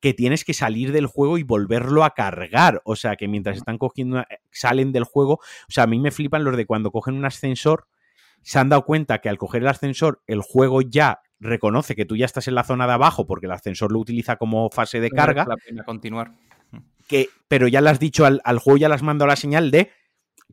que 0.01 0.15
tienes 0.15 0.45
que 0.45 0.55
salir 0.55 0.93
del 0.93 1.07
juego 1.07 1.39
y 1.39 1.43
volverlo 1.43 2.05
a 2.05 2.11
cargar. 2.11 2.83
O 2.85 2.97
sea, 2.97 3.17
que 3.17 3.29
mientras 3.29 3.57
están 3.57 3.79
cogiendo, 3.79 4.23
salen 4.53 4.93
del 4.93 5.05
juego. 5.05 5.35
O 5.35 5.71
sea, 5.71 5.85
a 5.85 5.87
mí 5.87 5.99
me 5.99 6.11
flipan 6.11 6.45
los 6.45 6.57
de 6.57 6.67
cuando 6.67 6.91
cogen 6.91 7.15
un 7.15 7.25
ascensor 7.25 7.89
se 8.47 8.61
han 8.61 8.69
dado 8.69 8.85
cuenta 8.85 9.19
que 9.19 9.29
al 9.29 9.39
coger 9.39 9.63
el 9.63 9.69
ascensor 9.69 10.23
el 10.29 10.41
juego 10.41 10.81
ya 10.81 11.21
reconoce 11.41 11.97
que 11.97 12.05
tú 12.05 12.15
ya 12.15 12.27
estás 12.27 12.47
en 12.47 12.55
la 12.55 12.63
zona 12.63 12.87
de 12.87 12.93
abajo 12.93 13.27
porque 13.27 13.47
el 13.47 13.53
ascensor 13.53 13.91
lo 13.91 13.99
utiliza 13.99 14.37
como 14.37 14.71
fase 14.71 15.01
de 15.01 15.11
carga. 15.11 15.45
La 15.49 15.57
pena 15.57 15.83
continuar. 15.83 16.33
Que, 17.09 17.29
pero 17.49 17.67
ya 17.67 17.81
le 17.81 17.91
has 17.91 17.99
dicho 17.99 18.25
al, 18.25 18.59
juego, 18.61 18.77
ya 18.77 18.89
le 18.89 18.95
has 18.95 19.03
mandado 19.03 19.27
la 19.27 19.35
señal 19.35 19.73
de 19.73 19.91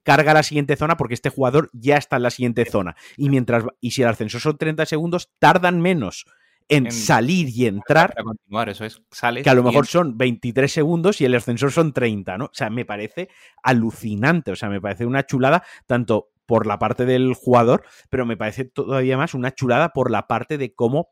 carga 0.01 0.31
a 0.31 0.33
la 0.33 0.43
siguiente 0.43 0.75
zona 0.75 0.97
porque 0.97 1.13
este 1.13 1.29
jugador 1.29 1.69
ya 1.71 1.97
está 1.97 2.15
en 2.15 2.23
la 2.23 2.31
siguiente 2.31 2.65
zona. 2.65 2.95
Y 3.15 3.29
mientras 3.29 3.63
y 3.79 3.91
si 3.91 4.01
el 4.01 4.07
ascensor 4.07 4.41
son 4.41 4.57
30 4.57 4.87
segundos, 4.87 5.29
tardan 5.37 5.79
menos 5.79 6.25
en, 6.69 6.91
salir 6.91 7.49
y 7.49 7.67
entrar. 7.67 8.15
continuar, 8.15 8.69
eso 8.69 8.85
es. 8.85 9.03
que 9.43 9.49
a 9.49 9.53
lo 9.53 9.61
mejor 9.61 9.85
son 9.85 10.17
23 10.17 10.71
segundos 10.71 11.21
y 11.21 11.25
el 11.25 11.35
ascensor 11.35 11.71
son 11.71 11.93
30, 11.93 12.39
¿no? 12.39 12.45
O 12.45 12.53
sea, 12.53 12.71
me 12.71 12.85
parece 12.85 13.29
alucinante. 13.61 14.51
O 14.51 14.55
sea, 14.55 14.69
me 14.69 14.81
parece 14.81 15.05
una 15.05 15.27
chulada, 15.27 15.63
tanto 15.85 16.32
por 16.45 16.67
la 16.67 16.79
parte 16.79 17.05
del 17.05 17.33
jugador, 17.33 17.83
pero 18.09 18.25
me 18.25 18.37
parece 18.37 18.65
todavía 18.65 19.17
más 19.17 19.33
una 19.33 19.51
chulada 19.51 19.89
por 19.89 20.11
la 20.11 20.27
parte 20.27 20.57
de 20.57 20.73
cómo 20.73 21.09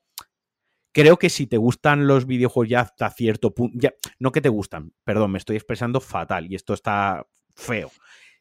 creo 0.94 1.18
que 1.18 1.30
si 1.30 1.48
te 1.48 1.58
gustan 1.58 2.08
los 2.08 2.26
videojuegos 2.26 2.70
ya 2.70 2.82
hasta 2.82 3.10
cierto 3.10 3.54
punto, 3.54 3.90
no 4.20 4.32
que 4.32 4.42
te 4.42 4.50
gustan, 4.50 4.94
perdón, 5.04 5.32
me 5.32 5.38
estoy 5.38 5.56
expresando 5.56 6.02
fatal 6.02 6.52
y 6.52 6.56
esto 6.56 6.74
está 6.74 7.26
feo. 7.56 7.92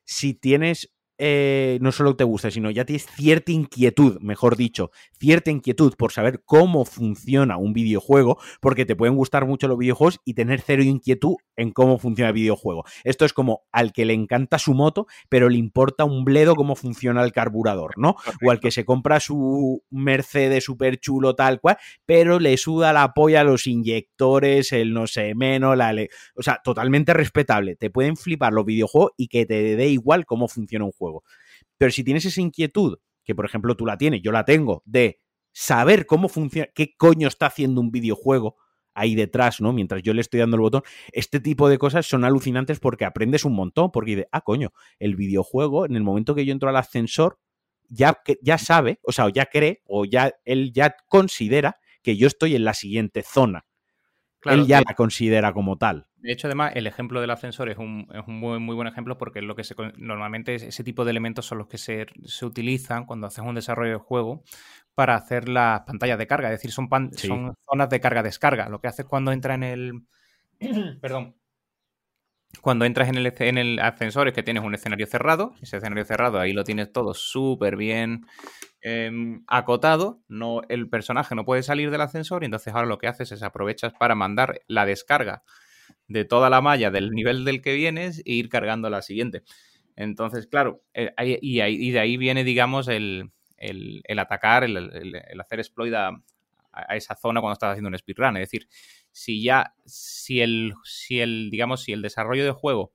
Si 0.05 0.35
tienes 0.35 0.93
eh, 1.23 1.79
no 1.83 1.93
solo 1.93 2.17
te 2.17 2.25
gusta, 2.25 2.51
sino 2.51 2.71
ya 2.71 2.87
tienes 2.87 3.07
cierta 3.07 3.53
inquietud, 3.53 4.19
mejor 4.23 4.57
dicho, 4.57 4.91
cierta 5.19 5.51
inquietud 5.51 5.93
por 5.99 6.13
saber 6.13 6.43
cómo 6.47 6.87
funciona 6.87 7.59
un 7.59 7.75
videojuego, 7.75 8.39
porque 8.63 8.87
te 8.87 8.97
pueden 8.97 9.17
gustar 9.17 9.45
mucho 9.45 9.69
los 9.69 9.77
videojuegos 9.77 10.21
y 10.25 10.33
tener 10.33 10.63
cero 10.63 10.83
inquietud 10.83 11.37
en 11.57 11.73
cómo 11.73 11.99
funciona 11.99 12.29
el 12.29 12.35
videojuego. 12.35 12.85
Esto 13.05 13.27
es 13.27 13.35
como 13.35 13.65
al 13.71 13.93
que 13.93 14.07
le 14.07 14.15
encanta 14.15 14.59
su 14.59 14.73
moto, 14.73 15.07
pero 15.29 15.51
le 15.51 15.59
importa 15.59 16.05
un 16.05 16.25
bledo 16.25 16.55
cómo 16.55 16.75
funciona 16.75 17.23
el 17.23 17.33
carburador, 17.33 17.99
¿no? 17.99 18.17
O 18.43 18.51
al 18.51 18.59
que 18.59 18.71
se 18.71 18.87
compra 18.87 19.21
su 19.21 19.83
Mercedes 19.91 20.65
súper 20.65 21.01
chulo 21.01 21.35
tal 21.35 21.61
cual, 21.61 21.77
pero 22.07 22.41
le 22.41 22.57
suda 22.57 22.95
la 22.95 23.13
polla 23.13 23.45
los 23.45 23.67
inyectores, 23.67 24.73
el 24.73 24.95
no 24.95 25.07
sé 25.07 25.35
menos, 25.35 25.77
la... 25.77 25.95
O 26.35 26.43
sea, 26.43 26.63
totalmente 26.65 27.13
respetable. 27.13 27.77
Te 27.77 27.91
pueden 27.91 28.17
flipar 28.17 28.55
los 28.55 28.65
videojuegos 28.65 29.13
y 29.19 29.29
que 29.29 29.45
te 29.45 29.77
dé 29.77 29.89
igual 29.89 30.25
cómo 30.25 30.49
funciona 30.49 30.87
un 30.87 30.93
juego. 30.93 31.10
Pero 31.79 31.91
si 31.91 32.05
tienes 32.05 32.25
esa 32.25 32.41
inquietud, 32.41 32.99
que 33.25 33.35
por 33.35 33.45
ejemplo 33.45 33.77
tú 33.77 33.87
la 33.87 33.97
tienes, 33.99 34.23
yo 34.23 34.33
la 34.33 34.45
tengo, 34.45 34.83
de 34.85 35.21
saber 35.53 36.07
cómo 36.07 36.29
funciona, 36.29 36.69
qué 36.75 36.95
coño 36.97 37.29
está 37.29 37.47
haciendo 37.47 37.81
un 37.81 37.91
videojuego 37.91 38.57
ahí 38.95 39.15
detrás, 39.15 39.61
¿no? 39.61 39.73
Mientras 39.73 40.03
yo 40.03 40.13
le 40.15 40.21
estoy 40.21 40.41
dando 40.41 40.57
el 40.57 40.63
botón, 40.63 40.83
este 41.13 41.41
tipo 41.41 41.69
de 41.69 41.79
cosas 41.79 42.07
son 42.07 42.25
alucinantes 42.25 42.81
porque 42.81 43.05
aprendes 43.05 43.45
un 43.45 43.55
montón, 43.55 43.91
porque 43.91 44.13
dices, 44.13 44.27
ah, 44.33 44.41
coño, 44.41 44.73
el 44.99 45.17
videojuego, 45.17 45.87
en 45.87 45.97
el 45.97 46.03
momento 46.03 46.35
que 46.35 46.45
yo 46.45 46.53
entro 46.53 46.69
al 46.69 46.77
ascensor, 46.77 47.39
ya, 47.89 48.21
ya 48.43 48.59
sabe, 48.59 49.01
o 49.03 49.13
sea, 49.13 49.29
ya 49.33 49.47
cree, 49.47 49.83
o 49.87 50.05
ya 50.05 50.33
él 50.45 50.73
ya 50.73 50.97
considera 51.09 51.79
que 52.03 52.17
yo 52.17 52.27
estoy 52.27 52.55
en 52.55 52.65
la 52.65 52.75
siguiente 52.75 53.23
zona. 53.23 53.67
él 54.45 54.67
ya 54.67 54.83
la 54.87 54.95
considera 54.95 55.53
como 55.53 55.77
tal. 55.77 56.07
De 56.23 56.33
hecho, 56.33 56.49
además, 56.49 56.73
el 56.75 56.87
ejemplo 56.87 57.21
del 57.21 57.31
ascensor 57.31 57.71
es 57.71 57.79
un, 57.79 58.07
muy, 58.27 58.75
buen 58.75 58.87
ejemplo 58.87 59.17
porque 59.17 59.41
lo 59.41 59.57
que 59.57 59.65
se, 59.65 59.75
normalmente 59.97 60.55
ese 60.55 60.85
tipo 60.85 61.05
de 61.05 61.13
elementos 61.13 61.47
son 61.47 61.59
los 61.59 61.67
que 61.67 61.79
se, 61.79 62.07
utilizan 62.43 63.07
cuando 63.07 63.27
haces 63.27 63.43
un 63.43 63.55
desarrollo 63.55 63.93
de 63.93 63.99
juego 63.99 64.43
para 64.95 65.15
hacer 65.15 65.49
las 65.49 65.81
pantallas 65.83 66.19
de 66.19 66.27
carga. 66.27 66.49
Es 66.49 66.59
decir, 66.59 66.73
son, 66.73 66.89
son 67.17 67.55
zonas 67.69 67.89
de 67.89 68.01
carga-descarga. 68.01 68.69
Lo 68.69 68.81
que 68.81 68.89
haces 68.89 69.07
cuando 69.07 69.33
entra 69.33 69.55
en 69.55 69.63
el. 69.63 69.93
Perdón. 71.01 71.37
Cuando 72.61 72.85
entras 72.85 73.09
en 73.09 73.15
el, 73.15 73.33
en 73.39 73.59
el 73.59 73.79
ascensor 73.79 74.29
es 74.29 74.35
que 74.35 74.43
tienes 74.43 74.63
un 74.63 74.75
escenario 74.75 75.07
cerrado. 75.07 75.55
Ese 75.63 75.79
escenario 75.79 76.05
cerrado 76.05 76.39
ahí 76.39 76.53
lo 76.53 76.65
tienes 76.65 76.93
todo 76.93 77.15
súper 77.15 77.77
bien 77.77 78.27
em, 78.83 79.45
acotado. 79.47 80.21
No, 80.29 80.61
el 80.69 80.91
personaje 80.91 81.35
no 81.35 81.47
puede 81.47 81.63
salir 81.63 81.91
del 81.91 82.01
ascensor 82.03 82.43
y 82.43 82.47
entonces 82.47 82.75
ahora 82.75 82.89
lo 82.89 82.99
que 82.99 83.07
haces 83.07 83.33
es 83.33 83.43
aprovechas 83.43 83.95
para 83.99 84.17
mandar 84.17 84.61
la 84.67 84.85
descarga 84.85 85.45
de 86.11 86.25
toda 86.25 86.51
la 86.51 86.61
malla 86.61 86.91
del 86.91 87.13
nivel 87.13 87.45
del 87.45 87.63
que 87.63 87.73
vienes 87.73 88.19
e 88.27 88.33
ir 88.33 88.49
cargando 88.49 88.91
la 88.91 89.01
siguiente. 89.01 89.45
Entonces, 89.95 90.49
claro, 90.49 90.83
eh, 90.93 91.13
y, 91.41 91.91
de 91.93 92.01
ahí 92.01 92.17
viene, 92.17 92.43
digamos, 92.43 92.89
el, 92.89 93.31
atacar, 94.19 94.65
el, 94.65 95.41
hacer 95.41 95.61
exploit 95.61 95.95
a, 95.95 96.11
esa 96.91 97.15
zona 97.15 97.41
cuando 97.41 97.53
estás 97.53 97.71
haciendo 97.71 97.89
un 97.89 97.99
speedrun. 97.99 98.37
Es 98.39 98.51
decir, 98.51 98.69
si 99.13 99.43
ya, 99.43 99.75
si 99.85 100.41
el, 100.41 100.75
si 100.83 101.21
el, 101.21 101.49
digamos, 101.51 101.83
si 101.83 101.93
el 101.93 102.03
desarrollo 102.03 102.45
de 102.45 102.53
juego 102.53 102.93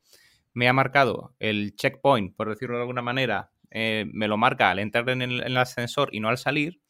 me 0.54 0.68
ha 0.68 0.74
marcado 0.74 1.36
el 1.40 1.74
checkpoint, 1.76 2.36
por 2.36 2.50
decirlo 2.50 2.76
de 2.76 2.82
alguna 2.82 3.02
manera, 3.02 3.52
eh, 3.72 4.06
me 4.12 4.28
lo 4.28 4.36
marca 4.36 4.72
al 4.72 4.80
entrar 4.80 5.10
en 5.10 5.22
el 5.22 5.58
ascensor 5.58 6.10
y 6.12 6.20
no 6.20 6.28
al 6.28 6.38
salir, 6.38 6.82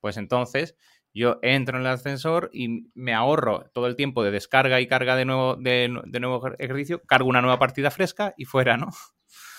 pues 0.00 0.16
entonces 0.16 0.76
yo 1.14 1.38
entro 1.42 1.76
en 1.76 1.82
el 1.82 1.88
ascensor 1.88 2.50
y 2.52 2.90
me 2.94 3.14
ahorro 3.14 3.70
todo 3.72 3.86
el 3.86 3.96
tiempo 3.96 4.22
de 4.22 4.30
descarga 4.30 4.80
y 4.80 4.86
carga 4.86 5.16
de 5.16 5.24
nuevo, 5.24 5.56
de, 5.56 5.88
nuevo 5.88 6.42
ejercicio, 6.58 7.02
cargo 7.06 7.28
una 7.28 7.40
nueva 7.40 7.58
partida 7.58 7.90
fresca 7.90 8.34
y 8.36 8.44
fuera, 8.44 8.76
¿no? 8.76 8.88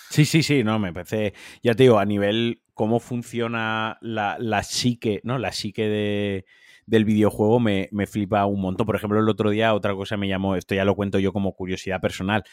Sí, 0.10 0.26
sí, 0.26 0.42
sí, 0.42 0.64
no, 0.64 0.80
me 0.80 0.92
parece, 0.92 1.34
ya 1.62 1.76
te 1.76 1.84
digo, 1.84 2.00
a 2.00 2.06
nivel 2.06 2.64
cómo 2.74 3.00
funciona 3.00 3.98
la, 4.02 4.38
la 4.40 4.64
psique, 4.64 5.22
¿no? 5.24 5.38
La 5.38 5.52
psique 5.52 5.88
de, 5.88 6.46
del 6.90 7.06
videojuego 7.06 7.60
me, 7.60 7.88
flipa 8.08 8.46
un 8.48 8.62
montón. 8.62 8.86
Por 8.86 8.96
ejemplo, 8.96 9.20
el 9.20 9.30
otro 9.30 9.52
día 9.52 9.76
otra 9.76 9.94
cosa 9.94 10.18
me 10.18 10.28
llamó, 10.28 10.56
esto 10.56 10.74
ya 10.74 10.84
lo 10.86 10.96
cuento 10.96 11.20
yo 11.20 11.32
como 11.32 11.54
curiosidad 11.54 12.02
personal. 12.02 12.44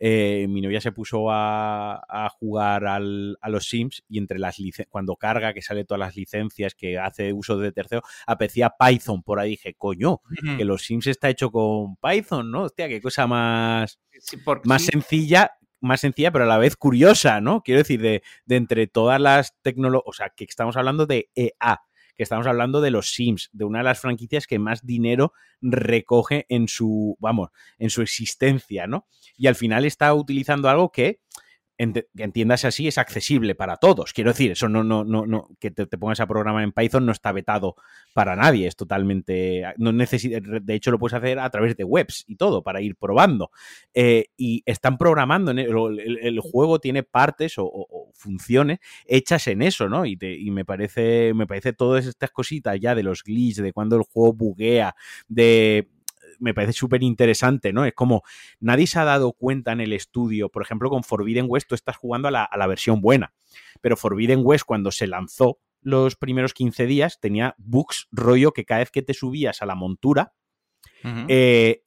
Eh, 0.00 0.46
mi 0.48 0.60
novia 0.60 0.80
se 0.80 0.90
puso 0.90 1.26
a, 1.30 2.28
jugar 2.38 2.86
a 2.86 2.98
los 2.98 3.68
Sims 3.68 4.02
y 4.08 4.18
entre 4.18 4.38
las 4.38 4.56
cuando 4.88 5.14
carga, 5.16 5.54
que 5.54 5.62
sale 5.62 5.84
todas 5.84 6.00
las 6.00 6.16
licencias, 6.16 6.74
que 6.74 6.98
hace 6.98 7.32
uso 7.32 7.56
de 7.58 7.70
tercero, 7.70 8.02
apreciaba 8.26 8.74
Python. 8.78 9.22
Por 9.22 9.38
ahí 9.38 9.50
dije, 9.50 9.74
coño, 9.74 10.20
que 10.56 10.64
los 10.64 10.84
Sims 10.84 11.06
está 11.06 11.30
hecho 11.30 11.50
con 11.50 11.96
Python, 11.96 12.50
¿no? 12.50 12.64
Hostia, 12.64 12.88
qué 12.88 13.00
cosa 13.00 13.26
más, 13.26 14.00
más 14.64 14.82
sencilla 14.82 15.52
más 15.80 16.00
sencilla, 16.00 16.32
pero 16.32 16.44
a 16.44 16.48
la 16.48 16.56
vez 16.56 16.76
curiosa, 16.76 17.42
¿no? 17.42 17.60
Quiero 17.60 17.80
decir, 17.80 18.00
de, 18.00 18.22
de 18.46 18.56
entre 18.56 18.86
todas 18.86 19.20
las 19.20 19.54
tecnologías, 19.60 20.04
o 20.06 20.12
sea, 20.14 20.30
que 20.30 20.44
estamos 20.44 20.78
hablando 20.78 21.04
de 21.04 21.28
EA, 21.34 21.82
que 22.16 22.22
estamos 22.22 22.46
hablando 22.46 22.80
de 22.80 22.90
los 22.90 23.12
Sims, 23.12 23.50
de 23.52 23.64
una 23.64 23.78
de 23.78 23.84
las 23.84 24.00
franquicias 24.00 24.46
que 24.46 24.58
más 24.58 24.84
dinero 24.86 25.32
recoge 25.60 26.46
en 26.48 26.68
su, 26.68 27.16
vamos, 27.20 27.50
en 27.78 27.90
su 27.90 28.02
existencia, 28.02 28.86
¿no? 28.86 29.06
Y 29.36 29.46
al 29.46 29.54
final 29.54 29.84
está 29.84 30.12
utilizando 30.14 30.68
algo 30.68 30.90
que 30.90 31.20
entiendas 31.78 32.64
así, 32.64 32.86
es 32.88 32.98
accesible 32.98 33.54
para 33.54 33.76
todos. 33.76 34.12
Quiero 34.12 34.30
decir, 34.30 34.52
eso 34.52 34.68
no, 34.68 34.84
no, 34.84 35.04
no, 35.04 35.26
no 35.26 35.48
que 35.58 35.70
te, 35.70 35.86
pongas 35.86 36.20
a 36.20 36.26
programar 36.26 36.62
en 36.62 36.72
Python 36.72 37.06
no 37.06 37.12
está 37.12 37.32
vetado 37.32 37.76
para 38.12 38.36
nadie, 38.36 38.66
es 38.66 38.76
totalmente, 38.76 39.64
no 39.78 39.92
necesita, 39.92 40.38
de 40.40 40.74
hecho 40.74 40.90
lo 40.90 40.98
puedes 40.98 41.14
hacer 41.14 41.38
a 41.38 41.50
través 41.50 41.76
de 41.76 41.84
webs 41.84 42.24
y 42.28 42.36
todo 42.36 42.62
para 42.62 42.80
ir 42.80 42.96
probando. 42.96 43.50
Eh, 43.92 44.26
y 44.36 44.62
están 44.66 44.98
programando, 44.98 45.50
en 45.50 45.58
el, 45.58 46.40
juego 46.40 46.78
tiene 46.78 47.02
partes 47.02 47.54
o, 47.56 48.10
funciones 48.14 48.78
hechas 49.06 49.46
en 49.48 49.62
eso, 49.62 49.88
¿no? 49.88 50.06
Y, 50.06 50.16
y, 50.20 50.50
me 50.50 50.64
parece, 50.64 51.32
me 51.34 51.46
parece 51.46 51.72
todas 51.72 52.06
estas 52.06 52.30
cositas 52.30 52.78
ya 52.80 52.94
de 52.94 53.02
los 53.02 53.22
glitches, 53.22 53.64
de 53.64 53.72
cuando 53.72 53.96
el 53.96 54.02
juego 54.02 54.32
buguea, 54.32 54.94
de 55.28 55.88
me 56.38 56.54
parece 56.54 56.72
súper 56.72 57.02
interesante, 57.02 57.72
¿no? 57.72 57.84
Es 57.84 57.94
como 57.94 58.22
nadie 58.60 58.86
se 58.86 58.98
ha 58.98 59.04
dado 59.04 59.32
cuenta 59.32 59.72
en 59.72 59.80
el 59.80 59.92
estudio, 59.92 60.48
por 60.48 60.62
ejemplo, 60.62 60.90
con 60.90 61.04
Forbidden 61.04 61.46
West 61.48 61.68
tú 61.68 61.74
estás 61.74 61.96
jugando 61.96 62.28
a 62.28 62.30
la, 62.30 62.66
versión 62.66 63.00
buena, 63.00 63.34
pero 63.80 63.96
Forbidden 63.96 64.40
West 64.42 64.64
cuando 64.64 64.90
se 64.90 65.06
lanzó 65.06 65.58
los 65.80 66.16
primeros 66.16 66.54
15 66.54 66.86
días 66.86 67.20
tenía 67.20 67.54
bugs 67.58 68.08
rollo 68.10 68.52
que 68.52 68.64
cada 68.64 68.80
vez 68.80 68.90
que 68.90 69.02
te 69.02 69.14
subías 69.14 69.60
a 69.62 69.66
la 69.66 69.74
montura, 69.74 70.32
eh, 71.28 71.82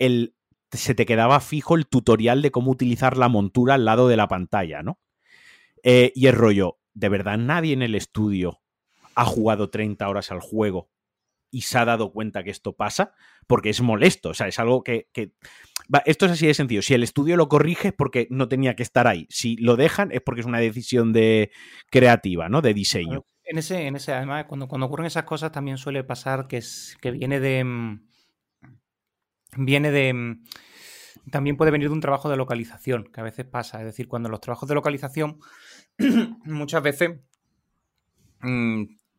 se 0.72 0.94
te 0.94 1.06
quedaba 1.06 1.40
fijo 1.40 1.76
el 1.76 1.88
tutorial 1.88 2.42
de 2.42 2.52
cómo 2.52 2.72
utilizar 2.72 3.18
la 3.18 3.30
montura 3.30 3.74
al 3.74 3.86
lado 3.86 4.08
de 4.08 4.18
la 4.18 4.28
pantalla, 4.28 4.84
¿no? 4.84 5.00
Eh, 5.84 6.12
y 6.16 6.28
el 6.28 6.36
rollo, 6.36 6.78
de 6.94 7.10
verdad 7.10 7.38
nadie 7.38 7.74
en 7.74 7.82
el 7.82 7.96
estudio 7.96 8.62
ha 9.16 9.26
jugado 9.26 9.70
30 9.70 10.08
horas 10.08 10.32
al 10.32 10.40
juego 10.40 10.90
y 11.52 11.62
se 11.62 11.78
ha 11.78 11.86
dado 11.86 12.12
cuenta 12.12 12.44
que 12.44 12.52
esto 12.52 12.74
pasa, 12.74 13.14
porque 13.48 13.70
es 13.70 13.82
molesto, 13.82 14.30
o 14.30 14.34
sea, 14.34 14.48
es 14.48 14.60
algo 14.60 14.84
que... 14.84 15.08
esto 16.06 16.26
es 16.26 16.32
así 16.32 16.48
de 16.48 16.54
sencillo, 16.54 16.82
si 16.82 16.94
el 16.94 17.04
estudio 17.04 17.38
lo 17.38 17.50
corrige 17.50 17.90
es 17.90 17.94
porque 17.94 18.28
no 18.30 18.48
tenía 18.48 18.76
que 18.76 18.84
estar 18.84 19.08
ahí, 19.08 19.28
si 19.30 19.56
lo 19.58 19.76
dejan 19.76 20.12
es 20.12 20.22
porque 20.22 20.42
es 20.42 20.48
una 20.48 20.60
decisión 20.60 21.14
de 21.14 21.52
creativa, 21.90 22.50
¿no? 22.50 22.62
De 22.62 22.74
diseño. 22.74 23.26
En 23.50 23.58
ese, 23.58 23.88
en 23.88 23.96
ese, 23.96 24.14
además, 24.14 24.46
cuando, 24.46 24.68
cuando 24.68 24.88
ocurren 24.88 25.06
esas 25.08 25.24
cosas 25.24 25.54
también 25.54 25.78
suele 25.78 26.04
pasar 26.04 26.48
que, 26.48 26.58
es, 26.58 26.98
que 27.00 27.12
viene 27.12 27.40
de. 27.40 27.64
Mm, 27.64 28.10
viene 29.60 29.90
de. 29.90 30.14
Mm, 30.14 30.44
también 31.32 31.56
puede 31.56 31.72
venir 31.72 31.88
de 31.88 31.94
un 31.94 32.02
trabajo 32.02 32.30
de 32.30 32.36
localización, 32.36 33.06
que 33.06 33.22
a 33.22 33.24
veces 33.24 33.46
pasa. 33.46 33.80
Es 33.80 33.86
decir, 33.86 34.10
cuando 34.10 34.28
los 34.28 34.42
trabajos 34.42 34.68
de 34.68 34.76
localización 34.76 35.40
muchas 36.44 36.84
veces 36.84 37.22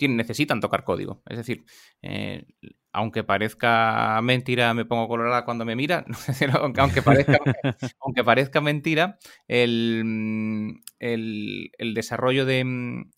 mm, 0.01 0.17
necesitan 0.17 0.61
tocar 0.61 0.85
código. 0.85 1.23
Es 1.27 1.39
decir, 1.39 1.65
eh, 2.03 2.47
aunque 2.93 3.25
parezca 3.25 4.21
mentira, 4.23 4.75
me 4.75 4.85
pongo 4.85 5.09
colorada 5.09 5.45
cuando 5.45 5.65
me 5.65 5.77
mira, 5.77 6.05
aunque, 6.79 7.03
parezca, 7.03 7.39
aunque 8.01 8.25
parezca 8.25 8.61
mentira, 8.61 9.19
el, 9.47 10.83
el, 10.99 11.95
desarrollo 11.95 12.45
de, 12.45 12.61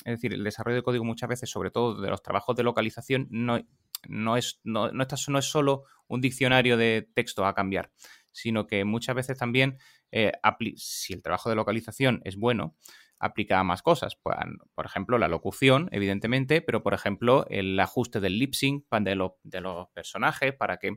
es 0.04 0.12
decir, 0.16 0.34
el 0.34 0.44
desarrollo 0.44 0.76
de 0.76 0.82
código 0.82 1.04
muchas 1.04 1.28
veces, 1.28 1.50
sobre 1.50 1.70
todo 1.70 2.00
de 2.00 2.10
los 2.10 2.22
trabajos 2.22 2.56
de 2.56 2.62
localización, 2.62 3.28
no, 3.30 3.60
no, 4.08 4.36
es, 4.36 4.60
no, 4.64 4.90
no, 4.92 5.06
no 5.28 5.38
es 5.38 5.44
solo 5.44 5.84
un 6.08 6.20
diccionario 6.20 6.76
de 6.76 7.08
texto 7.14 7.46
a 7.46 7.54
cambiar, 7.54 7.92
sino 8.32 8.66
que 8.66 8.84
muchas 8.84 9.14
veces 9.14 9.38
también, 9.38 9.78
eh, 10.10 10.32
si 10.76 11.12
el 11.12 11.22
trabajo 11.22 11.48
de 11.48 11.56
localización 11.56 12.20
es 12.24 12.36
bueno, 12.36 12.76
aplica 13.20 13.60
a 13.60 13.64
más 13.64 13.82
cosas. 13.82 14.16
Pues, 14.20 14.36
por 14.74 14.86
ejemplo, 14.86 15.18
la 15.18 15.28
locución, 15.28 15.88
evidentemente, 15.92 16.62
pero 16.62 16.82
por 16.82 16.94
ejemplo, 16.94 17.46
el 17.48 17.78
ajuste 17.78 18.18
del 18.18 18.38
lip 18.38 18.54
sync 18.54 18.86
de, 18.90 19.30
de 19.44 19.60
los 19.60 19.88
personajes 19.90 20.54
para 20.54 20.78
que, 20.78 20.96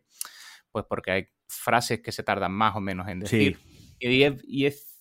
pues 0.72 0.86
porque 0.90 1.12
hay 1.12 1.28
frases 1.48 2.02
que 2.02 2.12
se 2.12 2.24
tardan 2.24 2.54
más 2.54 2.76
o 2.76 2.82
menos 2.82 3.08
en 3.10 3.20
decir. 3.20 3.60
Y, 4.00 4.66
es, 4.66 4.98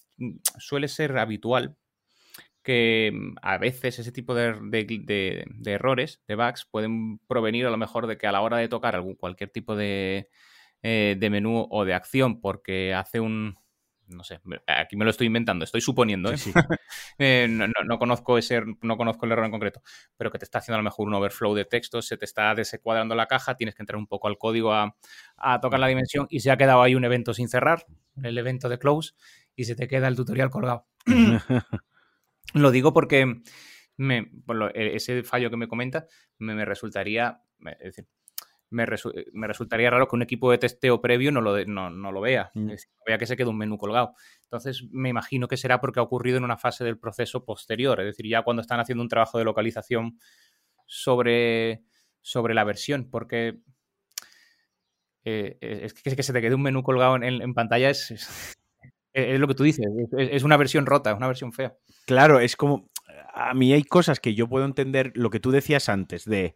suele 0.58 0.88
ser 0.88 1.16
habitual 1.16 1.76
que 2.62 3.10
mm, 3.12 3.34
a 3.40 3.58
veces 3.58 3.98
ese 3.98 4.12
tipo 4.12 4.34
de, 4.34 5.44
errores, 5.64 6.22
de 6.26 6.34
bugs, 6.34 6.66
pueden 6.70 7.18
provenir 7.26 7.66
a 7.66 7.70
lo 7.70 7.78
mejor 7.78 8.06
de 8.06 8.18
que 8.18 8.26
a 8.26 8.32
la 8.32 8.40
hora 8.40 8.58
de 8.58 8.68
tocar 8.68 8.94
algún, 8.94 9.14
cualquier 9.14 9.50
tipo 9.50 9.76
de, 9.76 10.28
eh, 10.82 11.16
de 11.18 11.30
menú 11.30 11.66
o 11.70 11.84
de 11.84 11.94
acción 11.94 12.40
porque 12.40 12.94
hace 12.94 13.20
un, 13.20 13.56
no 14.08 14.24
sé, 14.24 14.40
aquí 14.66 14.96
me 14.96 15.04
lo 15.04 15.10
estoy 15.10 15.26
inventando, 15.26 15.64
estoy 15.64 15.80
suponiendo, 15.80 16.32
¿eh? 16.32 16.36
Eh, 17.18 17.46
no, 17.48 17.98
conozco 17.98 18.38
ese, 18.38 18.62
no 18.82 18.96
conozco 18.96 19.26
el 19.26 19.32
error 19.32 19.44
en 19.44 19.50
concreto, 19.50 19.82
pero 20.16 20.30
que 20.30 20.38
te 20.38 20.44
está 20.44 20.58
haciendo 20.58 20.76
a 20.76 20.78
lo 20.78 20.84
mejor 20.84 21.06
un 21.06 21.14
overflow 21.14 21.54
de 21.54 21.64
texto, 21.64 22.02
se 22.02 22.16
te 22.16 22.24
está 22.24 22.54
desecuadrando 22.54 23.14
la 23.14 23.26
caja, 23.26 23.54
tienes 23.54 23.74
que 23.74 23.82
entrar 23.82 23.96
un 23.96 24.06
poco 24.06 24.28
al 24.28 24.38
código 24.38 24.72
a, 24.74 24.94
tocar 25.60 25.80
la 25.80 25.86
dimensión 25.86 26.26
y 26.30 26.40
se 26.40 26.50
ha 26.50 26.56
quedado 26.56 26.82
ahí 26.82 26.94
un 26.94 27.04
evento 27.04 27.34
sin 27.34 27.48
cerrar, 27.48 27.86
el 28.22 28.36
evento 28.38 28.68
de 28.68 28.78
close, 28.78 29.12
y 29.54 29.64
se 29.64 29.74
te 29.74 29.88
queda 29.88 30.08
el 30.08 30.16
tutorial 30.16 30.50
colgado. 30.50 30.86
lo 32.54 32.70
digo 32.70 32.92
porque 32.92 33.42
me, 33.96 34.30
e, 34.74 34.96
ese 34.96 35.22
fallo 35.22 35.50
que 35.50 35.56
me 35.56 35.68
comenta 35.68 36.06
me, 36.38 36.54
me 36.54 36.64
resultaría, 36.64 37.42
es 37.78 37.96
decir, 37.96 38.06
me, 38.72 38.86
resultaría 38.86 39.90
raro 39.90 40.08
que 40.08 40.16
un 40.16 40.22
equipo 40.22 40.50
de 40.50 40.58
testeo 40.58 41.00
previo 41.00 41.30
no 41.30 41.40
lo, 41.40 41.64
no, 41.64 42.12
lo 42.12 42.20
vea, 42.20 42.50
mm. 42.54 42.70
vea 43.06 43.18
que 43.18 43.26
se 43.26 43.36
quede 43.36 43.48
un 43.48 43.58
menú 43.58 43.78
colgado. 43.78 44.14
Entonces, 44.44 44.84
me 44.90 45.08
imagino 45.08 45.48
que 45.48 45.56
será 45.56 45.80
porque 45.80 46.00
ha 46.00 46.02
ocurrido 46.02 46.38
en 46.38 46.44
una 46.44 46.56
fase 46.56 46.84
del 46.84 46.98
proceso 46.98 47.44
posterior, 47.44 48.00
es 48.00 48.06
decir, 48.06 48.26
ya 48.26 48.42
cuando 48.42 48.62
están 48.62 48.80
haciendo 48.80 49.02
un 49.02 49.08
trabajo 49.08 49.38
de 49.38 49.44
localización 49.44 50.18
sobre, 50.86 51.82
sobre 52.20 52.54
la 52.54 52.64
versión, 52.64 53.08
porque 53.10 53.58
eh, 55.24 55.58
es, 55.60 55.94
que, 55.94 56.22
se 56.22 56.32
te 56.32 56.40
quede 56.40 56.54
un 56.54 56.62
menú 56.62 56.82
colgado 56.82 57.16
en, 57.22 57.54
pantalla 57.54 57.90
es, 57.90 58.10
es, 59.12 59.38
lo 59.40 59.46
que 59.46 59.54
tú 59.54 59.62
dices, 59.62 59.86
es, 60.18 60.42
una 60.42 60.56
versión 60.56 60.86
rota, 60.86 61.12
es 61.12 61.16
una 61.16 61.28
versión 61.28 61.52
fea. 61.52 61.76
Claro, 62.06 62.40
es 62.40 62.56
como, 62.56 62.90
a 63.32 63.54
mí 63.54 63.72
hay 63.72 63.84
cosas 63.84 64.20
que 64.20 64.34
yo 64.34 64.48
puedo 64.48 64.64
entender, 64.64 65.12
lo 65.14 65.30
que 65.30 65.40
tú 65.40 65.50
decías 65.50 65.88
antes, 65.88 66.24
de 66.24 66.54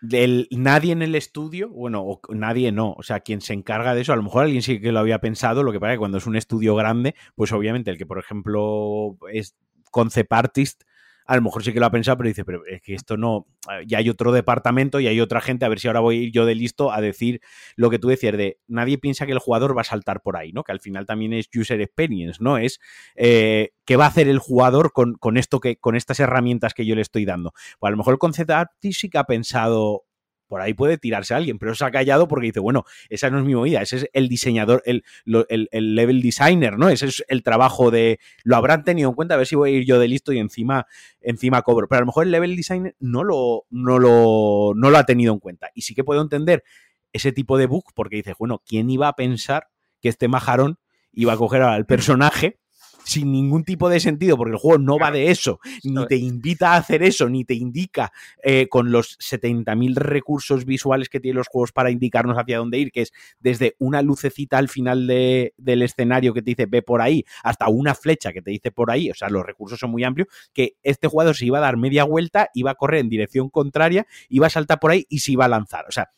del 0.00 0.48
nadie 0.50 0.92
en 0.92 1.02
el 1.02 1.14
estudio, 1.14 1.68
bueno, 1.68 2.02
o 2.02 2.20
nadie 2.34 2.72
no, 2.72 2.94
o 2.96 3.02
sea, 3.02 3.20
quien 3.20 3.40
se 3.40 3.52
encarga 3.52 3.94
de 3.94 4.02
eso, 4.02 4.12
a 4.12 4.16
lo 4.16 4.22
mejor 4.22 4.44
alguien 4.44 4.62
sí 4.62 4.80
que 4.80 4.92
lo 4.92 4.98
había 4.98 5.20
pensado, 5.20 5.62
lo 5.62 5.72
que 5.72 5.80
pasa 5.80 5.92
es 5.92 5.96
que 5.96 6.00
cuando 6.00 6.18
es 6.18 6.26
un 6.26 6.36
estudio 6.36 6.74
grande, 6.74 7.14
pues 7.34 7.52
obviamente 7.52 7.90
el 7.90 7.98
que, 7.98 8.06
por 8.06 8.18
ejemplo, 8.18 9.16
es 9.32 9.56
concept 9.90 10.32
artist, 10.32 10.82
a 11.30 11.36
lo 11.36 11.42
mejor 11.42 11.62
sí 11.62 11.72
que 11.72 11.78
lo 11.78 11.86
ha 11.86 11.92
pensado, 11.92 12.16
pero 12.18 12.26
dice, 12.26 12.44
pero 12.44 12.66
es 12.66 12.82
que 12.82 12.92
esto 12.92 13.16
no, 13.16 13.46
ya 13.86 13.98
hay 13.98 14.10
otro 14.10 14.32
departamento 14.32 14.98
y 14.98 15.06
hay 15.06 15.20
otra 15.20 15.40
gente, 15.40 15.64
a 15.64 15.68
ver 15.68 15.78
si 15.78 15.86
ahora 15.86 16.00
voy 16.00 16.18
a 16.18 16.22
ir 16.22 16.32
yo 16.32 16.44
de 16.44 16.56
listo 16.56 16.90
a 16.90 17.00
decir 17.00 17.40
lo 17.76 17.88
que 17.88 18.00
tú 18.00 18.08
decías 18.08 18.36
de, 18.36 18.58
nadie 18.66 18.98
piensa 18.98 19.26
que 19.26 19.32
el 19.32 19.38
jugador 19.38 19.76
va 19.76 19.82
a 19.82 19.84
saltar 19.84 20.22
por 20.22 20.36
ahí, 20.36 20.50
¿no? 20.50 20.64
Que 20.64 20.72
al 20.72 20.80
final 20.80 21.06
también 21.06 21.32
es 21.32 21.48
user 21.54 21.80
experience, 21.80 22.42
¿no? 22.42 22.58
Es 22.58 22.80
eh, 23.14 23.70
qué 23.84 23.94
va 23.94 24.06
a 24.06 24.08
hacer 24.08 24.26
el 24.26 24.40
jugador 24.40 24.92
con, 24.92 25.36
esto 25.36 25.60
que, 25.60 25.76
con 25.76 25.94
estas 25.94 26.18
herramientas 26.18 26.74
que 26.74 26.84
yo 26.84 26.96
le 26.96 27.02
estoy 27.02 27.24
dando. 27.24 27.52
Pues 27.78 27.88
a 27.88 27.92
lo 27.92 27.96
mejor 27.96 28.14
el 28.14 28.18
concept 28.18 28.50
artist 28.50 29.00
sí 29.00 29.08
que 29.08 29.18
ha 29.18 29.24
pensado, 29.24 30.06
por 30.50 30.60
ahí 30.60 30.74
puede 30.74 30.98
tirarse 30.98 31.32
a 31.32 31.36
alguien, 31.36 31.60
pero 31.60 31.76
se 31.76 31.84
ha 31.84 31.92
callado 31.92 32.26
porque 32.26 32.46
dice, 32.46 32.58
bueno, 32.58 32.84
esa 33.08 33.30
no 33.30 33.38
es 33.38 33.44
mi 33.44 33.54
movida, 33.54 33.80
ese 33.82 33.98
es 33.98 34.10
el 34.12 34.28
diseñador, 34.28 34.82
el, 34.84 35.04
el, 35.48 35.94
level 35.94 36.20
designer, 36.20 36.76
¿no? 36.76 36.88
Ese 36.88 37.06
es 37.06 37.24
el 37.28 37.44
trabajo 37.44 37.92
de, 37.92 38.18
lo 38.42 38.56
habrán 38.56 38.82
tenido 38.82 39.08
en 39.08 39.14
cuenta, 39.14 39.34
a 39.34 39.38
ver 39.38 39.46
si 39.46 39.54
voy 39.54 39.70
a 39.70 39.76
ir 39.76 39.84
yo 39.86 40.00
de 40.00 40.08
listo 40.08 40.32
y 40.32 40.40
encima, 40.40 40.88
encima 41.20 41.62
cobro. 41.62 41.86
Pero 41.86 41.98
a 41.98 42.00
lo 42.00 42.06
mejor 42.06 42.26
el 42.26 42.32
level 42.32 42.56
designer 42.56 42.96
no 42.98 43.22
lo, 43.22 43.66
no 43.70 44.00
lo, 44.00 44.72
no 44.74 44.90
lo 44.90 44.98
ha 44.98 45.06
tenido 45.06 45.32
en 45.32 45.38
cuenta. 45.38 45.70
Y 45.72 45.82
sí 45.82 45.94
que 45.94 46.02
puedo 46.02 46.20
entender 46.20 46.64
ese 47.12 47.30
tipo 47.30 47.56
de 47.56 47.66
bug 47.66 47.84
porque 47.94 48.16
dice, 48.16 48.34
bueno, 48.36 48.60
¿quién 48.66 48.90
iba 48.90 49.06
a 49.06 49.14
pensar 49.14 49.68
que 50.02 50.08
este 50.08 50.26
majarón 50.26 50.80
iba 51.12 51.32
a 51.32 51.36
coger 51.36 51.62
al 51.62 51.86
personaje 51.86 52.59
sin 53.04 53.32
ningún 53.32 53.64
tipo 53.64 53.88
de 53.88 54.00
sentido, 54.00 54.36
porque 54.36 54.52
el 54.52 54.58
juego 54.58 54.78
no 54.78 54.98
va 54.98 55.10
de 55.10 55.30
eso, 55.30 55.60
ni 55.82 56.06
te 56.06 56.16
invita 56.16 56.72
a 56.72 56.76
hacer 56.76 57.02
eso, 57.02 57.28
ni 57.28 57.44
te 57.44 57.54
indica 57.54 58.12
eh, 58.42 58.68
con 58.68 58.92
los 58.92 59.18
70.000 59.18 59.94
recursos 59.96 60.64
visuales 60.64 61.08
que 61.08 61.20
tienen 61.20 61.38
los 61.38 61.48
juegos 61.48 61.72
para 61.72 61.90
indicarnos 61.90 62.36
hacia 62.36 62.58
dónde 62.58 62.78
ir, 62.78 62.92
que 62.92 63.02
es 63.02 63.12
desde 63.38 63.76
una 63.78 64.02
lucecita 64.02 64.58
al 64.58 64.68
final 64.68 65.06
del 65.06 65.82
escenario 65.82 66.34
que 66.34 66.42
te 66.42 66.50
dice 66.50 66.66
ve 66.66 66.82
por 66.82 67.02
ahí, 67.02 67.24
hasta 67.42 67.68
una 67.68 67.94
flecha 67.94 68.32
que 68.32 68.42
te 68.42 68.50
dice 68.50 68.70
por 68.70 68.90
ahí, 68.90 69.10
o 69.10 69.14
sea, 69.14 69.28
los 69.28 69.44
recursos 69.44 69.78
son 69.78 69.90
muy 69.90 70.04
amplios, 70.04 70.28
que 70.52 70.76
este 70.82 71.08
jugador 71.08 71.36
se 71.36 71.46
iba 71.46 71.58
a 71.58 71.62
dar 71.62 71.76
media 71.76 72.04
vuelta, 72.04 72.50
iba 72.54 72.70
a 72.70 72.74
correr 72.74 73.00
en 73.00 73.08
dirección 73.08 73.50
contraria, 73.50 74.06
iba 74.28 74.46
a 74.46 74.50
saltar 74.50 74.78
por 74.78 74.90
ahí 74.90 75.06
y 75.08 75.20
se 75.20 75.32
iba 75.32 75.44
a 75.44 75.48
lanzar. 75.48 75.86
O 75.88 75.92
sea, 75.92 76.10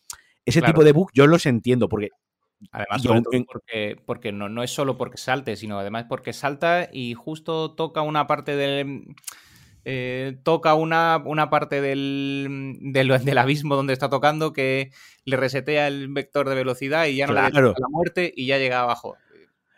ese 0.45 0.63
tipo 0.63 0.83
de 0.85 0.93
bug 0.93 1.11
yo 1.15 1.27
los 1.27 1.47
entiendo, 1.47 1.89
porque 1.89 2.11
Además, 2.71 3.03
porque, 3.47 3.97
porque 4.07 4.33
no, 4.33 4.49
no 4.49 4.63
es 4.63 4.71
solo 4.71 4.97
porque 4.97 5.17
salte, 5.17 5.57
sino 5.57 5.79
además 5.79 6.07
porque 6.09 6.33
salta 6.33 6.89
y 6.93 7.15
justo 7.15 7.75
toca 7.75 8.03
una 8.03 8.27
parte 8.27 8.57
del. 8.57 9.15
Eh, 9.85 10.39
toca 10.45 10.75
una, 10.75 11.21
una 11.25 11.51
parte 11.51 11.81
del, 11.81 12.79
del, 12.81 13.11
abismo 13.39 13.75
donde 13.75 13.93
está 13.93 14.09
tocando 14.09 14.53
que 14.53 14.93
le 15.25 15.37
resetea 15.37 15.89
el 15.89 16.09
vector 16.09 16.49
de 16.49 16.55
velocidad 16.55 17.07
y 17.07 17.17
ya 17.17 17.27
no 17.27 17.33
le 17.33 17.41
da 17.41 17.51
la 17.51 17.89
muerte 17.89 18.33
y 18.35 18.47
ya 18.47 18.59
llega 18.59 18.81
abajo. 18.81 19.17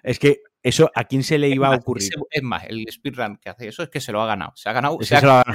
Es 0.03 0.19
que 0.19 0.43
eso, 0.65 0.91
¿a 0.95 1.05
quién 1.05 1.23
se 1.23 1.37
le 1.37 1.51
iba 1.51 1.69
a 1.69 1.77
ocurrir? 1.77 2.09
Es 2.31 2.43
más, 2.43 2.65
el 2.65 2.87
speedrun 2.91 3.37
que 3.37 3.51
hace 3.51 3.69
eso 3.69 3.83
es 3.83 3.91
que 3.91 4.01
se 4.01 4.13
lo 4.13 4.23
ha 4.23 4.27
ganado. 4.27 4.53
Se 4.57 4.71
ha 4.71 4.73
ganado. 4.73 4.99
Se, 5.05 5.15
ha, 5.15 5.21
ganado, 5.21 5.51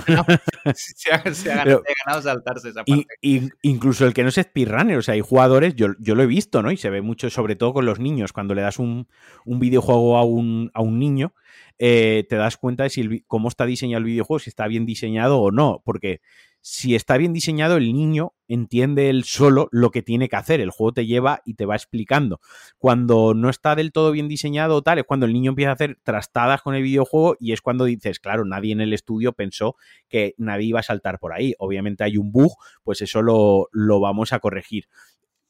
se, 1.33 1.51
ha, 1.51 1.63
ganado, 1.63 2.21
saltarse 2.21 2.69
esa 2.69 2.83
parte. 2.83 3.07
Y, 3.21 3.49
incluso 3.63 4.05
el 4.05 4.13
que 4.13 4.21
no 4.21 4.29
es 4.29 4.35
speedrunner, 4.35 4.97
o 4.97 5.01
sea, 5.01 5.15
hay 5.15 5.21
jugadores, 5.21 5.75
yo, 5.75 5.87
yo, 5.99 6.13
lo 6.13 6.21
he 6.21 6.27
visto, 6.27 6.61
¿no? 6.61 6.71
Y 6.71 6.77
se 6.77 6.91
ve 6.91 7.01
mucho, 7.01 7.29
sobre 7.31 7.55
todo 7.55 7.73
con 7.73 7.85
los 7.85 7.99
niños, 7.99 8.33
cuando 8.33 8.53
le 8.53 8.61
das 8.61 8.77
un, 8.77 9.07
un 9.45 9.59
videojuego 9.59 10.17
a 10.17 10.23
un, 10.23 10.69
a 10.75 10.81
un 10.81 10.99
niño, 10.99 11.33
eh, 11.79 12.25
te 12.29 12.35
das 12.35 12.57
cuenta 12.57 12.83
de 12.83 12.91
si 12.91 13.23
cómo 13.25 13.47
está 13.47 13.65
diseñado 13.65 13.99
el 13.99 14.05
videojuego, 14.05 14.39
si 14.39 14.51
está 14.51 14.67
bien 14.67 14.85
diseñado 14.85 15.39
o 15.39 15.49
no. 15.49 15.81
Porque 15.83 16.21
si 16.61 16.95
está 16.95 17.17
bien 17.17 17.33
diseñado, 17.33 17.77
el 17.77 17.93
niño 17.93 18.33
entiende 18.47 19.09
él 19.09 19.23
solo 19.23 19.69
lo 19.71 19.91
que 19.91 20.01
tiene 20.01 20.27
que 20.27 20.35
hacer. 20.35 20.59
El 20.59 20.71
juego 20.71 20.93
te 20.93 21.05
lleva 21.05 21.41
y 21.45 21.53
te 21.53 21.65
va 21.65 21.75
explicando. 21.75 22.41
Cuando 22.77 23.33
no 23.33 23.49
está 23.49 23.75
del 23.75 23.91
todo 23.91 24.11
bien 24.11 24.27
diseñado 24.27 24.81
tal, 24.81 24.99
es 24.99 25.05
cuando 25.05 25.25
el 25.25 25.33
niño 25.33 25.49
empieza 25.51 25.71
a 25.71 25.73
hacer 25.73 25.97
trastadas 26.03 26.61
con 26.61 26.75
el 26.75 26.83
videojuego 26.83 27.37
y 27.39 27.53
es 27.53 27.61
cuando 27.61 27.85
dices, 27.85 28.19
claro, 28.19 28.45
nadie 28.45 28.73
en 28.73 28.81
el 28.81 28.93
estudio 28.93 29.33
pensó 29.33 29.75
que 30.09 30.33
nadie 30.37 30.67
iba 30.67 30.81
a 30.81 30.83
saltar 30.83 31.19
por 31.19 31.33
ahí. 31.33 31.53
Obviamente 31.59 32.03
hay 32.03 32.17
un 32.17 32.31
bug, 32.31 32.53
pues 32.83 33.01
eso 33.01 33.21
lo, 33.21 33.69
lo 33.71 33.99
vamos 33.99 34.33
a 34.33 34.39
corregir. 34.39 34.85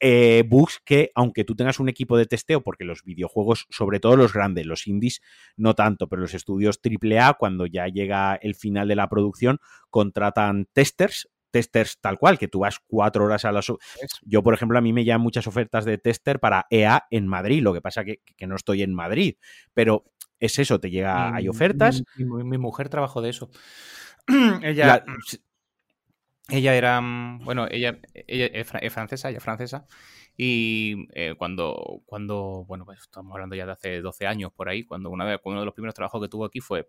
Eh, 0.01 0.43
bugs 0.47 0.79
que, 0.85 1.11
aunque 1.13 1.43
tú 1.43 1.55
tengas 1.55 1.79
un 1.79 1.89
equipo 1.89 2.17
de 2.17 2.25
testeo, 2.25 2.61
porque 2.61 2.85
los 2.85 3.03
videojuegos, 3.03 3.67
sobre 3.69 3.99
todo 3.99 4.15
los 4.15 4.33
grandes, 4.33 4.65
los 4.65 4.87
indies, 4.87 5.21
no 5.57 5.75
tanto, 5.75 6.07
pero 6.07 6.21
los 6.21 6.33
estudios 6.33 6.79
AAA, 6.83 7.33
cuando 7.33 7.65
ya 7.65 7.87
llega 7.87 8.35
el 8.35 8.55
final 8.55 8.87
de 8.87 8.95
la 8.95 9.09
producción, 9.09 9.59
contratan 9.89 10.67
testers, 10.71 11.29
testers 11.51 11.99
tal 11.99 12.17
cual, 12.17 12.39
que 12.39 12.47
tú 12.47 12.59
vas 12.59 12.79
cuatro 12.87 13.25
horas 13.25 13.43
a 13.43 13.51
las... 13.51 13.67
Yo, 14.21 14.43
por 14.43 14.53
ejemplo, 14.53 14.77
a 14.77 14.81
mí 14.81 14.93
me 14.93 15.03
llegan 15.03 15.21
muchas 15.21 15.47
ofertas 15.47 15.83
de 15.83 15.97
tester 15.97 16.39
para 16.39 16.65
EA 16.69 17.05
en 17.11 17.27
Madrid, 17.27 17.61
lo 17.61 17.73
que 17.73 17.81
pasa 17.81 18.05
que, 18.05 18.21
que 18.37 18.47
no 18.47 18.55
estoy 18.55 18.83
en 18.83 18.93
Madrid, 18.93 19.35
pero 19.73 20.05
es 20.39 20.57
eso, 20.59 20.79
te 20.79 20.89
llega, 20.89 21.35
hay 21.35 21.49
ofertas. 21.49 22.03
Mi, 22.15 22.57
mujer 22.57 22.87
trabajó 22.87 23.21
de 23.21 23.29
eso. 23.31 23.49
Ella... 24.63 25.03
Ella 26.49 26.75
era, 26.75 26.99
mm, 27.01 27.43
bueno, 27.43 27.67
ella, 27.69 27.99
es 28.13 28.93
francesa, 28.93 29.29
ella 29.29 29.37
es 29.37 29.43
francesa, 29.43 29.87
Y 30.37 31.07
eh, 31.13 31.35
cuando, 31.37 32.01
cuando, 32.05 32.63
bueno, 32.65 32.85
pues 32.85 32.99
estamos 32.99 33.33
hablando 33.33 33.55
ya 33.55 33.65
de 33.65 33.73
hace 33.73 34.01
12 34.01 34.25
años 34.25 34.51
por 34.53 34.69
ahí, 34.69 34.85
cuando 34.85 35.09
una 35.09 35.25
de, 35.25 35.39
uno 35.43 35.59
de 35.59 35.65
los 35.65 35.73
primeros 35.73 35.95
trabajos 35.95 36.21
que 36.21 36.29
tuvo 36.29 36.45
aquí 36.45 36.61
fue, 36.61 36.87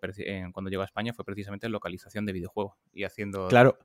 cuando 0.52 0.70
llegó 0.70 0.82
a 0.82 0.86
España, 0.86 1.12
fue 1.12 1.24
precisamente 1.24 1.66
en 1.66 1.72
localización 1.72 2.26
de 2.26 2.32
videojuegos 2.32 2.74
y 2.92 3.04
haciendo... 3.04 3.48
Claro, 3.48 3.78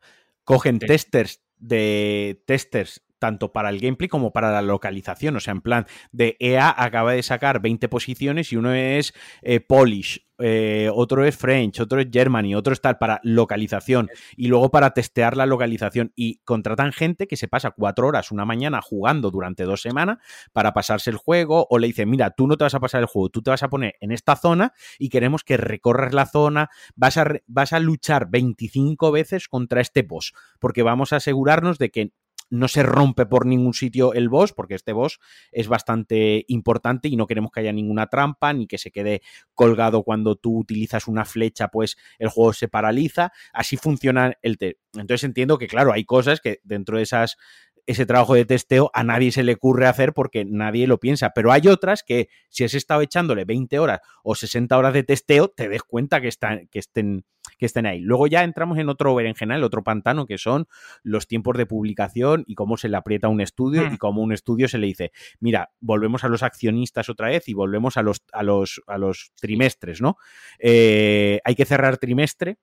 cogen 0.44 0.80
testers 0.80 1.44
de 1.58 2.44
testers 2.46 3.06
tanto 3.20 3.52
para 3.52 3.70
el 3.70 3.80
gameplay 3.80 4.08
como 4.08 4.32
para 4.32 4.52
la 4.52 4.62
localización. 4.62 5.36
O 5.36 5.40
sea, 5.40 5.52
en 5.54 5.62
plan, 5.62 5.88
de 6.12 6.38
EA 6.40 6.74
acaba 6.78 7.14
de 7.14 7.24
sacar 7.24 7.62
20 7.62 7.90
posiciones 7.90 8.52
y 8.52 8.58
uno 8.58 8.74
es 8.74 9.14
eh, 9.42 9.60
Polish, 9.62 10.25
eh, 10.40 10.90
otro 10.94 11.26
es 11.26 11.36
French, 11.38 11.80
otro 11.80 12.00
es 12.00 12.08
Germany, 12.12 12.56
otro 12.56 12.74
es 12.74 12.82
tal 12.82 12.98
para 12.98 13.20
localización 13.24 14.10
y 14.36 14.48
luego 14.48 14.70
para 14.70 14.92
testear 14.92 15.38
la 15.38 15.46
localización. 15.46 16.12
Y 16.16 16.38
contratan 16.44 16.92
gente 16.92 17.28
que 17.28 17.38
se 17.38 17.48
pasa 17.48 17.72
cuatro 17.72 18.08
horas 18.08 18.32
una 18.32 18.46
mañana 18.46 18.82
jugando 18.82 19.32
durante 19.32 19.64
dos 19.64 19.82
semanas 19.82 20.18
para 20.54 20.74
pasarse 20.74 21.10
el 21.10 21.18
juego 21.18 21.68
o 21.70 21.80
le 21.80 21.88
dicen, 21.88 22.10
mira, 22.10 22.32
tú 22.32 22.48
no 22.48 22.58
te 22.58 22.64
vas 22.64 22.76
a 22.76 22.80
pasar 22.80 23.02
el 23.02 23.08
juego, 23.08 23.30
tú 23.30 23.42
te 23.42 23.52
vas 23.52 23.64
a 23.64 23.70
poner 23.70 23.96
en 24.00 24.12
esta 24.12 24.36
zona 24.36 24.74
y 25.00 25.10
queremos 25.10 25.44
que 25.44 25.58
recorras 25.58 26.14
la 26.14 26.26
zona, 26.26 26.70
vas 26.96 27.18
a, 27.18 27.26
vas 27.48 27.74
a 27.74 27.80
luchar 27.80 28.28
25 28.30 29.12
veces 29.12 29.48
contra 29.48 29.82
este 29.82 30.04
boss, 30.04 30.34
porque 30.60 30.84
vamos 30.84 31.14
a 31.14 31.18
asegurarnos 31.18 31.78
de 31.78 31.92
que 31.92 32.12
no 32.50 32.68
se 32.68 32.84
rompe 32.84 33.26
por 33.26 33.46
ningún 33.46 33.74
sitio 33.74 34.14
el 34.14 34.30
boss, 34.30 34.54
porque 34.54 34.76
este 34.76 34.94
boss 34.94 35.20
es 35.52 35.68
bastante 35.68 36.46
importante 36.48 37.08
y 37.08 37.16
no 37.16 37.28
queremos 37.28 37.52
que 37.52 37.62
haya 37.62 37.74
ninguna 37.74 38.08
trampa 38.08 38.54
ni 38.54 38.68
que 38.68 38.78
se 38.78 38.92
quede 38.92 39.22
colgado 39.54 40.04
cuando 40.04 40.36
tú 40.36 40.60
utilizas 40.60 41.08
una 41.08 41.26
flecha, 41.26 41.70
pues 41.70 41.98
el 42.20 42.30
juego 42.30 42.54
se 42.54 42.68
paraliza. 42.68 43.32
Así 43.54 43.78
funciona 43.78 44.34
el 44.42 44.58
test. 44.58 44.80
Entonces 44.94 45.24
entiendo 45.24 45.58
que, 45.58 45.68
claro, 45.68 45.92
hay 45.92 46.06
cosas 46.06 46.40
que 46.42 46.60
dentro 46.64 46.98
de 46.98 47.04
esas 47.04 47.38
ese 47.86 48.06
trabajo 48.06 48.36
de 48.36 48.46
testeo 48.46 48.92
a 48.94 49.04
nadie 49.04 49.32
se 49.32 49.44
le 49.44 49.54
ocurre 49.54 49.88
hacer 49.88 50.14
porque 50.14 50.46
nadie 50.46 50.88
lo 50.88 51.00
piensa. 51.00 51.32
Pero 51.32 51.52
hay 51.52 51.68
otras 51.68 52.04
que 52.04 52.30
si 52.50 52.64
has 52.64 52.74
estado 52.74 53.02
echándole 53.02 53.46
20 53.46 53.80
horas 53.80 54.00
o 54.24 54.36
60 54.36 54.78
horas 54.78 54.94
de 54.94 55.04
testeo, 55.04 55.50
te 55.50 55.70
des 55.70 55.84
cuenta 55.84 56.22
que, 56.22 56.28
están, 56.28 56.68
que 56.68 56.80
estén 56.80 57.26
que 57.58 57.66
estén 57.66 57.86
ahí. 57.86 58.00
Luego 58.02 58.28
ya 58.28 58.44
entramos 58.44 58.78
en 58.78 58.90
otro 58.90 59.14
berenjenal, 59.16 59.64
otro 59.64 59.84
pantano, 59.84 60.26
que 60.26 60.38
son 60.38 60.68
los 61.04 61.28
tiempos 61.28 61.58
de 61.58 61.66
publicación 61.66 62.44
y 62.48 62.56
cómo 62.56 62.78
se 62.78 62.90
le 62.90 62.98
aprieta 62.98 63.28
un 63.28 63.42
estudio 63.42 63.84
y 63.84 63.92
hmm. 63.92 63.98
cómo 63.98 64.22
un 64.22 64.34
estudio 64.34 64.68
se 64.68 64.78
le 64.78 64.88
dice, 64.88 65.12
mira, 65.40 65.72
volvemos 65.80 66.24
a 66.24 66.28
los 66.28 66.44
accionistas 66.44 67.10
otra 67.10 67.30
vez 67.30 67.48
y 67.48 67.54
volvemos 67.54 67.98
a 67.98 68.02
los, 68.02 68.24
a 68.32 68.44
los, 68.44 68.82
a 68.88 68.98
los 68.98 69.32
trimestres, 69.40 70.02
¿no? 70.02 70.18
Eh, 70.60 71.40
hay 71.44 71.56
que 71.56 71.66
cerrar 71.66 71.98
trimestre. 71.98 72.58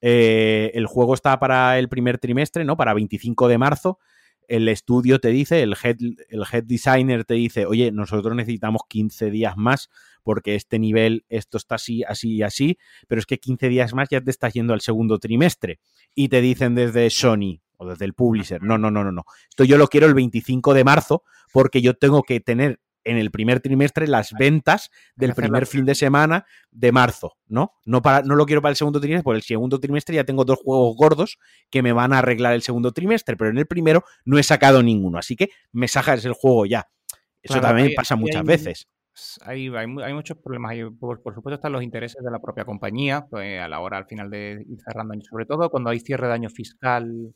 Eh, 0.00 0.72
el 0.74 0.86
juego 0.86 1.14
está 1.14 1.38
para 1.38 1.78
el 1.78 1.88
primer 1.88 2.18
trimestre, 2.18 2.64
¿no? 2.64 2.76
Para 2.76 2.94
25 2.94 3.48
de 3.48 3.58
marzo 3.58 3.98
el 4.48 4.68
estudio 4.68 5.18
te 5.18 5.28
dice, 5.28 5.62
el 5.62 5.74
head, 5.82 5.96
el 6.28 6.44
head 6.50 6.64
designer 6.64 7.24
te 7.24 7.34
dice, 7.34 7.66
oye, 7.66 7.92
nosotros 7.92 8.34
necesitamos 8.34 8.82
15 8.88 9.30
días 9.30 9.56
más 9.56 9.88
porque 10.22 10.54
este 10.56 10.78
nivel, 10.78 11.24
esto 11.28 11.56
está 11.56 11.76
así, 11.76 12.02
así 12.02 12.34
y 12.36 12.42
así, 12.42 12.78
pero 13.06 13.20
es 13.20 13.26
que 13.26 13.38
15 13.38 13.68
días 13.68 13.94
más 13.94 14.08
ya 14.10 14.20
te 14.20 14.30
estás 14.30 14.54
yendo 14.54 14.74
al 14.74 14.80
segundo 14.80 15.18
trimestre. 15.18 15.78
Y 16.14 16.28
te 16.28 16.40
dicen 16.40 16.74
desde 16.74 17.08
Sony 17.10 17.60
o 17.76 17.86
desde 17.86 18.06
el 18.06 18.14
publisher, 18.14 18.62
no, 18.62 18.76
no, 18.76 18.90
no, 18.90 19.04
no, 19.04 19.12
no. 19.12 19.24
Esto 19.48 19.64
yo 19.64 19.78
lo 19.78 19.86
quiero 19.86 20.06
el 20.06 20.14
25 20.14 20.74
de 20.74 20.84
marzo 20.84 21.22
porque 21.52 21.80
yo 21.80 21.94
tengo 21.94 22.22
que 22.22 22.40
tener 22.40 22.80
en 23.06 23.16
el 23.16 23.30
primer 23.30 23.60
trimestre 23.60 24.08
las 24.08 24.32
ventas 24.32 24.90
del 25.14 25.32
primer 25.34 25.66
fin 25.66 25.84
de 25.84 25.94
semana 25.94 26.44
de 26.70 26.92
marzo, 26.92 27.36
¿no? 27.46 27.72
No, 27.84 28.02
para, 28.02 28.22
no 28.22 28.34
lo 28.34 28.44
quiero 28.46 28.60
para 28.60 28.70
el 28.70 28.76
segundo 28.76 29.00
trimestre, 29.00 29.22
porque 29.22 29.38
el 29.38 29.42
segundo 29.44 29.78
trimestre 29.78 30.16
ya 30.16 30.24
tengo 30.24 30.44
dos 30.44 30.58
juegos 30.58 30.96
gordos 30.96 31.38
que 31.70 31.82
me 31.82 31.92
van 31.92 32.12
a 32.12 32.18
arreglar 32.18 32.52
el 32.54 32.62
segundo 32.62 32.92
trimestre, 32.92 33.36
pero 33.36 33.50
en 33.50 33.58
el 33.58 33.66
primero 33.66 34.04
no 34.24 34.38
he 34.38 34.42
sacado 34.42 34.82
ninguno, 34.82 35.18
así 35.18 35.36
que 35.36 35.50
me 35.72 35.88
sacas 35.88 36.24
el 36.24 36.32
juego 36.32 36.66
ya. 36.66 36.88
Eso 37.42 37.60
también 37.60 37.92
pasa 37.94 38.16
muchas 38.16 38.44
veces. 38.44 38.88
Hay, 39.42 39.68
hay, 39.74 40.12
muchos 40.12 40.36
problemas. 40.38 40.74
por, 40.98 41.18
supuesto, 41.32 41.54
están 41.54 41.72
los 41.72 41.82
intereses 41.82 42.22
de 42.22 42.30
la 42.30 42.40
propia 42.40 42.64
compañía 42.64 43.26
pues, 43.30 43.60
a 43.60 43.68
la 43.68 43.80
hora, 43.80 43.96
al 43.98 44.06
final, 44.06 44.28
de 44.28 44.66
ir 44.68 44.78
cerrando 44.84 45.14
años. 45.14 45.26
Sobre 45.30 45.46
todo 45.46 45.70
cuando 45.70 45.90
hay 45.90 46.00
cierre 46.00 46.26
de 46.26 46.34
año 46.34 46.50
fiscal 46.50 47.32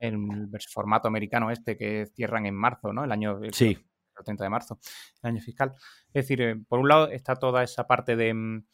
en 0.00 0.14
el 0.32 0.60
formato 0.72 1.06
americano 1.06 1.50
este 1.52 1.76
que 1.76 2.06
cierran 2.14 2.46
en 2.46 2.56
marzo, 2.56 2.92
¿no? 2.92 3.04
El 3.04 3.12
año 3.12 3.38
sí. 3.52 3.78
El 4.18 4.24
30 4.24 4.44
de 4.44 4.50
marzo, 4.50 4.78
el 5.22 5.28
año 5.28 5.40
fiscal. 5.40 5.72
Es 6.08 6.24
decir, 6.24 6.40
eh, 6.42 6.56
por 6.68 6.78
un 6.78 6.88
lado 6.88 7.08
está 7.08 7.36
toda 7.36 7.62
esa 7.62 7.86
parte 7.86 8.16
de, 8.16 8.34
mm, 8.34 8.64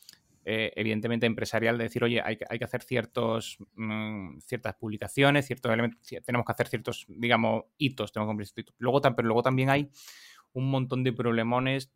eh, 0.44 0.72
evidentemente, 0.76 1.26
empresarial 1.26 1.76
de 1.76 1.84
decir, 1.84 2.02
oye, 2.04 2.22
hay, 2.22 2.36
que 2.36 2.64
hacer 2.64 2.82
ciertos, 2.82 3.58
mm, 3.74 4.38
ciertas 4.40 4.74
publicaciones, 4.76 5.46
ciertos 5.46 5.72
elementos, 5.72 6.00
tenemos 6.24 6.46
que 6.46 6.52
hacer 6.52 6.68
ciertos, 6.68 7.06
digamos, 7.08 7.64
hitos, 7.76 8.12
tenemos 8.12 8.28
que 8.28 8.30
cumplir 8.30 8.48
hitos. 8.56 8.74
Luego, 8.78 9.00
pero 9.02 9.28
luego 9.28 9.42
también 9.42 9.70
hay 9.70 9.90
un 10.52 10.70
montón 10.70 11.04
de 11.04 11.12
problemones 11.12 11.92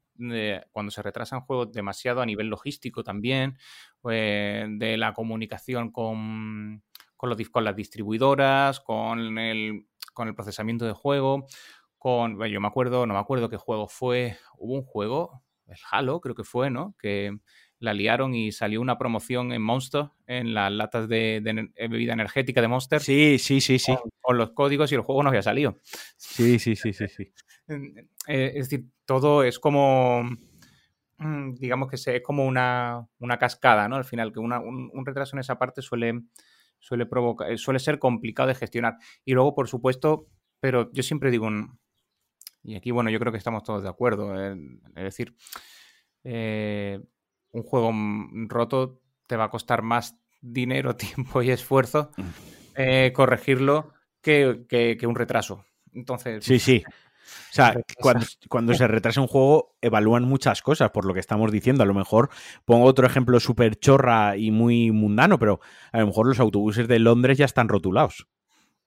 cuando 0.71 0.91
se 0.91 1.03
retrasan 1.03 1.41
juegos 1.41 1.73
demasiado 1.73 2.21
a 2.21 2.27
nivel 2.27 2.49
logístico 2.49 3.03
también, 3.03 3.59
eh, 4.11 4.67
de 4.69 4.97
la 4.97 5.15
comunicación 5.15 5.91
con, 5.91 6.83
con 7.17 7.65
las 7.65 7.77
distribuidoras, 7.77 8.81
con 8.81 9.39
el, 9.39 9.87
con 10.13 10.29
el 10.29 10.35
procesamiento 10.35 10.85
de 10.85 10.93
juego, 10.93 11.47
con, 12.03 12.45
yo 12.49 12.61
me 12.61 12.67
acuerdo, 12.67 13.07
no 13.07 13.15
me 13.15 13.21
acuerdo 13.21 13.49
qué 13.49 13.57
juego 13.57 13.87
fue, 13.87 14.37
hubo 14.59 14.75
un 14.75 14.83
juego, 14.83 15.41
el 15.69 15.77
Halo 15.89 16.21
creo 16.21 16.35
que 16.35 16.43
fue, 16.43 16.69
¿no? 16.69 16.97
Que 16.99 17.39
la 17.79 17.95
liaron 17.95 18.35
y 18.35 18.51
salió 18.51 18.81
una 18.81 18.99
promoción 18.99 19.53
en 19.53 19.63
Monster, 19.63 20.07
en 20.27 20.53
las 20.53 20.73
latas 20.73 21.09
de, 21.09 21.41
bebida 21.89 22.13
energética 22.13 22.61
de 22.61 22.67
Monster. 22.67 23.01
Sí, 23.01 23.39
sí, 23.39 23.61
sí, 23.61 23.79
sí. 23.79 23.95
Con, 24.21 24.37
los 24.37 24.51
códigos 24.51 24.91
y 24.91 24.97
el 24.97 25.03
juego 25.03 25.23
no 25.23 25.29
había 25.29 25.43
salido. 25.43 25.79
Sí, 26.17 26.59
sí, 26.59 26.75
sí, 26.75 26.93
sí, 26.93 27.07
sí. 27.07 27.33
Eh, 28.29 28.53
es 28.57 28.69
decir, 28.69 28.87
todo 29.05 29.45
es 29.45 29.61
como, 29.61 30.23
mm, 31.19 31.55
digamos 31.55 31.89
que 31.89 31.97
es 31.97 32.23
como 32.23 32.45
una, 32.45 33.09
cascada, 33.39 33.89
¿no? 33.89 33.95
Al 33.95 34.05
final, 34.05 34.33
que 34.33 34.41
un, 34.41 35.07
retraso 35.07 35.37
en 35.37 35.41
esa 35.41 35.59
parte 35.59 35.83
suele, 35.83 36.21
suele, 36.81 37.07
provocar, 37.07 37.51
eh, 37.51 37.59
suele 37.59 37.79
ser 37.79 38.01
complicado 38.01 38.49
de 38.49 38.57
gestionar. 38.57 38.97
Y 39.25 39.35
luego, 39.35 39.55
por 39.55 39.69
supuesto, 39.69 40.27
pero 40.61 40.93
yo 40.93 41.03
siempre 41.03 41.31
digo, 41.31 41.49
y 42.63 42.77
aquí, 42.77 42.91
bueno, 42.91 43.11
yo 43.11 43.19
creo 43.19 43.33
que 43.33 43.39
estamos 43.39 43.63
todos 43.63 43.83
de 43.83 43.89
acuerdo, 43.89 44.35
es 44.41 44.59
decir, 44.95 45.35
eh, 46.25 47.01
un 47.51 47.63
juego 47.63 47.93
roto 48.49 49.01
te 49.27 49.37
va 49.37 49.45
a 49.45 49.51
costar 49.51 49.83
más 49.83 50.17
dinero, 50.41 50.97
tiempo 50.97 51.43
y 51.43 51.51
esfuerzo 51.51 52.11
mm. 52.17 53.13
corregirlo 53.13 53.93
que, 54.21 54.65
que, 54.69 55.07
un 55.07 55.17
retraso. 55.17 55.65
Entonces, 55.93 56.45
sí, 56.45 56.59
sí. 56.59 56.83
O 57.51 57.55
sea, 57.55 57.75
cuando, 58.49 58.75
se 58.75 58.89
retrasa 58.89 59.21
un 59.21 59.27
juego, 59.27 59.77
evalúan 59.81 60.25
muchas 60.25 60.61
cosas, 60.61 60.91
por 60.91 61.05
lo 61.05 61.15
que 61.15 61.21
estamos 61.21 61.53
diciendo. 61.53 61.83
A 61.83 61.87
lo 61.87 61.95
mejor 61.95 62.31
pongo 62.65 62.85
otro 62.85 63.07
ejemplo 63.07 63.39
súper 63.41 63.77
chorra 63.77 64.37
y 64.37 64.51
muy 64.51 64.91
mundano, 64.91 65.39
pero 65.39 65.61
a 65.93 66.01
lo 66.01 66.07
mejor 66.07 66.27
los 66.27 66.41
autobuses 66.41 66.89
de 66.89 66.99
Londres 66.99 67.39
ya 67.39 67.45
están 67.45 67.69
rotulados 67.69 68.27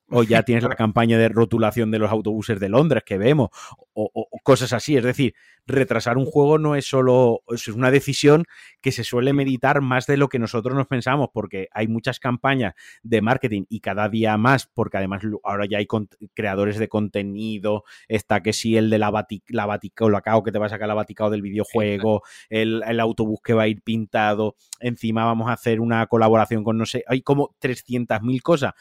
o 0.09 0.23
ya 0.23 0.43
tienes 0.45 0.63
la 0.63 0.75
campaña 0.75 1.17
de 1.17 1.29
rotulación 1.29 1.91
de 1.91 1.99
los 1.99 2.11
autobuses 2.11 2.59
de 2.59 2.69
Londres 2.69 3.03
que 3.05 3.17
vemos, 3.17 3.49
o, 3.93 4.11
cosas 4.43 4.73
así. 4.73 4.95
Es 4.95 5.03
decir, 5.03 5.33
retrasar 5.65 6.17
un 6.17 6.25
juego 6.25 6.57
no 6.57 6.75
es 6.75 6.85
solo, 6.85 7.41
es 7.47 7.67
una 7.67 7.89
decisión 7.91 8.45
que 8.81 8.91
se 8.91 9.03
suele 9.03 9.33
meditar 9.33 9.81
más 9.81 10.05
de 10.05 10.17
lo 10.17 10.29
que 10.29 10.37
nosotros 10.37 10.75
nos 10.75 10.87
pensamos, 10.87 11.29
porque 11.33 11.67
hay 11.71 11.87
muchas 11.87 12.19
campañas 12.19 12.73
de 13.03 13.21
marketing 13.21 13.63
y 13.69 13.79
cada 13.79 14.09
día 14.09 14.37
más, 14.37 14.67
porque 14.67 14.97
además 14.97 15.23
ahora 15.43 15.65
ya 15.65 15.79
hay 15.79 15.87
creadores 16.33 16.77
de 16.77 16.87
contenido, 16.87 17.83
está 18.07 18.41
que 18.41 18.53
sí, 18.53 18.77
el 18.77 18.89
de 18.89 18.99
la, 18.99 19.09
batic, 19.09 19.43
la 19.49 19.65
Baticao, 19.65 20.43
que 20.43 20.51
te 20.51 20.59
va 20.59 20.67
a 20.67 20.69
sacar 20.69 20.87
la 20.87 20.93
Baticao 20.93 21.29
del 21.29 21.41
videojuego, 21.41 22.21
el, 22.49 22.83
el 22.85 22.99
autobús 22.99 23.39
que 23.43 23.53
va 23.53 23.63
a 23.63 23.67
ir 23.67 23.81
pintado, 23.81 24.55
encima 24.79 25.25
vamos 25.25 25.49
a 25.49 25.53
hacer 25.53 25.79
una 25.79 26.05
colaboración 26.07 26.63
con 26.63 26.77
no 26.77 26.85
sé, 26.85 27.03
hay 27.07 27.21
como 27.21 27.55
300.000 27.59 28.41
cosas 28.41 28.73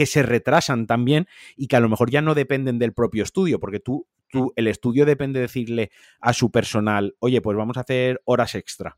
que 0.00 0.06
se 0.06 0.22
retrasan 0.22 0.86
también 0.86 1.28
y 1.58 1.66
que 1.66 1.76
a 1.76 1.80
lo 1.80 1.90
mejor 1.90 2.10
ya 2.10 2.22
no 2.22 2.34
dependen 2.34 2.78
del 2.78 2.94
propio 2.94 3.22
estudio, 3.22 3.60
porque 3.60 3.80
tú, 3.80 4.06
tú 4.30 4.50
el 4.56 4.66
estudio 4.66 5.04
depende 5.04 5.40
de 5.40 5.42
decirle 5.42 5.90
a 6.22 6.32
su 6.32 6.50
personal, 6.50 7.16
oye, 7.18 7.42
pues 7.42 7.54
vamos 7.54 7.76
a 7.76 7.80
hacer 7.80 8.22
horas 8.24 8.54
extra. 8.54 8.96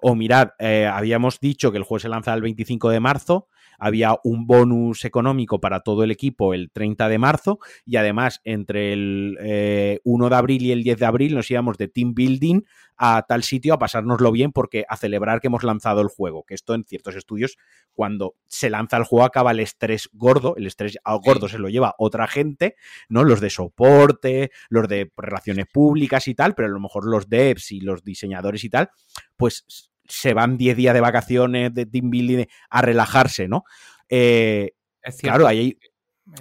O 0.00 0.14
mirad, 0.14 0.52
eh, 0.58 0.86
habíamos 0.86 1.40
dicho 1.40 1.70
que 1.70 1.76
el 1.76 1.84
juego 1.84 1.98
se 1.98 2.08
lanza 2.08 2.32
el 2.32 2.40
25 2.40 2.88
de 2.88 3.00
marzo, 3.00 3.48
había 3.80 4.16
un 4.22 4.46
bonus 4.46 5.04
económico 5.04 5.60
para 5.60 5.80
todo 5.80 6.04
el 6.04 6.10
equipo 6.10 6.54
el 6.54 6.70
30 6.70 7.08
de 7.08 7.18
marzo 7.18 7.58
y 7.84 7.96
además 7.96 8.40
entre 8.44 8.92
el 8.92 10.00
1 10.04 10.26
eh, 10.26 10.30
de 10.30 10.36
abril 10.36 10.62
y 10.62 10.72
el 10.72 10.82
10 10.84 10.98
de 10.98 11.06
abril 11.06 11.34
nos 11.34 11.50
íbamos 11.50 11.78
de 11.78 11.88
team 11.88 12.14
building 12.14 12.62
a 13.02 13.22
tal 13.22 13.42
sitio 13.42 13.72
a 13.72 13.78
pasárnoslo 13.78 14.30
bien 14.30 14.52
porque 14.52 14.84
a 14.86 14.96
celebrar 14.98 15.40
que 15.40 15.46
hemos 15.46 15.64
lanzado 15.64 16.02
el 16.02 16.08
juego, 16.08 16.44
que 16.44 16.52
esto 16.54 16.74
en 16.74 16.84
ciertos 16.84 17.16
estudios 17.16 17.56
cuando 17.94 18.34
se 18.46 18.68
lanza 18.68 18.98
el 18.98 19.04
juego 19.04 19.24
acaba 19.24 19.52
el 19.52 19.60
estrés 19.60 20.10
gordo, 20.12 20.54
el 20.56 20.66
estrés 20.66 20.98
gordo 21.22 21.48
se 21.48 21.58
lo 21.58 21.70
lleva 21.70 21.94
otra 21.96 22.26
gente, 22.26 22.76
¿no? 23.08 23.24
Los 23.24 23.40
de 23.40 23.48
soporte, 23.48 24.50
los 24.68 24.86
de 24.86 25.10
relaciones 25.16 25.66
públicas 25.66 26.28
y 26.28 26.34
tal, 26.34 26.54
pero 26.54 26.68
a 26.68 26.72
lo 26.72 26.80
mejor 26.80 27.06
los 27.06 27.30
devs 27.30 27.72
y 27.72 27.80
los 27.80 28.04
diseñadores 28.04 28.64
y 28.64 28.68
tal, 28.68 28.90
pues 29.38 29.89
se 30.10 30.34
van 30.34 30.58
10 30.58 30.76
días 30.76 30.94
de 30.94 31.00
vacaciones 31.00 31.72
de 31.72 31.86
team 31.86 32.10
building 32.10 32.44
a 32.68 32.82
relajarse, 32.82 33.48
¿no? 33.48 33.64
Eh, 34.08 34.72
claro, 35.20 35.46
ahí 35.46 35.78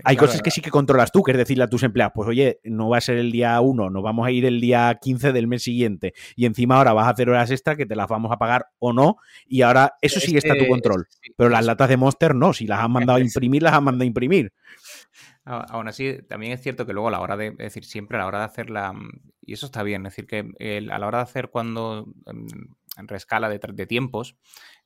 Hay 0.04 0.18
cosas 0.18 0.42
que 0.42 0.52
sí 0.52 0.62
que 0.62 0.70
controlas 0.70 1.12
tú, 1.12 1.24
que 1.24 1.32
es 1.32 1.38
decirle 1.38 1.64
a 1.64 1.68
tus 1.68 1.84
empleados, 1.84 2.14
pues 2.14 2.30
oye, 2.30 2.60
no 2.64 2.90
va 2.90 2.98
a 2.98 3.02
ser 3.02 3.18
el 3.18 3.32
día 3.32 3.60
1, 3.60 3.90
nos 3.90 4.04
vamos 4.04 4.28
a 4.28 4.32
ir 4.32 4.46
el 4.46 4.62
día 4.62 4.98
15 5.02 5.32
del 5.32 5.48
mes 5.48 5.64
siguiente 5.64 6.14
y 6.36 6.46
encima 6.46 6.78
ahora 6.78 6.94
vas 6.94 7.08
a 7.08 7.12
hacer 7.12 7.30
horas 7.30 7.50
extra 7.50 7.76
que 7.76 7.86
te 7.86 7.96
las 7.96 8.08
vamos 8.08 8.32
a 8.32 8.38
pagar 8.38 8.68
o 8.78 8.94
no 8.94 9.18
y 9.48 9.62
ahora 9.64 9.94
eso 10.02 10.20
sí 10.20 10.38
está 10.38 10.54
a 10.54 10.58
tu 10.58 10.68
control. 10.68 11.08
Pero 11.36 11.50
las 11.50 11.66
latas 11.66 11.90
de 11.90 11.98
Monster 11.98 12.36
no, 12.36 12.54
si 12.54 12.68
las 12.68 12.80
han 12.80 12.92
mandado 12.92 13.18
a 13.18 13.22
imprimir, 13.22 13.64
las 13.64 13.74
han 13.74 13.84
mandado 13.84 14.04
a 14.04 14.08
imprimir. 14.08 14.54
Aún 15.44 15.88
así, 15.88 16.20
también 16.28 16.52
es 16.52 16.62
cierto 16.62 16.86
que 16.86 16.94
luego 16.94 17.08
a 17.08 17.12
la 17.12 17.22
hora 17.22 17.36
de, 17.36 17.48
es 17.48 17.58
decir, 17.58 17.84
siempre 17.84 18.18
a 18.18 18.22
la 18.22 18.28
hora 18.28 18.40
de 18.40 18.46
hacer 18.46 18.70
la, 18.70 18.94
y 19.42 19.54
eso 19.54 19.66
está 19.66 19.82
bien, 19.82 20.06
es 20.06 20.16
decir, 20.16 20.28
que 20.28 20.86
a 20.92 21.00
la 21.00 21.08
hora 21.08 21.20
de 21.20 21.24
hacer 21.24 21.50
cuando 21.50 22.06
en, 23.00 23.08
rescala 23.08 23.50
de, 23.50 23.60
de, 23.60 23.86
tiempos, 23.88 24.36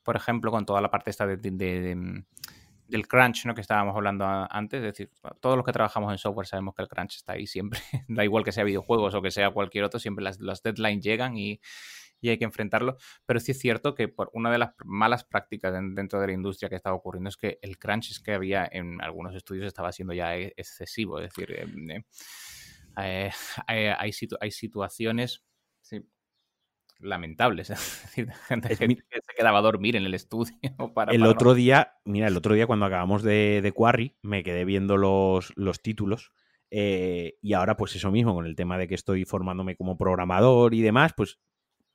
por 0.03 0.15
ejemplo, 0.15 0.51
con 0.51 0.65
toda 0.65 0.81
la 0.81 0.91
parte 0.91 1.09
esta 1.09 1.25
de 1.25 1.37
del 2.87 3.07
crunch, 3.07 3.45
¿no? 3.45 3.55
Que 3.55 3.61
estábamos 3.61 3.95
hablando 3.95 4.25
antes, 4.25 4.77
es 4.77 4.83
decir, 4.83 5.11
todos 5.39 5.55
los 5.55 5.65
que 5.65 5.71
trabajamos 5.71 6.11
en 6.11 6.17
software 6.17 6.47
sabemos 6.47 6.75
que 6.75 6.83
el 6.83 6.87
crunch 6.87 7.15
está 7.15 7.33
ahí 7.33 7.47
siempre, 7.47 7.79
da 8.07 8.23
igual 8.23 8.43
que 8.43 8.51
sea 8.51 8.63
videojuegos 8.63 9.13
o 9.15 9.21
que 9.21 9.31
sea 9.31 9.51
cualquier 9.51 9.83
otro, 9.83 9.99
siempre 9.99 10.23
las, 10.23 10.63
deadlines 10.63 11.03
llegan 11.03 11.37
y, 11.37 11.59
hay 12.25 12.37
que 12.37 12.45
enfrentarlo, 12.45 12.95
pero 13.25 13.41
sí 13.41 13.51
es 13.51 13.59
cierto 13.59 13.95
que 13.95 14.07
por 14.07 14.29
una 14.31 14.49
de 14.49 14.57
las 14.57 14.73
malas 14.85 15.25
prácticas 15.25 15.73
dentro 15.73 16.21
de 16.21 16.27
la 16.27 16.31
industria 16.31 16.69
que 16.69 16.75
estaba 16.75 16.95
ocurriendo 16.95 17.27
es 17.27 17.35
que 17.35 17.59
el 17.61 17.77
crunch 17.77 18.23
que 18.23 18.33
había 18.33 18.65
en 18.71 19.01
algunos 19.01 19.35
estudios 19.35 19.67
estaba 19.67 19.91
siendo 19.91 20.13
ya 20.13 20.37
e, 20.37 20.53
excesivo, 20.55 21.19
es 21.19 21.25
decir, 21.25 21.51
em, 21.59 22.03
eh, 22.97 23.29
eh, 23.67 23.93
hay, 23.97 24.51
situaciones 24.51 25.43
lamentables. 27.03 27.69
Es 27.73 28.01
decir, 28.03 28.31
gente 28.47 28.69
que, 28.69 28.75
se 28.75 29.33
quedaba 29.37 29.59
a 29.59 29.61
dormir 29.61 29.95
en 29.95 30.05
el 30.05 30.13
estudio. 30.13 30.55
Para, 30.93 31.11
el 31.11 31.25
otro 31.25 31.53
día, 31.53 31.93
mira, 32.05 32.27
el 32.27 32.37
otro 32.37 32.55
día 32.55 32.67
cuando 32.67 32.85
acabamos 32.85 33.23
de, 33.23 33.61
de 33.61 33.71
Quarry, 33.71 34.15
me 34.21 34.43
quedé 34.43 34.65
viendo 34.65 34.97
los, 34.97 35.53
los 35.55 35.81
títulos. 35.81 36.31
Eh, 36.75 37.37
y 37.41 37.53
ahora, 37.53 37.77
pues 37.77 37.95
eso 37.95 38.09
mismo, 38.09 38.33
con 38.33 38.47
el 38.47 38.55
tema 38.55 38.79
de 38.79 38.87
que 38.87 38.95
estoy 38.95 39.25
formándome 39.25 39.75
como 39.75 39.95
programador 39.95 40.73
y 40.73 40.81
demás, 40.81 41.13
pues 41.15 41.37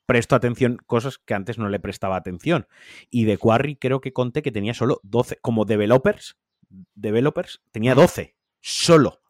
presto 0.07 0.37
atención 0.37 0.79
cosas 0.87 1.19
que 1.19 1.35
antes 1.35 1.59
no 1.59 1.69
le 1.69 1.81
prestaba 1.81 2.17
atención. 2.17 2.69
Y 3.11 3.25
de 3.25 3.39
Quarry 3.39 3.77
creo 3.77 4.01
que 4.01 4.13
conté 4.13 4.41
que 4.41 4.53
tenía 4.53 4.75
solo 4.75 5.01
12, 5.03 5.39
como 5.43 5.65
developers, 5.65 6.39
developers, 6.95 7.61
tenía 7.73 7.95
12, 7.95 8.37
solo, 8.61 9.21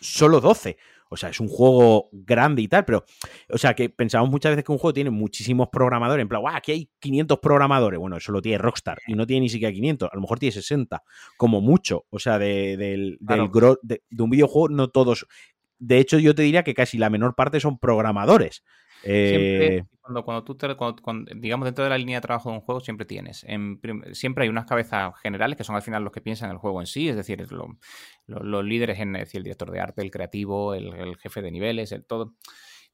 solo 0.00 0.40
12. 0.40 0.78
O 1.14 1.16
sea, 1.16 1.30
es 1.30 1.40
un 1.40 1.48
juego 1.48 2.08
grande 2.12 2.60
y 2.60 2.68
tal, 2.68 2.84
pero, 2.84 3.04
o 3.50 3.58
sea, 3.58 3.74
que 3.74 3.88
pensamos 3.88 4.28
muchas 4.28 4.50
veces 4.50 4.64
que 4.64 4.72
un 4.72 4.78
juego 4.78 4.92
tiene 4.92 5.10
muchísimos 5.10 5.68
programadores, 5.70 6.22
en 6.22 6.28
plan, 6.28 6.40
¡guau! 6.42 6.54
Aquí 6.54 6.72
hay 6.72 6.90
500 6.98 7.38
programadores. 7.38 7.98
Bueno, 7.98 8.16
eso 8.16 8.32
lo 8.32 8.42
tiene 8.42 8.58
Rockstar 8.58 8.98
y 9.06 9.14
no 9.14 9.26
tiene 9.26 9.42
ni 9.42 9.48
siquiera 9.48 9.72
500, 9.72 10.10
a 10.12 10.14
lo 10.14 10.20
mejor 10.20 10.38
tiene 10.38 10.52
60, 10.52 11.02
como 11.36 11.60
mucho. 11.60 12.04
O 12.10 12.18
sea, 12.18 12.38
de, 12.38 12.76
del, 12.76 13.18
de, 13.20 14.22
un 14.22 14.30
videojuego, 14.30 14.68
no 14.68 14.88
todos. 14.88 15.26
De 15.78 15.98
hecho, 15.98 16.18
yo 16.18 16.34
te 16.34 16.42
diría 16.42 16.64
que 16.64 16.74
casi 16.74 16.98
la 16.98 17.10
menor 17.10 17.34
parte 17.34 17.60
son 17.60 17.78
programadores. 17.78 18.64
Eh, 19.06 19.84
cuando, 20.00 20.24
cuando 20.24 20.44
tú, 20.44 20.54
te, 20.54 20.68
digamos, 21.36 21.64
dentro 21.64 21.84
de 21.84 21.90
la 21.90 21.98
línea 21.98 22.18
de 22.18 22.22
trabajo 22.22 22.50
de 22.50 22.56
un 22.56 22.60
juego, 22.62 22.80
siempre 22.80 23.06
tienes. 23.06 23.46
siempre 24.12 24.44
hay 24.44 24.48
unas 24.48 24.66
cabezas 24.66 25.12
generales 25.20 25.56
que 25.56 25.64
son 25.64 25.76
al 25.76 25.82
final 25.82 26.02
los 26.02 26.12
que 26.12 26.20
piensan 26.20 26.50
el 26.50 26.58
juego 26.58 26.80
en 26.80 26.86
sí, 26.86 27.08
es 27.08 27.16
decir, 27.16 27.46
los 28.26 28.64
líderes, 28.64 28.98
en, 29.00 29.16
el 29.16 29.26
director 29.26 29.70
de 29.70 29.80
arte, 29.80 30.02
el 30.02 30.10
creativo, 30.10 30.74
el, 30.74 31.16
jefe 31.16 31.42
de 31.42 31.50
niveles, 31.50 31.92
el 31.92 32.04
todo. 32.04 32.34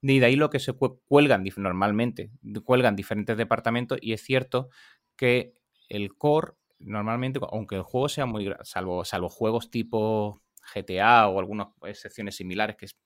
Y 0.03 0.19
de 0.19 0.27
ahí 0.27 0.37
lo 0.37 0.51
que 0.51 0.59
se 0.59 0.73
cuelgan 0.73 1.45
normalmente, 1.57 2.31
cuelgan 2.65 2.97
diferentes 2.97 3.37
departamentos, 3.37 3.99
y 4.01 4.12
es 4.12 4.23
cierto 4.23 4.69
que 5.16 5.55
el 5.89 6.16
core, 6.16 6.53
normalmente, 6.78 7.41
aunque 7.51 7.77
el 7.77 7.82
juego 7.82 8.09
sea 8.09 8.27
muy. 8.27 8.53
salvo, 8.62 9.05
salvo 9.05 9.28
juegos 9.28 9.70
tipo 9.70 10.41
GTA 10.74 11.28
o 11.28 11.39
algunas 11.39 11.69
excepciones 11.82 12.37
similares 12.37 12.77
que 12.77 12.87
es 12.87 12.97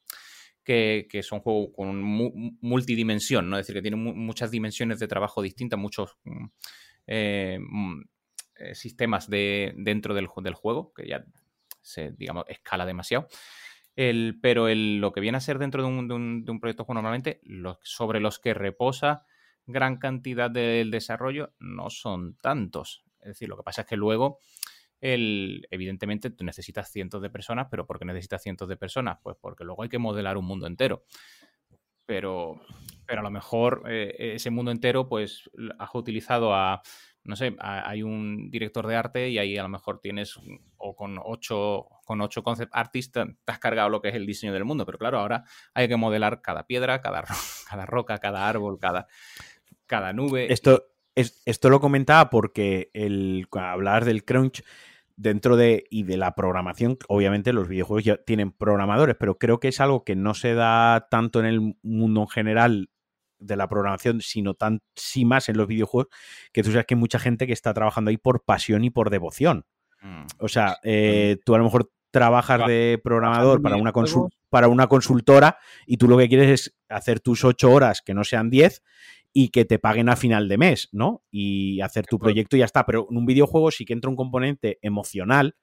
que, 0.64 1.20
son 1.22 1.40
juegos 1.40 1.68
con 1.76 2.02
multidimensión, 2.60 3.50
¿no? 3.50 3.58
Es 3.58 3.66
decir, 3.66 3.76
que 3.76 3.82
tienen 3.82 4.00
muchas 4.00 4.50
dimensiones 4.50 4.98
de 4.98 5.08
trabajo 5.08 5.42
distintas, 5.42 5.78
muchos 5.78 6.16
mm, 6.24 6.44
eh, 7.06 7.58
mm, 7.60 8.02
eh, 8.56 8.74
sistemas 8.74 9.28
de, 9.28 9.74
dentro 9.76 10.14
del, 10.14 10.26
juego, 10.26 10.92
que 10.94 11.06
ya 11.06 11.24
se, 11.82 12.12
digamos, 12.12 12.44
escala 12.48 12.86
demasiado. 12.86 13.28
El, 13.96 14.38
pero 14.42 14.68
el, 14.68 14.98
lo 14.98 15.12
que 15.12 15.20
viene 15.20 15.38
a 15.38 15.40
ser 15.40 15.58
dentro 15.58 15.82
de 15.82 15.88
un, 15.88 16.58
proyecto 16.60 16.86
normalmente, 16.88 17.40
sobre 17.82 18.20
los 18.20 18.38
que 18.38 18.54
reposa 18.54 19.24
gran 19.66 19.98
cantidad 19.98 20.50
del 20.50 20.90
desarrollo, 20.90 21.52
no 21.58 21.90
son 21.90 22.36
tantos. 22.36 23.04
Es 23.20 23.28
decir, 23.28 23.48
lo 23.48 23.56
que 23.56 23.62
pasa 23.62 23.82
es 23.82 23.86
que 23.86 23.96
luego 23.96 24.40
evidentemente 25.05 26.31
tú 26.31 26.44
necesitas 26.44 26.90
cientos 26.90 27.20
de 27.20 27.28
personas, 27.28 27.68
pero 27.70 27.86
¿por 27.86 27.98
qué 27.98 28.06
necesitas 28.06 28.43
cientos 28.43 28.68
de 28.68 28.76
personas? 28.76 29.18
Pues 29.22 29.36
porque 29.39 29.64
luego 29.64 29.82
hay 29.82 29.89
que 29.89 29.98
modelar 29.98 30.39
un 30.39 30.47
mundo 30.47 30.66
entero. 30.66 31.05
Pero, 32.06 32.60
pero 33.06 33.20
a 33.20 33.22
lo 33.22 33.31
mejor 33.31 33.82
eh, 33.89 34.32
ese 34.35 34.51
mundo 34.51 34.70
entero, 34.70 35.09
pues 35.09 35.51
has 35.78 35.94
utilizado 35.94 36.55
a, 36.55 36.82
no 37.22 37.36
sé, 37.36 37.55
hay 37.59 38.02
un 38.02 38.51
director 38.51 38.86
de 38.86 38.97
arte 38.97 39.28
y 39.31 39.39
ahí 39.39 39.56
a 39.56 39.62
lo 39.62 39.68
mejor 39.68 40.01
tienes, 40.01 40.39
o 40.76 40.94
con 40.94 41.18
ocho, 41.22 41.86
con 42.05 42.20
ocho 42.20 42.43
concept 42.43 42.72
artists, 42.74 43.12
te 43.12 43.52
has 43.52 43.59
cargado 43.59 43.89
lo 43.89 44.01
que 44.01 44.09
es 44.09 44.14
el 44.14 44.26
diseño 44.26 44.52
del 44.52 44.64
mundo. 44.64 44.85
Pero 44.86 44.98
claro, 44.98 45.18
ahora 45.18 45.44
hay 45.74 45.89
que 45.89 45.97
modelar 45.97 46.43
cada 46.43 46.66
piedra, 46.66 47.01
cada, 47.01 47.24
cada 47.68 47.86
roca, 47.86 48.18
cada 48.18 48.48
árbol, 48.48 48.78
cada, 48.78 49.06
cada 49.86 50.12
nube. 50.12 50.52
Esto, 50.52 50.85
es, 51.14 51.43
esto 51.47 51.70
lo 51.70 51.81
comentaba 51.81 52.31
porque 52.31 52.90
el, 52.93 53.47
hablar 53.52 54.05
del 54.05 54.24
crunch 54.24 54.62
dentro 55.16 55.56
de 55.56 55.84
y 55.90 56.02
de 56.02 56.16
la 56.16 56.34
programación, 56.34 56.98
obviamente 57.08 57.52
los 57.52 57.68
videojuegos 57.68 58.04
ya 58.04 58.16
tienen 58.16 58.52
programadores, 58.52 59.16
pero 59.18 59.38
creo 59.38 59.60
que 59.60 59.68
es 59.68 59.80
algo 59.80 60.04
que 60.04 60.16
no 60.16 60.34
se 60.34 60.54
da 60.54 61.08
tanto 61.10 61.40
en 61.40 61.46
el 61.46 61.76
mundo 61.82 62.22
en 62.22 62.28
general 62.28 62.90
de 63.38 63.56
la 63.56 63.68
programación, 63.68 64.20
sino 64.20 64.54
tan 64.54 64.80
sí 64.94 65.24
más 65.24 65.48
en 65.48 65.56
los 65.56 65.66
videojuegos, 65.66 66.08
que 66.52 66.62
tú 66.62 66.70
sabes 66.70 66.86
que 66.86 66.94
hay 66.94 67.00
mucha 67.00 67.18
gente 67.18 67.46
que 67.46 67.52
está 67.52 67.74
trabajando 67.74 68.10
ahí 68.10 68.16
por 68.16 68.44
pasión 68.44 68.84
y 68.84 68.90
por 68.90 69.10
devoción. 69.10 69.66
Mm. 70.02 70.24
O 70.38 70.48
sea, 70.48 70.78
eh, 70.82 71.38
tú 71.44 71.54
a 71.54 71.58
lo 71.58 71.64
mejor 71.64 71.90
trabajas 72.10 72.66
de 72.66 73.00
programador 73.02 73.60
para 73.60 73.76
una, 73.76 73.92
para 74.48 74.68
una 74.68 74.86
consultora 74.86 75.58
y 75.84 75.96
tú 75.96 76.06
lo 76.06 76.16
que 76.16 76.28
quieres 76.28 76.48
es 76.48 76.76
hacer 76.88 77.18
tus 77.18 77.44
ocho 77.44 77.72
horas 77.72 78.02
que 78.02 78.14
no 78.14 78.22
sean 78.22 78.50
diez 78.50 78.82
y 79.36 79.48
que 79.48 79.65
te 79.65 79.81
paguen 79.81 80.09
a 80.09 80.16
final 80.16 80.48
de 80.48 80.56
mes, 80.56 80.89
¿no? 80.93 81.24
Y 81.28 81.81
hacer 81.81 82.06
tu 82.06 82.20
proyecto 82.20 82.56
y 82.56 82.61
ya 82.61 82.65
está. 82.65 82.86
Pero 82.86 83.09
en 83.11 83.16
un 83.16 83.27
videojuego 83.27 83.73
sí 83.73 83.85
que 83.85 83.93
entra 83.93 84.09
un 84.09 84.16
componente 84.16 84.78
emocional 84.81 85.56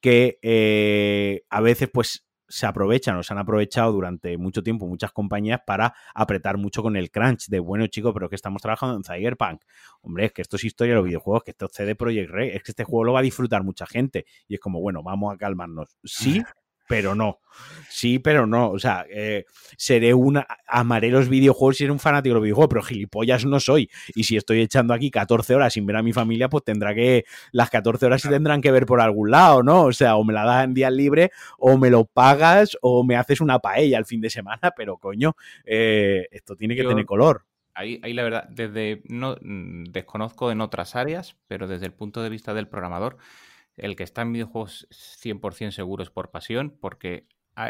que 0.00 0.38
eh, 0.42 1.42
a 1.50 1.60
veces 1.60 1.90
pues 1.92 2.26
se 2.48 2.66
aprovechan 2.66 3.16
o 3.16 3.22
se 3.22 3.32
han 3.32 3.38
aprovechado 3.38 3.92
durante 3.92 4.38
mucho 4.38 4.62
tiempo 4.62 4.86
muchas 4.86 5.12
compañías 5.12 5.60
para 5.66 5.94
apretar 6.14 6.56
mucho 6.56 6.82
con 6.82 6.96
el 6.96 7.10
crunch 7.10 7.48
de, 7.48 7.58
bueno 7.58 7.86
chicos, 7.88 8.12
pero 8.14 8.28
que 8.28 8.36
estamos 8.36 8.62
trabajando 8.62 8.96
en 8.96 9.04
Cyberpunk. 9.04 9.62
Hombre, 10.00 10.26
es 10.26 10.32
que 10.32 10.42
esto 10.42 10.56
es 10.56 10.64
historia 10.64 10.94
de 10.94 10.96
los 10.96 11.06
videojuegos, 11.06 11.42
que 11.44 11.50
esto 11.50 11.66
es 11.66 11.72
CD 11.72 11.94
Projekt 11.94 12.30
Red, 12.30 12.54
es 12.54 12.62
que 12.62 12.72
este 12.72 12.84
juego 12.84 13.04
lo 13.04 13.12
va 13.12 13.20
a 13.20 13.22
disfrutar 13.22 13.64
mucha 13.64 13.86
gente. 13.86 14.24
Y 14.48 14.54
es 14.54 14.60
como, 14.60 14.80
bueno, 14.80 15.02
vamos 15.02 15.34
a 15.34 15.36
calmarnos. 15.36 15.98
Sí, 16.04 16.42
pero 16.88 17.14
no. 17.14 17.40
Sí, 17.88 18.18
pero 18.18 18.46
no. 18.46 18.70
O 18.70 18.78
sea, 18.78 19.06
eh, 19.08 19.44
seré 19.76 20.14
una. 20.14 20.46
Amaré 20.66 21.10
los 21.10 21.28
videojuegos 21.28 21.76
y 21.76 21.78
seré 21.78 21.92
un 21.92 22.00
fanático 22.00 22.32
de 22.32 22.34
los 22.34 22.42
videojuegos, 22.42 22.68
pero 22.68 22.82
gilipollas 22.82 23.44
no 23.44 23.60
soy. 23.60 23.88
Y 24.14 24.24
si 24.24 24.36
estoy 24.36 24.60
echando 24.60 24.94
aquí 24.94 25.10
14 25.10 25.54
horas 25.54 25.72
sin 25.72 25.86
ver 25.86 25.96
a 25.96 26.02
mi 26.02 26.12
familia, 26.12 26.48
pues 26.48 26.64
tendrá 26.64 26.94
que. 26.94 27.24
Las 27.52 27.70
14 27.70 28.06
horas 28.06 28.22
se 28.22 28.28
tendrán 28.28 28.60
que 28.60 28.72
ver 28.72 28.86
por 28.86 29.00
algún 29.00 29.30
lado, 29.30 29.62
¿no? 29.62 29.84
O 29.84 29.92
sea, 29.92 30.16
o 30.16 30.24
me 30.24 30.32
la 30.32 30.44
das 30.44 30.64
en 30.64 30.74
día 30.74 30.90
libre, 30.90 31.30
o 31.58 31.78
me 31.78 31.90
lo 31.90 32.04
pagas, 32.04 32.76
o 32.82 33.04
me 33.04 33.16
haces 33.16 33.40
una 33.40 33.60
paella 33.60 33.98
el 33.98 34.06
fin 34.06 34.20
de 34.20 34.30
semana, 34.30 34.72
pero 34.76 34.98
coño, 34.98 35.36
eh, 35.64 36.26
esto 36.32 36.56
tiene 36.56 36.74
que 36.74 36.84
tener 36.84 37.04
color. 37.04 37.44
Ahí, 37.76 38.00
ahí, 38.02 38.12
la 38.12 38.22
verdad, 38.22 38.48
desde. 38.50 39.02
No, 39.08 39.36
mm, 39.40 39.84
desconozco 39.84 40.50
en 40.50 40.60
otras 40.60 40.96
áreas, 40.96 41.36
pero 41.46 41.66
desde 41.66 41.86
el 41.86 41.92
punto 41.92 42.22
de 42.22 42.30
vista 42.30 42.54
del 42.54 42.68
programador 42.68 43.18
el 43.76 43.96
que 43.96 44.02
está 44.02 44.22
en 44.22 44.32
videojuegos 44.32 44.86
100% 44.90 45.70
seguro 45.72 46.02
es 46.02 46.10
por 46.10 46.30
pasión, 46.30 46.76
porque 46.80 47.26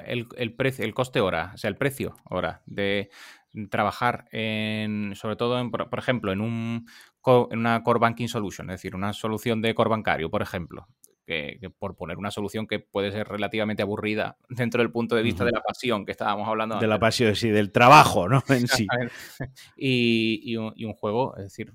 el, 0.06 0.54
precio, 0.54 0.84
el 0.84 0.94
coste 0.94 1.20
hora, 1.20 1.52
o 1.54 1.58
sea, 1.58 1.68
el 1.68 1.76
precio 1.76 2.16
hora 2.24 2.62
de 2.66 3.10
trabajar 3.70 4.26
en, 4.32 5.14
sobre 5.14 5.36
todo, 5.36 5.58
en, 5.60 5.70
por, 5.70 5.98
ejemplo, 5.98 6.32
en, 6.32 6.40
un, 6.40 6.86
en 7.26 7.58
una 7.58 7.82
core 7.82 8.00
banking 8.00 8.28
solution, 8.28 8.70
es 8.70 8.74
decir, 8.74 8.94
una 8.94 9.12
solución 9.12 9.62
de 9.62 9.74
core 9.74 9.90
bancario, 9.90 10.30
por 10.30 10.42
ejemplo, 10.42 10.88
que, 11.26 11.58
por 11.78 11.96
poner 11.96 12.18
una 12.18 12.30
solución 12.30 12.66
que 12.66 12.80
puede 12.80 13.12
ser 13.12 13.28
relativamente 13.28 13.82
aburrida 13.82 14.36
dentro 14.48 14.82
del 14.82 14.90
punto 14.90 15.14
de 15.16 15.22
vista 15.22 15.44
de 15.44 15.52
la 15.52 15.62
pasión 15.62 16.04
que 16.04 16.12
estábamos 16.12 16.48
hablando. 16.48 16.78
De 16.78 16.86
la 16.86 16.98
pasión, 16.98 17.34
sí, 17.36 17.50
del 17.50 17.72
trabajo, 17.72 18.28
¿no? 18.28 18.42
En 18.48 18.68
sí. 18.68 18.86
y, 19.76 20.56
un, 20.56 20.72
y, 20.76 20.84
un, 20.84 20.94
juego, 20.94 21.36
es 21.36 21.44
decir, 21.44 21.72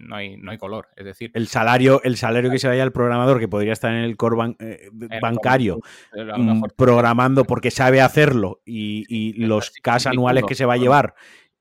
no 0.00 0.16
hay, 0.16 0.36
no 0.36 0.50
hay 0.50 0.58
color. 0.58 0.88
Es 0.96 1.04
decir, 1.04 1.30
el 1.34 1.48
salario, 1.48 2.00
el 2.02 2.16
salario 2.16 2.50
que 2.50 2.58
se 2.58 2.68
vaya 2.68 2.82
al 2.82 2.92
programador, 2.92 3.38
que 3.38 3.48
podría 3.48 3.72
estar 3.72 3.92
en 3.92 4.04
el 4.04 4.16
core 4.16 4.56
eh, 4.58 4.90
bancario, 5.20 5.80
mm, 6.14 6.64
programando 6.76 7.44
porque 7.44 7.70
sabe 7.70 8.00
hacerlo 8.00 8.60
y, 8.64 9.32
los 9.44 9.70
cash 9.82 10.06
anuales 10.08 10.44
que 10.46 10.54
se 10.54 10.64
va 10.64 10.74
a 10.74 10.76
llevar 10.76 11.14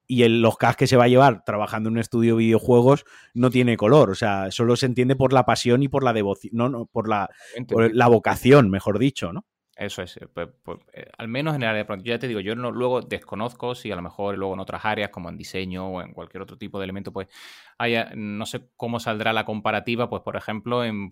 y 0.10 0.24
el, 0.24 0.42
los 0.42 0.58
CAS 0.58 0.76
que 0.76 0.88
se 0.88 0.98
va 0.98 1.04
a 1.04 1.08
llevar 1.08 1.44
trabajando 1.46 1.88
en 1.88 1.94
un 1.94 2.00
estudio 2.00 2.34
de 2.36 2.40
videojuegos 2.40 3.06
no 3.36 3.52
tiene 3.52 3.78
color. 3.78 4.10
O 4.10 4.16
sea, 4.16 4.50
solo 4.50 4.76
se 4.76 4.88
entiende 4.88 5.16
por 5.16 5.34
la 5.34 5.46
pasión 5.46 5.84
y 5.84 5.88
por 5.88 6.04
la 6.04 6.14
devoción, 6.14 6.52
no, 6.56 6.68
no, 6.68 6.88
por 6.88 7.08
la, 7.08 7.30
por 7.68 7.94
la 7.94 8.08
vocación, 8.08 8.72
mejor 8.72 8.98
dicho, 8.98 9.32
¿no? 9.32 9.46
Eso 9.80 10.02
es, 10.02 10.20
pues, 10.34 10.50
pues, 10.62 10.80
eh, 10.92 11.06
al 11.18 11.30
menos 11.30 11.56
en 11.56 11.62
el 11.62 11.70
área 11.70 11.78
de 11.78 11.86
pronto. 11.86 12.04
Ya 12.04 12.20
te 12.20 12.28
digo, 12.28 12.42
yo 12.42 12.54
no, 12.54 12.70
luego 12.70 13.02
desconozco 13.02 13.76
si 13.76 13.90
a 13.92 13.96
lo 13.96 14.02
mejor 14.02 14.38
luego 14.38 14.54
en 14.54 14.60
otras 14.60 14.84
áreas, 14.84 15.10
como 15.10 15.30
en 15.30 15.38
diseño 15.38 15.88
o 15.88 16.02
en 16.02 16.12
cualquier 16.12 16.42
otro 16.42 16.58
tipo 16.58 16.80
de 16.80 16.84
elemento, 16.84 17.14
pues 17.14 17.30
haya, 17.80 18.12
no 18.14 18.46
sé 18.46 18.70
cómo 18.76 19.00
saldrá 19.00 19.32
la 19.32 19.46
comparativa, 19.46 20.10
pues 20.10 20.22
por 20.22 20.36
ejemplo, 20.36 20.84
en 20.84 21.10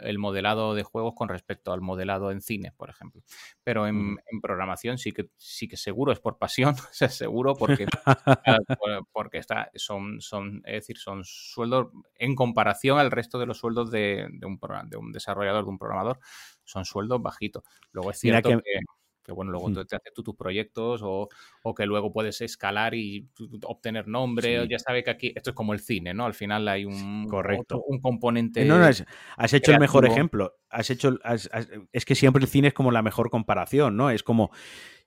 el 0.00 0.18
modelado 0.18 0.74
de 0.74 0.82
juegos 0.82 1.14
con 1.14 1.28
respecto 1.28 1.72
al 1.72 1.82
modelado 1.82 2.32
en 2.32 2.40
cine, 2.40 2.72
por 2.76 2.88
ejemplo. 2.88 3.22
Pero 3.62 3.86
en, 3.86 4.16
programación 4.42 4.96
sí 4.96 5.12
que 5.12 5.28
sí 5.36 5.68
que 5.68 5.76
seguro 5.76 6.12
es 6.12 6.18
por 6.18 6.38
pasión, 6.38 6.74
seguro 6.90 7.54
porque, 7.54 7.86
porque 9.12 9.38
está, 9.38 9.70
son, 9.74 10.22
son, 10.22 10.62
es 10.64 10.74
decir, 10.74 10.96
son 10.96 11.22
sueldos 11.24 11.88
en 12.14 12.34
comparación 12.34 12.98
al 12.98 13.10
resto 13.10 13.38
de 13.38 13.46
los 13.46 13.58
sueldos 13.58 13.90
de, 13.90 14.26
de 14.30 14.46
un, 14.46 14.58
de 14.88 14.96
un 14.96 15.12
desarrollador, 15.12 15.64
de 15.64 15.70
un 15.70 15.78
programador 15.78 16.18
son 16.64 16.84
sueldos 16.84 17.22
bajitos. 17.22 17.62
Luego 17.92 18.10
es 18.10 18.18
cierto 18.18 18.48
que, 18.48 18.80
bueno, 19.32 19.52
luego 19.52 19.72
te 19.84 19.96
haces 19.96 20.12
tú 20.14 20.22
tus 20.22 20.36
proyectos 20.36 21.00
o, 21.04 21.28
que 21.76 21.86
luego 21.86 22.12
puedes 22.12 22.40
escalar 22.40 22.94
y 22.94 23.28
obtener 23.64 24.08
nombre. 24.08 24.66
Ya 24.68 24.78
sabes 24.78 25.04
que 25.04 25.10
aquí 25.10 25.32
esto 25.34 25.50
es 25.50 25.56
como 25.56 25.72
el 25.72 25.80
cine, 25.80 26.14
¿no? 26.14 26.26
Al 26.26 26.34
final 26.34 26.66
hay 26.68 26.84
un, 26.84 27.26
Correcto. 27.28 27.82
un 27.86 28.00
componente. 28.00 28.64
No, 28.64 28.78
no, 28.78 28.84
has 28.84 29.52
hecho 29.52 29.72
el 29.72 29.80
mejor 29.80 30.06
ejemplo. 30.06 30.54
Has 30.70 30.90
hecho, 30.90 31.18
es 31.92 32.04
que 32.04 32.14
siempre 32.14 32.42
el 32.42 32.48
cine 32.48 32.68
es 32.68 32.74
como 32.74 32.90
la 32.90 33.02
mejor 33.02 33.30
comparación, 33.30 33.96
¿no? 33.96 34.10
Es 34.10 34.22
como 34.22 34.50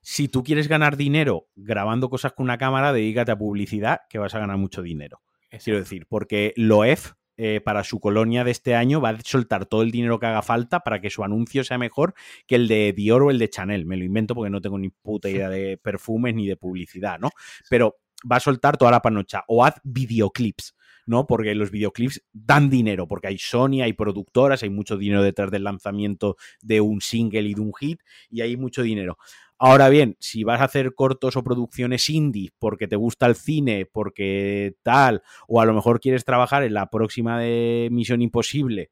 si 0.02 0.28
tú 0.28 0.42
quieres 0.42 0.68
ganar 0.68 0.96
dinero 0.96 1.48
grabando 1.56 2.08
cosas 2.08 2.32
con 2.32 2.44
una 2.44 2.58
cámara, 2.58 2.92
dedícate 2.92 3.32
a 3.32 3.38
publicidad, 3.38 4.00
que 4.08 4.18
vas 4.18 4.34
a 4.34 4.38
ganar 4.38 4.56
mucho 4.56 4.82
dinero. 4.82 5.20
Quiero 5.62 5.80
decir, 5.80 6.06
porque 6.08 6.52
lo 6.56 6.84
EF 6.84 7.12
eh, 7.42 7.62
para 7.62 7.84
su 7.84 8.00
colonia 8.00 8.44
de 8.44 8.50
este 8.50 8.74
año 8.74 9.00
va 9.00 9.08
a 9.08 9.18
soltar 9.24 9.64
todo 9.64 9.80
el 9.80 9.90
dinero 9.90 10.20
que 10.20 10.26
haga 10.26 10.42
falta 10.42 10.80
para 10.80 11.00
que 11.00 11.08
su 11.08 11.24
anuncio 11.24 11.64
sea 11.64 11.78
mejor 11.78 12.12
que 12.46 12.56
el 12.56 12.68
de 12.68 12.92
Dior 12.92 13.22
o 13.22 13.30
el 13.30 13.38
de 13.38 13.48
Chanel. 13.48 13.86
Me 13.86 13.96
lo 13.96 14.04
invento 14.04 14.34
porque 14.34 14.50
no 14.50 14.60
tengo 14.60 14.78
ni 14.78 14.90
puta 14.90 15.30
idea 15.30 15.48
de 15.48 15.78
perfumes 15.78 16.34
ni 16.34 16.46
de 16.46 16.56
publicidad, 16.56 17.18
¿no? 17.18 17.30
Pero 17.70 17.96
va 18.30 18.36
a 18.36 18.40
soltar 18.40 18.76
toda 18.76 18.90
la 18.90 19.00
panocha. 19.00 19.44
O 19.48 19.64
haz 19.64 19.80
videoclips. 19.84 20.74
¿No? 21.10 21.26
Porque 21.26 21.54
los 21.56 21.72
videoclips 21.72 22.22
dan 22.32 22.70
dinero, 22.70 23.08
porque 23.08 23.26
hay 23.26 23.36
Sony, 23.36 23.82
hay 23.82 23.92
productoras, 23.92 24.62
hay 24.62 24.70
mucho 24.70 24.96
dinero 24.96 25.22
detrás 25.22 25.50
del 25.50 25.64
lanzamiento 25.64 26.36
de 26.62 26.80
un 26.80 27.00
single 27.00 27.42
y 27.42 27.54
de 27.54 27.60
un 27.60 27.74
hit, 27.74 28.00
y 28.30 28.42
hay 28.42 28.56
mucho 28.56 28.82
dinero. 28.82 29.18
Ahora 29.58 29.88
bien, 29.88 30.16
si 30.20 30.44
vas 30.44 30.60
a 30.60 30.64
hacer 30.64 30.94
cortos 30.94 31.36
o 31.36 31.42
producciones 31.42 32.08
indie 32.08 32.52
porque 32.58 32.86
te 32.86 32.94
gusta 32.94 33.26
el 33.26 33.34
cine, 33.34 33.86
porque 33.86 34.76
tal, 34.84 35.22
o 35.48 35.60
a 35.60 35.66
lo 35.66 35.74
mejor 35.74 36.00
quieres 36.00 36.24
trabajar 36.24 36.62
en 36.62 36.74
la 36.74 36.88
próxima 36.88 37.40
de 37.40 37.88
Misión 37.90 38.22
Imposible, 38.22 38.90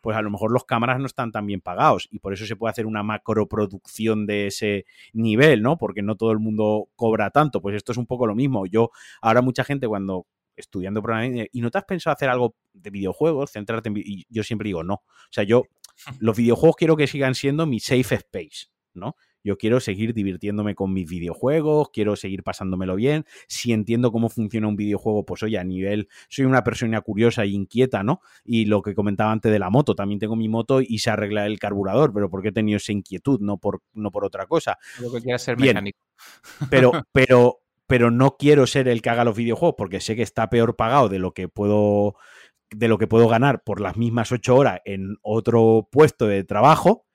pues 0.00 0.16
a 0.16 0.22
lo 0.22 0.30
mejor 0.30 0.52
los 0.52 0.64
cámaras 0.64 1.00
no 1.00 1.06
están 1.06 1.32
tan 1.32 1.44
bien 1.44 1.60
pagados 1.60 2.06
y 2.10 2.20
por 2.20 2.32
eso 2.32 2.46
se 2.46 2.54
puede 2.54 2.70
hacer 2.70 2.86
una 2.86 3.02
macroproducción 3.02 4.26
de 4.26 4.46
ese 4.46 4.86
nivel, 5.12 5.60
¿no? 5.60 5.76
Porque 5.76 6.02
no 6.02 6.14
todo 6.14 6.30
el 6.30 6.38
mundo 6.38 6.88
cobra 6.94 7.30
tanto. 7.30 7.60
Pues 7.60 7.74
esto 7.74 7.90
es 7.90 7.98
un 7.98 8.06
poco 8.06 8.26
lo 8.28 8.36
mismo. 8.36 8.64
Yo, 8.66 8.90
ahora 9.20 9.42
mucha 9.42 9.64
gente 9.64 9.88
cuando 9.88 10.26
estudiando 10.58 11.02
programación, 11.02 11.46
¿y 11.52 11.60
no 11.60 11.70
te 11.70 11.78
has 11.78 11.84
pensado 11.84 12.14
hacer 12.14 12.28
algo 12.28 12.56
de 12.72 12.90
videojuegos? 12.90 13.52
Centrarte 13.52 13.88
en... 13.88 13.96
Y 13.96 14.26
yo 14.28 14.42
siempre 14.42 14.68
digo, 14.68 14.82
no. 14.82 14.94
O 14.94 15.30
sea, 15.30 15.44
yo, 15.44 15.64
los 16.20 16.36
videojuegos 16.36 16.76
quiero 16.76 16.96
que 16.96 17.06
sigan 17.06 17.34
siendo 17.34 17.66
mi 17.66 17.80
safe 17.80 18.14
space, 18.14 18.66
¿no? 18.94 19.16
Yo 19.44 19.56
quiero 19.56 19.80
seguir 19.80 20.14
divirtiéndome 20.14 20.74
con 20.74 20.92
mis 20.92 21.08
videojuegos, 21.08 21.90
quiero 21.90 22.16
seguir 22.16 22.42
pasándomelo 22.42 22.96
bien. 22.96 23.24
Si 23.46 23.72
entiendo 23.72 24.10
cómo 24.10 24.28
funciona 24.28 24.68
un 24.68 24.76
videojuego, 24.76 25.24
pues 25.24 25.42
oye, 25.42 25.58
a 25.58 25.64
nivel, 25.64 26.08
soy 26.28 26.44
una 26.44 26.64
persona 26.64 27.00
curiosa 27.00 27.44
e 27.44 27.48
inquieta, 27.48 28.02
¿no? 28.02 28.20
Y 28.44 28.66
lo 28.66 28.82
que 28.82 28.94
comentaba 28.94 29.32
antes 29.32 29.50
de 29.52 29.58
la 29.58 29.70
moto, 29.70 29.94
también 29.94 30.18
tengo 30.18 30.36
mi 30.36 30.48
moto 30.48 30.80
y 30.80 30.98
se 30.98 31.10
arregla 31.10 31.46
el 31.46 31.58
carburador, 31.58 32.12
pero 32.12 32.28
porque 32.28 32.48
he 32.48 32.52
tenido 32.52 32.76
esa 32.76 32.92
inquietud, 32.92 33.40
no 33.40 33.58
por, 33.58 33.80
no 33.94 34.10
por 34.10 34.24
otra 34.24 34.46
cosa. 34.46 34.76
Lo 35.00 35.10
que 35.12 35.38
ser 35.38 35.56
mecánico. 35.56 35.98
Pero, 36.68 36.92
pero, 37.12 37.60
pero 37.88 38.12
no 38.12 38.36
quiero 38.36 38.68
ser 38.68 38.86
el 38.86 39.02
que 39.02 39.10
haga 39.10 39.24
los 39.24 39.36
videojuegos 39.36 39.74
porque 39.76 40.00
sé 40.00 40.14
que 40.14 40.22
está 40.22 40.48
peor 40.48 40.76
pagado 40.76 41.08
de 41.08 41.18
lo 41.18 41.32
que 41.32 41.48
puedo 41.48 42.14
de 42.70 42.86
lo 42.86 42.98
que 42.98 43.06
puedo 43.06 43.28
ganar 43.28 43.64
por 43.64 43.80
las 43.80 43.96
mismas 43.96 44.30
ocho 44.30 44.54
horas 44.54 44.80
en 44.84 45.16
otro 45.22 45.88
puesto 45.90 46.26
de 46.26 46.44
trabajo 46.44 47.07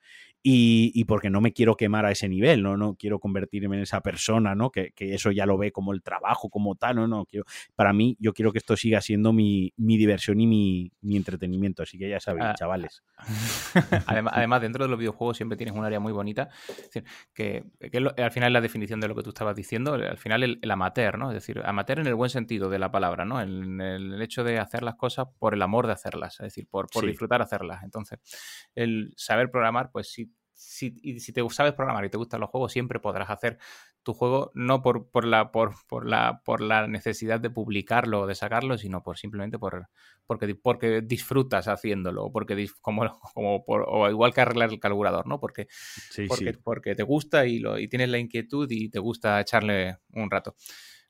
y, 0.46 1.04
porque 1.06 1.30
no 1.30 1.40
me 1.40 1.54
quiero 1.54 1.74
quemar 1.74 2.04
a 2.04 2.10
ese 2.10 2.28
nivel, 2.28 2.62
no, 2.62 2.76
no 2.76 2.96
quiero 2.96 3.18
convertirme 3.18 3.76
en 3.76 3.82
esa 3.82 4.02
persona, 4.02 4.54
¿no? 4.54 4.70
Que, 4.70 4.92
eso 4.94 5.30
ya 5.30 5.46
lo 5.46 5.56
ve 5.56 5.72
como 5.72 5.94
el 5.94 6.02
trabajo, 6.02 6.50
como 6.50 6.74
tal, 6.74 6.96
no, 6.96 7.08
no, 7.08 7.24
quiero, 7.24 7.46
para 7.74 7.94
mí 7.94 8.14
yo 8.20 8.34
quiero 8.34 8.52
que 8.52 8.58
esto 8.58 8.76
siga 8.76 9.00
siendo 9.00 9.32
mi, 9.32 9.72
diversión 9.78 10.40
y 10.42 10.46
mi, 10.46 11.16
entretenimiento, 11.16 11.82
así 11.82 11.96
que 11.96 12.10
ya 12.10 12.20
sabéis, 12.20 12.44
ah, 12.50 12.54
chavales. 12.58 13.02
Además, 14.06 14.60
dentro 14.60 14.84
de 14.84 14.90
los 14.90 14.98
videojuegos 14.98 15.38
siempre 15.38 15.56
tienes 15.56 15.74
un 15.74 15.82
área 15.82 15.98
muy 15.98 16.12
bonita, 16.12 16.50
que, 17.32 17.64
al 18.18 18.30
final 18.30 18.48
es 18.48 18.52
la 18.52 18.60
definición 18.60 19.00
de 19.00 19.08
lo 19.08 19.14
que 19.14 19.22
tú 19.22 19.30
estabas 19.30 19.56
diciendo, 19.56 19.94
al 19.94 20.18
final 20.18 20.42
el, 20.42 20.70
amateur, 20.70 21.16
¿no? 21.16 21.30
Es 21.30 21.34
decir, 21.36 21.62
amateur 21.64 22.00
en 22.00 22.06
el 22.06 22.14
buen 22.16 22.28
sentido 22.28 22.68
de 22.68 22.78
la 22.78 22.90
palabra, 22.90 23.24
¿no? 23.24 23.40
El, 23.40 23.80
el 23.80 24.20
hecho 24.20 24.44
de 24.44 24.58
hacer 24.58 24.82
las 24.82 24.96
cosas 24.96 25.24
por 25.38 25.54
el 25.54 25.62
amor 25.62 25.86
de 25.86 25.94
hacerlas, 25.94 26.34
es 26.34 26.44
decir, 26.44 26.66
por, 26.68 26.90
por 26.90 27.06
disfrutar 27.06 27.40
hacerlas. 27.40 27.82
Entonces, 27.82 28.18
el 28.74 29.14
saber 29.16 29.50
programar, 29.50 29.90
pues 29.90 30.10
sí 30.12 30.33
si, 30.54 30.96
y 31.02 31.20
si 31.20 31.32
te 31.32 31.42
sabes 31.50 31.74
programar 31.74 32.04
y 32.04 32.10
te 32.10 32.16
gustan 32.16 32.40
los 32.40 32.50
juegos, 32.50 32.72
siempre 32.72 33.00
podrás 33.00 33.30
hacer 33.30 33.58
tu 34.02 34.12
juego 34.12 34.52
no 34.54 34.82
por, 34.82 35.10
por, 35.10 35.24
la, 35.24 35.50
por, 35.50 35.74
por, 35.88 36.06
la, 36.06 36.42
por 36.44 36.60
la 36.60 36.86
necesidad 36.86 37.40
de 37.40 37.50
publicarlo 37.50 38.20
o 38.20 38.26
de 38.26 38.34
sacarlo, 38.34 38.78
sino 38.78 39.02
por 39.02 39.18
simplemente 39.18 39.58
por, 39.58 39.88
porque, 40.26 40.54
porque 40.54 41.00
disfrutas 41.00 41.66
haciéndolo, 41.68 42.30
porque 42.30 42.68
como, 42.80 43.02
como 43.34 43.64
por, 43.64 43.84
o 43.88 44.08
igual 44.08 44.32
que 44.32 44.42
arreglar 44.42 44.70
el 44.70 44.80
carburador, 44.80 45.26
¿no? 45.26 45.40
Porque, 45.40 45.66
porque, 46.28 46.52
porque, 46.62 46.94
te 46.94 47.02
gusta 47.02 47.46
y, 47.46 47.58
lo, 47.58 47.78
y 47.78 47.88
tienes 47.88 48.10
la 48.10 48.18
inquietud 48.18 48.70
y 48.70 48.90
te 48.90 48.98
gusta 48.98 49.40
echarle 49.40 49.98
un 50.12 50.30
rato. 50.30 50.54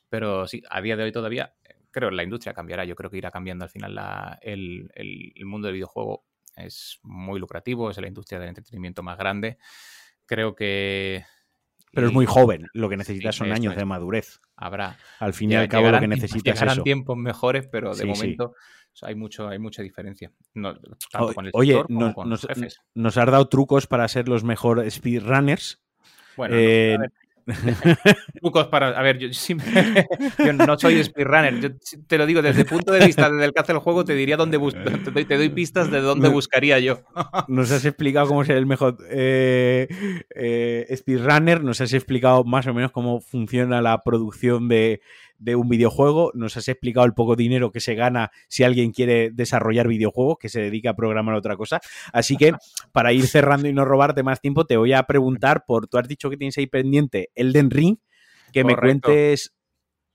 Pero 0.08 0.46
sí, 0.46 0.62
a 0.70 0.80
día 0.80 0.96
de 0.96 1.04
hoy 1.04 1.12
todavía 1.12 1.54
creo 1.90 2.10
que 2.10 2.16
la 2.16 2.22
industria 2.22 2.54
cambiará. 2.54 2.84
Yo 2.84 2.94
creo 2.94 3.10
que 3.10 3.18
irá 3.18 3.30
cambiando 3.30 3.64
al 3.64 3.70
final 3.70 3.94
la, 3.94 4.38
el, 4.42 4.90
el, 4.94 5.32
el, 5.34 5.44
mundo 5.46 5.66
del 5.66 5.74
videojuego 5.74 6.24
es 6.56 6.98
muy 7.02 7.40
lucrativo, 7.40 7.90
es 7.90 7.98
la 7.98 8.08
industria 8.08 8.38
del 8.38 8.50
entretenimiento 8.50 9.02
más 9.02 9.18
grande. 9.18 9.58
Creo 10.26 10.54
que... 10.54 11.24
Pero 11.92 12.08
es 12.08 12.12
muy 12.12 12.26
joven, 12.26 12.66
lo 12.72 12.88
que 12.88 12.96
necesitas 12.96 13.36
son 13.36 13.52
años 13.52 13.76
de 13.76 13.84
madurez. 13.84 14.40
Habrá. 14.56 14.98
Al 15.20 15.32
fin 15.32 15.52
y 15.52 15.54
al 15.54 15.68
cabo 15.68 15.90
lo 15.90 16.00
que 16.00 16.08
necesitas 16.08 16.60
es 16.60 16.72
eso. 16.72 16.82
tiempos 16.82 17.16
mejores, 17.16 17.68
pero 17.70 17.94
de 17.94 18.04
momento 18.04 18.54
hay, 19.02 19.14
mucho, 19.14 19.48
hay 19.48 19.60
mucha 19.60 19.80
diferencia. 19.82 20.32
tanto 20.52 21.34
con 21.34 21.46
el 21.46 21.52
Oye, 21.54 21.84
nos, 21.88 22.14
con 22.14 22.28
nos, 22.28 22.48
nos, 22.94 23.16
has 23.16 23.26
dado 23.26 23.48
trucos 23.48 23.86
para 23.86 24.08
ser 24.08 24.28
los 24.28 24.42
mejores 24.42 24.94
speedrunners. 24.94 25.80
Bueno, 26.36 26.56
eh, 26.58 26.98
trucos 28.40 28.66
para. 28.68 28.88
A 28.88 29.02
ver, 29.02 29.18
yo, 29.18 29.28
no 30.66 30.78
soy 30.78 31.02
speedrunner. 31.04 31.60
Yo 31.60 31.68
te 32.06 32.18
lo 32.18 32.26
digo 32.26 32.42
desde 32.42 32.62
el 32.62 32.66
punto 32.66 32.92
de 32.92 33.06
vista 33.06 33.30
del 33.30 33.52
que 33.52 33.60
hace 33.60 33.72
el 33.72 33.78
juego, 33.78 34.04
te 34.04 34.14
diría 34.14 34.36
dónde 34.36 34.58
te, 34.58 35.36
doy, 35.36 35.48
pistas 35.50 35.90
de 35.90 36.00
dónde 36.00 36.28
buscaría 36.28 36.78
yo. 36.78 37.00
Nos 37.48 37.70
has 37.70 37.84
explicado 37.84 38.28
cómo 38.28 38.44
ser 38.44 38.56
el 38.56 38.66
mejor 38.66 38.96
eh, 39.10 39.88
eh, 40.34 40.96
speedrunner, 40.96 41.62
nos 41.62 41.80
has 41.80 41.92
explicado 41.92 42.44
más 42.44 42.66
o 42.66 42.74
menos 42.74 42.92
cómo 42.92 43.20
funciona 43.20 43.82
la 43.82 44.02
producción 44.02 44.68
de, 44.68 45.00
de 45.38 45.56
un 45.56 45.68
videojuego, 45.68 46.30
nos 46.34 46.56
has 46.56 46.68
explicado 46.68 47.06
el 47.06 47.14
poco 47.14 47.36
dinero 47.36 47.70
que 47.70 47.80
se 47.80 47.94
gana 47.94 48.30
si 48.48 48.64
alguien 48.64 48.92
quiere 48.92 49.30
desarrollar 49.30 49.88
videojuegos, 49.88 50.36
que 50.38 50.48
se 50.48 50.60
dedica 50.60 50.90
a 50.90 50.96
programar 50.96 51.34
otra 51.34 51.56
cosa. 51.56 51.80
Así 52.12 52.36
que, 52.36 52.52
para 52.92 53.12
ir 53.12 53.26
cerrando 53.26 53.68
y 53.68 53.72
no 53.72 53.84
robarte 53.84 54.22
más 54.22 54.40
tiempo, 54.40 54.64
te 54.64 54.76
voy 54.76 54.92
a 54.92 55.02
preguntar 55.04 55.64
por, 55.66 55.86
tú 55.88 55.98
has 55.98 56.08
dicho 56.08 56.30
que 56.30 56.36
tienes 56.36 56.56
ahí 56.58 56.66
pendiente 56.66 57.30
Elden 57.34 57.70
Ring, 57.70 57.96
que 58.52 58.64
me 58.64 58.76
cuentes 58.76 59.54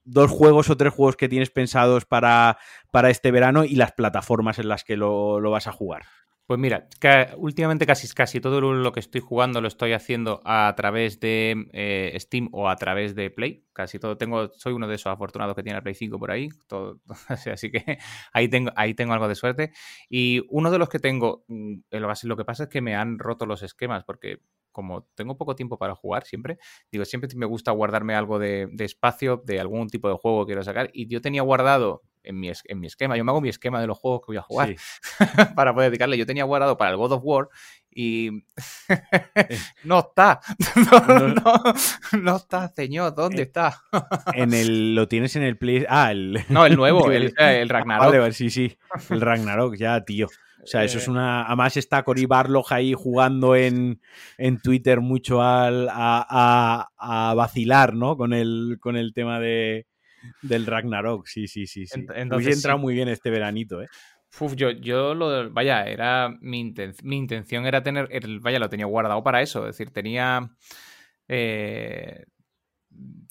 dos 0.04 0.30
juegos 0.30 0.70
o 0.70 0.76
tres 0.76 0.92
juegos 0.92 1.16
que 1.16 1.28
tienes 1.28 1.50
pensados 1.50 2.04
para, 2.04 2.58
para 2.90 3.10
este 3.10 3.30
verano 3.30 3.64
y 3.64 3.76
las 3.76 3.92
plataformas 3.92 4.58
en 4.58 4.68
las 4.68 4.82
que 4.82 4.96
lo, 4.96 5.40
lo 5.40 5.50
vas 5.50 5.66
a 5.66 5.72
jugar. 5.72 6.02
Pues 6.50 6.58
mira, 6.58 6.88
últimamente 7.36 7.86
casi, 7.86 8.08
casi 8.12 8.40
todo 8.40 8.60
lo 8.60 8.90
que 8.90 8.98
estoy 8.98 9.20
jugando 9.20 9.60
lo 9.60 9.68
estoy 9.68 9.92
haciendo 9.92 10.40
a 10.44 10.74
través 10.76 11.20
de 11.20 11.68
eh, 11.72 12.12
Steam 12.18 12.48
o 12.50 12.68
a 12.68 12.74
través 12.74 13.14
de 13.14 13.30
Play. 13.30 13.68
Casi 13.72 14.00
todo 14.00 14.18
tengo, 14.18 14.48
soy 14.54 14.72
uno 14.72 14.88
de 14.88 14.96
esos 14.96 15.12
afortunados 15.12 15.54
que 15.54 15.62
tiene 15.62 15.76
el 15.76 15.84
Play 15.84 15.94
5 15.94 16.18
por 16.18 16.32
ahí. 16.32 16.48
Así 17.52 17.70
que 17.70 17.98
ahí 18.32 18.48
tengo, 18.48 18.72
ahí 18.74 18.94
tengo 18.94 19.12
algo 19.12 19.28
de 19.28 19.36
suerte. 19.36 19.70
Y 20.08 20.42
uno 20.48 20.72
de 20.72 20.78
los 20.78 20.88
que 20.88 20.98
tengo, 20.98 21.44
mm, 21.46 21.82
lo 22.24 22.36
que 22.36 22.44
pasa 22.44 22.64
es 22.64 22.68
que 22.68 22.80
me 22.80 22.96
han 22.96 23.20
roto 23.20 23.46
los 23.46 23.62
esquemas 23.62 24.02
porque 24.02 24.40
como 24.72 25.04
tengo 25.14 25.36
poco 25.36 25.54
tiempo 25.54 25.78
para 25.78 25.94
jugar 25.94 26.24
siempre, 26.24 26.58
digo, 26.90 27.04
siempre 27.04 27.30
me 27.36 27.46
gusta 27.46 27.70
guardarme 27.70 28.16
algo 28.16 28.40
de, 28.40 28.68
espacio 28.80 29.40
de 29.46 29.60
algún 29.60 29.88
tipo 29.88 30.08
de 30.08 30.16
juego 30.16 30.44
que 30.44 30.50
quiero 30.50 30.64
sacar. 30.64 30.90
Y 30.92 31.06
yo 31.06 31.20
tenía 31.20 31.42
guardado 31.42 32.02
en 32.22 32.38
mi, 32.38 32.50
en 32.64 32.80
mi 32.80 32.86
esquema. 32.86 33.16
Yo 33.16 33.24
me 33.24 33.30
hago 33.30 33.40
mi 33.40 33.48
esquema 33.48 33.80
de 33.80 33.86
los 33.86 33.98
juegos 33.98 34.20
que 34.20 34.26
voy 34.28 34.36
a 34.36 34.42
jugar 34.42 34.74
para 35.56 35.74
poder 35.74 35.90
dedicarle. 35.90 36.18
Yo 36.18 36.26
tenía 36.26 36.44
guardado 36.44 36.76
para 36.76 36.90
el 36.90 36.96
God 36.96 37.12
of 37.12 37.22
War 37.24 37.48
y 37.90 38.28
eh. 38.28 38.42
no 39.84 40.00
está. 40.00 40.40
No, 42.20 42.36
está, 42.36 42.68
señor. 42.68 43.14
¿Dónde 43.14 43.42
eh, 43.42 43.44
está? 43.46 43.82
en 44.34 44.52
el, 44.52 44.94
lo 44.94 45.08
tienes 45.08 45.36
en 45.36 45.42
el 45.42 45.56
Play. 45.56 45.84
Ah, 45.88 46.10
el. 46.12 46.44
No, 46.48 46.66
el 46.66 46.76
nuevo, 46.76 47.10
el, 47.10 47.32
el 47.36 47.68
Ragnarok. 47.68 48.04
Vale, 48.06 48.32
sí, 48.32 48.50
sí. 48.50 48.76
El 49.10 49.20
Ragnarok, 49.20 49.76
ya, 49.76 50.04
tío. 50.04 50.28
O 50.62 50.66
sea, 50.66 50.84
eso 50.84 50.98
es 50.98 51.06
eh. 51.06 51.10
una. 51.10 51.46
Además 51.46 51.76
está 51.76 52.02
Cory 52.02 52.26
Barlog 52.26 52.66
ahí 52.70 52.94
jugando 52.94 53.56
en, 53.56 54.00
en 54.38 54.60
Twitter 54.60 55.00
mucho 55.00 55.42
al, 55.42 55.88
a, 55.90 56.88
a, 56.98 57.34
vacilar, 57.34 57.94
¿no? 57.94 58.16
Con 58.16 58.32
el, 58.32 58.78
con 58.80 58.96
el 58.96 59.14
tema 59.14 59.40
de, 59.40 59.86
del 60.42 60.66
Ragnarok. 60.66 61.26
Sí, 61.26 61.48
sí, 61.48 61.66
sí. 61.66 61.86
sí. 61.86 62.06
Entonces, 62.14 62.56
entrado 62.56 62.78
muy 62.78 62.94
bien 62.94 63.08
este 63.08 63.30
veranito, 63.30 63.82
¿eh? 63.82 63.88
Uf, 64.38 64.54
yo, 64.54 64.70
yo 64.70 65.14
lo. 65.14 65.50
Vaya, 65.50 65.84
era. 65.84 66.36
Mi, 66.40 66.72
mi 67.02 67.16
intención 67.16 67.66
era 67.66 67.82
tener. 67.82 68.08
vaya, 68.40 68.58
lo 68.58 68.68
tenía 68.68 68.86
guardado 68.86 69.22
para 69.22 69.42
eso. 69.42 69.66
Es 69.66 69.76
decir, 69.76 69.92
tenía. 69.92 70.50
Eh, 71.28 72.24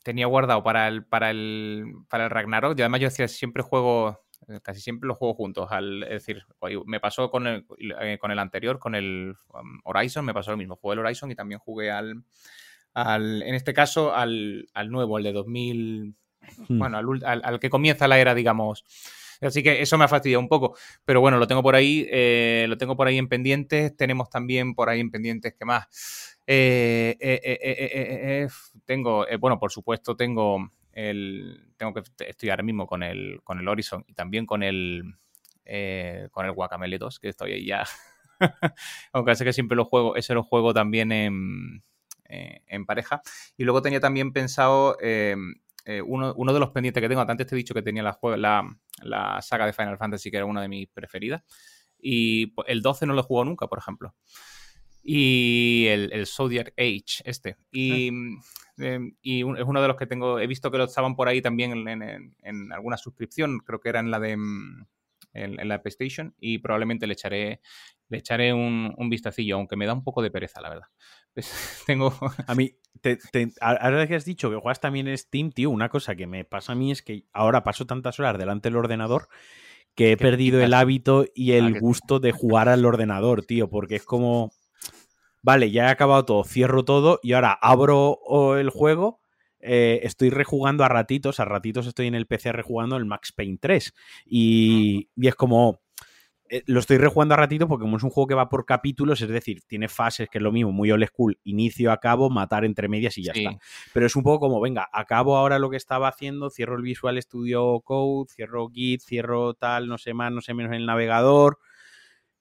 tenía 0.04 0.28
guardado 0.28 0.64
para 0.64 0.88
el, 0.88 1.06
para 1.06 1.32
el, 1.32 1.86
para 2.10 2.26
el 2.26 2.30
Ragnarok. 2.30 2.78
Y 2.78 2.82
además 2.82 3.02
yo 3.02 3.08
decía, 3.08 3.28
siempre 3.28 3.64
juego 3.64 4.20
casi 4.62 4.82
siempre 4.82 5.08
los 5.08 5.18
juego 5.18 5.34
juntos. 5.34 5.68
Al, 5.72 6.04
es 6.04 6.26
decir, 6.26 6.44
me 6.86 7.00
pasó 7.00 7.30
con 7.30 7.48
el, 7.48 7.66
eh, 8.02 8.18
con 8.20 8.32
el 8.32 8.40
anterior, 8.40 8.80
con 8.80 8.96
el 8.96 9.36
um, 9.54 9.80
Horizon, 9.84 10.26
me 10.26 10.34
pasó 10.34 10.52
lo 10.52 10.58
mismo. 10.58 10.76
Jugué 10.76 10.94
el 10.94 11.00
Horizon 11.00 11.32
y 11.32 11.36
también 11.36 11.60
jugué 11.60 11.92
al, 11.92 12.24
al 12.94 13.44
en 13.44 13.56
este 13.56 13.74
caso, 13.74 14.14
al, 14.14 14.68
al 14.74 14.90
nuevo, 14.90 15.18
el 15.18 15.24
de 15.26 15.34
2000, 15.34 16.16
hmm. 16.68 16.80
bueno, 16.80 16.98
al, 16.98 17.42
al, 17.44 17.60
que 17.60 17.70
comienza 17.70 18.08
la 18.08 18.20
era, 18.20 18.34
digamos. 18.36 18.84
Así 19.42 19.64
que 19.64 19.82
eso 19.82 19.98
me 19.98 20.04
ha 20.04 20.08
fastidiado 20.08 20.42
un 20.42 20.50
poco. 20.50 20.76
Pero 21.06 21.22
bueno, 21.22 21.38
lo 21.38 21.48
tengo 21.48 21.64
por 21.64 21.76
ahí, 21.76 22.06
eh, 22.12 22.66
lo 22.68 22.78
tengo 22.78 22.98
por 22.98 23.08
ahí 23.08 23.18
en 23.18 23.30
pendientes. 23.30 23.96
Tenemos 23.96 24.30
también 24.30 24.76
por 24.76 24.90
ahí 24.90 25.00
en 25.00 25.12
pendientes, 25.12 25.56
¿qué 25.58 25.66
más? 25.66 26.38
tengo, 28.86 29.26
bueno, 29.40 29.60
por 29.60 29.72
supuesto, 29.72 30.16
tengo 30.16 30.72
tengo 31.78 31.94
que 31.94 32.04
estoy 32.26 32.50
ahora 32.50 32.64
mismo 32.64 32.88
con 32.88 33.04
el, 33.04 33.42
con 33.44 33.60
el 33.60 33.68
Horizon 33.68 34.04
y 34.08 34.14
también 34.14 34.46
con 34.46 34.64
el, 34.64 35.04
eh, 35.66 36.28
con 36.32 36.46
el 36.46 36.52
Guacamele 36.52 36.98
2, 36.98 37.20
que 37.20 37.30
estoy 37.30 37.54
ahí 37.54 37.66
ya. 37.66 37.86
Aunque 39.14 39.36
sé 39.36 39.46
que 39.46 39.54
siempre 39.54 39.76
lo 39.76 39.86
juego, 39.86 40.16
ese 40.16 40.34
lo 40.34 40.44
juego 40.44 40.74
también 40.74 41.12
en, 41.12 41.84
eh, 42.26 42.64
en 42.68 42.86
pareja. 42.86 43.22
Y 43.58 43.64
luego 43.64 43.82
tenía 43.82 44.00
también 44.00 44.34
pensado 44.34 44.98
eh, 45.90 46.02
uno, 46.02 46.34
uno, 46.36 46.54
de 46.54 46.60
los 46.60 46.70
pendientes 46.70 47.02
que 47.02 47.10
tengo. 47.10 47.22
Antes 47.22 47.48
te 47.48 47.56
he 47.56 47.58
dicho 47.58 47.74
que 47.74 47.82
tenía 47.82 48.04
la, 48.04 48.20
la, 48.38 48.78
la, 49.02 49.42
saga 49.42 49.66
de 49.66 49.74
Final 49.74 49.98
Fantasy, 49.98 50.30
que 50.30 50.38
era 50.38 50.46
una 50.46 50.62
de 50.62 50.68
mis 50.68 50.88
preferidas. 50.90 51.44
Y 52.00 52.54
el 52.68 52.82
12 52.82 53.08
no 53.08 53.14
lo 53.14 53.22
he 53.22 53.24
jugado 53.24 53.46
nunca, 53.46 53.68
por 53.68 53.80
ejemplo. 53.80 54.14
Y 55.04 55.88
el, 55.88 56.14
el 56.14 56.28
Zodiac 56.28 56.74
Age, 56.78 57.24
este. 57.26 57.58
Y. 57.72 58.10
Ah. 58.10 58.42
Em, 58.80 59.16
y 59.22 59.40
es 59.40 59.66
uno 59.66 59.82
de 59.82 59.88
los 59.88 59.98
que 59.98 60.06
tengo, 60.06 60.40
he 60.40 60.48
visto 60.48 60.72
que 60.72 60.78
lo 60.78 60.86
estaban 60.86 61.16
por 61.16 61.28
ahí 61.28 61.42
también 61.42 61.88
en, 61.88 62.72
alguna 62.72 62.96
suscripción, 62.96 63.60
creo 63.60 63.82
que 63.82 63.90
era 63.90 64.00
en 64.00 64.10
la 64.10 64.20
de 64.22 64.38
mm, 64.38 64.86
en, 65.34 65.68
la 65.68 65.82
PlayStation 65.82 66.34
y 66.40 66.60
probablemente 66.60 67.06
le 67.06 67.14
echaré 67.14 67.60
le 68.08 68.18
echaré 68.18 68.54
un, 68.54 68.94
un, 68.98 69.10
vistacillo, 69.10 69.58
aunque 69.58 69.76
me 69.76 69.86
da 69.86 69.94
un 69.94 70.04
poco 70.04 70.22
de 70.22 70.32
pereza, 70.32 70.62
la 70.62 70.70
verdad. 70.70 70.88
Pues, 71.40 71.84
tengo... 71.86 72.14
A 72.48 72.56
mí, 72.56 72.76
ahora 73.62 74.08
que 74.08 74.16
has 74.16 74.26
dicho 74.26 74.50
que 74.50 74.58
juegas 74.58 74.82
también 74.82 75.08
en 75.08 75.18
Steam, 75.18 75.52
tío, 75.52 75.70
una 75.70 75.90
cosa 75.90 76.16
que 76.16 76.28
me 76.28 76.44
pasa 76.44 76.74
a 76.74 76.76
mí 76.76 76.92
es 76.92 77.02
que 77.02 77.26
ahora 77.32 77.64
paso 77.64 77.86
tantas 77.86 78.20
horas 78.20 78.38
delante 78.38 78.70
del 78.70 78.78
ordenador 78.78 79.30
que 79.96 80.12
he 80.12 80.18
perdido 80.18 80.62
el 80.62 80.74
hábito 80.74 81.26
y 81.34 81.54
el 81.54 81.76
ah, 81.76 81.80
gusto 81.80 82.20
de 82.20 82.32
jugar 82.32 82.70
al 82.70 82.86
ordenador, 82.86 83.46
tío, 83.46 83.70
porque 83.70 83.96
es 83.96 84.06
como 84.06 84.52
vale, 85.42 85.72
ya 85.72 85.88
he 85.88 85.90
acabado 85.90 86.26
todo, 86.26 86.44
cierro 86.44 86.84
todo 86.86 87.20
y 87.24 87.34
ahora 87.34 87.54
abro 87.54 88.20
el 88.58 88.70
juego. 88.70 89.22
Eh, 89.62 90.02
estoy 90.04 90.30
rejugando 90.30 90.86
a 90.86 90.88
ratitos, 90.88 91.42
a 91.42 91.46
ratitos 91.46 91.86
estoy 91.86 92.08
en 92.08 92.16
el 92.16 92.28
PC 92.28 92.54
rejugando 92.54 92.96
el 92.96 93.06
Max 93.06 93.34
Payne 93.34 93.58
3 93.60 93.94
y, 94.26 95.10
y 95.18 95.28
es 95.28 95.36
como, 95.36 95.82
eh, 96.50 96.64
lo 96.66 96.80
estoy 96.80 96.98
rejugando 96.98 97.36
a 97.36 97.38
ratito 97.38 97.68
porque 97.68 97.84
como 97.84 97.98
es 97.98 98.04
un 98.04 98.10
juego 98.10 98.28
que 98.28 98.34
va 98.34 98.50
por 98.50 98.66
capítulos, 98.66 99.22
es 99.22 99.30
decir, 99.30 99.62
tiene 99.68 99.88
fases 99.88 100.30
que 100.30 100.40
es 100.40 100.42
lo 100.42 100.52
mismo, 100.52 100.72
muy 100.72 100.92
old 100.92 101.06
school, 101.06 101.38
inicio, 101.44 101.92
acabo, 101.92 102.30
matar 102.30 102.66
entre 102.66 102.88
medias 102.88 103.18
y 103.20 103.24
ya 103.24 103.34
está. 103.34 103.58
Pero 103.94 104.08
es 104.08 104.16
un 104.16 104.24
poco 104.24 104.40
como, 104.40 104.60
venga, 104.60 104.90
acabo 104.92 105.38
ahora 105.38 105.60
lo 105.60 105.70
que 105.70 105.78
estaba 105.78 106.08
haciendo, 106.08 106.50
cierro 106.50 106.76
el 106.76 106.82
Visual 106.82 107.22
Studio 107.22 107.82
Code, 107.82 108.30
cierro 108.34 108.68
Git, 108.70 109.02
cierro 109.02 109.54
tal, 109.54 109.88
no 109.88 110.00
sé 110.00 110.16
más, 110.16 110.32
no 110.32 110.42
sé 110.42 110.56
menos 110.56 110.72
en 110.72 110.80
el 110.80 110.86
navegador, 110.88 111.60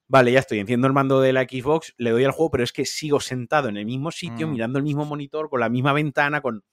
vale, 0.07 0.31
ya 0.31 0.39
estoy, 0.39 0.57
enciendo 0.57 0.87
el 0.87 0.93
mando 0.93 1.21
de 1.21 1.31
la 1.31 1.43
Xbox, 1.43 1.93
le 1.97 2.09
doy 2.09 2.23
al 2.23 2.31
juego, 2.31 2.49
pero 2.49 2.63
es 2.63 2.73
que 2.73 2.85
sigo 2.85 3.19
sentado 3.19 3.69
en 3.69 3.77
el 3.77 3.85
mismo 3.85 4.09
sitio, 4.09 4.47
mm. 4.47 4.51
mirando 4.51 4.79
el 4.79 4.83
mismo 4.83 5.05
monitor, 5.05 5.49
con 5.49 5.59
la 5.59 5.69
misma 5.69 5.93
ventana, 5.93 6.41
con... 6.41 6.63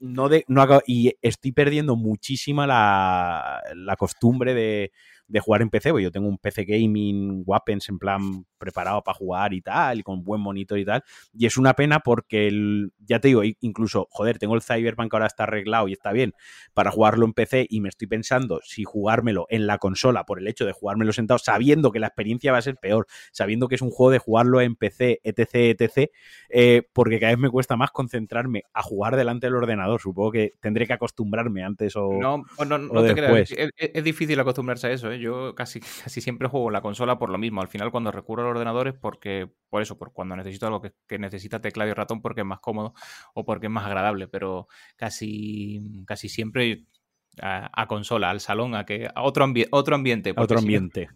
No 0.00 0.28
de, 0.28 0.44
no 0.46 0.64
y 0.86 1.12
estoy 1.22 1.50
perdiendo 1.50 1.96
muchísima 1.96 2.68
la, 2.68 3.60
la 3.74 3.96
costumbre 3.96 4.54
de, 4.54 4.92
de 5.28 5.40
jugar 5.40 5.62
en 5.62 5.70
PC, 5.70 5.90
porque 5.90 6.04
yo 6.04 6.10
tengo 6.10 6.28
un 6.28 6.38
PC 6.38 6.64
gaming, 6.64 7.42
weapons 7.46 7.88
en 7.88 7.98
plan 7.98 8.44
preparado 8.58 9.02
para 9.02 9.16
jugar 9.16 9.54
y 9.54 9.60
tal, 9.60 10.00
y 10.00 10.02
con 10.02 10.24
buen 10.24 10.40
monitor 10.40 10.78
y 10.78 10.84
tal. 10.84 11.02
Y 11.32 11.46
es 11.46 11.56
una 11.56 11.74
pena 11.74 12.00
porque, 12.00 12.48
el, 12.48 12.92
ya 12.98 13.20
te 13.20 13.28
digo, 13.28 13.42
incluso, 13.60 14.08
joder, 14.10 14.38
tengo 14.38 14.54
el 14.54 14.62
Cyberpunk 14.62 15.12
ahora 15.12 15.26
está 15.26 15.44
arreglado 15.44 15.88
y 15.88 15.92
está 15.92 16.12
bien 16.12 16.34
para 16.74 16.90
jugarlo 16.90 17.26
en 17.26 17.34
PC 17.34 17.66
y 17.68 17.80
me 17.80 17.88
estoy 17.88 18.08
pensando 18.08 18.60
si 18.62 18.84
jugármelo 18.84 19.46
en 19.50 19.66
la 19.66 19.78
consola 19.78 20.24
por 20.24 20.40
el 20.40 20.48
hecho 20.48 20.64
de 20.66 20.72
jugármelo 20.72 21.12
sentado, 21.12 21.38
sabiendo 21.38 21.92
que 21.92 22.00
la 22.00 22.08
experiencia 22.08 22.52
va 22.52 22.58
a 22.58 22.62
ser 22.62 22.76
peor, 22.76 23.06
sabiendo 23.32 23.68
que 23.68 23.76
es 23.76 23.82
un 23.82 23.90
juego 23.90 24.10
de 24.10 24.18
jugarlo 24.18 24.60
en 24.60 24.76
PC, 24.76 25.20
etc., 25.22 25.78
etc., 25.78 26.10
eh, 26.48 26.82
porque 26.92 27.20
cada 27.20 27.32
vez 27.32 27.38
me 27.38 27.50
cuesta 27.50 27.76
más 27.76 27.90
concentrarme 27.90 28.62
a 28.72 28.82
jugar 28.82 29.16
delante 29.16 29.46
del 29.46 29.56
ordenador. 29.56 30.00
Supongo 30.00 30.32
que 30.32 30.54
tendré 30.60 30.86
que 30.86 30.94
acostumbrarme 30.94 31.62
antes 31.62 31.94
o, 31.96 32.12
no, 32.12 32.44
no, 32.66 32.78
no 32.78 33.02
te 33.02 33.14
después. 33.14 33.52
Es, 33.52 33.70
es, 33.76 34.04
difícil 34.04 34.40
acostumbrarse 34.40 34.88
a 34.88 34.92
eso, 34.92 35.12
¿eh? 35.12 35.17
Yo 35.18 35.54
casi, 35.54 35.80
casi 36.04 36.20
siempre 36.20 36.48
juego 36.48 36.70
la 36.70 36.80
consola 36.80 37.18
por 37.18 37.30
lo 37.30 37.38
mismo. 37.38 37.60
Al 37.60 37.68
final, 37.68 37.90
cuando 37.90 38.10
recurro 38.10 38.42
al 38.42 38.48
ordenador 38.48 38.88
es 38.88 38.94
porque, 38.94 39.50
por 39.68 39.82
eso, 39.82 39.98
por 39.98 40.12
cuando 40.12 40.36
necesito 40.36 40.66
algo 40.66 40.80
que, 40.80 41.18
necesita 41.18 41.60
teclado 41.60 41.90
y 41.90 41.94
ratón 41.94 42.22
porque 42.22 42.42
es 42.42 42.46
más 42.46 42.60
cómodo 42.60 42.94
o 43.34 43.44
porque 43.44 43.66
es 43.66 43.72
más 43.72 43.86
agradable, 43.86 44.28
pero 44.28 44.68
casi, 44.96 46.04
casi 46.06 46.28
siempre 46.28 46.86
a, 47.40 47.86
consola, 47.86 48.30
al 48.30 48.40
salón, 48.40 48.74
a 48.74 48.84
que 48.84 49.08
a 49.14 49.22
otro, 49.22 49.46
otro 49.70 49.94
ambiente. 49.94 50.34
Otro 50.36 50.58
ambiente. 50.58 51.08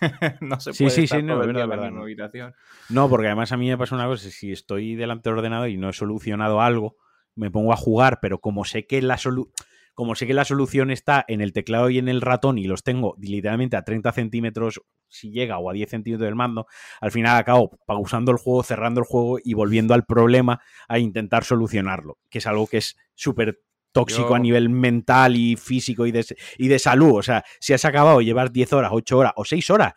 no 0.40 0.58
se 0.60 0.72
puede 0.72 0.90
sí, 0.90 1.04
estar 1.04 1.20
sí, 1.20 1.26
no, 1.26 1.42
la 1.42 1.86
habitación. 1.86 2.54
No, 2.88 3.08
porque 3.08 3.26
además 3.26 3.52
a 3.52 3.56
mí 3.56 3.68
me 3.68 3.78
pasa 3.78 3.94
una 3.94 4.06
cosa, 4.06 4.30
si 4.30 4.52
estoy 4.52 4.96
delante 4.96 5.28
del 5.28 5.38
ordenador 5.38 5.68
y 5.68 5.76
no 5.76 5.88
he 5.88 5.92
solucionado 5.92 6.60
algo, 6.60 6.96
me 7.34 7.50
pongo 7.50 7.72
a 7.72 7.76
jugar, 7.76 8.18
pero 8.20 8.40
como 8.40 8.64
sé 8.64 8.86
que 8.86 9.00
la 9.02 9.16
solución 9.16 9.52
como 10.00 10.14
sé 10.14 10.26
que 10.26 10.32
la 10.32 10.46
solución 10.46 10.90
está 10.90 11.26
en 11.28 11.42
el 11.42 11.52
teclado 11.52 11.90
y 11.90 11.98
en 11.98 12.08
el 12.08 12.22
ratón 12.22 12.56
y 12.56 12.64
los 12.64 12.82
tengo 12.82 13.16
literalmente 13.18 13.76
a 13.76 13.84
30 13.84 14.12
centímetros 14.12 14.80
si 15.10 15.30
llega 15.30 15.58
o 15.58 15.68
a 15.68 15.74
10 15.74 15.90
centímetros 15.90 16.26
del 16.26 16.36
mando, 16.36 16.66
al 17.02 17.12
final 17.12 17.36
acabo 17.36 17.78
pausando 17.84 18.32
el 18.32 18.38
juego, 18.38 18.62
cerrando 18.62 19.00
el 19.00 19.06
juego 19.06 19.38
y 19.44 19.52
volviendo 19.52 19.92
al 19.92 20.06
problema 20.06 20.62
a 20.88 20.98
intentar 20.98 21.44
solucionarlo, 21.44 22.16
que 22.30 22.38
es 22.38 22.46
algo 22.46 22.66
que 22.66 22.78
es 22.78 22.96
súper 23.14 23.60
tóxico 23.92 24.34
a 24.34 24.38
nivel 24.38 24.70
mental 24.70 25.36
y 25.36 25.56
físico 25.56 26.06
y 26.06 26.12
de, 26.12 26.24
y 26.56 26.68
de 26.68 26.78
salud. 26.78 27.18
O 27.18 27.22
sea, 27.22 27.44
si 27.60 27.74
has 27.74 27.84
acabado, 27.84 28.22
llevas 28.22 28.50
10 28.54 28.72
horas, 28.72 28.92
8 28.94 29.18
horas 29.18 29.32
o 29.36 29.44
6 29.44 29.68
horas 29.68 29.92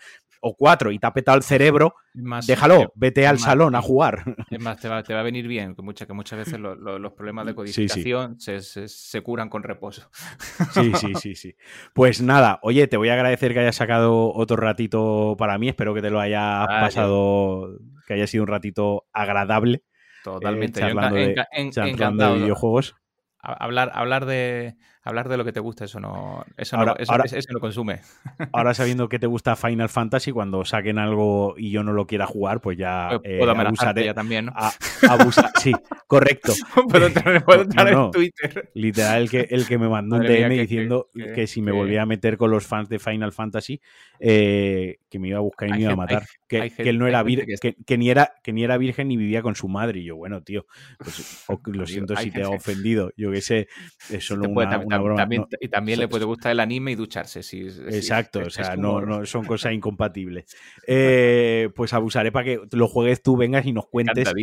o 0.46 0.56
cuatro 0.56 0.92
y 0.92 1.00
te 1.00 1.08
ha 1.08 1.14
petado 1.14 1.38
el 1.38 1.44
cerebro, 1.44 1.96
déjalo, 2.46 2.92
vete 2.96 3.26
al 3.26 3.40
salón 3.40 3.76
a 3.76 3.82
jugar. 3.82 4.24
Es 4.52 4.60
más, 4.60 4.78
te 4.80 4.90
va, 4.90 5.02
te 5.02 5.14
va 5.14 5.22
a 5.22 5.24
venir 5.24 5.48
bien, 5.48 5.74
que, 5.74 5.82
muchas 5.82 6.06
que 6.06 6.14
muchas 6.14 6.40
veces 6.40 6.60
los 6.60 7.14
problemas 7.14 7.46
de 7.46 7.56
codificación 7.56 8.40
Se, 8.40 8.60
se, 8.62 9.22
curan 9.22 9.50
con 9.50 9.64
reposo. 9.64 10.10
Sí, 10.74 10.92
sí, 10.96 11.14
sí, 11.16 11.36
sí. 11.36 11.56
Pues 11.94 12.22
nada, 12.22 12.60
oye, 12.62 12.88
te 12.88 12.98
voy 12.98 13.08
a 13.10 13.14
agradecer 13.14 13.54
que 13.54 13.62
hayas 13.62 13.78
sacado 13.78 14.34
otro 14.34 14.58
ratito 14.58 15.36
para 15.38 15.58
mí, 15.58 15.70
espero 15.70 15.94
que 15.94 16.02
te 16.02 16.10
lo 16.10 16.20
haya 16.20 16.64
ah, 16.64 16.82
pasado, 16.82 17.80
que 18.06 18.16
haya 18.16 18.28
sido 18.28 18.44
un 18.44 18.50
ratito 18.50 19.06
agradable. 19.14 19.84
Totalmente, 20.26 20.82
eh, 20.82 21.70
charlando, 21.72 22.34
de, 22.34 22.40
videojuegos. 22.42 22.96
Hablar, 23.40 23.92
hablar 23.94 24.26
de 24.26 24.76
hablar 25.04 25.28
de 25.28 25.38
lo 25.38 25.44
que 25.44 25.52
te 25.52 25.60
gusta, 25.60 25.86
eso 25.86 26.00
no, 26.00 26.46
eso 26.58 26.78
no, 26.78 26.96
eso, 26.96 27.14
no 27.52 27.60
consume. 27.60 28.02
Ahora 28.54 28.74
sabiendo 28.74 29.10
que 29.10 29.20
te 29.20 29.28
gusta 29.28 29.56
Final 29.56 29.90
Fantasy, 29.90 30.32
cuando 30.32 30.64
saquen 30.64 30.98
algo 30.98 31.56
y 31.58 31.72
yo 31.72 31.84
no 31.84 31.92
lo 31.94 32.08
quiera 32.08 32.26
jugar, 32.26 32.62
pues 32.62 32.78
ya 32.78 33.20
eh, 33.24 33.38
puedo 33.40 33.52
abusaré. 33.52 34.06
Ya 34.06 34.14
también, 34.14 34.46
¿no? 34.46 34.54
sí, 35.62 35.74
correcto. 36.08 36.54
puedo 36.90 37.08
entrar, 37.08 37.44
en 37.90 38.12
Twitter. 38.12 38.72
Literal, 38.74 39.24
el 39.24 39.30
que, 39.30 39.48
el 39.50 39.68
que 39.68 39.78
me 39.78 39.90
mandó 39.90 40.16
un 40.16 40.24
DM 40.24 40.50
diciendo 40.50 41.10
que, 41.14 41.48
si 41.48 41.62
me 41.62 41.72
volvía 41.72 42.04
a 42.04 42.06
meter 42.06 42.38
con 42.38 42.52
los 42.52 42.66
fans 42.66 42.88
de 42.88 43.00
Final 43.00 43.34
Fantasy, 43.34 43.82
eh, 44.20 45.00
que 45.10 45.20
me 45.20 45.28
iba 45.28 45.38
a 45.38 45.42
buscar 45.42 45.70
y 45.70 45.74
me 45.74 45.82
iba 45.82 45.94
a 45.94 45.96
matar. 45.98 46.24
que, 46.48 46.72
él 46.78 46.98
no 46.98 47.08
era 47.08 47.24
virgen, 47.24 47.48
que, 47.86 47.98
ni 47.98 48.10
era, 48.10 48.34
que 48.42 48.54
ni 48.54 48.64
era 48.64 48.78
virgen 48.78 49.10
ni 49.10 49.18
vivía 49.18 49.42
con 49.42 49.56
su 49.56 49.68
madre. 49.68 50.00
Y 50.00 50.06
yo, 50.06 50.16
bueno, 50.16 50.42
tío, 50.42 50.66
pues, 50.98 51.46
lo 51.66 51.86
siento 51.86 52.16
si 52.16 52.32
te 52.32 52.44
ha 52.44 52.50
ofendido. 52.50 53.12
Yo 53.18 53.32
qué 53.32 53.42
sé, 53.42 53.68
es 54.10 54.26
solo 54.26 54.48
una 54.50 54.93
una 54.96 55.04
broma. 55.04 55.22
También, 55.22 55.46
y 55.60 55.68
también 55.68 56.00
le 56.00 56.08
puede 56.08 56.26
gustar 56.26 56.52
el 56.52 56.60
anime 56.60 56.92
y 56.92 56.96
ducharse. 56.96 57.40
Exacto, 57.40 58.40
o 58.40 58.50
sea, 58.50 58.76
no, 58.76 59.02
no, 59.02 59.26
son 59.26 59.46
cosas 59.46 59.74
incompatibles. 59.74 60.46
Eh, 60.88 61.70
pues 61.76 61.94
abusaré 61.94 62.32
para 62.32 62.46
que 62.46 62.62
lo 62.72 62.88
juegues 62.88 63.22
tú, 63.22 63.38
vengas 63.38 63.66
y 63.66 63.74
nos 63.74 63.88
cuentes 63.88 64.34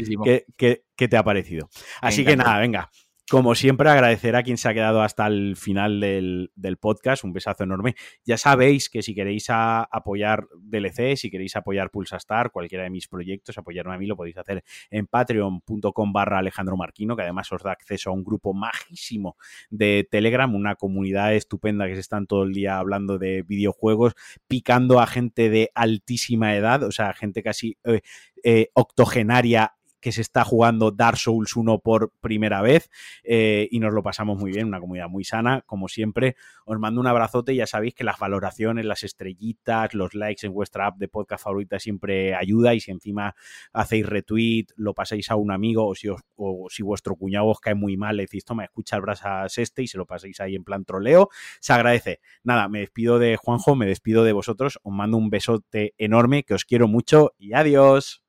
qué, 0.56 0.84
qué, 0.96 1.08
te 1.08 1.16
ha 1.16 1.24
parecido. 1.24 1.68
Así 2.00 2.24
que 2.24 2.36
nada, 2.36 2.58
venga. 2.58 2.90
Como 3.30 3.54
siempre, 3.54 3.88
agradecer 3.88 4.34
a 4.34 4.42
quien 4.42 4.56
se 4.56 4.68
ha 4.68 4.74
quedado 4.74 5.02
hasta 5.02 5.28
el 5.28 5.54
final 5.54 6.00
del, 6.00 6.50
podcast. 6.80 7.22
Un 7.22 7.32
besazo 7.32 7.62
enorme. 7.62 7.94
Ya 8.24 8.36
sabéis 8.36 8.90
que 8.90 9.02
si 9.02 9.14
queréis 9.14 9.46
apoyar 9.50 10.48
DLC, 10.58 11.16
si 11.16 11.30
queréis 11.30 11.54
apoyar 11.54 11.92
Pulsastar, 11.92 12.50
cualquiera 12.50 12.82
de 12.82 12.90
mis 12.90 13.06
proyectos, 13.06 13.56
apoyarme 13.56 13.94
a 13.94 13.98
mí, 13.98 14.06
lo 14.06 14.16
podéis 14.16 14.36
hacer 14.36 14.64
en 14.90 15.06
patreon.com 15.06 16.12
barra 16.12 16.38
Alejandro 16.38 16.76
Marquino, 16.76 17.14
que 17.14 17.22
además 17.22 17.52
os 17.52 17.62
da 17.62 17.70
acceso 17.70 18.10
a 18.10 18.14
un 18.14 18.24
grupo 18.24 18.52
majísimo 18.52 19.36
de 19.70 20.08
Telegram, 20.10 20.52
una 20.52 20.74
comunidad 20.74 21.32
estupenda 21.32 21.86
que 21.86 21.94
se 21.94 22.00
están 22.00 22.26
todo 22.26 22.42
el 22.42 22.52
día 22.52 22.78
hablando 22.78 23.16
de 23.16 23.42
videojuegos, 23.42 24.14
picando 24.48 24.98
a 24.98 25.06
gente 25.06 25.50
de 25.50 25.70
altísima 25.76 26.56
edad, 26.56 26.82
o 26.82 26.90
sea, 26.90 27.12
gente 27.12 27.44
casi 27.44 27.78
eh, 27.84 28.00
eh, 28.42 28.70
octogenaria 28.74 29.74
que 30.00 30.12
se 30.12 30.20
está 30.20 30.44
jugando 30.44 30.90
Dark 30.90 31.18
Souls 31.18 31.56
1 31.56 31.78
por 31.80 32.12
primera 32.20 32.62
vez 32.62 32.90
eh, 33.22 33.68
y 33.70 33.78
nos 33.80 33.92
lo 33.92 34.02
pasamos 34.02 34.38
muy 34.38 34.50
bien, 34.50 34.66
una 34.66 34.80
comunidad 34.80 35.08
muy 35.08 35.24
sana, 35.24 35.62
como 35.66 35.88
siempre. 35.88 36.36
Os 36.64 36.78
mando 36.78 37.00
un 37.00 37.06
abrazote, 37.06 37.54
ya 37.54 37.66
sabéis 37.66 37.94
que 37.94 38.04
las 38.04 38.18
valoraciones, 38.18 38.84
las 38.84 39.02
estrellitas, 39.02 39.94
los 39.94 40.14
likes 40.14 40.46
en 40.46 40.52
vuestra 40.52 40.86
app 40.86 40.98
de 40.98 41.08
podcast 41.08 41.44
favorita 41.44 41.78
siempre 41.78 42.34
ayuda 42.34 42.74
y 42.74 42.80
si 42.80 42.90
encima 42.90 43.34
hacéis 43.72 44.06
retweet, 44.06 44.66
lo 44.76 44.94
pasáis 44.94 45.30
a 45.30 45.36
un 45.36 45.52
amigo 45.52 45.86
o 45.86 45.94
si, 45.94 46.08
o 46.08 46.66
si 46.70 46.82
vuestro 46.82 47.16
cuñado 47.16 47.46
os 47.46 47.60
cae 47.60 47.74
muy 47.74 47.96
mal, 47.96 48.16
le 48.16 48.24
decís, 48.24 48.44
toma, 48.44 48.64
escucha 48.64 48.96
el 48.96 49.02
brasas 49.02 49.58
este 49.58 49.82
y 49.82 49.86
se 49.86 49.98
lo 49.98 50.06
pasáis 50.06 50.40
ahí 50.40 50.54
en 50.54 50.64
plan 50.64 50.84
troleo, 50.84 51.28
se 51.60 51.72
agradece. 51.72 52.20
Nada, 52.42 52.68
me 52.68 52.80
despido 52.80 53.18
de 53.18 53.36
Juanjo, 53.36 53.74
me 53.74 53.86
despido 53.86 54.24
de 54.24 54.32
vosotros, 54.32 54.78
os 54.82 54.92
mando 54.92 55.16
un 55.16 55.30
besote 55.30 55.94
enorme, 55.98 56.44
que 56.44 56.54
os 56.54 56.64
quiero 56.64 56.88
mucho 56.88 57.32
y 57.38 57.52
adiós. 57.52 58.22